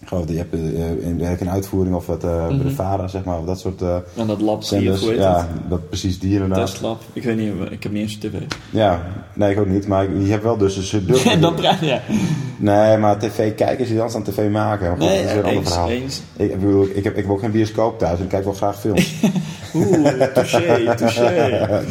Ik 0.00 0.08
geloof 0.08 0.24
dat 0.24 0.32
je 0.34 0.38
hebt 0.38 0.54
eh, 0.54 1.06
in, 1.08 1.20
heb 1.20 1.34
ik 1.34 1.40
een 1.40 1.50
uitvoering 1.50 1.94
of 1.94 2.08
eh, 2.08 2.20
de 2.20 2.54
Mhm. 2.54 2.70
VARA, 2.74 3.08
zeg 3.08 3.24
maar, 3.24 3.38
of 3.38 3.44
dat 3.44 3.60
soort 3.60 3.82
eh 3.82 3.96
En 4.16 4.26
dat 4.26 4.40
lab 4.40 4.64
hoe 4.64 4.78
heet 4.78 5.00
Ja, 5.18 5.32
dat? 5.34 5.44
dat 5.68 5.88
precies 5.88 6.18
die 6.18 6.32
inderdaad. 6.32 6.66
Testlab. 6.66 7.00
Ik 7.12 7.22
weet 7.22 7.36
niet, 7.36 7.52
ik 7.70 7.82
heb 7.82 7.92
niet 7.92 8.02
eens 8.02 8.14
een 8.14 8.20
tv. 8.30 8.34
Ja, 8.70 9.02
nee, 9.34 9.50
ik 9.52 9.58
ook 9.60 9.66
niet, 9.66 9.86
maar 9.86 10.16
je 10.16 10.30
hebt 10.30 10.42
wel 10.42 10.56
dus... 10.56 10.74
dus 10.74 10.90
durven- 10.90 11.30
En 11.30 11.40
dan 11.40 11.54
praat 11.54 11.80
ja. 11.80 12.00
Nee, 12.56 12.96
maar 12.96 13.18
tv 13.18 13.54
kijken 13.54 13.78
is 13.84 13.90
iets 13.90 14.00
anders 14.00 14.12
dan 14.12 14.22
tv 14.34 14.50
maken. 14.50 14.98
Nee, 14.98 15.16
dat 15.22 15.26
is 15.26 15.32
weer 15.32 15.42
een 15.44 15.48
ander 15.48 15.64
verhaal. 15.66 15.88
eens. 15.90 16.22
Ik, 16.36 16.50
ik, 16.52 16.60
bedoel, 16.60 16.86
ik, 16.94 17.04
heb, 17.04 17.16
ik 17.16 17.22
heb 17.22 17.30
ook 17.30 17.40
geen 17.40 17.50
bioscoop 17.50 17.98
thuis 17.98 18.18
en 18.18 18.24
ik 18.24 18.30
kijk 18.30 18.44
wel 18.44 18.52
graag 18.54 18.80
films. 18.80 19.14
Oeh, 19.74 20.08
touché, 20.34 20.94
touché. 20.96 21.84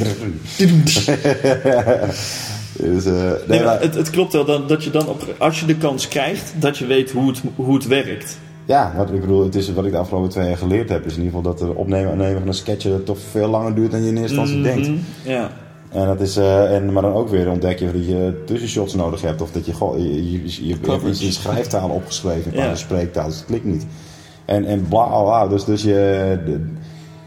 dus, 2.79 3.05
eh, 3.05 3.13
nee, 3.13 3.31
Nee, 3.47 3.63
maar 3.63 3.81
het, 3.81 3.95
het 3.95 4.09
klopt 4.09 4.33
wel 4.33 4.45
dat, 4.45 4.69
dat 4.69 4.83
je 4.83 4.89
dan, 4.89 5.07
op, 5.07 5.35
als 5.37 5.59
je 5.59 5.65
de 5.65 5.75
kans 5.77 6.07
krijgt, 6.07 6.53
dat 6.59 6.77
je 6.77 6.85
weet 6.85 7.11
hoe 7.11 7.27
het, 7.27 7.41
hoe 7.55 7.73
het 7.75 7.87
werkt. 7.87 8.37
Ja, 8.65 8.93
wat 8.97 9.09
ik 9.11 9.21
bedoel, 9.21 9.43
het 9.43 9.55
is 9.55 9.73
wat 9.73 9.85
ik 9.85 9.91
de 9.91 9.97
afgelopen 9.97 10.29
twee 10.29 10.47
jaar 10.47 10.57
geleerd 10.57 10.89
heb, 10.89 11.05
is 11.05 11.15
in 11.17 11.23
ieder 11.23 11.35
geval 11.37 11.51
dat 11.51 11.59
het 11.67 11.75
opnemen 11.77 12.11
en 12.11 12.17
nemen 12.17 12.39
van 12.39 12.47
een 12.47 12.53
sketch 12.53 12.87
toch 13.05 13.17
veel 13.31 13.47
langer 13.47 13.75
duurt 13.75 13.91
dan 13.91 14.03
je 14.03 14.09
in 14.09 14.17
eerste 14.17 14.37
instantie 14.39 14.63
denkt. 14.63 14.87
Mhm, 14.87 14.97
Ja. 15.23 15.51
En 15.89 16.07
dat 16.07 16.21
is, 16.21 16.37
eh, 16.37 16.75
en, 16.75 16.93
maar 16.93 17.01
dan 17.01 17.13
ook 17.13 17.29
weer 17.29 17.49
ontdek 17.49 17.79
je 17.79 17.91
dat 17.91 18.05
je 18.07 18.43
tussenshots 18.45 18.95
nodig 18.95 19.21
hebt. 19.21 19.41
Of 19.41 19.51
dat 19.51 19.65
je, 19.65 19.73
goh, 19.73 19.97
je, 19.97 20.31
je, 20.31 20.41
je, 20.43 20.65
je 20.81 21.07
iets 21.09 21.21
in 21.21 21.31
schrijftaal 21.31 21.89
opgeschreven 21.89 22.45
in 22.45 22.51
plaats 22.51 22.65
Ja. 22.65 22.67
van 22.67 22.77
spreektaal. 22.97 23.27
Dus 23.27 23.35
het 23.37 23.45
klikt 23.45 23.65
niet. 23.65 23.85
En, 24.45 24.65
en 24.65 24.85
bla 24.89 25.05
bla. 25.21 25.47
Dus, 25.47 25.63
dus 25.65 25.83
je, 25.83 26.39
de- 26.45 26.65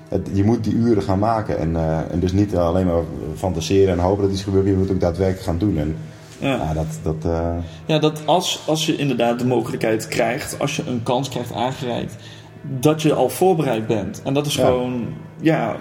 het, 0.09 0.29
je 0.33 0.45
moet 0.45 0.65
die 0.65 0.75
uren 0.75 1.03
gaan 1.03 1.19
maken. 1.19 1.59
En, 1.59 1.77
eh, 1.77 1.99
en 2.11 2.21
dus 2.21 2.33
niet 2.33 2.57
alleen 2.57 2.87
maar 2.87 3.03
fantaseren 3.37 3.93
en 3.93 3.99
hopen 3.99 4.23
dat 4.23 4.33
iets 4.33 4.43
gebeurt. 4.43 4.67
Je 4.67 4.73
moet 4.73 4.83
het 4.83 4.93
ook 4.93 5.01
daadwerkelijk 5.01 5.45
gaan 5.45 5.59
doen. 5.59 5.79
En 5.79 5.97
Ja. 6.41 6.49
ja, 6.57 6.73
dat, 6.75 6.87
dat, 7.03 7.33
eh, 7.33 7.55
Ja, 7.87 7.99
dat 7.99 8.23
als, 8.27 8.61
als 8.67 8.87
je 8.87 8.97
inderdaad 8.97 9.39
de 9.39 9.47
mogelijkheid 9.47 10.09
krijgt, 10.09 10.59
als 10.59 10.77
je 10.77 10.83
een 10.87 11.03
kans 11.03 11.29
krijgt 11.29 11.53
aangereikt, 11.53 12.17
dat 12.81 13.03
je 13.03 13.15
al 13.15 13.29
voorbereid 13.29 13.87
bent. 13.87 14.23
En 14.25 14.35
dat 14.35 14.47
is 14.47 14.55
Ja. 14.55 14.65
gewoon, 14.67 15.07
ja, 15.41 15.77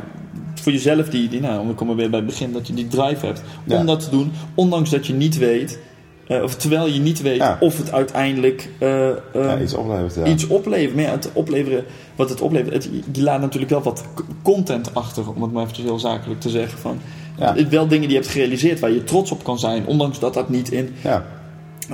voor 0.55 0.71
jezelf 0.71 1.09
die, 1.09 1.29
die 1.29 1.41
nou, 1.41 1.67
we 1.67 1.73
komen 1.73 1.95
weer 1.95 2.09
bij 2.09 2.19
het 2.19 2.27
begin, 2.27 2.51
dat 2.51 2.67
je 2.67 2.73
die 2.73 2.87
drive 2.87 3.25
hebt 3.25 3.41
om 3.67 3.73
Ja. 3.73 3.83
dat 3.83 3.99
te 3.99 4.09
doen, 4.09 4.31
ondanks 4.55 4.89
dat 4.89 5.07
je 5.07 5.13
niet 5.13 5.37
weet, 5.37 5.79
eh, 6.27 6.43
of 6.43 6.55
terwijl 6.55 6.87
je 6.87 6.99
niet 6.99 7.21
weet 7.21 7.35
Ja. 7.37 7.57
of 7.59 7.77
het 7.77 7.91
uiteindelijk 7.91 8.69
eh, 8.79 9.09
eh, 9.09 9.15
ja, 9.33 9.59
iets 9.59 9.73
oplevert. 9.73 10.15
Ja. 10.15 10.25
iets 10.25 10.47
oplevert. 10.47 10.95
Maar 10.95 11.03
ja, 11.03 11.11
het 11.11 11.29
opleveren, 11.33 11.83
wat 12.15 12.29
het 12.29 12.41
oplevert, 12.41 12.73
het, 12.73 12.89
je 13.11 13.21
laat 13.23 13.41
natuurlijk 13.41 13.71
wel 13.71 13.81
wat 13.81 14.03
content 14.41 14.93
achter, 14.95 15.23
om 15.35 15.41
het 15.41 15.51
maar 15.51 15.61
eventjes 15.61 15.85
heel 15.85 15.99
zakelijk 15.99 16.39
te 16.39 16.49
zeggen. 16.49 16.79
Van, 16.79 16.99
Ja. 17.39 17.55
Wel 17.69 17.87
dingen 17.87 18.07
die 18.07 18.09
je 18.15 18.21
hebt 18.21 18.27
gerealiseerd 18.31 18.79
waar 18.79 18.91
je 18.91 19.03
trots 19.03 19.31
op 19.31 19.43
kan 19.43 19.59
zijn, 19.59 19.85
ondanks 19.85 20.19
dat 20.19 20.33
dat 20.33 20.49
niet 20.49 20.71
in 20.71 20.95
Ja. 21.03 21.25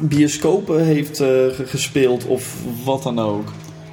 bioscopen 0.02 0.84
heeft 0.84 1.20
eh, 1.20 1.28
ge- 1.28 1.66
gespeeld 1.66 2.26
of 2.26 2.56
wat 2.86 3.04
dan 3.04 3.20
ook. 3.20 3.48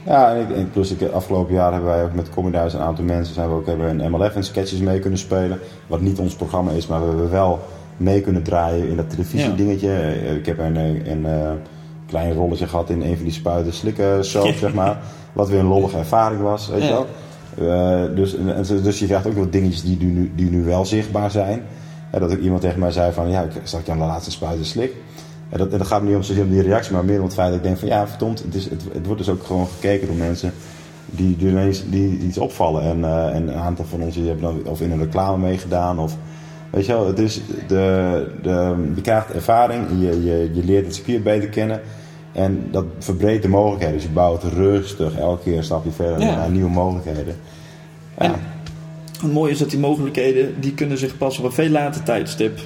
Ja, 0.07 0.35
en, 0.35 0.41
ik, 0.49 0.57
en 0.57 0.71
plus 0.71 0.91
ik, 0.91 1.03
afgelopen 1.13 1.55
jaar 1.55 1.73
hebben 1.73 1.91
wij 1.91 2.05
ook 2.05 2.15
met 2.15 2.31
Comedy 2.31 2.57
een 2.57 2.81
aantal 2.81 3.05
mensen 3.05 3.35
zijn 3.35 3.49
we 3.49 3.55
ook 3.55 3.67
hebben 3.67 4.01
een 4.01 4.11
MLF 4.11 4.35
en 4.35 4.45
sketches 4.45 4.79
mee 4.79 4.99
kunnen 4.99 5.19
spelen. 5.19 5.59
Wat 5.87 6.01
niet 6.01 6.19
ons 6.19 6.35
programma 6.35 6.71
is, 6.71 6.87
maar 6.87 7.01
we 7.01 7.07
hebben 7.09 7.31
wel 7.31 7.61
mee 8.01 8.21
kunnen 8.21 8.43
draaien 8.43 8.89
in 8.89 8.97
dat 8.97 9.11
televisiedingetje. 9.11 9.93
Eh, 9.93 10.35
Ik 10.37 10.47
heb 10.47 10.59
een, 10.59 10.77
een, 10.77 11.11
een 11.11 11.27
eh, 11.27 11.51
klein 12.07 12.33
rolletje 12.33 12.67
gehad 12.67 12.91
in 12.91 13.03
een 13.03 13.15
van 13.17 13.25
die 13.25 13.33
spuiten 13.33 13.73
slikken 13.73 14.25
soap, 14.25 14.55
zeg 14.65 14.75
maar. 14.75 14.99
Wat 15.33 15.49
weer 15.49 15.59
een 15.61 15.67
lollige 15.67 15.99
ervaring 15.99 16.41
was, 16.43 16.69
weet 16.69 16.83
je 16.83 16.89
wel. 16.89 17.07
Eh, 17.69 18.17
dus, 18.17 18.37
en, 18.37 18.55
en- 18.57 18.83
dus 18.83 18.99
je 18.99 19.07
krijgt 19.07 19.27
ook 19.27 19.35
wel 19.35 19.51
dingetjes 19.51 19.83
die 19.83 19.97
nu, 20.03 20.33
die 20.35 20.51
nu 20.51 20.65
wel 20.65 20.85
zichtbaar 20.85 21.31
zijn. 21.31 21.63
Eh, 22.11 22.21
dat 22.21 22.33
ook 22.33 22.39
iemand 22.41 22.61
tegen 22.61 22.81
mij 22.81 22.91
zei 22.91 23.13
van, 23.13 23.31
ja, 23.31 23.43
ik 23.43 23.51
zag 23.63 23.81
je 23.87 23.93
aan 23.93 23.99
de 23.99 24.05
laatste 24.05 24.31
spuiten 24.31 24.65
slik. 24.65 24.93
En 25.49 25.59
dat, 25.59 25.73
en 25.73 25.79
dat 25.79 25.87
gaat 25.87 26.03
niet 26.03 26.15
om 26.15 26.23
zozeer 26.23 26.43
om 26.45 26.51
die 26.51 26.63
reactie, 26.63 26.93
maar 26.93 27.05
meer 27.05 27.19
om 27.19 27.25
het 27.25 27.35
feit 27.35 27.49
dat 27.49 27.57
ik 27.57 27.63
denk 27.63 27.79
van 27.79 27.89
ja, 27.89 28.09
verdomd, 28.09 28.43
het, 28.43 28.55
is, 28.55 28.65
het, 28.65 28.83
het 28.93 29.07
wordt 29.07 29.21
dus 29.25 29.31
ook 29.31 29.43
gewoon 29.45 29.67
gekeken 29.67 30.07
door 30.07 30.17
mensen 30.17 30.53
die, 31.07 31.37
die 31.37 31.49
ineens 31.49 31.85
die 31.91 32.19
iets 32.19 32.39
opvallen. 32.39 32.83
En, 32.83 33.05
eh, 33.05 33.35
en 33.35 33.49
een 33.49 33.55
aantal 33.55 33.85
van 33.85 34.03
ons 34.03 34.15
die 34.15 34.27
hebben 34.27 34.43
dan 34.43 34.61
of 34.73 34.81
in 34.81 34.91
een 34.91 34.99
reclame 34.99 35.39
meegedaan 35.47 35.99
of 35.99 36.17
weet 36.71 36.87
je 36.87 36.93
wel, 36.93 37.07
het 37.07 37.19
is 37.19 37.41
de, 37.69 38.27
de, 38.43 38.75
je 38.95 39.01
krijgt 39.01 39.31
ervaring, 39.33 39.87
je, 40.01 40.25
je, 40.25 40.51
je 40.55 40.65
leert 40.65 40.85
het 40.87 40.95
circuit 40.95 41.23
beter 41.23 41.49
kennen. 41.49 41.81
En 42.33 42.69
dat 42.71 42.85
verbreedt 42.99 43.43
de 43.43 43.49
mogelijkheden. 43.49 43.95
Dus 43.95 44.05
je 44.05 44.11
bouwt 44.11 44.43
rustig 44.43 45.19
elke 45.19 45.43
keer 45.43 45.57
een 45.57 45.65
stapje 45.65 45.91
verder 45.91 46.21
Ja. 46.21 46.35
naar 46.37 46.51
nieuwe 46.51 46.71
mogelijkheden. 46.71 47.37
Ja, 48.19 48.25
En- 48.25 48.35
Het 49.21 49.33
mooie 49.33 49.53
is 49.53 49.59
dat 49.59 49.71
die 49.71 49.79
mogelijkheden, 49.79 50.61
die 50.61 50.75
kunnen 50.75 50.99
zich 50.99 51.17
pas 51.17 51.39
op 51.39 51.45
een 51.45 51.53
veel 51.53 51.69
later 51.69 52.03
tijdstip 52.03 52.59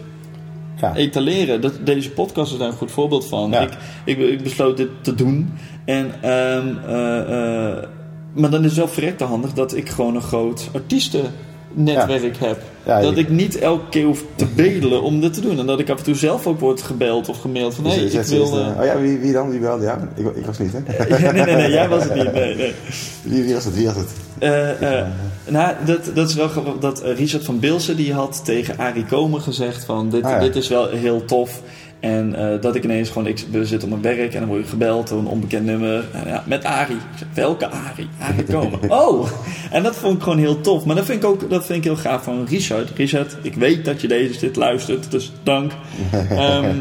ja. 0.80 0.94
etaleren. 0.94 1.60
Dat, 1.60 1.72
deze 1.84 2.10
podcast 2.10 2.52
is 2.52 2.58
daar 2.58 2.68
een 2.68 2.74
goed 2.74 2.90
voorbeeld 2.90 3.26
van. 3.26 3.50
Ja. 3.50 3.60
Ik, 3.60 3.70
ik, 4.04 4.18
ik 4.18 4.42
besloot 4.42 4.76
dit 4.76 4.88
te 5.00 5.14
doen. 5.14 5.52
En, 5.84 6.10
ehm, 6.20 6.68
eh, 6.86 7.68
eh, 7.68 7.84
maar 8.32 8.50
dan 8.50 8.60
is 8.60 8.68
het 8.68 8.76
wel 8.78 8.88
verrekte 8.88 9.24
handig 9.24 9.52
dat 9.52 9.76
ik 9.76 9.88
gewoon 9.88 10.14
een 10.14 10.22
groot 10.22 10.68
heb. 12.38 12.58
Ja, 12.86 13.00
dat 13.00 13.14
je- 13.14 13.20
ik 13.20 13.28
niet 13.28 13.58
elke 13.58 13.88
keer 13.88 14.04
hoef 14.04 14.24
te 14.34 14.46
bedelen 14.56 15.02
om 15.02 15.20
dit 15.20 15.34
te 15.34 15.40
doen. 15.40 15.58
En 15.58 15.66
dat 15.66 15.80
ik 15.80 15.90
af 15.90 15.98
en 15.98 16.04
toe 16.04 16.14
zelf 16.14 16.46
ook 16.46 16.60
word 16.60 16.82
gebeld 16.82 17.28
of 17.28 17.40
gemaild 17.40 17.74
van... 17.74 17.84
Dus 17.84 17.94
hé, 17.94 18.00
je 18.00 18.10
ik 18.18 18.24
wil... 18.26 18.58
eh, 18.58 18.66
eh, 18.70 18.78
oh 18.78 18.84
ja, 18.84 19.00
wie, 19.00 19.18
wie 19.18 19.32
dan? 19.32 19.50
Wie 19.50 19.60
wel? 19.60 19.82
Ja, 19.82 20.08
ik, 20.14 20.26
ik 20.36 20.46
was 20.46 20.58
niet, 20.58 20.72
hè? 20.72 20.78
nee, 21.32 21.44
nee, 21.44 21.54
nee, 21.56 21.70
jij 21.70 21.88
was 21.88 22.02
het 22.04 22.14
niet. 22.14 22.32
Nee, 22.32 22.54
nee. 22.54 22.72
Wie, 23.22 23.42
wie 23.42 23.54
was 23.54 23.64
het? 23.64 23.74
Wie 23.74 23.86
was 23.86 23.96
het? 23.96 24.08
Eh, 24.38 25.06
nou, 25.48 25.74
dat, 25.86 26.10
dat 26.14 26.28
is 26.28 26.34
wel. 26.34 26.50
Dat 26.80 27.02
Richard 27.16 27.44
van 27.44 27.58
Bilsen 27.58 27.96
die 27.96 28.12
had 28.12 28.44
tegen 28.44 28.78
Arie 28.78 29.04
Komen 29.04 29.40
gezegd 29.40 29.84
van 29.84 30.10
dit, 30.10 30.24
Ah, 30.24 30.30
ja. 30.30 30.38
dit 30.38 30.56
is 30.56 30.68
wel 30.68 30.88
heel 30.88 31.24
tof. 31.24 31.60
En 32.04 32.34
eh, 32.34 32.60
dat 32.60 32.74
ik 32.74 32.84
ineens 32.84 33.10
gewoon, 33.10 33.26
ik 33.26 33.44
zit 33.62 33.82
op 33.82 33.88
mijn 33.88 34.02
werk 34.02 34.34
en 34.34 34.40
dan 34.40 34.48
word 34.48 34.60
je 34.60 34.68
gebeld 34.68 35.08
door 35.08 35.18
een 35.18 35.26
onbekend 35.26 35.64
nummer. 35.64 36.04
En 36.12 36.26
ja, 36.26 36.44
met 36.46 36.62
zeg, 36.62 37.28
welke 37.34 37.68
Arie? 37.68 38.08
Arie 38.18 38.44
Komen. 38.44 38.90
oh! 39.00 39.28
En 39.70 39.82
dat 39.82 39.96
vond 39.96 40.16
ik 40.16 40.22
gewoon 40.22 40.38
heel 40.38 40.60
tof. 40.60 40.84
Maar 40.84 40.96
dat 40.96 41.04
vind 41.04 41.22
ik 41.22 41.28
ook 41.28 41.50
dat 41.50 41.66
vind 41.66 41.78
ik 41.78 41.84
heel 41.84 41.96
gaaf 41.96 42.24
van 42.24 42.46
Richard. 42.48 42.90
Richard, 42.96 43.36
ik 43.42 43.54
weet 43.54 43.84
dat 43.84 44.00
je 44.00 44.08
deze 44.08 44.40
dit 44.40 44.56
luistert, 44.56 45.10
dus 45.10 45.32
dank. 45.42 45.72
Ehm, 46.30 46.78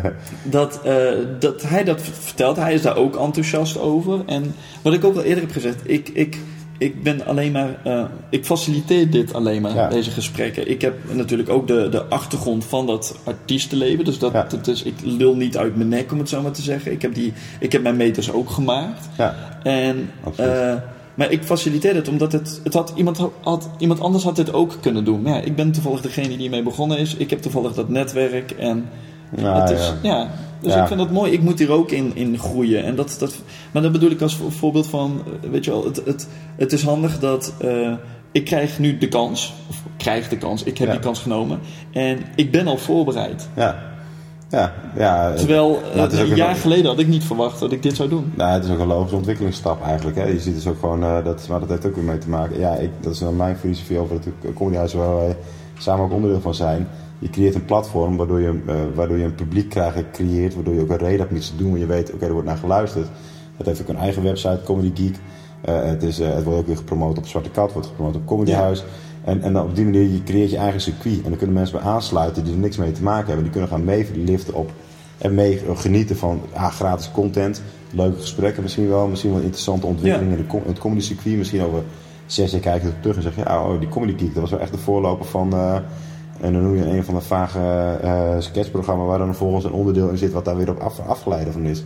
dat, 0.42 0.80
eh, 0.84 0.94
dat 1.38 1.62
hij 1.62 1.84
dat 1.84 2.02
vertelt. 2.02 2.56
Hij 2.56 2.74
is 2.74 2.82
daar 2.82 2.96
ook 2.96 3.16
enthousiast 3.16 3.78
over. 3.78 4.22
En 4.26 4.54
wat 4.82 4.92
ik 4.92 5.04
ook 5.04 5.16
al 5.16 5.22
eerder 5.22 5.42
heb 5.42 5.52
gezegd, 5.52 5.80
ik, 5.82 6.08
ik, 6.08 6.38
ik 6.82 7.02
ben 7.02 7.26
alleen 7.26 7.52
maar, 7.52 7.76
eh, 7.84 8.04
ik 8.30 8.44
faciliteer 8.44 9.10
dit 9.10 9.34
alleen 9.34 9.62
maar, 9.62 9.74
Ja. 9.74 9.88
deze 9.88 10.10
gesprekken. 10.10 10.70
Ik 10.70 10.80
heb 10.80 10.94
natuurlijk 11.12 11.48
ook 11.48 11.66
de, 11.66 11.88
de 11.88 12.04
achtergrond 12.04 12.64
van 12.64 12.86
dat 12.86 13.16
artiestenleven. 13.24 14.04
Dus 14.04 14.18
dat, 14.18 14.32
Ja. 14.32 14.46
dat 14.48 14.66
is, 14.66 14.82
ik 14.82 14.94
lul 15.02 15.36
niet 15.36 15.56
uit 15.56 15.76
mijn 15.76 15.88
nek, 15.88 16.12
om 16.12 16.18
het 16.18 16.28
zo 16.28 16.42
maar 16.42 16.52
te 16.52 16.62
zeggen. 16.62 16.92
Ik 16.92 17.02
heb, 17.02 17.14
die, 17.14 17.32
ik 17.60 17.72
heb 17.72 17.82
mijn 17.82 17.96
meters 17.96 18.32
ook 18.32 18.50
gemaakt. 18.50 19.08
Ja, 19.18 19.58
En, 19.62 20.10
eh, 20.36 20.74
maar 21.14 21.30
ik 21.30 21.42
faciliteer 21.42 21.94
het 21.94 22.08
omdat 22.08 22.32
het, 22.32 22.60
het 22.64 22.74
had, 22.74 22.92
iemand, 22.96 23.18
had, 23.40 23.68
iemand 23.78 24.00
anders 24.00 24.24
had 24.24 24.36
dit 24.36 24.52
ook 24.52 24.76
kunnen 24.80 25.04
doen. 25.04 25.22
Maar 25.22 25.32
ja, 25.34 25.40
ik 25.40 25.56
ben 25.56 25.72
toevallig 25.72 26.00
degene 26.00 26.28
die 26.28 26.36
hiermee 26.36 26.62
begonnen 26.62 26.98
is. 26.98 27.14
Ik 27.16 27.30
heb 27.30 27.42
toevallig 27.42 27.72
dat 27.74 27.88
netwerk 27.88 28.50
en 28.50 28.88
Nou, 29.36 29.60
het 29.60 29.70
is, 29.70 29.92
ja. 30.02 30.16
ja. 30.16 30.28
Dus 30.60 30.72
Ja. 30.74 30.80
ik 30.80 30.86
vind 30.86 30.98
dat 31.00 31.10
mooi. 31.10 31.32
Ik 31.32 31.42
moet 31.42 31.58
hier 31.58 31.70
ook 31.70 31.90
in, 31.90 32.16
in 32.16 32.38
groeien. 32.38 32.84
En 32.84 32.96
dat, 32.96 33.16
dat, 33.18 33.34
maar 33.72 33.82
dat 33.82 33.92
bedoel 33.92 34.10
ik 34.10 34.20
als 34.22 34.36
vo- 34.36 34.48
voorbeeld 34.50 34.86
van, 34.86 35.22
eh, 35.42 35.50
weet 35.50 35.64
je 35.64 35.70
wel, 35.70 35.84
het, 35.84 36.02
het, 36.04 36.28
het 36.56 36.72
is 36.72 36.82
handig 36.84 37.18
dat 37.18 37.54
eh, 37.60 37.92
ik 38.32 38.44
krijg 38.44 38.78
nu 38.78 38.98
de 38.98 39.08
kans, 39.08 39.52
of 39.68 39.82
krijg 39.96 40.28
de 40.28 40.38
kans, 40.38 40.62
ik 40.62 40.78
heb 40.78 40.86
Ja. 40.86 40.92
die 40.92 41.02
kans 41.02 41.18
genomen. 41.20 41.58
En 41.92 42.18
ik 42.36 42.50
ben 42.50 42.66
al 42.66 42.76
voorbereid. 42.78 43.48
ja. 43.56 43.90
Ja, 44.50 44.72
ja. 44.96 45.32
Terwijl 45.34 45.80
eh, 45.94 45.96
is 45.96 46.02
ook 46.02 46.12
een 46.12 46.30
een- 46.30 46.36
jaar 46.36 46.54
geleden 46.54 46.86
had 46.86 46.98
ik 46.98 47.06
niet 47.08 47.24
verwacht 47.24 47.60
dat 47.60 47.72
ik 47.72 47.82
dit 47.82 47.96
zou 47.96 48.08
doen. 48.08 48.32
Nou, 48.36 48.50
het 48.52 48.64
is 48.64 48.70
ook 48.70 48.78
een 48.78 48.86
logische 48.86 49.16
ontwikkelingsstap 49.16 49.82
eigenlijk. 49.84 50.16
Hè. 50.16 50.24
Je 50.24 50.40
ziet 50.40 50.54
dus 50.54 50.66
ook 50.66 50.78
gewoon, 50.80 51.02
eh, 51.02 51.24
dat, 51.24 51.46
maar 51.48 51.60
dat 51.60 51.68
heeft 51.68 51.86
ook 51.86 51.94
weer 51.94 52.04
mee 52.04 52.18
te 52.18 52.28
maken. 52.28 52.58
Ja, 52.58 52.74
ik, 52.74 52.90
dat 53.00 53.12
is 53.12 53.18
dan 53.18 53.36
mijn 53.36 53.56
filosofie 53.56 53.98
over 53.98 54.14
het 54.14 54.54
comedyhuis 54.54 54.92
waar 54.94 55.16
wij 55.16 55.36
samen 55.78 56.04
ook 56.04 56.12
onderdeel 56.12 56.40
van 56.40 56.54
zijn. 56.54 56.88
Je 57.22 57.30
creëert 57.30 57.54
een 57.54 57.64
platform 57.64 58.16
waardoor 58.16 58.40
je, 58.40 58.60
eh, 58.66 58.74
waardoor 58.94 59.18
je 59.18 59.24
een 59.24 59.34
publiek 59.34 59.68
krijgt, 59.68 60.10
creëert, 60.12 60.54
waardoor 60.54 60.74
je 60.74 60.80
ook 60.80 60.90
een 60.90 60.96
reden 60.96 61.18
hebt 61.18 61.30
om 61.30 61.36
iets 61.36 61.50
te 61.50 61.56
doen. 61.56 61.68
Want 61.68 61.80
je 61.80 61.86
weet, 61.86 62.12
oké, 62.12 62.26
er 62.26 62.32
wordt 62.32 62.46
naar 62.46 62.56
geluisterd. 62.56 63.08
Het 63.56 63.66
heeft 63.66 63.80
ook 63.80 63.88
een 63.88 63.96
eigen 63.96 64.22
website, 64.22 64.60
Comedy 64.64 65.02
Geek. 65.02 65.16
Eh, 65.60 65.82
het, 65.82 66.02
is, 66.02 66.20
eh, 66.20 66.34
het 66.34 66.44
wordt 66.44 66.58
ook 66.58 66.66
weer 66.66 66.76
gepromoot 66.76 67.18
op 67.18 67.26
Zwarte 67.26 67.50
Kat, 67.50 67.72
wordt 67.72 67.88
gepromoot 67.88 68.16
op 68.16 68.26
Comedyhuis. 68.26 68.84
En, 69.24 69.42
en 69.42 69.60
op 69.60 69.74
die 69.74 69.84
manier 69.84 70.02
je 70.02 70.22
creëert 70.22 70.50
je 70.50 70.56
eigen 70.56 70.80
circuit. 70.80 71.16
En 71.16 71.28
dan 71.28 71.36
kunnen 71.36 71.56
mensen 71.56 71.78
bij 71.78 71.86
aansluiten 71.86 72.44
die 72.44 72.52
er 72.52 72.58
niks 72.58 72.76
mee 72.76 72.92
te 72.92 73.02
maken 73.02 73.26
hebben. 73.26 73.42
Die 73.42 73.52
kunnen 73.52 73.70
gaan 73.70 73.84
meeliften 73.84 74.54
op 74.54 74.70
en 75.18 75.34
mee 75.34 75.60
genieten 75.74 76.16
van 76.16 76.40
ah, 76.52 76.72
gratis 76.72 77.10
content. 77.10 77.62
Leuke 77.90 78.20
gesprekken 78.20 78.62
misschien 78.62 78.88
wel. 78.88 79.06
Misschien 79.06 79.32
wel 79.32 79.40
interessante 79.40 79.86
ontwikkelingen 79.86 80.38
in, 80.38 80.46
de, 80.48 80.58
het 80.66 80.78
comedy 80.78 81.00
circuit. 81.00 81.36
Misschien 81.36 81.62
over 81.62 81.82
zes 82.26 82.50
jaar 82.50 82.60
kijken 82.60 82.94
terug 83.00 83.16
en 83.16 83.22
zeg 83.22 83.34
je... 83.34 83.42
Ja, 83.44 83.68
oh, 83.68 83.80
die 83.80 83.88
Comedy 83.88 84.18
Geek, 84.18 84.32
dat 84.32 84.42
was 84.42 84.50
wel 84.50 84.60
echt 84.60 84.72
de 84.72 84.78
voorloper 84.78 85.24
van... 85.24 85.54
en 86.40 86.52
dan 86.52 86.62
noem 86.62 86.76
je 86.76 86.86
een 86.86 87.04
van 87.04 87.14
de 87.14 87.20
vage 87.20 87.98
eh 88.02 88.34
sketchprogramma... 88.38 89.04
waar 89.04 89.18
dan 89.18 89.26
vervolgens 89.26 89.64
een 89.64 89.72
onderdeel 89.72 90.08
in 90.08 90.18
zit... 90.18 90.32
wat 90.32 90.44
daar 90.44 90.56
weer 90.56 90.70
op 90.70 90.80
af, 90.80 91.00
afgeleid 91.06 91.48
van 91.50 91.64
is. 91.64 91.84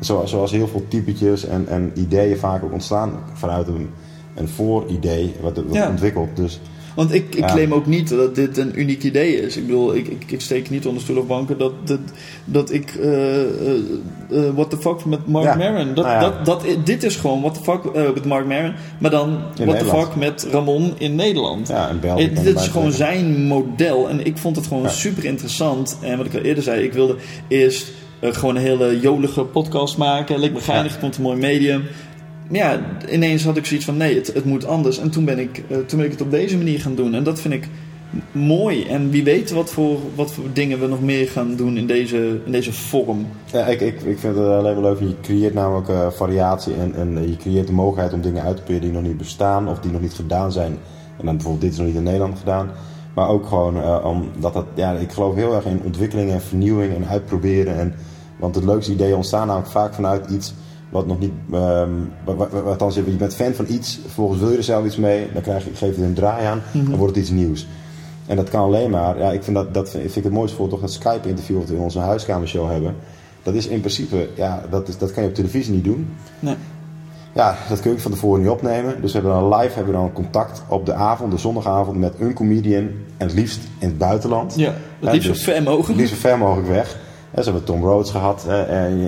Zo, 0.00 0.22
zoals 0.24 0.50
heel 0.50 0.68
veel 0.68 0.84
typetjes 0.88 1.44
en, 1.46 1.68
en 1.68 1.92
ideeën 1.94 2.36
vaak 2.38 2.64
ook 2.64 2.72
ontstaan... 2.72 3.12
vanuit 3.32 3.68
een, 3.68 3.90
een 4.34 4.48
vooridee 4.48 5.34
wat, 5.40 5.56
wat 5.56 5.74
Ja. 5.74 5.88
ontwikkelt. 5.88 6.36
Dus 6.36 6.60
Want 6.94 7.14
ik, 7.14 7.24
ik 7.34 7.38
Ja. 7.38 7.46
claim 7.46 7.72
ook 7.74 7.86
niet 7.86 8.08
dat 8.08 8.34
dit 8.34 8.56
een 8.56 8.80
uniek 8.80 9.02
idee 9.02 9.40
is. 9.40 9.56
Ik 9.56 9.66
bedoel, 9.66 9.94
ik, 9.94 10.08
ik, 10.08 10.30
ik 10.30 10.40
steek 10.40 10.70
niet 10.70 10.86
onder 10.86 11.02
stoel 11.02 11.16
of 11.16 11.26
banken 11.26 11.58
dat, 11.58 11.72
dat, 11.84 11.98
dat 12.44 12.72
ik... 12.72 12.94
eh, 12.94 14.50
what 14.54 14.70
the 14.70 14.76
fuck 14.76 15.04
met 15.04 15.26
Mark 15.26 15.44
Ja. 15.44 15.54
Maron. 15.54 15.94
Dat, 15.94 16.04
Nou 16.04 16.20
dat, 16.20 16.44
dat, 16.44 16.64
dit 16.84 17.02
is 17.02 17.16
gewoon 17.16 17.40
what 17.40 17.54
the 17.54 17.62
fuck 17.62 18.14
met 18.14 18.24
Mark 18.24 18.46
Maron. 18.46 18.72
Maar 18.98 19.10
dan 19.10 19.38
what 19.64 19.78
the 19.78 19.84
fuck 19.84 20.14
met 20.16 20.46
Ramon 20.50 20.92
in 20.98 21.14
Nederland. 21.14 21.68
Ja, 21.68 21.88
en 21.88 22.00
België. 22.00 22.32
Dit 22.32 22.56
is 22.56 22.68
gewoon 22.68 22.92
zijn 22.92 23.46
model. 23.46 24.08
En 24.08 24.26
ik 24.26 24.38
vond 24.38 24.56
het 24.56 24.66
gewoon 24.66 24.90
super 24.90 25.24
interessant. 25.24 25.98
En 26.00 26.16
wat 26.16 26.26
ik 26.26 26.34
al 26.34 26.40
eerder 26.40 26.62
zei, 26.62 26.82
ik 26.84 26.92
wilde 26.92 27.16
eerst 27.48 27.92
gewoon 28.20 28.56
een 28.56 28.62
hele 28.62 29.00
jolige 29.00 29.44
podcast 29.44 29.96
maken. 29.96 30.38
Leek 30.40 30.52
me 30.52 30.60
geinig, 30.60 31.00
Ja. 31.00 31.06
het 31.06 31.16
een 31.16 31.22
mooi 31.22 31.38
medium. 31.38 31.82
Ja, 32.50 32.80
ineens 33.10 33.44
had 33.44 33.56
ik 33.56 33.66
zoiets 33.66 33.86
van 33.86 33.96
nee, 33.96 34.14
het, 34.14 34.34
het 34.34 34.44
moet 34.44 34.66
anders. 34.66 34.98
En 34.98 35.10
toen 35.10 35.24
ben, 35.24 35.38
ik, 35.38 35.62
eh, 35.68 35.78
toen 35.78 35.98
ben 35.98 36.06
ik 36.06 36.12
het 36.12 36.20
op 36.20 36.30
deze 36.30 36.56
manier 36.56 36.80
gaan 36.80 36.94
doen. 36.94 37.14
En 37.14 37.24
dat 37.24 37.40
vind 37.40 37.54
ik 37.54 37.68
mooi. 38.32 38.86
En 38.86 39.10
wie 39.10 39.24
weet 39.24 39.50
wat 39.50 39.70
voor, 39.70 39.98
wat 40.14 40.32
voor 40.32 40.44
dingen 40.52 40.80
we 40.80 40.86
nog 40.86 41.00
meer 41.00 41.28
gaan 41.28 41.56
doen 41.56 41.76
in 41.76 41.86
deze, 41.86 42.40
in 42.44 42.52
deze 42.52 42.72
vorm. 42.72 43.26
Ja, 43.52 43.66
ik, 43.66 43.80
ik, 43.80 44.00
ik 44.00 44.18
vind 44.18 44.36
het 44.36 44.46
alleen 44.46 44.80
maar 44.80 44.92
leuk. 44.92 45.00
Je 45.00 45.20
creëert 45.22 45.54
namelijk 45.54 45.88
eh, 45.88 46.10
variatie 46.10 46.74
en, 46.74 46.94
en 46.94 47.28
je 47.28 47.36
creëert 47.36 47.66
de 47.66 47.72
mogelijkheid 47.72 48.12
om 48.12 48.20
dingen 48.20 48.42
uit 48.42 48.56
te 48.56 48.62
proberen 48.62 48.88
die 48.88 48.98
nog 49.00 49.08
niet 49.08 49.18
bestaan 49.18 49.68
of 49.68 49.78
die 49.78 49.92
nog 49.92 50.00
niet 50.00 50.14
gedaan 50.14 50.52
zijn. 50.52 50.78
En 51.18 51.26
dan 51.26 51.34
bijvoorbeeld 51.34 51.62
dit 51.62 51.72
is 51.72 51.78
nog 51.78 51.86
niet 51.86 51.96
in 51.96 52.02
Nederland 52.02 52.38
gedaan. 52.38 52.70
Maar 53.14 53.28
ook 53.28 53.46
gewoon 53.46 53.82
eh, 53.82 54.04
omdat 54.04 54.52
dat, 54.52 54.66
ja, 54.74 54.92
ik 54.92 55.12
geloof 55.12 55.34
heel 55.34 55.54
erg 55.54 55.64
in 55.64 55.80
ontwikkeling 55.84 56.30
en 56.30 56.40
vernieuwing 56.40 56.94
en 56.94 57.08
uitproberen. 57.08 57.78
En, 57.78 57.94
want 58.36 58.54
het 58.54 58.64
leukste 58.64 58.92
ideeën 58.92 59.14
ontstaan 59.14 59.46
namelijk 59.46 59.70
vaak 59.70 59.94
vanuit 59.94 60.30
iets 60.30 60.54
wat 60.94 61.06
nog 61.06 61.18
niet, 61.18 61.32
ehm 61.52 61.90
wat, 62.24 62.36
wat, 62.36 62.50
wat, 62.50 62.64
althans, 62.64 62.94
je 62.94 63.02
bent 63.02 63.34
fan 63.34 63.52
van 63.52 63.66
iets, 63.68 63.98
vervolgens 64.02 64.40
wil 64.40 64.50
je 64.50 64.56
er 64.56 64.62
zelf 64.62 64.84
iets 64.84 64.96
mee, 64.96 65.26
dan 65.32 65.42
krijg 65.42 65.64
je, 65.64 65.70
geef 65.74 65.96
je 65.96 66.02
er 66.02 66.08
een 66.08 66.14
draai 66.14 66.46
aan, 66.46 66.62
dan 66.72 66.96
wordt 66.96 67.14
het 67.14 67.24
iets 67.24 67.34
nieuws. 67.34 67.66
En 68.26 68.36
dat 68.36 68.48
kan 68.48 68.62
alleen 68.62 68.90
maar, 68.90 69.18
ja, 69.18 69.30
ik 69.30 69.42
vind 69.42 69.56
dat, 69.56 69.74
dat 69.74 69.90
vind 69.90 70.16
ik 70.16 70.22
het 70.22 70.32
mooiste 70.32 70.56
voorbeeld 70.56 70.80
toch 70.80 70.90
dat 70.90 71.00
Skype-interview 71.00 71.58
wat 71.58 71.68
we 71.68 71.74
in 71.74 71.80
onze 71.80 71.98
huiskamershow 71.98 72.70
hebben. 72.70 72.94
Dat 73.42 73.54
is 73.54 73.66
in 73.66 73.80
principe, 73.80 74.28
ja, 74.34 74.62
dat, 74.70 74.88
is, 74.88 74.98
dat 74.98 75.12
kan 75.12 75.22
je 75.22 75.28
op 75.28 75.34
televisie 75.34 75.74
niet 75.74 75.84
doen. 75.84 76.08
Nee. 76.38 76.54
Ja, 77.32 77.56
dat 77.68 77.80
kun 77.80 77.92
je 77.92 78.00
van 78.00 78.10
tevoren 78.10 78.40
niet 78.40 78.50
opnemen. 78.50 79.00
Dus 79.00 79.12
we 79.12 79.18
hebben 79.18 79.40
dan 79.40 79.58
live 79.58 79.74
hebben 79.74 79.92
we 79.92 80.00
dan 80.00 80.12
contact 80.12 80.62
op 80.68 80.86
de 80.86 80.92
avond, 80.92 81.32
de 81.32 81.38
zondagavond, 81.38 81.98
met 81.98 82.14
een 82.18 82.34
comedian. 82.34 82.88
En 83.16 83.26
het 83.26 83.32
liefst 83.32 83.60
in 83.78 83.88
het 83.88 83.98
buitenland. 83.98 84.54
Ja, 84.56 84.74
het 85.00 85.12
liefst 85.12 85.28
dus- 85.28 85.42
zo 85.42 85.52
ver 85.52 85.62
mogelijk. 85.62 85.88
Het 85.88 85.96
liefst 85.96 86.14
zo 86.14 86.20
ver 86.20 86.38
mogelijk 86.38 86.68
weg. 86.68 86.98
Ja, 87.34 87.42
ze 87.42 87.50
hebben 87.50 87.64
Tom 87.64 87.82
Rhodes 87.82 88.10
gehad 88.10 88.46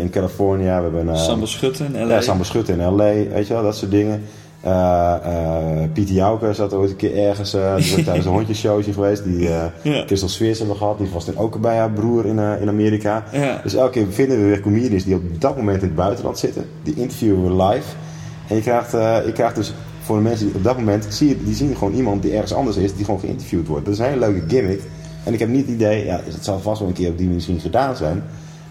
in 0.00 0.10
California. 0.10 0.76
We 0.76 0.82
hebben 0.82 1.06
uh, 1.14 1.16
Samba 1.16 1.46
Schutten 1.46 1.94
in 1.94 2.06
LA. 2.06 2.14
ja, 2.14 2.20
Samba 2.20 2.44
Schutten 2.44 2.80
in 2.80 2.86
L.A. 2.86 3.12
Weet 3.34 3.46
je 3.46 3.52
wel, 3.54 3.62
dat 3.62 3.76
soort 3.76 3.90
dingen. 3.90 4.22
Eh 4.60 5.14
eh 5.24 5.90
Pieter 5.92 6.14
Jouke 6.14 6.52
zat 6.52 6.72
ooit 6.74 6.90
een 6.90 6.96
keer 6.96 7.16
ergens. 7.16 7.54
eh 7.54 7.72
was 7.72 7.94
tijdens 8.04 8.24
een 8.26 8.32
hondjesshowtje 8.32 8.92
geweest. 8.92 9.24
Die 9.24 9.48
eh 9.48 9.64
Ja. 9.82 10.04
Crystal 10.04 10.46
hebben 10.46 10.68
we 10.68 10.74
gehad. 10.74 10.98
Die 10.98 11.08
was 11.12 11.24
toen 11.24 11.36
ook 11.38 11.60
bij 11.60 11.76
haar 11.76 11.90
broer 11.90 12.26
in, 12.26 12.38
eh, 12.38 12.60
in 12.60 12.68
Amerika. 12.68 13.24
Ja. 13.32 13.60
Dus 13.62 13.74
elke 13.74 13.90
keer 13.90 14.06
vinden 14.10 14.38
we 14.40 14.44
weer 14.46 14.60
comedians 14.60 15.04
die 15.04 15.14
op 15.14 15.22
dat 15.40 15.56
moment 15.56 15.80
in 15.82 15.86
het 15.88 15.96
buitenland 15.96 16.38
zitten. 16.38 16.64
Die 16.82 16.94
interviewen 16.94 17.42
we 17.56 17.64
live. 17.64 17.86
En 18.48 18.56
je 18.56 18.62
krijgt, 18.62 18.94
eh, 18.94 19.16
je 19.26 19.32
krijgt 19.32 19.54
dus 19.54 19.72
voor 20.02 20.16
de 20.16 20.22
mensen 20.22 20.46
die 20.46 20.54
op 20.54 20.64
dat 20.64 20.76
moment... 20.78 21.06
Zie 21.08 21.28
je, 21.28 21.44
die 21.44 21.54
zien 21.54 21.76
gewoon 21.76 21.94
iemand 21.94 22.22
die 22.22 22.32
ergens 22.32 22.54
anders 22.54 22.76
is. 22.76 22.94
Die 22.94 23.04
gewoon 23.04 23.20
geïnterviewd 23.20 23.66
wordt. 23.66 23.84
Dat 23.84 23.94
is 23.94 24.00
een 24.00 24.06
hele 24.06 24.18
leuke 24.18 24.42
gimmick. 24.48 24.80
En 25.26 25.32
ik 25.32 25.38
heb 25.38 25.48
niet 25.48 25.66
het 25.66 25.74
idee... 25.74 26.04
Ja, 26.04 26.20
het 26.24 26.44
zal 26.44 26.60
vast 26.60 26.78
wel 26.80 26.88
een 26.88 26.94
keer 26.94 27.10
op 27.10 27.18
die 27.18 27.28
misschien 27.28 27.60
gedaan 27.60 27.96
zijn. 27.96 28.22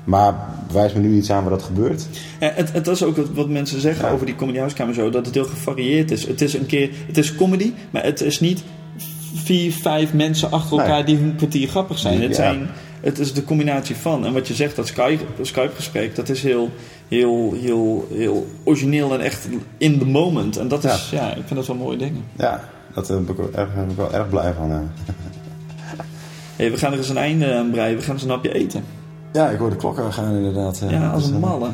Maar 0.03 0.35
wijs 0.71 0.93
me 0.93 0.99
nu 0.99 1.15
iets 1.17 1.31
aan 1.31 1.41
waar 1.41 1.51
dat 1.51 1.63
gebeurt. 1.63 2.07
Ja, 2.39 2.51
het, 2.55 2.71
het 2.73 2.87
is 2.87 3.03
ook 3.03 3.17
wat- 3.33 3.49
mensen 3.49 3.81
zeggen 3.81 4.05
Ja. 4.05 4.11
over 4.11 4.25
die 4.25 4.35
Comedy 4.35 4.57
House 4.57 4.75
Kamer 4.75 4.93
zo, 4.93 5.09
dat 5.09 5.25
het 5.25 5.35
heel 5.35 5.45
gevarieerd 5.45 6.11
is. 6.11 6.27
Het 6.27 6.41
is 6.41 6.53
een 6.53 6.65
keer, 6.65 6.89
het 7.07 7.17
is 7.17 7.35
comedy, 7.35 7.71
maar 7.89 8.03
het 8.03 8.21
is 8.21 8.39
niet 8.39 8.63
vier, 9.35 9.71
vijf 9.71 10.13
mensen 10.13 10.51
achter 10.51 10.79
elkaar 10.79 10.95
Nee. 10.95 11.03
die 11.03 11.17
hun 11.17 11.35
kwartier 11.35 11.67
grappig 11.67 11.99
zijn. 11.99 12.21
Het, 12.21 12.29
ja. 12.29 12.35
zijn 12.35 12.67
het 13.01 13.19
is 13.19 13.33
de 13.33 13.43
combinatie 13.43 13.95
van. 13.95 14.25
En 14.25 14.33
wat 14.33 14.47
je 14.47 14.53
zegt, 14.53 14.75
dat 14.75 14.87
Skype, 14.87 15.23
Skype 15.41 15.75
gesprek, 15.75 16.15
dat 16.15 16.29
is 16.29 16.41
heel, 16.43 16.69
heel, 17.07 17.53
heel, 17.61 18.07
heel 18.13 18.47
origineel 18.63 19.13
en 19.13 19.19
echt 19.19 19.47
in 19.77 19.99
the 19.99 20.05
moment. 20.05 20.57
En 20.57 20.67
dat 20.67 20.83
is, 20.83 21.09
ja, 21.11 21.29
ik 21.29 21.43
vind 21.45 21.55
dat 21.55 21.67
wel 21.67 21.75
mooie 21.75 21.97
dingen. 21.97 22.23
Ja, 22.37 22.69
dat 22.93 23.09
eh, 23.09 23.15
ben 23.17 23.29
ik, 23.29 23.53
wel 23.53 23.63
ik 23.89 23.95
wel 23.95 24.13
erg 24.13 24.29
blij 24.29 24.53
van. 24.53 24.71
eh. 26.55 26.61
Hey, 26.61 26.71
we 26.71 26.77
gaan 26.77 26.91
er 26.91 26.97
eens 26.97 27.09
een 27.09 27.17
einde 27.17 27.53
aan 27.55 27.69
breien. 27.71 27.97
We 27.97 28.03
gaan 28.03 28.13
eens 28.13 28.23
een 28.23 28.29
hapje 28.29 28.53
eten. 28.53 28.83
Ja, 29.33 29.49
ik 29.49 29.59
hoor 29.59 29.69
de 29.69 29.75
klokken 29.75 30.13
gaan 30.13 30.35
inderdaad. 30.35 30.81
eh. 30.81 30.91
Ja, 30.91 31.09
als 31.11 31.25
een 31.27 31.33
eh, 31.33 31.39
malle. 31.39 31.69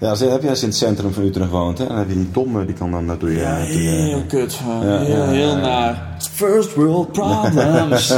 Ja, 0.00 0.08
als, 0.08 0.20
heb 0.20 0.40
jij 0.42 0.50
eens 0.50 0.62
in 0.62 0.68
het 0.68 0.76
centrum 0.76 1.12
van 1.12 1.22
Utrecht 1.24 1.50
woont, 1.50 1.78
hè? 1.78 1.86
dan 1.86 1.96
heb 1.96 2.08
je 2.08 2.14
die 2.14 2.30
domme, 2.30 2.64
die 2.64 2.74
kan 2.74 2.90
dan 2.90 3.04
naartoe 3.04 3.30
je... 3.32 3.38
Ja, 3.38 3.56
naartoe 3.58 3.82
je- 3.82 3.88
heel 3.88 4.22
kut. 4.28 4.58
Ja, 4.66 4.80
heel, 4.80 5.16
ja, 5.16 5.26
heel 5.26 5.48
ja. 5.48 5.56
naar. 5.56 6.16
First 6.32 6.74
world 6.74 7.12
problems. 7.12 8.08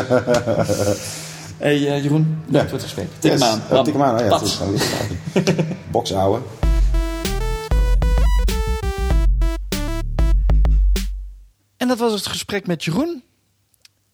hey 1.58 1.76
uh, 1.78 2.02
Jeroen, 2.02 2.38
bedankt 2.46 2.68
voor 2.70 2.78
het 2.78 2.86
gesprek. 2.86 3.06
Tik 3.18 3.30
hem 3.30 3.40
Yes. 3.40 3.48
aan. 3.48 3.58
Oh, 3.58 3.70
Bam. 3.70 3.84
tik 3.84 3.92
hem 3.92 4.02
aan, 4.02 4.14
oh 4.14 4.20
ja. 4.20 4.34
Oh, 4.36 4.76
ja. 5.34 5.42
Box 5.90 6.12
ouwe. 6.12 6.38
En 11.76 11.88
dat 11.88 11.98
was 11.98 12.12
het 12.12 12.26
gesprek 12.26 12.66
met 12.66 12.84
Jeroen. 12.84 13.22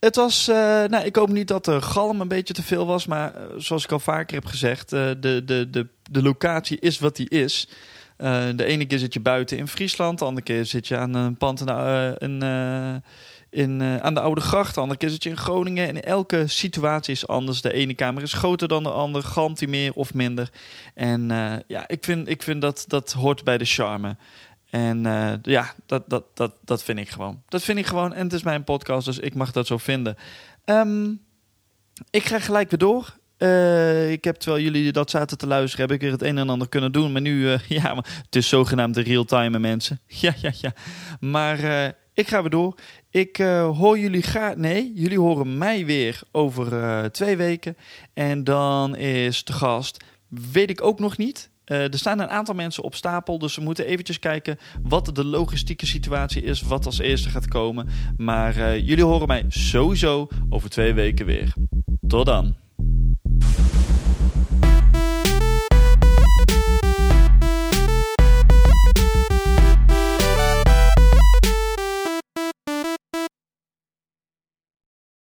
Het 0.04 0.16
was, 0.16 0.48
eh, 0.48 0.56
nou, 0.84 1.04
ik 1.04 1.16
hoop 1.16 1.28
niet 1.28 1.48
dat 1.48 1.64
de 1.64 1.82
galm 1.82 2.20
een 2.20 2.28
beetje 2.28 2.54
te 2.54 2.62
veel 2.62 2.86
was, 2.86 3.06
maar 3.06 3.34
eh, 3.34 3.42
zoals 3.56 3.84
ik 3.84 3.92
al 3.92 3.98
vaker 3.98 4.34
heb 4.34 4.46
gezegd, 4.46 4.92
eh, 4.92 5.00
de, 5.20 5.42
de, 5.44 5.70
de, 5.70 5.86
de 6.10 6.22
locatie 6.22 6.80
is 6.80 6.98
wat 6.98 7.16
die 7.16 7.28
is. 7.28 7.68
De 8.56 8.64
ene 8.64 8.86
keer 8.86 8.98
zit 8.98 9.14
je 9.14 9.20
buiten 9.20 9.58
in 9.58 9.68
Friesland, 9.68 10.18
de 10.18 10.24
andere 10.24 10.46
keer 10.46 10.64
zit 10.64 10.88
je 10.88 10.96
aan 10.96 11.14
een 11.14 11.36
pand 11.36 11.60
in, 12.18 12.42
in, 13.50 13.82
aan 13.82 14.14
de 14.14 14.20
Oude 14.20 14.40
Gracht, 14.40 14.74
de 14.74 14.80
andere 14.80 14.98
keer 14.98 15.08
zit 15.10 15.22
je 15.22 15.28
in 15.28 15.36
Groningen. 15.36 15.88
En 15.88 16.02
elke 16.02 16.46
situatie 16.46 17.12
is 17.12 17.26
anders. 17.26 17.60
De 17.60 17.72
ene 17.72 17.94
kamer 17.94 18.22
is 18.22 18.32
groter 18.32 18.68
dan 18.68 18.82
de 18.82 18.90
andere, 18.90 19.24
galmt 19.24 19.66
meer 19.66 19.92
of 19.92 20.14
minder. 20.14 20.50
En 20.94 21.28
ja, 21.66 21.88
ik 21.88 22.04
vind, 22.04 22.28
ik 22.28 22.42
vind 22.42 22.60
dat 22.60 22.84
dat 22.86 23.12
hoort 23.12 23.44
bij 23.44 23.58
de 23.58 23.64
charme. 23.64 24.16
En 24.74 25.06
eh, 25.06 25.32
ja, 25.42 25.74
dat, 25.86 26.02
dat, 26.06 26.24
dat, 26.34 26.52
dat 26.64 26.82
vind 26.82 26.98
ik 26.98 27.08
gewoon. 27.08 27.42
Dat 27.48 27.62
vind 27.62 27.78
ik 27.78 27.86
gewoon. 27.86 28.12
En 28.12 28.24
het 28.24 28.32
is 28.32 28.42
mijn 28.42 28.64
podcast, 28.64 29.06
dus 29.06 29.18
ik 29.18 29.34
mag 29.34 29.52
dat 29.52 29.66
zo 29.66 29.78
vinden. 29.78 30.16
Ehm, 30.64 31.10
ik 32.10 32.24
ga 32.24 32.38
gelijk 32.38 32.70
weer 32.70 32.78
door. 32.78 33.16
Eh, 33.36 34.10
ik 34.10 34.24
heb, 34.24 34.36
terwijl 34.36 34.62
jullie 34.62 34.92
dat 34.92 35.10
zaten 35.10 35.38
te 35.38 35.46
luisteren, 35.46 35.86
heb 35.86 35.94
ik 35.94 36.00
weer 36.00 36.12
het 36.12 36.22
een 36.22 36.38
en 36.38 36.48
ander 36.48 36.68
kunnen 36.68 36.92
doen. 36.92 37.12
Maar 37.12 37.20
nu, 37.20 37.52
eh, 37.52 37.58
ja, 37.82 37.94
maar 37.94 38.22
het 38.24 38.36
is 38.36 38.48
zogenaamd 38.48 38.94
de 38.94 39.02
real-time, 39.02 39.58
mensen. 39.58 40.00
Ja, 40.20 40.34
ja, 40.40 40.52
ja. 40.60 40.72
Maar 41.20 41.58
ik 42.14 42.28
ga 42.28 42.40
weer 42.40 42.50
door. 42.50 42.74
Ik 43.10 43.36
hoor 43.76 43.98
jullie 43.98 44.22
graag... 44.22 44.56
Nee, 44.56 44.92
jullie 44.94 45.18
horen 45.18 45.58
mij 45.58 45.86
weer 45.86 46.20
over 46.32 47.10
twee 47.12 47.36
weken. 47.36 47.76
En 48.14 48.44
dan 48.44 48.96
is 48.96 49.44
de 49.44 49.52
gast, 49.52 50.04
weet 50.28 50.70
ik 50.70 50.82
ook 50.82 50.98
nog 50.98 51.16
niet... 51.16 51.52
Eh, 51.64 51.82
er 51.82 51.98
staan 51.98 52.20
een 52.20 52.28
aantal 52.28 52.54
mensen 52.54 52.82
op 52.82 52.94
stapel, 52.94 53.38
dus 53.38 53.56
we 53.56 53.62
moeten 53.62 53.86
eventjes 53.86 54.18
kijken 54.18 54.58
wat 54.82 55.10
de 55.14 55.24
logistieke 55.24 55.86
situatie 55.86 56.42
is, 56.42 56.62
wat 56.62 56.86
als 56.86 56.98
eerste 56.98 57.28
gaat 57.28 57.48
komen. 57.48 57.88
Maar 58.16 58.56
eh, 58.56 58.86
jullie 58.86 59.04
horen 59.04 59.26
mij 59.26 59.44
sowieso 59.48 60.28
over 60.50 60.70
twee 60.70 60.94
weken 60.94 61.26
weer. 61.26 61.52
Tot 62.06 62.26
dan. 62.26 62.54